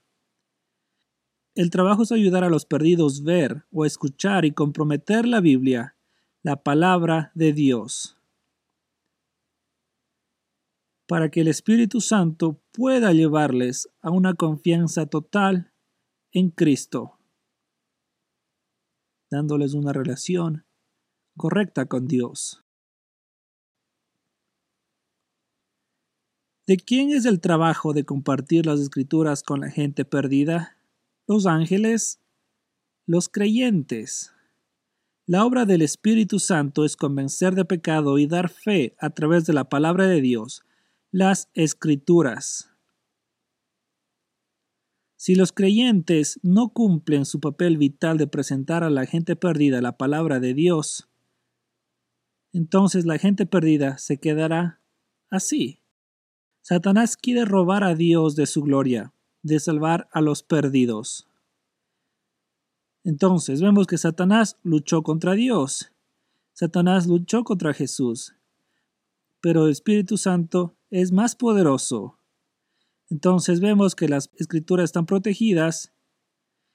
El 1.56 1.70
trabajo 1.70 2.04
es 2.04 2.12
ayudar 2.12 2.44
a 2.44 2.50
los 2.50 2.66
perdidos 2.66 3.24
ver 3.24 3.66
o 3.72 3.86
escuchar 3.86 4.46
y 4.46 4.54
comprometer 4.54 5.28
la 5.28 5.42
Biblia, 5.42 5.98
la 6.44 6.64
palabra 6.64 7.32
de 7.36 7.52
Dios 7.52 8.16
para 11.12 11.30
que 11.30 11.42
el 11.42 11.50
Espíritu 11.50 12.00
Santo 12.00 12.62
pueda 12.72 13.12
llevarles 13.12 13.90
a 14.02 14.12
una 14.12 14.34
confianza 14.34 15.08
total 15.08 15.74
en 16.32 16.52
Cristo, 16.52 17.20
dándoles 19.30 19.74
una 19.74 19.92
relación 19.92 20.66
correcta 21.36 21.86
con 21.88 22.08
Dios. 22.08 22.64
¿De 26.72 26.78
quién 26.78 27.10
es 27.10 27.26
el 27.26 27.42
trabajo 27.42 27.92
de 27.92 28.06
compartir 28.06 28.66
las 28.66 28.80
escrituras 28.80 29.44
con 29.44 29.60
la 29.60 29.70
gente 29.70 30.06
perdida? 30.06 30.78
Los 31.28 31.46
ángeles, 31.46 32.22
los 33.06 33.28
creyentes. 33.28 34.32
La 35.26 35.46
obra 35.46 35.66
del 35.66 35.82
Espíritu 35.82 36.40
Santo 36.40 36.86
es 36.86 36.96
convencer 36.96 37.56
de 37.56 37.66
pecado 37.66 38.20
y 38.20 38.26
dar 38.26 38.48
fe 38.48 38.96
a 39.00 39.10
través 39.10 39.46
de 39.46 39.52
la 39.52 39.68
palabra 39.68 40.08
de 40.08 40.22
Dios 40.22 40.64
las 41.12 41.50
escrituras. 41.56 42.72
Si 45.18 45.36
los 45.36 45.52
creyentes 45.52 46.40
no 46.42 46.70
cumplen 46.70 47.26
su 47.26 47.42
papel 47.42 47.78
vital 47.78 48.18
de 48.18 48.28
presentar 48.28 48.86
a 48.86 48.90
la 48.90 49.06
gente 49.06 49.36
perdida 49.36 49.82
la 49.82 49.98
palabra 49.98 50.40
de 50.40 50.54
Dios, 50.54 51.10
entonces 52.54 53.06
la 53.06 53.18
gente 53.18 53.46
perdida 53.46 53.98
se 53.98 54.22
quedará 54.22 54.80
así. 55.30 55.81
Satanás 56.62 57.18
quiere 57.18 57.46
robar 57.46 57.84
a 57.84 57.96
Dios 57.96 58.36
de 58.36 58.46
su 58.46 58.62
gloria, 58.62 59.14
de 59.42 59.60
salvar 59.60 60.08
a 60.12 60.22
los 60.22 60.44
perdidos. 60.44 61.28
Entonces 63.04 63.62
vemos 63.62 63.88
que 63.88 63.98
Satanás 63.98 64.58
luchó 64.64 65.02
contra 65.02 65.34
Dios. 65.34 65.92
Satanás 66.54 67.08
luchó 67.08 67.44
contra 67.44 67.74
Jesús. 67.74 68.36
Pero 69.40 69.66
el 69.66 69.72
Espíritu 69.72 70.18
Santo 70.18 70.76
es 70.92 71.12
más 71.12 71.36
poderoso. 71.36 72.20
Entonces 73.10 73.60
vemos 73.60 73.96
que 73.96 74.08
las 74.08 74.30
escrituras 74.36 74.86
están 74.86 75.08
protegidas 75.08 75.92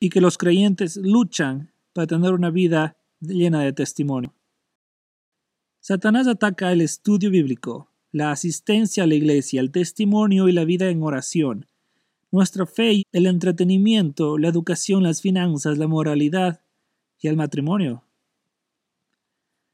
y 0.01 0.11
que 0.11 0.21
los 0.21 0.37
creyentes 0.37 0.97
luchan 0.97 1.73
para 1.93 2.09
tener 2.09 2.33
una 2.33 2.51
vida 2.51 2.99
llena 3.21 3.63
de 3.63 3.73
testimonio. 3.73 4.35
Satanás 5.81 6.27
ataca 6.27 6.73
el 6.73 6.81
estudio 6.81 7.31
bíblico, 7.31 7.89
la 8.17 8.31
asistencia 8.31 9.05
a 9.05 9.07
la 9.07 9.15
iglesia, 9.15 9.61
el 9.61 9.71
testimonio 9.71 10.49
y 10.49 10.53
la 10.53 10.65
vida 10.65 10.89
en 10.89 11.03
oración, 11.03 11.67
nuestra 12.31 12.65
fe, 12.65 13.03
el 13.13 13.27
entretenimiento, 13.27 14.39
la 14.39 14.49
educación, 14.49 15.03
las 15.03 15.21
finanzas, 15.21 15.77
la 15.77 15.87
moralidad 15.87 16.63
y 17.21 17.29
el 17.29 17.37
matrimonio. 17.37 18.05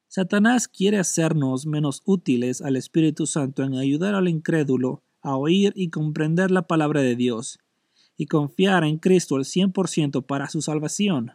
Satanás 0.09 0.67
quiere 0.67 0.99
hacernos 0.99 1.67
menos 1.67 2.03
útiles 2.05 2.61
al 2.63 2.75
Espíritu 2.75 3.27
Santo 3.27 3.63
en 3.63 3.77
ayudar 3.77 4.17
al 4.17 4.27
incrédulo 4.27 5.05
a 5.21 5.37
oír 5.37 5.73
y 5.77 5.91
comprender 5.91 6.51
la 6.51 6.67
palabra 6.67 7.01
de 7.01 7.15
Dios 7.15 7.61
y 8.17 8.27
confiar 8.27 8.83
en 8.83 8.99
Cristo 8.99 9.37
al 9.37 9.45
100% 9.45 10.27
para 10.27 10.49
su 10.49 10.63
salvación. 10.63 11.31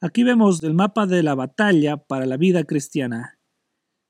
Aquí 0.00 0.22
vemos 0.22 0.62
el 0.62 0.72
mapa 0.72 1.04
de 1.04 1.22
la 1.22 1.34
batalla 1.34 1.98
para 1.98 2.24
la 2.24 2.38
vida 2.38 2.64
cristiana. 2.64 3.38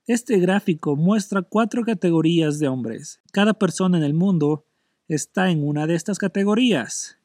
Este 0.07 0.39
gráfico 0.39 0.97
muestra 0.97 1.41
cuatro 1.41 1.83
categorías 1.83 2.59
de 2.59 2.69
hombres. 2.69 3.23
Cada 3.33 3.55
persona 3.55 3.97
en 3.97 4.05
el 4.05 4.13
mundo 4.13 4.67
está 5.09 5.51
en 5.51 5.67
una 5.67 5.87
de 5.87 5.95
estas 5.95 6.19
categorías. 6.19 7.19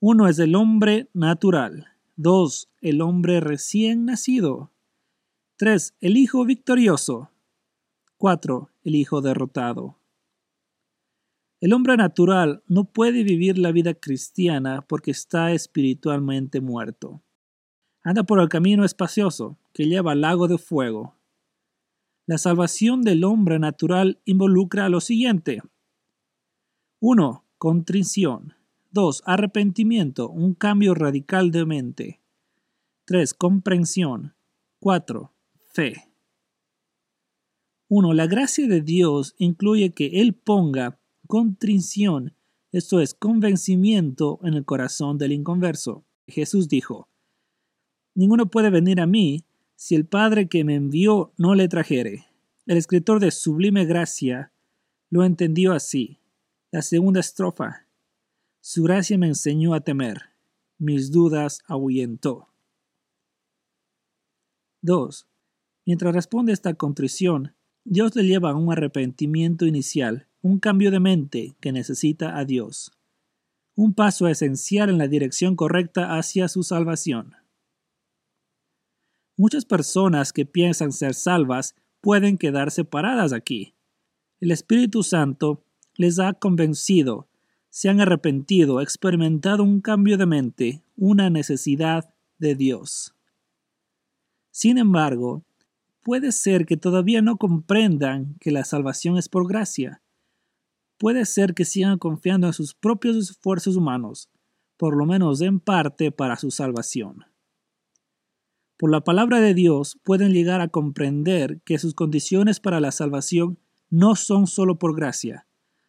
Uno 0.00 0.26
es 0.26 0.40
el 0.40 0.56
hombre 0.56 1.08
natural. 1.12 1.86
Dos, 2.16 2.68
el 2.80 3.00
hombre 3.00 3.38
recién 3.38 4.06
nacido. 4.06 4.72
3. 5.58 5.94
El 6.00 6.16
hijo 6.16 6.44
victorioso. 6.44 7.30
4. 8.16 8.70
El 8.82 8.96
hijo 8.96 9.20
derrotado. 9.20 10.00
El 11.60 11.72
hombre 11.72 11.96
natural 11.96 12.64
no 12.66 12.86
puede 12.86 13.22
vivir 13.22 13.56
la 13.56 13.70
vida 13.70 13.94
cristiana 13.94 14.84
porque 14.88 15.12
está 15.12 15.52
espiritualmente 15.52 16.60
muerto. 16.60 17.22
Anda 18.02 18.24
por 18.24 18.40
el 18.40 18.48
camino 18.48 18.84
espacioso 18.84 19.58
que 19.72 19.86
lleva 19.86 20.10
al 20.10 20.22
lago 20.22 20.48
de 20.48 20.58
fuego. 20.58 21.19
La 22.30 22.38
salvación 22.38 23.02
del 23.02 23.24
hombre 23.24 23.58
natural 23.58 24.20
involucra 24.24 24.88
lo 24.88 25.00
siguiente. 25.00 25.62
1. 27.00 27.44
Contrición. 27.58 28.54
2. 28.92 29.24
Arrepentimiento, 29.26 30.30
un 30.30 30.54
cambio 30.54 30.94
radical 30.94 31.50
de 31.50 31.66
mente. 31.66 32.20
3. 33.06 33.34
Comprensión. 33.34 34.36
4 34.78 35.32
fe. 35.72 36.08
1. 37.88 38.14
La 38.14 38.28
gracia 38.28 38.68
de 38.68 38.80
Dios 38.80 39.34
incluye 39.36 39.92
que 39.92 40.20
Él 40.20 40.34
ponga 40.34 41.00
contrición, 41.26 42.36
esto 42.70 43.00
es, 43.00 43.12
convencimiento 43.12 44.38
en 44.44 44.54
el 44.54 44.64
corazón 44.64 45.18
del 45.18 45.32
inconverso. 45.32 46.04
Jesús 46.28 46.68
dijo, 46.68 47.08
Ninguno 48.14 48.46
puede 48.46 48.70
venir 48.70 49.00
a 49.00 49.06
mí 49.08 49.44
si 49.80 49.94
el 49.94 50.04
Padre 50.04 50.46
que 50.46 50.62
me 50.62 50.74
envió 50.74 51.32
no 51.38 51.54
le 51.54 51.66
trajere. 51.66 52.26
El 52.66 52.76
escritor 52.76 53.18
de 53.18 53.30
Sublime 53.30 53.86
Gracia 53.86 54.52
lo 55.08 55.24
entendió 55.24 55.72
así. 55.72 56.18
La 56.70 56.82
segunda 56.82 57.20
estrofa. 57.20 57.86
Su 58.60 58.82
gracia 58.82 59.16
me 59.16 59.28
enseñó 59.28 59.72
a 59.72 59.80
temer, 59.80 60.20
mis 60.76 61.10
dudas 61.10 61.60
ahuyentó. 61.66 62.48
2. 64.82 65.26
Mientras 65.86 66.14
responde 66.14 66.52
esta 66.52 66.74
contrición, 66.74 67.54
Dios 67.84 68.14
le 68.14 68.24
lleva 68.24 68.50
a 68.50 68.56
un 68.56 68.70
arrepentimiento 68.70 69.64
inicial, 69.64 70.26
un 70.42 70.58
cambio 70.58 70.90
de 70.90 71.00
mente 71.00 71.56
que 71.58 71.72
necesita 71.72 72.36
a 72.36 72.44
Dios. 72.44 72.92
Un 73.76 73.94
paso 73.94 74.28
esencial 74.28 74.90
en 74.90 74.98
la 74.98 75.08
dirección 75.08 75.56
correcta 75.56 76.18
hacia 76.18 76.48
su 76.48 76.64
salvación. 76.64 77.39
Muchas 79.40 79.64
personas 79.64 80.34
que 80.34 80.44
piensan 80.44 80.92
ser 80.92 81.14
salvas 81.14 81.74
pueden 82.02 82.36
quedar 82.36 82.70
separadas 82.70 83.32
aquí. 83.32 83.74
El 84.38 84.50
Espíritu 84.50 85.02
Santo 85.02 85.64
les 85.96 86.18
ha 86.18 86.34
convencido, 86.34 87.26
se 87.70 87.88
han 87.88 88.02
arrepentido, 88.02 88.82
experimentado 88.82 89.62
un 89.62 89.80
cambio 89.80 90.18
de 90.18 90.26
mente, 90.26 90.82
una 90.94 91.30
necesidad 91.30 92.12
de 92.38 92.54
Dios. 92.54 93.14
Sin 94.50 94.76
embargo, 94.76 95.42
Puede 96.02 96.32
ser 96.32 96.64
que 96.64 96.78
todavía 96.78 97.20
no 97.20 97.36
comprendan 97.36 98.34
que 98.40 98.50
la 98.50 98.64
salvación 98.64 99.18
es 99.18 99.28
por 99.28 99.46
gracia. 99.46 100.02
Puede 100.96 101.26
ser 101.26 101.54
que 101.54 101.66
sigan 101.66 101.98
confiando 101.98 102.46
en 102.46 102.52
sus 102.54 102.74
propios 102.74 103.16
esfuerzos 103.16 103.76
humanos, 103.76 104.30
por 104.78 104.96
lo 104.96 105.04
menos 105.04 105.42
en 105.42 105.60
parte 105.60 106.10
para 106.10 106.36
su 106.36 106.50
salvación. 106.50 107.26
Por 108.80 108.90
la 108.90 109.04
palabra 109.04 109.42
de 109.42 109.52
Dios 109.52 110.00
pueden 110.04 110.32
llegar 110.32 110.62
a 110.62 110.68
comprender 110.68 111.60
que 111.66 111.78
sus 111.78 111.92
condiciones 111.92 112.60
para 112.60 112.80
la 112.80 112.92
salvación 112.92 113.58
no 113.90 114.16
son 114.16 114.46
solo 114.46 114.78
por 114.78 114.96
gracia, 114.96 115.46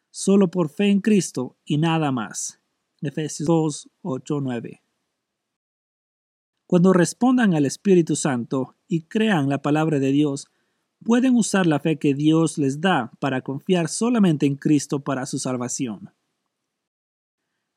solo 0.10 0.52
por 0.52 0.68
fe 0.68 0.90
en 0.90 1.00
Cristo 1.00 1.56
y 1.64 1.78
nada 1.78 2.12
más. 2.12 2.60
Efesios 3.00 3.48
2, 3.48 3.90
8, 4.02 4.42
9. 4.42 4.82
Cuando 6.68 6.92
respondan 6.92 7.54
al 7.54 7.66
Espíritu 7.66 8.18
Santo 8.18 8.76
y 8.90 9.04
crean 9.04 9.48
la 9.48 9.62
palabra 9.62 9.98
de 10.00 10.12
Dios, 10.12 10.48
pueden 11.02 11.38
usar 11.38 11.68
la 11.68 11.80
fe 11.80 11.98
que 11.98 12.14
Dios 12.14 12.58
les 12.58 12.82
da 12.82 13.14
para 13.22 13.40
confiar 13.40 13.88
solamente 13.88 14.46
en 14.46 14.58
Cristo 14.58 15.00
para 15.00 15.26
su 15.26 15.40
salvación. 15.40 16.10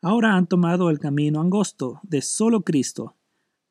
ahora 0.02 0.34
han 0.34 0.48
tomado 0.48 0.90
el 0.90 0.98
camino 0.98 1.40
angosto 1.40 2.00
de 2.02 2.20
solo 2.20 2.62
Cristo 2.62 3.14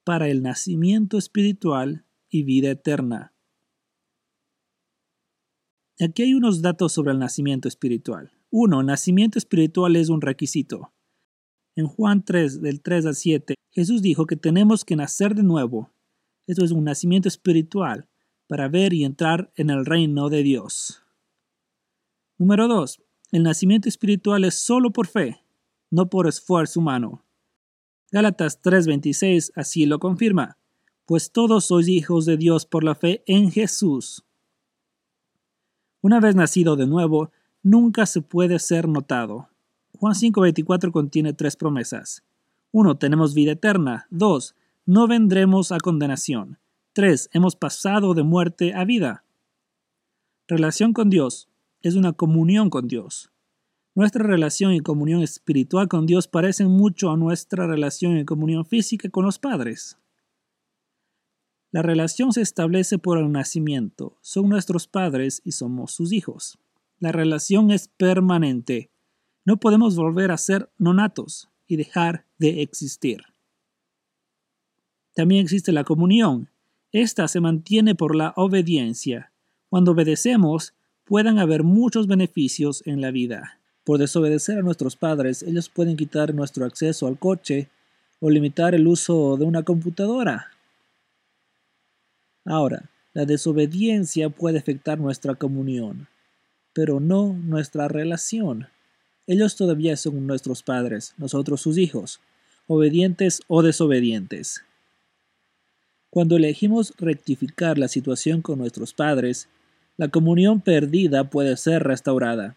para 0.04 0.30
el 0.30 0.42
nacimiento 0.42 1.18
espiritual 1.18 2.06
y 2.30 2.44
vida 2.44 2.72
eterna. 2.72 3.34
Aquí 6.00 6.24
hay 6.24 6.34
unos 6.34 6.62
datos 6.62 6.92
sobre 6.92 7.12
el 7.12 7.20
nacimiento 7.20 7.68
espiritual. 7.68 8.32
Uno, 8.50 8.82
el 8.82 8.88
nacimiento 8.88 9.38
espiritual 9.38 9.96
es 9.96 10.10
un 10.10 10.22
requisito. 10.22 10.92
En 11.76 11.88
Juan 11.88 12.24
3, 12.24 12.62
del 12.62 12.82
3 12.82 13.06
al 13.06 13.16
7, 13.16 13.56
Jesús 13.72 14.02
dijo 14.02 14.26
que 14.26 14.36
tenemos 14.36 14.86
que 14.86 14.96
nacer 14.96 15.34
de 15.36 15.44
nuevo. 15.44 15.92
Esto 16.46 16.64
es 16.64 16.72
un 16.72 16.84
nacimiento 16.84 17.28
espiritual 17.28 18.10
para 18.48 18.68
ver 18.68 18.94
y 18.94 19.06
entrar 19.06 19.52
en 19.56 19.70
el 19.70 19.86
reino 19.86 20.30
de 20.30 20.44
Dios. 20.44 21.04
Número 22.38 22.68
2. 22.68 23.02
El 23.32 23.44
nacimiento 23.44 23.90
espiritual 23.90 24.44
es 24.44 24.56
solo 24.56 24.92
por 24.92 25.08
fe, 25.08 25.44
no 25.90 26.10
por 26.10 26.28
esfuerzo 26.28 26.80
humano. 26.80 27.26
Gálatas 28.14 28.62
3:26 28.62 29.52
así 29.56 29.88
lo 29.88 29.98
confirma, 29.98 30.60
pues 31.08 31.32
todos 31.32 31.66
sois 31.66 31.88
hijos 31.88 32.28
de 32.28 32.38
Dios 32.38 32.68
por 32.68 32.84
la 32.84 32.94
fe 32.94 33.24
en 33.26 33.50
Jesús. 33.50 34.24
Una 36.00 36.20
vez 36.20 36.36
nacido 36.36 36.76
de 36.76 36.86
nuevo, 36.86 37.32
nunca 37.64 38.06
se 38.06 38.22
puede 38.22 38.60
ser 38.60 38.88
notado. 38.88 39.50
Juan 39.98 40.14
5:24 40.14 40.92
contiene 40.92 41.34
tres 41.34 41.56
promesas. 41.56 42.24
1. 42.72 43.00
Tenemos 43.00 43.34
vida 43.34 43.54
eterna. 43.54 44.06
2. 44.12 44.56
No 44.86 45.08
vendremos 45.08 45.72
a 45.72 45.80
condenación. 45.80 46.60
3. 46.94 47.32
Hemos 47.34 47.56
pasado 47.56 48.14
de 48.14 48.22
muerte 48.22 48.76
a 48.76 48.86
vida. 48.86 49.24
Relación 50.48 50.94
con 50.94 51.10
Dios 51.10 51.50
es 51.82 51.96
una 51.96 52.14
comunión 52.14 52.70
con 52.70 52.88
Dios. 52.88 53.33
Nuestra 53.96 54.24
relación 54.24 54.74
y 54.74 54.80
comunión 54.80 55.22
espiritual 55.22 55.88
con 55.88 56.08
Dios 56.08 56.28
parecen 56.28 56.68
mucho 56.68 57.12
a 57.12 57.18
nuestra 57.18 57.68
relación 57.68 58.18
y 58.18 58.26
comunión 58.26 58.66
física 58.66 59.10
con 59.10 59.24
los 59.24 59.38
padres. 59.38 59.98
La 61.72 61.84
relación 61.84 62.34
se 62.34 62.42
establece 62.42 62.98
por 62.98 63.20
el 63.20 63.32
nacimiento. 63.32 64.18
Son 64.22 64.50
nuestros 64.50 64.88
padres 64.88 65.42
y 65.44 65.52
somos 65.52 65.92
sus 65.92 66.12
hijos. 66.12 66.58
La 67.00 67.12
relación 67.12 67.70
es 67.70 67.88
permanente. 67.88 68.90
No 69.46 69.58
podemos 69.58 69.96
volver 69.96 70.32
a 70.32 70.38
ser 70.38 70.72
nonatos 70.80 71.50
y 71.68 71.76
dejar 71.76 72.26
de 72.40 72.64
existir. 72.64 73.24
También 75.14 75.44
existe 75.44 75.72
la 75.72 75.84
comunión. 75.84 76.50
Esta 76.92 77.28
se 77.28 77.42
mantiene 77.42 77.94
por 77.94 78.16
la 78.16 78.34
obediencia. 78.38 79.32
Cuando 79.70 79.92
obedecemos, 79.92 80.74
pueden 81.04 81.38
haber 81.38 81.64
muchos 81.64 82.08
beneficios 82.08 82.82
en 82.86 83.02
la 83.02 83.12
vida. 83.12 83.60
Por 83.84 84.00
desobedecer 84.00 84.58
a 84.58 84.62
nuestros 84.62 84.96
padres, 84.96 85.44
ellos 85.44 85.70
pueden 85.70 85.98
quitar 85.98 86.34
nuestro 86.34 86.66
acceso 86.66 87.08
al 87.08 87.20
coche 87.20 87.68
o 88.20 88.30
limitar 88.30 88.74
el 88.74 88.88
uso 88.88 89.36
de 89.36 89.44
una 89.44 89.64
computadora. 89.64 90.52
Ahora, 92.46 92.90
la 93.14 93.26
desobediencia 93.26 94.30
puede 94.30 94.60
afectar 94.60 95.00
nuestra 95.00 95.36
comunión, 95.36 96.08
pero 96.74 97.00
no 97.00 97.34
nuestra 97.34 97.88
relación. 97.88 98.68
Ellos 99.28 99.56
todavía 99.56 99.98
son 99.98 100.26
nuestros 100.26 100.64
padres, 100.64 101.14
nosotros 101.18 101.62
sus 101.62 101.78
hijos, 101.78 102.22
obedientes 102.68 103.42
o 103.48 103.62
desobedientes. 103.62 104.64
Cuando 106.10 106.38
elegimos 106.38 106.94
rectificar 106.98 107.78
la 107.78 107.88
situación 107.88 108.42
con 108.42 108.60
nuestros 108.60 108.94
padres, 108.94 109.50
la 109.98 110.08
comunión 110.08 110.62
perdida 110.62 111.30
puede 111.30 111.58
ser 111.58 111.84
restaurada. 111.84 112.56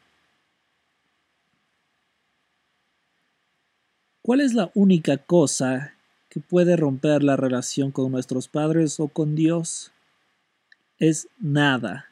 ¿Cuál 4.26 4.40
es 4.40 4.54
la 4.54 4.72
única 4.74 5.18
cosa 5.18 5.94
que 6.30 6.40
puede 6.40 6.74
romper 6.74 7.22
la 7.22 7.36
relación 7.36 7.92
con 7.92 8.10
nuestros 8.10 8.48
padres 8.48 8.98
o 8.98 9.06
con 9.06 9.36
Dios? 9.36 9.92
Es 10.98 11.28
nada. 11.38 12.06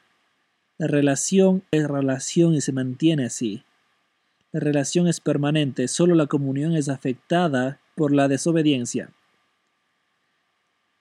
La 0.77 0.87
relación 0.87 1.63
es 1.71 1.85
relación 1.85 2.55
y 2.55 2.61
se 2.61 2.71
mantiene 2.71 3.25
así. 3.25 3.65
La 4.53 4.61
relación 4.61 5.09
es 5.09 5.19
permanente, 5.19 5.89
solo 5.89 6.15
la 6.15 6.27
comunión 6.27 6.73
es 6.73 6.87
afectada 6.87 7.81
por 7.97 8.13
la 8.13 8.29
desobediencia. 8.29 9.09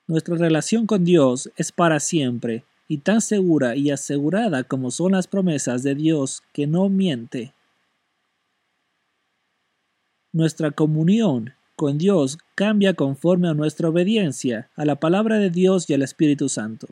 Nuestra 0.08 0.34
relación 0.34 0.84
con 0.84 1.04
Dios 1.04 1.48
es 1.56 1.70
para 1.70 2.00
siempre 2.00 2.64
y 2.88 2.98
tan 2.98 3.20
segura 3.20 3.76
y 3.76 3.92
asegurada 3.92 4.64
como 4.64 4.90
son 4.90 5.12
las 5.12 5.28
promesas 5.28 5.84
de 5.84 5.94
Dios 5.94 6.42
que 6.52 6.66
no 6.66 6.88
miente. 6.88 7.54
Nuestra 10.34 10.72
comunión 10.72 11.54
con 11.76 11.96
Dios 11.96 12.38
cambia 12.56 12.94
conforme 12.94 13.48
a 13.48 13.54
nuestra 13.54 13.88
obediencia 13.88 14.68
a 14.74 14.84
la 14.84 14.96
palabra 14.96 15.38
de 15.38 15.48
Dios 15.48 15.88
y 15.88 15.94
al 15.94 16.02
Espíritu 16.02 16.48
Santo. 16.48 16.88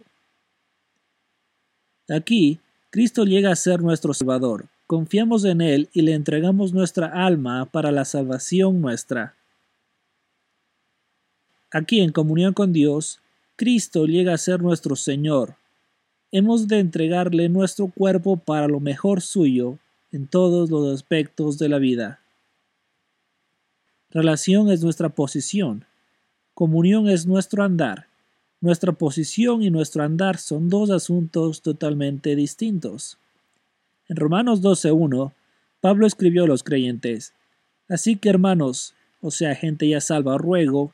Aquí, 2.08 2.60
Cristo 2.90 3.24
llega 3.24 3.50
a 3.50 3.56
ser 3.56 3.82
nuestro 3.82 4.14
Salvador. 4.14 4.66
Confiamos 4.86 5.44
en 5.44 5.60
Él 5.60 5.88
y 5.92 6.02
le 6.02 6.14
entregamos 6.14 6.72
nuestra 6.72 7.08
alma 7.08 7.64
para 7.64 7.90
la 7.90 8.04
salvación 8.04 8.80
nuestra. 8.80 9.34
Aquí, 11.72 12.00
en 12.00 12.12
comunión 12.12 12.54
con 12.54 12.72
Dios, 12.72 13.18
Cristo 13.56 14.06
llega 14.06 14.34
a 14.34 14.38
ser 14.38 14.62
nuestro 14.62 14.94
Señor. 14.94 15.56
Hemos 16.30 16.68
de 16.68 16.78
entregarle 16.78 17.48
nuestro 17.48 17.88
cuerpo 17.88 18.36
para 18.36 18.68
lo 18.68 18.78
mejor 18.78 19.20
suyo 19.20 19.78
en 20.12 20.28
todos 20.28 20.70
los 20.70 20.94
aspectos 20.94 21.58
de 21.58 21.68
la 21.68 21.78
vida. 21.78 22.21
Relación 24.12 24.70
es 24.70 24.82
nuestra 24.84 25.08
posición. 25.08 25.86
Comunión 26.52 27.08
es 27.08 27.26
nuestro 27.26 27.64
andar. 27.64 28.08
Nuestra 28.60 28.92
posición 28.92 29.62
y 29.62 29.70
nuestro 29.70 30.04
andar 30.04 30.36
son 30.36 30.68
dos 30.68 30.90
asuntos 30.90 31.62
totalmente 31.62 32.36
distintos. 32.36 33.16
En 34.08 34.16
Romanos 34.16 34.60
12.1, 34.60 35.32
Pablo 35.80 36.06
escribió 36.06 36.44
a 36.44 36.46
los 36.46 36.62
creyentes, 36.62 37.32
Así 37.88 38.16
que 38.16 38.28
hermanos, 38.28 38.94
o 39.22 39.30
sea, 39.30 39.54
gente 39.54 39.88
ya 39.88 40.00
salva, 40.00 40.36
ruego 40.36 40.92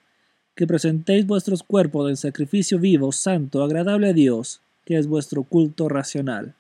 que 0.55 0.67
presentéis 0.67 1.27
vuestros 1.27 1.65
cuerpos 1.65 2.09
en 2.11 2.17
sacrificio 2.17 2.79
vivo, 2.79 3.11
santo, 3.11 3.65
agradable 3.65 4.09
a 4.09 4.13
Dios, 4.13 4.61
que 4.85 4.97
es 4.97 5.09
vuestro 5.09 5.43
culto 5.43 5.89
racional. 5.89 6.55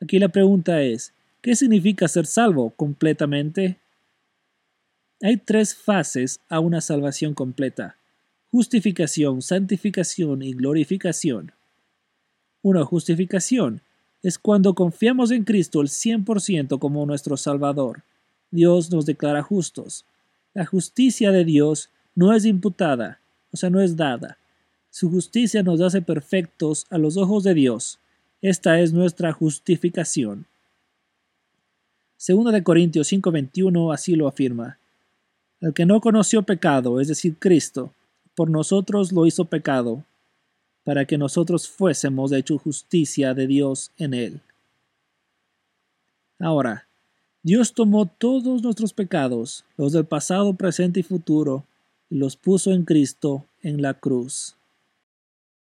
Aquí 0.00 0.18
la 0.18 0.28
pregunta 0.28 0.82
es, 0.82 1.12
¿qué 1.40 1.56
significa 1.56 2.06
ser 2.06 2.26
salvo 2.26 2.70
completamente? 2.70 3.78
Hay 5.24 5.38
tres 5.38 5.74
fases 5.74 6.40
a 6.50 6.60
una 6.60 6.82
salvación 6.82 7.32
completa. 7.32 7.96
Justificación, 8.50 9.40
santificación 9.40 10.42
y 10.42 10.52
glorificación. 10.52 11.52
Una 12.60 12.84
justificación 12.84 13.80
es 14.22 14.38
cuando 14.38 14.74
confiamos 14.74 15.30
en 15.30 15.44
Cristo 15.44 15.80
el 15.80 15.88
100% 15.88 16.78
como 16.78 17.06
nuestro 17.06 17.38
Salvador. 17.38 18.02
Dios 18.50 18.90
nos 18.90 19.06
declara 19.06 19.42
justos. 19.42 20.04
La 20.52 20.66
justicia 20.66 21.32
de 21.32 21.46
Dios 21.46 21.88
no 22.14 22.34
es 22.34 22.44
imputada, 22.44 23.18
o 23.50 23.56
sea, 23.56 23.70
no 23.70 23.80
es 23.80 23.96
dada. 23.96 24.36
Su 24.90 25.08
justicia 25.08 25.62
nos 25.62 25.80
hace 25.80 26.02
perfectos 26.02 26.84
a 26.90 26.98
los 26.98 27.16
ojos 27.16 27.44
de 27.44 27.54
Dios. 27.54 27.98
Esta 28.42 28.78
es 28.78 28.92
nuestra 28.92 29.32
justificación. 29.32 30.44
Segunda 32.18 32.52
de 32.52 32.62
Corintios 32.62 33.10
5:21 33.10 33.90
así 33.90 34.16
lo 34.16 34.28
afirma. 34.28 34.78
El 35.64 35.72
que 35.72 35.86
no 35.86 36.02
conoció 36.02 36.42
pecado, 36.42 37.00
es 37.00 37.08
decir, 37.08 37.36
Cristo, 37.38 37.90
por 38.34 38.50
nosotros 38.50 39.12
lo 39.12 39.24
hizo 39.24 39.46
pecado, 39.46 40.04
para 40.84 41.06
que 41.06 41.16
nosotros 41.16 41.70
fuésemos 41.70 42.32
hecho 42.32 42.58
justicia 42.58 43.32
de 43.32 43.46
Dios 43.46 43.90
en 43.96 44.12
él. 44.12 44.40
Ahora, 46.38 46.86
Dios 47.42 47.72
tomó 47.72 48.04
todos 48.04 48.62
nuestros 48.62 48.92
pecados, 48.92 49.64
los 49.78 49.92
del 49.92 50.04
pasado, 50.04 50.52
presente 50.52 51.00
y 51.00 51.02
futuro, 51.02 51.64
y 52.10 52.16
los 52.16 52.36
puso 52.36 52.70
en 52.70 52.84
Cristo 52.84 53.46
en 53.62 53.80
la 53.80 53.94
cruz. 53.94 54.56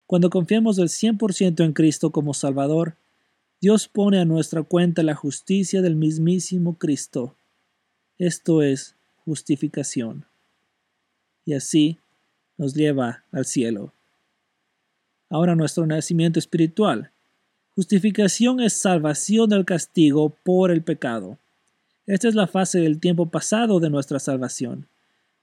Cuando 0.07 0.31
confiamos 0.31 0.77
del 0.77 0.89
100% 0.89 1.63
en 1.63 1.75
Cristo 1.75 2.13
como 2.13 2.33
Salvador, 2.33 2.97
Dios 3.61 3.89
pone 3.89 4.19
a 4.19 4.25
nuestra 4.25 4.63
cuenta 4.63 5.03
la 5.03 5.15
justicia 5.15 5.83
del 5.83 5.97
mismísimo 5.97 6.79
Cristo. 6.79 7.35
Esto 8.17 8.63
es 8.63 8.97
justificación. 9.25 10.25
Y 11.45 11.55
así 11.55 11.99
nos 12.57 12.75
lleva 12.75 13.25
al 13.33 13.45
cielo. 13.45 13.93
Ahora 15.29 15.55
nuestro 15.55 15.87
nacimiento 15.87 16.39
espiritual. 16.39 17.11
Justificación 17.75 18.61
es 18.61 18.75
salvación 18.75 19.49
del 19.49 19.65
castigo 19.65 20.37
por 20.45 20.71
el 20.71 20.83
pecado. 20.83 21.39
Esta 22.07 22.29
es 22.29 22.35
la 22.35 22.47
fase 22.47 22.81
del 22.81 23.01
tiempo 23.01 23.31
pasado 23.31 23.81
de 23.81 23.89
nuestra 23.89 24.19
salvación. 24.19 24.87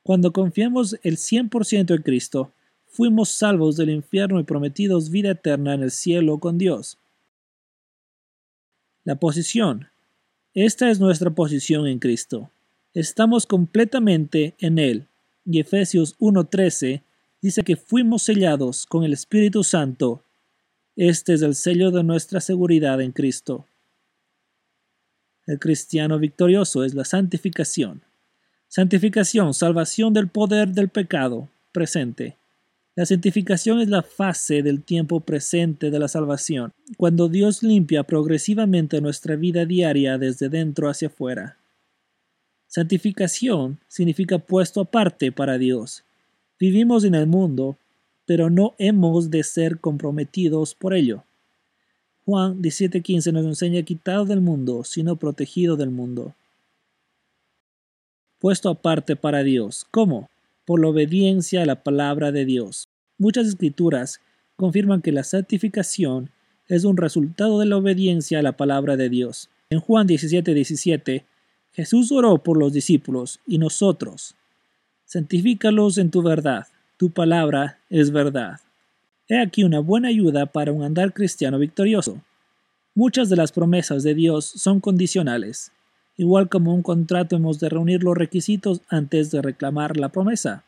Cuando 0.04 0.32
confiamos 0.32 0.98
el 1.04 1.18
100% 1.18 1.96
en 1.96 2.02
Cristo, 2.04 2.52
fuimos 2.88 3.30
salvos 3.30 3.78
del 3.78 3.90
infierno 3.90 4.40
y 4.40 4.44
prometidos 4.44 5.10
vida 5.10 5.32
eterna 5.32 5.74
en 5.74 5.84
el 5.84 5.92
cielo 5.92 6.38
con 6.38 6.58
Dios. 6.58 6.98
La 9.04 9.16
posición. 9.16 9.88
Esta 10.54 10.90
es 10.90 11.00
nuestra 11.00 11.32
posición 11.32 11.88
en 11.88 12.00
Cristo. 12.00 12.52
Estamos 13.00 13.46
completamente 13.46 14.56
en 14.60 14.78
Él. 14.78 15.08
Y 15.46 15.60
Efesios 15.60 16.18
1.13 16.20 17.02
dice 17.42 17.64
que 17.64 17.78
fuimos 17.78 18.24
sellados 18.24 18.86
con 18.86 19.04
el 19.04 19.14
Espíritu 19.14 19.64
Santo. 19.64 20.24
Este 20.96 21.34
es 21.34 21.42
el 21.42 21.56
sello 21.56 21.92
de 21.92 22.04
nuestra 22.04 22.42
seguridad 22.42 23.00
en 23.02 23.14
Cristo. 23.14 23.66
El 25.48 25.60
cristiano 25.60 26.20
victorioso 26.20 26.84
es 26.84 26.94
la 26.94 27.06
santificación. 27.06 28.04
Santificación, 28.68 29.54
salvación 29.54 30.14
del 30.14 30.28
poder 30.28 30.70
del 30.70 30.90
pecado, 30.90 31.50
presente. 31.72 32.38
La 32.96 33.06
santificación 33.06 33.80
es 33.80 33.88
la 33.88 34.04
fase 34.04 34.62
del 34.62 34.84
tiempo 34.84 35.22
presente 35.22 35.90
de 35.90 36.00
la 36.00 36.10
salvación, 36.10 36.74
cuando 36.98 37.30
Dios 37.30 37.64
limpia 37.64 38.04
progresivamente 38.04 39.00
nuestra 39.00 39.38
vida 39.38 39.66
diaria 39.66 40.18
desde 40.18 40.50
dentro 40.50 40.90
hacia 40.90 41.08
afuera. 41.08 41.59
Santificación 42.70 43.80
significa 43.88 44.38
puesto 44.38 44.82
aparte 44.82 45.32
para 45.32 45.58
Dios. 45.58 46.04
Vivimos 46.60 47.04
en 47.04 47.16
el 47.16 47.26
mundo, 47.26 47.78
pero 48.28 48.52
no 48.52 48.76
hemos 48.78 49.32
de 49.32 49.44
ser 49.44 49.80
comprometidos 49.80 50.76
por 50.76 50.94
ello. 50.94 51.24
Juan 52.26 52.62
17:15 52.62 53.32
nos 53.32 53.46
enseña 53.46 53.82
quitado 53.82 54.24
del 54.24 54.40
mundo, 54.40 54.84
sino 54.84 55.16
protegido 55.16 55.78
del 55.78 55.90
mundo. 55.90 56.36
Puesto 58.38 58.70
aparte 58.70 59.16
para 59.16 59.42
Dios. 59.42 59.88
¿Cómo? 59.90 60.30
Por 60.64 60.80
la 60.80 60.90
obediencia 60.90 61.64
a 61.64 61.66
la 61.66 61.82
palabra 61.82 62.32
de 62.32 62.46
Dios. 62.46 62.88
Muchas 63.18 63.48
escrituras 63.48 64.22
confirman 64.58 65.02
que 65.02 65.12
la 65.12 65.24
santificación 65.24 66.30
es 66.68 66.84
un 66.84 66.98
resultado 66.98 67.58
de 67.60 67.66
la 67.66 67.78
obediencia 67.78 68.38
a 68.38 68.44
la 68.44 68.56
palabra 68.56 68.96
de 68.96 69.10
Dios. 69.10 69.50
En 69.72 69.80
Juan 69.80 70.06
17:17 70.06 71.26
Jesús 71.72 72.12
oró 72.12 72.38
por 72.40 72.58
los 72.58 72.74
discípulos 72.74 73.40
y 73.48 73.58
nosotros. 73.58 74.36
Santifícalos 75.06 75.98
en 75.98 76.12
tu 76.12 76.22
verdad, 76.22 76.68
tu 76.98 77.12
palabra 77.12 77.80
es 77.90 78.12
verdad. 78.12 78.60
He 79.28 79.40
aquí 79.40 79.64
una 79.64 79.80
buena 79.80 80.08
ayuda 80.08 80.48
para 80.48 80.72
un 80.72 80.84
andar 80.84 81.14
cristiano 81.14 81.60
victorioso. 81.60 82.22
Muchas 82.96 83.30
de 83.30 83.36
las 83.36 83.52
promesas 83.52 84.04
de 84.04 84.16
Dios 84.16 84.46
son 84.46 84.80
condicionales. 84.80 85.72
Igual 86.18 86.50
como 86.50 86.74
un 86.74 86.82
contrato 86.82 87.36
hemos 87.36 87.60
de 87.60 87.70
reunir 87.70 88.04
los 88.04 88.18
requisitos 88.18 88.82
antes 88.90 89.32
de 89.32 89.42
reclamar 89.42 89.98
la 89.98 90.10
promesa. 90.10 90.66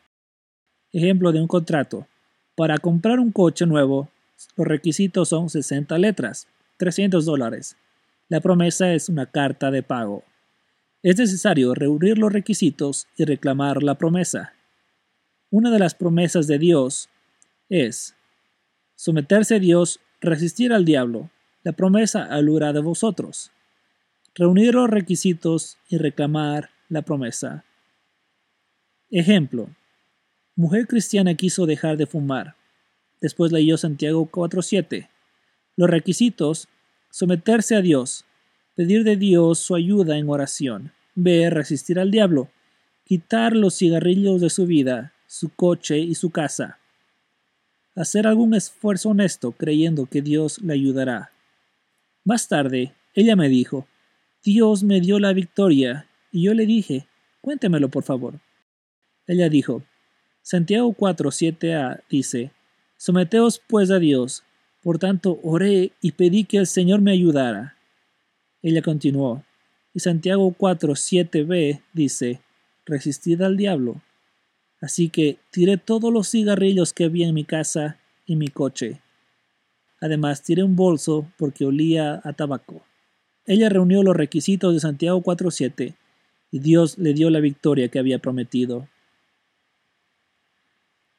Ejemplo 0.92 1.32
de 1.32 1.40
un 1.40 1.48
contrato. 1.48 2.06
Para 2.54 2.78
comprar 2.78 3.18
un 3.18 3.32
coche 3.32 3.66
nuevo, 3.66 4.08
los 4.56 4.66
requisitos 4.66 5.28
son 5.28 5.50
60 5.50 5.98
letras, 5.98 6.46
300 6.78 7.24
dólares. 7.24 7.76
La 8.28 8.40
promesa 8.40 8.92
es 8.94 9.08
una 9.08 9.26
carta 9.26 9.70
de 9.70 9.82
pago. 9.82 10.22
Es 11.02 11.18
necesario 11.18 11.74
reunir 11.74 12.16
los 12.16 12.32
requisitos 12.32 13.08
y 13.16 13.24
reclamar 13.24 13.82
la 13.82 13.98
promesa. 13.98 14.54
Una 15.50 15.70
de 15.70 15.80
las 15.80 15.94
promesas 15.94 16.46
de 16.46 16.58
Dios 16.58 17.08
es 17.68 18.14
someterse 18.94 19.56
a 19.56 19.58
Dios, 19.58 19.98
resistir 20.20 20.72
al 20.72 20.84
diablo. 20.84 21.30
La 21.64 21.72
promesa 21.72 22.24
alura 22.24 22.72
de 22.72 22.80
vosotros. 22.80 23.50
Reunir 24.34 24.74
los 24.74 24.88
requisitos 24.88 25.76
y 25.88 25.98
reclamar 25.98 26.70
la 26.88 27.02
promesa. 27.02 27.64
Ejemplo. 29.10 29.68
Mujer 30.54 30.86
cristiana 30.86 31.34
quiso 31.34 31.66
dejar 31.66 31.96
de 31.96 32.06
fumar. 32.06 32.54
Después 33.20 33.50
leyó 33.52 33.76
Santiago 33.76 34.30
4.7. 34.30 35.08
Los 35.76 35.90
requisitos, 35.90 36.68
someterse 37.10 37.74
a 37.74 37.80
Dios, 37.80 38.24
pedir 38.74 39.04
de 39.04 39.16
Dios 39.16 39.58
su 39.58 39.74
ayuda 39.74 40.16
en 40.18 40.28
oración, 40.28 40.92
ver 41.14 41.54
resistir 41.54 41.98
al 41.98 42.10
diablo, 42.10 42.48
quitar 43.04 43.54
los 43.54 43.76
cigarrillos 43.76 44.40
de 44.40 44.50
su 44.50 44.66
vida, 44.66 45.12
su 45.26 45.50
coche 45.50 45.98
y 45.98 46.14
su 46.14 46.30
casa, 46.30 46.78
hacer 47.94 48.26
algún 48.26 48.54
esfuerzo 48.54 49.10
honesto 49.10 49.52
creyendo 49.52 50.06
que 50.06 50.22
Dios 50.22 50.60
le 50.62 50.74
ayudará. 50.74 51.30
Más 52.24 52.48
tarde, 52.48 52.94
ella 53.14 53.36
me 53.36 53.48
dijo, 53.48 53.86
Dios 54.44 54.82
me 54.82 55.00
dio 55.00 55.18
la 55.18 55.32
victoria, 55.32 56.06
y 56.30 56.44
yo 56.44 56.54
le 56.54 56.66
dije, 56.66 57.06
cuéntemelo 57.40 57.88
por 57.88 58.04
favor. 58.04 58.40
Ella 59.26 59.48
dijo, 59.48 59.82
Santiago 60.42 60.92
4, 60.92 61.30
7a 61.30 62.00
dice, 62.08 62.50
Someteos 62.96 63.60
pues 63.66 63.90
a 63.90 63.98
Dios, 63.98 64.44
por 64.82 64.98
tanto 64.98 65.38
oré 65.42 65.92
y 66.00 66.12
pedí 66.12 66.44
que 66.44 66.58
el 66.58 66.66
Señor 66.66 67.00
me 67.00 67.12
ayudara. 67.12 67.76
Ella 68.62 68.80
continuó, 68.80 69.42
y 69.92 70.00
Santiago 70.00 70.54
4, 70.56 70.94
7b 70.94 71.82
dice, 71.92 72.40
resistid 72.86 73.42
al 73.42 73.56
diablo. 73.56 74.00
Así 74.80 75.08
que 75.08 75.38
tiré 75.50 75.76
todos 75.76 76.12
los 76.12 76.30
cigarrillos 76.30 76.92
que 76.92 77.04
había 77.04 77.28
en 77.28 77.34
mi 77.34 77.44
casa 77.44 77.98
y 78.24 78.36
mi 78.36 78.48
coche. 78.48 79.00
Además, 80.00 80.42
tiré 80.42 80.62
un 80.62 80.76
bolso 80.76 81.28
porque 81.36 81.64
olía 81.64 82.20
a 82.24 82.32
tabaco. 82.32 82.82
Ella 83.46 83.68
reunió 83.68 84.02
los 84.02 84.16
requisitos 84.16 84.74
de 84.74 84.80
Santiago 84.80 85.22
4.7 85.22 85.94
y 86.52 86.58
Dios 86.60 86.98
le 86.98 87.14
dio 87.14 87.30
la 87.30 87.40
victoria 87.40 87.88
que 87.88 87.98
había 87.98 88.20
prometido. 88.20 88.88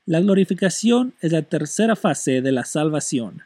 La 0.05 0.19
glorificación 0.21 1.13
es 1.21 1.31
la 1.31 1.41
tercera 1.41 1.95
fase 1.95 2.41
de 2.41 2.51
la 2.51 2.65
salvación 2.65 3.43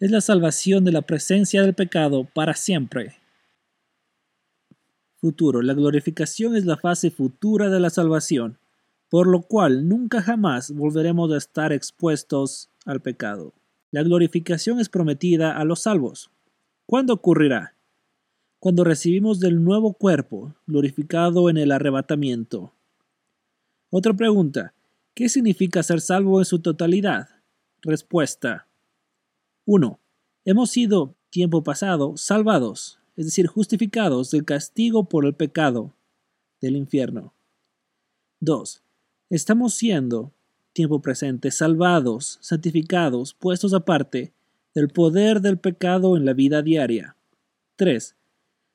es 0.00 0.10
la 0.10 0.20
salvación 0.20 0.84
de 0.84 0.92
la 0.92 1.02
presencia 1.02 1.62
del 1.62 1.74
pecado 1.74 2.28
para 2.34 2.54
siempre. 2.54 3.16
Futuro. 5.16 5.62
La 5.62 5.74
glorificación 5.74 6.56
es 6.56 6.64
la 6.64 6.76
fase 6.76 7.10
futura 7.10 7.70
de 7.70 7.80
la 7.80 7.90
salvación, 7.90 8.58
por 9.08 9.26
lo 9.26 9.42
cual 9.42 9.88
nunca 9.88 10.20
jamás 10.20 10.72
volveremos 10.72 11.32
a 11.32 11.38
estar 11.38 11.72
expuestos 11.72 12.68
al 12.84 13.00
pecado. 13.00 13.54
La 13.90 14.02
glorificación 14.02 14.80
es 14.80 14.88
prometida 14.88 15.56
a 15.56 15.64
los 15.64 15.82
salvos. 15.82 16.30
¿Cuándo 16.86 17.14
ocurrirá? 17.14 17.74
Cuando 18.58 18.82
recibimos 18.82 19.40
del 19.40 19.62
nuevo 19.62 19.92
cuerpo, 19.94 20.54
glorificado 20.66 21.48
en 21.48 21.56
el 21.56 21.70
arrebatamiento. 21.70 22.72
Otra 23.90 24.12
pregunta. 24.12 24.74
¿Qué 25.14 25.28
significa 25.28 25.82
ser 25.82 26.00
salvo 26.00 26.40
en 26.40 26.44
su 26.44 26.58
totalidad? 26.58 27.28
Respuesta. 27.82 28.66
1. 29.66 29.98
Hemos 30.44 30.70
sido, 30.70 31.14
tiempo 31.30 31.62
pasado, 31.62 32.16
salvados, 32.16 32.98
es 33.16 33.24
decir, 33.26 33.46
justificados 33.46 34.30
del 34.30 34.44
castigo 34.44 35.08
por 35.08 35.24
el 35.24 35.34
pecado 35.34 35.94
del 36.60 36.76
infierno. 36.76 37.32
2. 38.40 38.82
Estamos 39.30 39.74
siendo, 39.74 40.32
tiempo 40.74 41.00
presente, 41.00 41.50
salvados, 41.50 42.38
santificados, 42.42 43.32
puestos 43.32 43.72
aparte 43.72 44.34
del 44.74 44.88
poder 44.88 45.40
del 45.40 45.58
pecado 45.58 46.16
en 46.16 46.26
la 46.26 46.34
vida 46.34 46.60
diaria. 46.60 47.16
3. 47.76 48.14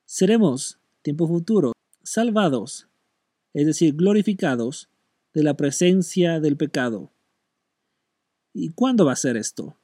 Seremos, 0.06 0.78
tiempo 1.02 1.28
futuro, 1.28 1.72
salvados, 2.02 2.88
es 3.54 3.66
decir, 3.66 3.94
glorificados 3.94 4.88
de 5.34 5.44
la 5.44 5.54
presencia 5.54 6.40
del 6.40 6.56
pecado. 6.56 7.12
¿Y 8.52 8.70
cuándo 8.70 9.04
va 9.04 9.12
a 9.12 9.16
ser 9.16 9.36
esto? 9.36 9.76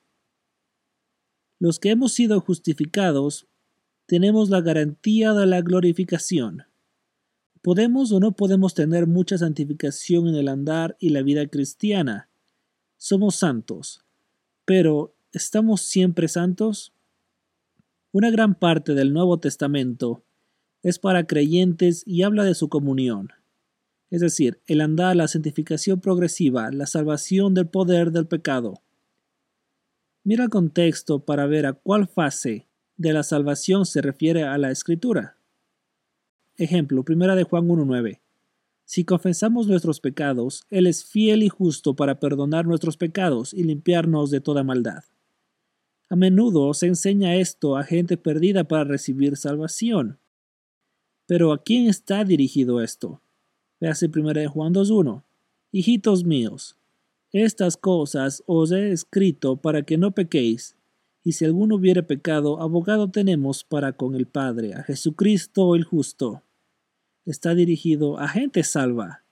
Los 1.59 1.79
que 1.79 1.91
hemos 1.91 2.13
sido 2.13 2.41
justificados 2.41 3.47
tenemos 4.05 4.51
la 4.51 4.61
garantía 4.61 5.33
de 5.33 5.47
la 5.47 5.63
glorificación. 5.63 6.65
Podemos 7.63 8.13
o 8.13 8.21
no 8.21 8.33
podemos 8.33 8.75
tener 8.75 9.07
mucha 9.07 9.39
santificación 9.39 10.29
en 10.29 10.35
el 10.37 10.49
andar 10.49 10.97
y 11.01 11.09
la 11.09 11.23
vida 11.23 11.47
cristiana. 11.47 12.29
Somos 12.97 13.37
santos. 13.37 14.05
Pero, 14.65 15.15
¿estamos 15.33 15.81
siempre 15.81 16.29
santos? 16.29 16.93
Una 18.13 18.31
gran 18.31 18.55
parte 18.55 18.95
del 18.95 19.13
Nuevo 19.13 19.39
Testamento 19.39 20.23
es 20.83 20.99
para 20.99 21.27
creyentes 21.27 22.03
y 22.07 22.23
habla 22.23 22.45
de 22.45 22.55
su 22.55 22.69
comunión. 22.69 23.31
Es 24.11 24.21
decir, 24.21 24.61
el 24.67 24.81
andar, 24.81 25.17
la 25.17 25.27
santificación 25.27 26.01
progresiva, 26.01 26.71
la 26.71 26.87
salvación 26.87 27.55
del 27.55 27.67
poder 27.67 28.13
del 28.13 28.27
pecado. 28.27 28.83
Mira 30.27 30.43
el 30.43 30.51
contexto 30.51 31.21
para 31.21 31.47
ver 31.47 31.67
a 31.67 31.73
cuál 31.73 32.09
fase 32.09 32.67
de 32.97 33.13
la 33.13 33.23
salvación 33.23 33.87
se 33.87 34.03
refiere 34.03 34.43
a 34.43 34.59
la 34.59 34.73
escritura. 34.73 35.37
Ejemplo, 36.57 37.05
primera 37.05 37.37
de 37.37 37.45
Juan 37.45 37.69
1.9. 37.69 38.19
Si 38.85 39.05
confesamos 39.05 39.69
nuestros 39.69 40.01
pecados, 40.01 40.65
Él 40.69 40.89
es 40.89 41.05
fiel 41.05 41.45
y 41.45 41.49
justo 41.49 41.95
para 41.95 42.19
perdonar 42.19 42.67
nuestros 42.67 42.97
pecados 42.97 43.55
y 43.55 43.63
limpiarnos 43.63 44.33
de 44.33 44.41
toda 44.41 44.65
maldad. 44.65 45.05
A 46.09 46.17
menudo 46.17 46.75
se 46.75 46.89
enseña 46.89 47.37
esto 47.37 47.77
a 47.77 47.85
gente 47.85 48.17
perdida 48.17 48.65
para 48.65 48.83
recibir 48.83 49.37
salvación. 49.37 50.19
Pero 51.27 51.53
¿a 51.53 51.63
quién 51.63 51.87
está 51.87 52.25
dirigido 52.25 52.83
esto? 52.83 53.21
Véase 53.79 54.11
1 54.13 54.51
Juan 54.51 54.75
2.1. 54.75 55.23
Hijitos 55.71 56.25
míos, 56.25 56.77
estas 57.33 57.77
cosas 57.77 58.43
os 58.47 58.73
he 58.73 58.93
escrito 58.93 59.57
para 59.57 59.83
que 59.83 59.99
no 59.99 60.13
pequéis. 60.13 60.77
Y 61.23 61.33
si 61.33 61.45
alguno 61.45 61.77
hubiere 61.77 62.03
pecado, 62.03 62.61
abogado 62.61 63.11
tenemos 63.11 63.65
para 63.65 63.93
con 63.95 64.15
el 64.15 64.27
Padre, 64.27 64.75
a 64.75 64.83
Jesucristo 64.85 65.75
el 65.75 65.85
justo. 65.85 66.43
está 67.25 67.55
dirigido 67.55 68.21
a 68.21 68.29
gente 68.29 68.63
salva. 68.63 69.25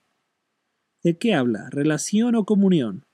¿De 1.01 1.17
qué 1.17 1.33
habla? 1.33 1.69
¿Relación 1.69 2.35
o 2.35 2.45
comunión? 2.45 3.05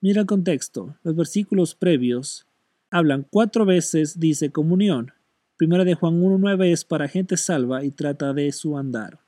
Mira 0.00 0.20
el 0.20 0.26
contexto. 0.26 0.96
Los 1.02 1.16
versículos 1.16 1.74
previos 1.74 2.46
hablan 2.90 3.26
cuatro 3.28 3.64
veces, 3.64 4.20
dice 4.20 4.52
comunión. 4.52 5.12
Primera 5.56 5.84
de 5.84 5.94
Juan 5.94 6.22
1.9 6.22 6.66
es 6.72 6.84
para 6.84 7.08
gente 7.08 7.36
salva 7.36 7.84
y 7.84 7.90
trata 7.90 8.32
de 8.32 8.52
su 8.52 8.78
andar. 8.78 9.18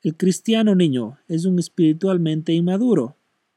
El 0.00 0.16
cristiano 0.16 0.76
niño 0.76 1.18
es 1.26 1.44
un 1.44 1.58
espiritualmente 1.58 2.52
inmaduro. 2.52 3.16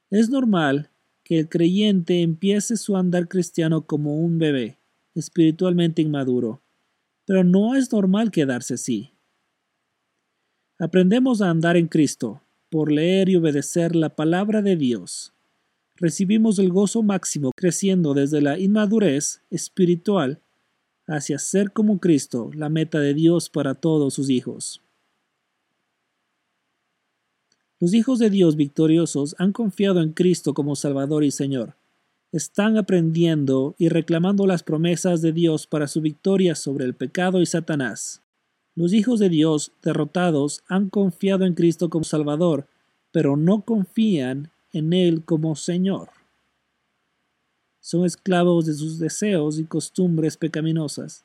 Es 0.10 0.30
normal 0.30 0.90
que 1.24 1.38
el 1.38 1.48
creyente 1.48 2.22
empiece 2.22 2.78
su 2.78 2.98
andar 2.98 3.28
cristiano 3.28 3.86
como 3.86 4.18
un 4.18 4.40
bebé, 4.40 4.80
espiritualmente 5.14 6.02
inmaduro, 6.02 6.62
pero 7.26 7.44
no 7.44 7.76
es 7.76 7.92
normal 7.92 8.32
quedarse 8.32 8.74
así. 8.74 9.12
Aprendemos 10.80 11.44
a 11.44 11.52
andar 11.52 11.78
en 11.78 11.88
Cristo 11.88 12.42
por 12.72 12.92
leer 12.92 13.30
y 13.30 13.36
obedecer 13.36 13.96
la 13.96 14.16
palabra 14.16 14.64
de 14.64 14.76
Dios. 14.76 15.34
Recibimos 15.96 16.58
el 16.58 16.72
gozo 16.72 17.04
máximo 17.04 17.52
creciendo 17.56 18.16
desde 18.16 18.42
la 18.42 18.58
inmadurez 18.58 19.44
espiritual 19.52 20.42
hacia 21.06 21.38
ser 21.38 21.72
como 21.72 22.00
Cristo, 22.00 22.50
la 22.56 22.70
meta 22.70 23.00
de 23.00 23.14
Dios 23.14 23.52
para 23.52 23.76
todos 23.76 24.16
sus 24.16 24.32
hijos. 24.32 24.82
Los 27.82 27.95
hijos 27.95 28.20
de 28.20 28.30
Dios 28.30 28.58
victoriosos 28.58 29.34
han 29.40 29.53
confiado 29.53 30.03
en 30.03 30.14
Cristo 30.14 30.53
como 30.53 30.76
Salvador 30.76 31.24
y 31.24 31.32
Señor. 31.32 31.74
Están 32.32 32.78
aprendiendo 32.78 33.74
y 33.80 33.90
reclamando 33.90 34.45
las 34.45 34.62
promesas 34.62 35.24
de 35.24 35.32
Dios 35.32 35.66
para 35.66 35.88
su 35.88 35.99
victoria 35.99 36.53
sobre 36.53 36.86
el 36.86 36.94
pecado 36.94 37.41
y 37.41 37.48
Satanás. 37.48 38.22
Los 38.76 38.94
hijos 38.94 39.20
de 39.20 39.30
Dios 39.30 39.72
derrotados 39.82 40.62
han 40.68 40.90
confiado 40.90 41.44
en 41.44 41.56
Cristo 41.56 41.90
como 41.90 42.03
Salvador, 42.03 42.68
pero 43.12 43.36
no 43.36 43.62
confían 43.62 44.52
en 44.74 44.94
Él 44.94 45.24
como 45.26 45.56
Señor. 45.56 46.10
Son 47.80 48.06
esclavos 48.06 48.68
de 48.68 48.76
sus 48.76 48.99
deseos 48.99 49.58
y 49.58 49.64
costumbres 49.64 50.38
pecaminosas. 50.38 51.24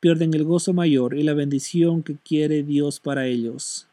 Pierden 0.00 0.34
el 0.34 0.44
gozo 0.44 0.74
mayor 0.74 1.14
y 1.14 1.22
la 1.22 1.32
bendición 1.32 2.02
que 2.02 2.16
quiere 2.16 2.62
Dios 2.62 3.00
para 3.00 3.26
ellos 3.26 3.86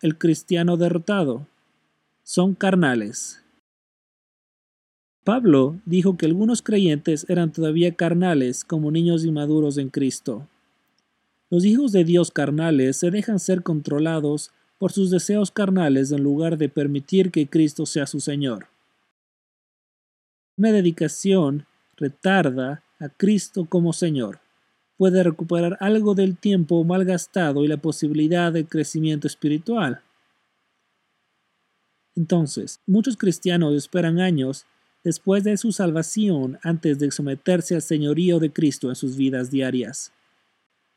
el 0.00 0.16
cristiano 0.16 0.76
derrotado. 0.76 1.46
Son 2.22 2.54
carnales. 2.54 3.42
Pablo 5.24 5.80
dijo 5.84 6.16
que 6.16 6.26
algunos 6.26 6.62
creyentes 6.62 7.26
eran 7.28 7.52
todavía 7.52 7.94
carnales 7.94 8.64
como 8.64 8.90
niños 8.90 9.24
inmaduros 9.24 9.76
en 9.78 9.90
Cristo. 9.90 10.46
Los 11.50 11.64
hijos 11.64 11.92
de 11.92 12.04
Dios 12.04 12.30
carnales 12.30 12.96
se 12.96 13.10
dejan 13.10 13.38
ser 13.38 13.62
controlados 13.62 14.50
por 14.78 14.92
sus 14.92 15.10
deseos 15.10 15.50
carnales 15.50 16.12
en 16.12 16.22
lugar 16.22 16.56
de 16.56 16.68
permitir 16.68 17.30
que 17.30 17.48
Cristo 17.48 17.84
sea 17.86 18.06
su 18.06 18.20
Señor. 18.20 18.68
Una 20.56 20.72
dedicación 20.72 21.66
retarda 21.96 22.82
a 22.98 23.08
Cristo 23.08 23.64
como 23.64 23.92
Señor 23.92 24.40
puede 24.98 25.22
recuperar 25.22 25.78
algo 25.80 26.14
del 26.14 26.36
tiempo 26.36 26.82
malgastado 26.84 27.64
y 27.64 27.68
la 27.68 27.76
posibilidad 27.76 28.52
de 28.52 28.66
crecimiento 28.66 29.28
espiritual. 29.28 30.02
Entonces, 32.16 32.80
muchos 32.84 33.16
cristianos 33.16 33.74
esperan 33.74 34.18
años 34.18 34.66
después 35.04 35.44
de 35.44 35.56
su 35.56 35.70
salvación 35.70 36.58
antes 36.64 36.98
de 36.98 37.12
someterse 37.12 37.76
al 37.76 37.82
señorío 37.82 38.40
de 38.40 38.52
Cristo 38.52 38.88
en 38.88 38.96
sus 38.96 39.16
vidas 39.16 39.52
diarias. 39.52 40.12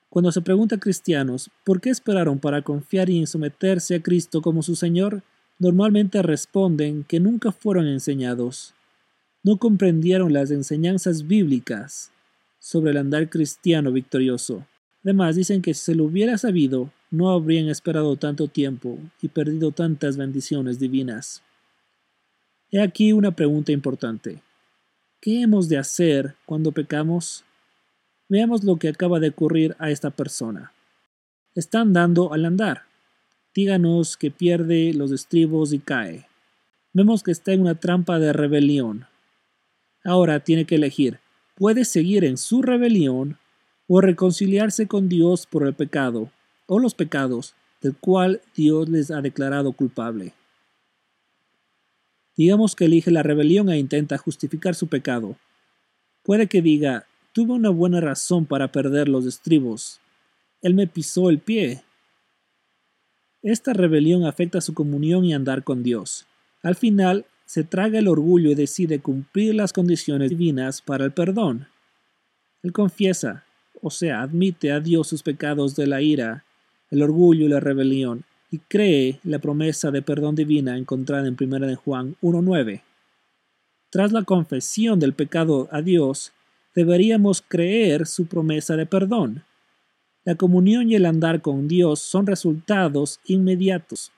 Cuando 0.10 0.32
se 0.32 0.42
pregunta 0.42 0.76
a 0.76 0.80
cristianos 0.80 1.52
por 1.64 1.80
qué 1.80 1.92
esperaron 1.92 2.40
para 2.40 2.64
confiar 2.64 3.10
y 3.12 3.26
someterse 3.28 3.96
a 3.96 4.02
Cristo 4.02 4.42
como 4.42 4.64
su 4.64 4.76
Señor, 4.76 5.22
normalmente 5.60 6.24
responden 6.24 7.04
que 7.04 7.20
nunca 7.20 7.52
fueron 7.52 7.88
enseñados. 7.88 8.74
No 9.44 9.58
comprendieron 9.58 10.34
las 10.34 10.50
enseñanzas 10.50 11.28
bíblicas 11.28 12.11
sobre 12.62 12.92
el 12.92 12.98
andar 12.98 13.28
cristiano 13.28 13.92
victorioso. 13.92 14.68
Además, 15.04 15.36
dicen 15.36 15.64
que 15.64 15.74
si 15.74 15.82
se 15.82 15.96
lo 15.96 16.04
hubiera 16.04 16.38
sabido, 16.38 16.92
no 17.10 17.32
habrían 17.32 17.68
esperado 17.68 18.16
tanto 18.18 18.48
tiempo 18.48 19.00
y 19.20 19.30
perdido 19.30 19.72
tantas 19.72 20.16
bendiciones 20.16 20.80
divinas. 20.80 21.42
He 22.70 22.80
aquí 22.80 23.14
una 23.14 23.32
pregunta 23.32 23.72
importante. 23.72 24.44
¿Qué 25.20 25.42
hemos 25.42 25.70
de 25.70 25.80
hacer 25.80 26.36
cuando 26.46 26.72
pecamos? 26.72 27.44
Veamos 28.30 28.64
lo 28.64 28.78
que 28.78 28.90
acaba 28.90 29.20
de 29.20 29.30
ocurrir 29.30 29.76
a 29.80 29.90
esta 29.90 30.12
persona. 30.12 30.72
Está 31.56 31.82
andando 31.82 32.32
al 32.32 32.46
andar. 32.46 32.84
Díganos 33.56 34.18
que 34.18 34.30
pierde 34.30 34.94
los 34.94 35.12
estribos 35.12 35.74
y 35.74 35.80
cae. 35.80 36.28
Vemos 36.94 37.24
que 37.24 37.32
está 37.32 37.54
en 37.54 37.62
una 37.62 37.76
trampa 37.76 38.20
de 38.20 38.34
rebelión. 38.34 39.08
Ahora 40.04 40.42
tiene 40.42 40.66
que 40.66 40.76
elegir 40.76 41.20
puede 41.62 41.86
seguir 41.86 42.24
en 42.24 42.38
su 42.38 42.64
rebelión 42.64 43.38
o 43.88 44.02
reconciliarse 44.02 44.88
con 44.88 45.08
Dios 45.08 45.46
por 45.46 45.68
el 45.68 45.76
pecado 45.76 46.32
o 46.66 46.80
los 46.80 46.96
pecados 46.96 47.54
del 47.82 47.96
cual 47.96 48.42
Dios 48.56 48.90
les 48.90 49.12
ha 49.12 49.22
declarado 49.22 49.72
culpable. 49.72 50.34
Digamos 52.36 52.76
que 52.76 52.86
elige 52.86 53.12
la 53.12 53.22
rebelión 53.22 53.70
e 53.70 53.78
intenta 53.78 54.18
justificar 54.18 54.74
su 54.74 54.88
pecado. 54.88 55.36
Puede 56.24 56.48
que 56.48 56.64
diga, 56.64 57.06
tuve 57.32 57.54
una 57.54 57.70
buena 57.70 58.02
razón 58.02 58.48
para 58.48 58.72
perder 58.72 59.08
los 59.08 59.28
estribos. 59.28 60.00
Él 60.64 60.74
me 60.74 60.88
pisó 60.88 61.30
el 61.30 61.38
pie. 61.38 61.84
Esta 63.44 63.74
rebelión 63.74 64.26
afecta 64.26 64.62
su 64.62 64.74
comunión 64.74 65.26
y 65.26 65.36
andar 65.36 65.64
con 65.64 65.84
Dios. 65.84 66.26
Al 66.64 66.74
final, 66.74 67.28
se 67.52 67.66
traga 67.66 68.00
el 68.00 68.08
orgullo 68.08 68.50
y 68.50 68.56
decide 68.56 69.00
cumplir 69.00 69.56
las 69.56 69.74
condiciones 69.74 70.30
divinas 70.30 70.82
para 70.82 71.04
el 71.04 71.12
perdón. 71.12 71.68
Él 72.64 72.72
confiesa, 72.72 73.44
o 73.82 73.90
sea, 73.90 74.22
admite 74.22 74.72
a 74.72 74.80
Dios 74.80 75.10
sus 75.10 75.22
pecados 75.22 75.76
de 75.76 75.86
la 75.86 76.02
ira, 76.02 76.46
el 76.92 77.04
orgullo 77.04 77.46
y 77.46 77.50
la 77.50 77.60
rebelión, 77.60 78.24
y 78.52 78.60
cree 78.60 79.20
la 79.26 79.40
promesa 79.40 79.92
de 79.92 80.02
perdón 80.02 80.36
divina 80.36 80.78
encontrada 80.78 81.28
en 81.28 81.36
1 81.38 81.68
de 81.68 81.76
Juan 81.76 82.16
1.9. 82.22 82.84
Tras 83.90 84.14
la 84.14 84.24
confesión 84.24 85.02
del 85.02 85.12
pecado 85.12 85.68
a 85.74 85.82
Dios, 85.82 86.32
deberíamos 86.74 87.44
creer 87.46 88.08
su 88.08 88.28
promesa 88.28 88.78
de 88.78 88.86
perdón. 88.86 89.44
La 90.24 90.36
comunión 90.36 90.90
y 90.90 90.96
el 90.96 91.06
andar 91.06 91.42
con 91.42 91.68
Dios 91.68 92.00
son 92.00 92.28
resultados 92.28 93.20
inmediatos. 93.26 94.14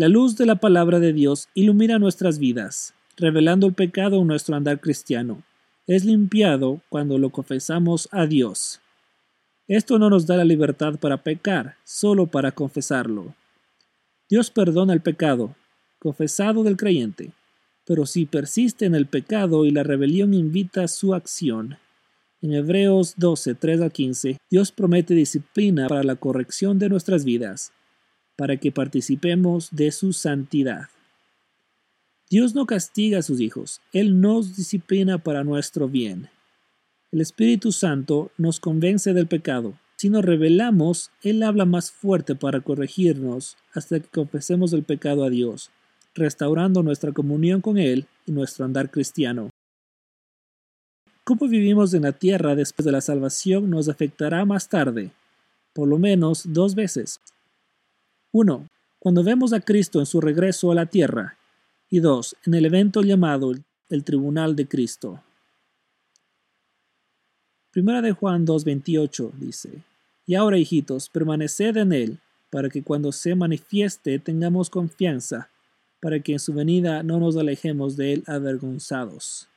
La 0.00 0.08
luz 0.08 0.34
de 0.38 0.46
la 0.46 0.54
palabra 0.54 0.98
de 0.98 1.12
Dios 1.12 1.50
ilumina 1.52 1.98
nuestras 1.98 2.38
vidas, 2.38 2.94
revelando 3.18 3.66
el 3.66 3.74
pecado 3.74 4.18
en 4.22 4.28
nuestro 4.28 4.56
andar 4.56 4.80
cristiano. 4.80 5.42
Es 5.86 6.06
limpiado 6.06 6.80
cuando 6.88 7.18
lo 7.18 7.28
confesamos 7.28 8.08
a 8.10 8.24
Dios. 8.24 8.80
Esto 9.68 9.98
no 9.98 10.08
nos 10.08 10.26
da 10.26 10.38
la 10.38 10.44
libertad 10.44 10.98
para 10.98 11.18
pecar, 11.18 11.76
solo 11.84 12.28
para 12.28 12.52
confesarlo. 12.52 13.34
Dios 14.30 14.50
perdona 14.50 14.94
el 14.94 15.02
pecado, 15.02 15.54
confesado 15.98 16.62
del 16.64 16.78
creyente, 16.78 17.32
pero 17.84 18.06
si 18.06 18.24
persiste 18.24 18.86
en 18.86 18.94
el 18.94 19.04
pecado 19.04 19.66
y 19.66 19.70
la 19.70 19.82
rebelión 19.82 20.32
invita 20.32 20.84
a 20.84 20.88
su 20.88 21.12
acción. 21.12 21.76
En 22.40 22.54
Hebreos 22.54 23.16
12, 23.18 23.54
3 23.54 23.82
al 23.82 23.92
15, 23.92 24.38
Dios 24.48 24.72
promete 24.72 25.12
disciplina 25.12 25.88
para 25.88 26.04
la 26.04 26.16
corrección 26.16 26.78
de 26.78 26.88
nuestras 26.88 27.26
vidas 27.26 27.74
para 28.40 28.56
que 28.56 28.72
participemos 28.72 29.68
de 29.70 29.92
su 29.92 30.14
santidad. 30.14 30.88
Dios 32.30 32.54
no 32.54 32.64
castiga 32.64 33.18
a 33.18 33.22
sus 33.22 33.38
hijos, 33.38 33.82
Él 33.92 34.22
nos 34.22 34.56
disciplina 34.56 35.18
para 35.18 35.44
nuestro 35.44 35.90
bien. 35.90 36.30
El 37.12 37.20
Espíritu 37.20 37.70
Santo 37.70 38.30
nos 38.38 38.58
convence 38.58 39.12
del 39.12 39.26
pecado. 39.26 39.74
Si 39.96 40.08
nos 40.08 40.24
revelamos, 40.24 41.10
Él 41.22 41.42
habla 41.42 41.66
más 41.66 41.90
fuerte 41.90 42.34
para 42.34 42.62
corregirnos 42.62 43.58
hasta 43.74 44.00
que 44.00 44.08
confesemos 44.08 44.72
el 44.72 44.84
pecado 44.84 45.22
a 45.24 45.28
Dios, 45.28 45.70
restaurando 46.14 46.82
nuestra 46.82 47.12
comunión 47.12 47.60
con 47.60 47.76
Él 47.76 48.06
y 48.24 48.32
nuestro 48.32 48.64
andar 48.64 48.90
cristiano. 48.90 49.50
Cómo 51.24 51.46
vivimos 51.46 51.92
en 51.92 52.04
la 52.04 52.12
tierra 52.12 52.54
después 52.54 52.86
de 52.86 52.92
la 52.92 53.02
salvación 53.02 53.68
nos 53.68 53.90
afectará 53.90 54.46
más 54.46 54.70
tarde, 54.70 55.10
por 55.74 55.86
lo 55.86 55.98
menos 55.98 56.44
dos 56.46 56.74
veces. 56.74 57.20
1. 58.32 58.68
Cuando 59.00 59.24
vemos 59.24 59.52
a 59.52 59.60
Cristo 59.60 59.98
en 59.98 60.06
su 60.06 60.20
regreso 60.20 60.70
a 60.70 60.74
la 60.74 60.86
tierra. 60.86 61.36
Y 61.88 61.98
2. 61.98 62.36
En 62.46 62.54
el 62.54 62.66
evento 62.66 63.02
llamado 63.02 63.52
el 63.88 64.04
Tribunal 64.04 64.54
de 64.54 64.68
Cristo. 64.68 65.20
Primera 67.72 68.00
de 68.02 68.12
Juan 68.12 68.46
2.28 68.46 69.32
dice, 69.32 69.82
Y 70.26 70.36
ahora, 70.36 70.58
hijitos, 70.58 71.08
permaneced 71.08 71.76
en 71.76 71.92
él, 71.92 72.18
para 72.50 72.68
que 72.68 72.82
cuando 72.82 73.10
se 73.10 73.34
manifieste 73.34 74.18
tengamos 74.20 74.70
confianza, 74.70 75.50
para 76.00 76.20
que 76.20 76.32
en 76.32 76.38
su 76.38 76.52
venida 76.52 77.02
no 77.02 77.18
nos 77.18 77.36
alejemos 77.36 77.96
de 77.96 78.12
él 78.12 78.24
avergonzados. 78.26 79.48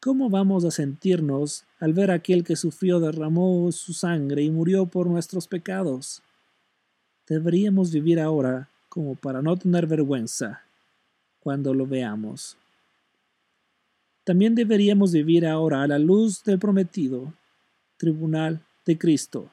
¿Cómo 0.00 0.30
vamos 0.30 0.64
a 0.64 0.70
sentirnos 0.70 1.64
al 1.78 1.92
ver 1.92 2.10
a 2.10 2.14
aquel 2.14 2.44
que 2.44 2.56
sufrió, 2.56 2.98
derramó 2.98 3.70
su 3.72 3.92
sangre 3.92 4.42
y 4.42 4.50
murió 4.50 4.86
por 4.86 5.06
nuestros 5.06 5.46
pecados? 5.46 6.22
Deberíamos 7.28 7.92
vivir 7.92 8.20
ahora 8.20 8.68
como 8.88 9.14
para 9.14 9.40
no 9.42 9.56
tener 9.56 9.86
vergüenza 9.86 10.62
cuando 11.40 11.72
lo 11.72 11.86
veamos. 11.86 12.56
También 14.24 14.54
deberíamos 14.54 15.12
vivir 15.12 15.46
ahora 15.46 15.82
a 15.82 15.86
la 15.86 15.98
luz 15.98 16.44
del 16.44 16.58
prometido 16.58 17.32
tribunal 17.96 18.60
de 18.86 18.98
Cristo 18.98 19.50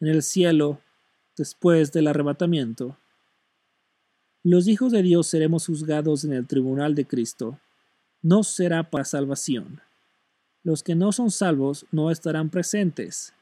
en 0.00 0.08
el 0.08 0.22
cielo 0.22 0.80
después 1.36 1.92
del 1.92 2.08
arrebatamiento. 2.08 2.96
Los 4.42 4.68
hijos 4.68 4.92
de 4.92 5.02
Dios 5.02 5.26
seremos 5.26 5.66
juzgados 5.66 6.24
en 6.24 6.32
el 6.32 6.46
tribunal 6.46 6.94
de 6.94 7.06
Cristo. 7.06 7.58
No 8.22 8.42
será 8.42 8.90
para 8.90 9.04
salvación. 9.04 9.80
Los 10.62 10.82
que 10.82 10.94
no 10.94 11.12
son 11.12 11.30
salvos 11.30 11.86
no 11.90 12.10
estarán 12.10 12.50
presentes. 12.50 13.32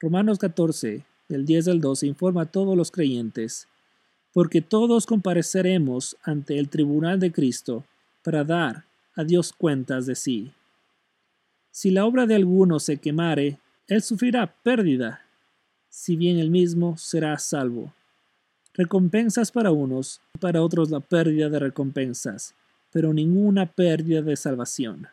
Romanos 0.00 0.38
14, 0.38 1.04
del 1.34 1.44
10 1.44 1.66
al 1.66 1.80
12, 1.80 2.06
informa 2.06 2.42
a 2.42 2.46
todos 2.46 2.76
los 2.76 2.92
creyentes, 2.92 3.66
porque 4.32 4.60
todos 4.60 5.04
compareceremos 5.04 6.16
ante 6.22 6.60
el 6.60 6.68
tribunal 6.68 7.18
de 7.18 7.32
Cristo 7.32 7.84
para 8.22 8.44
dar 8.44 8.84
a 9.16 9.24
Dios 9.24 9.52
cuentas 9.52 10.06
de 10.06 10.14
sí. 10.14 10.52
Si 11.72 11.90
la 11.90 12.06
obra 12.06 12.26
de 12.26 12.36
alguno 12.36 12.78
se 12.78 12.98
quemare, 12.98 13.58
él 13.88 14.00
sufrirá 14.02 14.54
pérdida, 14.62 15.22
si 15.88 16.14
bien 16.14 16.38
él 16.38 16.50
mismo 16.50 16.96
será 16.96 17.36
salvo. 17.38 17.92
Recompensas 18.72 19.50
para 19.50 19.72
unos, 19.72 20.20
para 20.38 20.62
otros 20.62 20.90
la 20.90 21.00
pérdida 21.00 21.48
de 21.48 21.58
recompensas, 21.58 22.54
pero 22.92 23.12
ninguna 23.12 23.66
pérdida 23.66 24.22
de 24.22 24.36
salvación. 24.36 25.08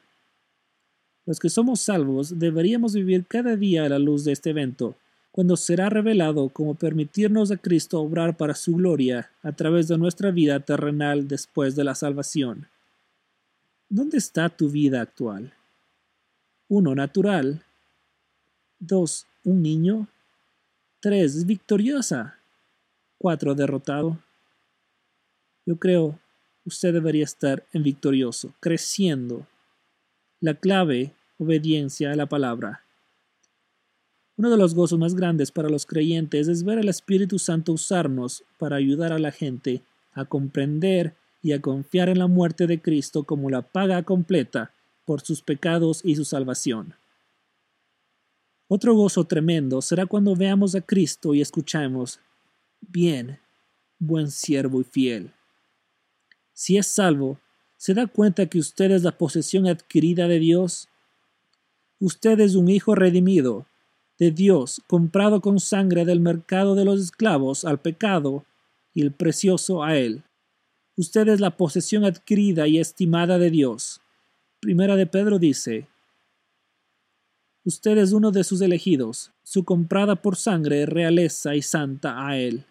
Los 1.26 1.39
que 1.39 1.49
somos 1.49 1.81
salvos 1.81 2.38
deberíamos 2.38 2.93
vivir 2.93 3.26
cada 3.26 3.56
día 3.56 3.85
a 3.85 3.89
la 3.89 3.98
luz 3.98 4.23
de 4.23 4.34
este 4.34 4.52
evento, 4.52 4.95
cuando 5.32 5.56
será 5.56 5.90
revelado 5.90 6.49
como 6.49 6.76
permitirnos 6.76 7.52
a 7.52 7.58
Cristo 7.58 8.02
obrar 8.02 8.36
para 8.36 8.53
su 8.53 8.76
gloria 8.76 9.32
a 9.44 9.53
través 9.53 9.88
de 9.88 9.98
nuestra 9.98 10.32
vida 10.32 10.60
terrenal 10.60 11.28
después 11.28 11.76
de 11.76 11.84
la 11.84 11.95
salvación. 11.95 12.68
¿Dónde 13.90 14.18
está 14.18 14.49
tu 14.49 14.70
vida 14.70 15.02
actual? 15.02 15.53
1. 16.68 16.95
Natural. 16.95 17.64
2. 18.80 19.28
Un 19.45 19.62
niño. 19.62 20.08
3. 20.99 21.45
Victoriosa. 21.45 22.38
4. 23.18 23.56
Derrotado. 23.56 24.20
Yo 25.66 25.78
creo 25.78 26.20
usted 26.66 26.94
debería 26.94 27.24
estar 27.24 27.66
en 27.74 27.84
victorioso, 27.84 28.53
creciendo. 28.60 29.48
La 30.40 30.56
clave, 30.56 31.14
obediencia 31.38 32.12
a 32.12 32.16
la 32.16 32.28
palabra. 32.28 32.84
Uno 34.42 34.50
de 34.50 34.58
los 34.58 34.74
gozos 34.74 34.98
más 34.98 35.14
grandes 35.14 35.52
para 35.52 35.70
los 35.70 35.86
creyentes 35.86 36.48
es 36.48 36.64
ver 36.64 36.80
al 36.80 36.90
Espíritu 36.90 37.38
Santo 37.38 37.74
usarnos 37.74 38.44
para 38.58 38.76
ayudar 38.76 39.14
a 39.14 39.20
la 39.20 39.32
gente 39.32 39.84
a 40.14 40.26
comprender 40.26 41.16
y 41.44 41.52
a 41.52 41.62
confiar 41.62 42.10
en 42.10 42.18
la 42.18 42.26
muerte 42.26 42.66
de 42.66 42.82
Cristo 42.82 43.24
como 43.24 43.52
la 43.52 43.62
paga 43.62 44.02
completa 44.02 44.74
por 45.06 45.22
sus 45.22 45.44
pecados 45.44 46.02
y 46.04 46.16
su 46.16 46.26
salvación. 46.26 46.96
Otro 48.68 48.96
gozo 48.96 49.26
tremendo 49.26 49.80
será 49.80 50.08
cuando 50.08 50.36
veamos 50.36 50.74
a 50.74 50.82
Cristo 50.82 51.36
y 51.36 51.42
escuchemos, 51.42 52.20
bien, 52.80 53.38
buen 54.00 54.32
siervo 54.32 54.82
y 54.82 54.86
fiel. 54.86 55.34
Si 56.52 56.80
es 56.80 56.88
salvo, 56.88 57.40
¿se 57.78 57.94
da 57.94 58.08
cuenta 58.08 58.48
que 58.48 58.58
usted 58.58 58.90
es 58.90 59.04
la 59.04 59.16
posesión 59.16 59.68
adquirida 59.68 60.28
de 60.28 60.40
Dios? 60.40 60.90
Usted 62.00 62.40
es 62.40 62.56
un 62.56 62.70
hijo 62.70 62.96
redimido 62.96 63.68
de 64.22 64.30
Dios, 64.30 64.84
comprado 64.85 65.41
con 65.41 65.60
sangre 65.60 66.06
del 66.06 66.19
mercado 66.19 66.76
de 66.76 66.85
los 66.85 67.02
esclavos 67.02 67.65
al 67.65 67.80
pecado 67.80 68.45
y 68.93 69.02
el 69.02 69.11
precioso 69.11 69.84
a 69.84 69.98
Él. 69.98 70.22
Usted 70.95 71.27
es 71.27 71.39
la 71.39 71.57
posesión 71.57 72.06
adquirida 72.06 72.68
y 72.68 72.77
estimada 72.77 73.39
de 73.39 73.49
Dios. 73.49 73.99
Primera 74.60 74.95
de 74.95 75.07
Pedro 75.07 75.39
dice, 75.39 75.88
Usted 77.65 77.98
es 77.98 78.11
uno 78.11 78.30
de 78.30 78.43
sus 78.43 78.61
elegidos, 78.61 79.31
su 79.41 79.65
comprada 79.65 80.18
por 80.18 80.35
sangre, 80.35 80.85
realeza 80.85 81.56
y 81.56 81.64
santa 81.64 82.27
a 82.27 82.38
Él. 82.38 82.65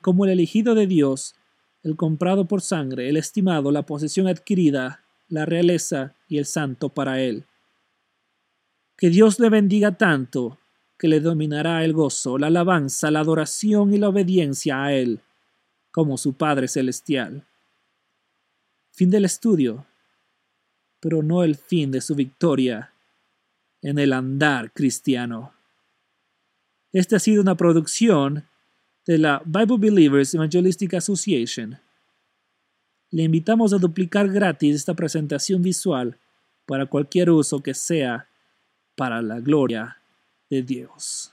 Como 0.00 0.26
el 0.26 0.30
elegido 0.30 0.76
de 0.76 0.86
Dios, 0.86 1.34
el 1.82 1.96
comprado 1.96 2.46
por 2.46 2.60
sangre, 2.62 3.08
el 3.08 3.16
estimado, 3.16 3.72
la 3.72 3.84
posesión 3.84 4.28
adquirida, 4.28 5.02
la 5.28 5.44
realeza 5.44 6.14
y 6.28 6.38
el 6.38 6.46
santo 6.46 6.90
para 6.90 7.20
Él. 7.20 7.46
Que 9.00 9.08
Dios 9.08 9.40
le 9.40 9.48
bendiga 9.48 9.92
tanto 9.92 10.58
que 10.98 11.08
le 11.08 11.20
dominará 11.20 11.82
el 11.86 11.94
gozo, 11.94 12.36
la 12.36 12.48
alabanza, 12.48 13.10
la 13.10 13.20
adoración 13.20 13.94
y 13.94 13.98
la 13.98 14.10
obediencia 14.10 14.84
a 14.84 14.92
Él 14.92 15.20
como 15.90 16.18
su 16.18 16.34
Padre 16.34 16.68
Celestial. 16.68 17.46
Fin 18.92 19.08
del 19.08 19.24
estudio, 19.24 19.86
pero 21.00 21.22
no 21.22 21.42
el 21.42 21.56
fin 21.56 21.90
de 21.90 22.02
su 22.02 22.14
victoria 22.14 22.92
en 23.80 23.98
el 23.98 24.12
andar 24.12 24.70
cristiano. 24.70 25.54
Esta 26.92 27.16
ha 27.16 27.20
sido 27.20 27.40
una 27.40 27.56
producción 27.56 28.46
de 29.06 29.16
la 29.16 29.40
Bible 29.46 29.78
Believers 29.78 30.34
Evangelistic 30.34 30.92
Association. 30.92 31.78
Le 33.12 33.22
invitamos 33.22 33.72
a 33.72 33.78
duplicar 33.78 34.28
gratis 34.28 34.76
esta 34.76 34.92
presentación 34.92 35.62
visual 35.62 36.18
para 36.66 36.84
cualquier 36.84 37.30
uso 37.30 37.62
que 37.62 37.72
sea 37.72 38.26
para 39.00 39.22
la 39.22 39.40
gloria 39.40 39.96
de 40.50 40.60
Dios. 40.60 41.32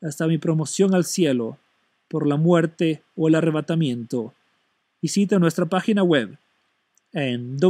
Hasta 0.00 0.28
mi 0.28 0.38
promoción 0.38 0.94
al 0.94 1.04
cielo 1.04 1.58
por 2.06 2.28
la 2.28 2.36
muerte 2.36 3.02
o 3.16 3.26
el 3.26 3.34
arrebatamiento, 3.34 4.32
visita 5.02 5.40
nuestra 5.40 5.66
página 5.66 6.04
web 6.04 6.38
en 7.12 7.58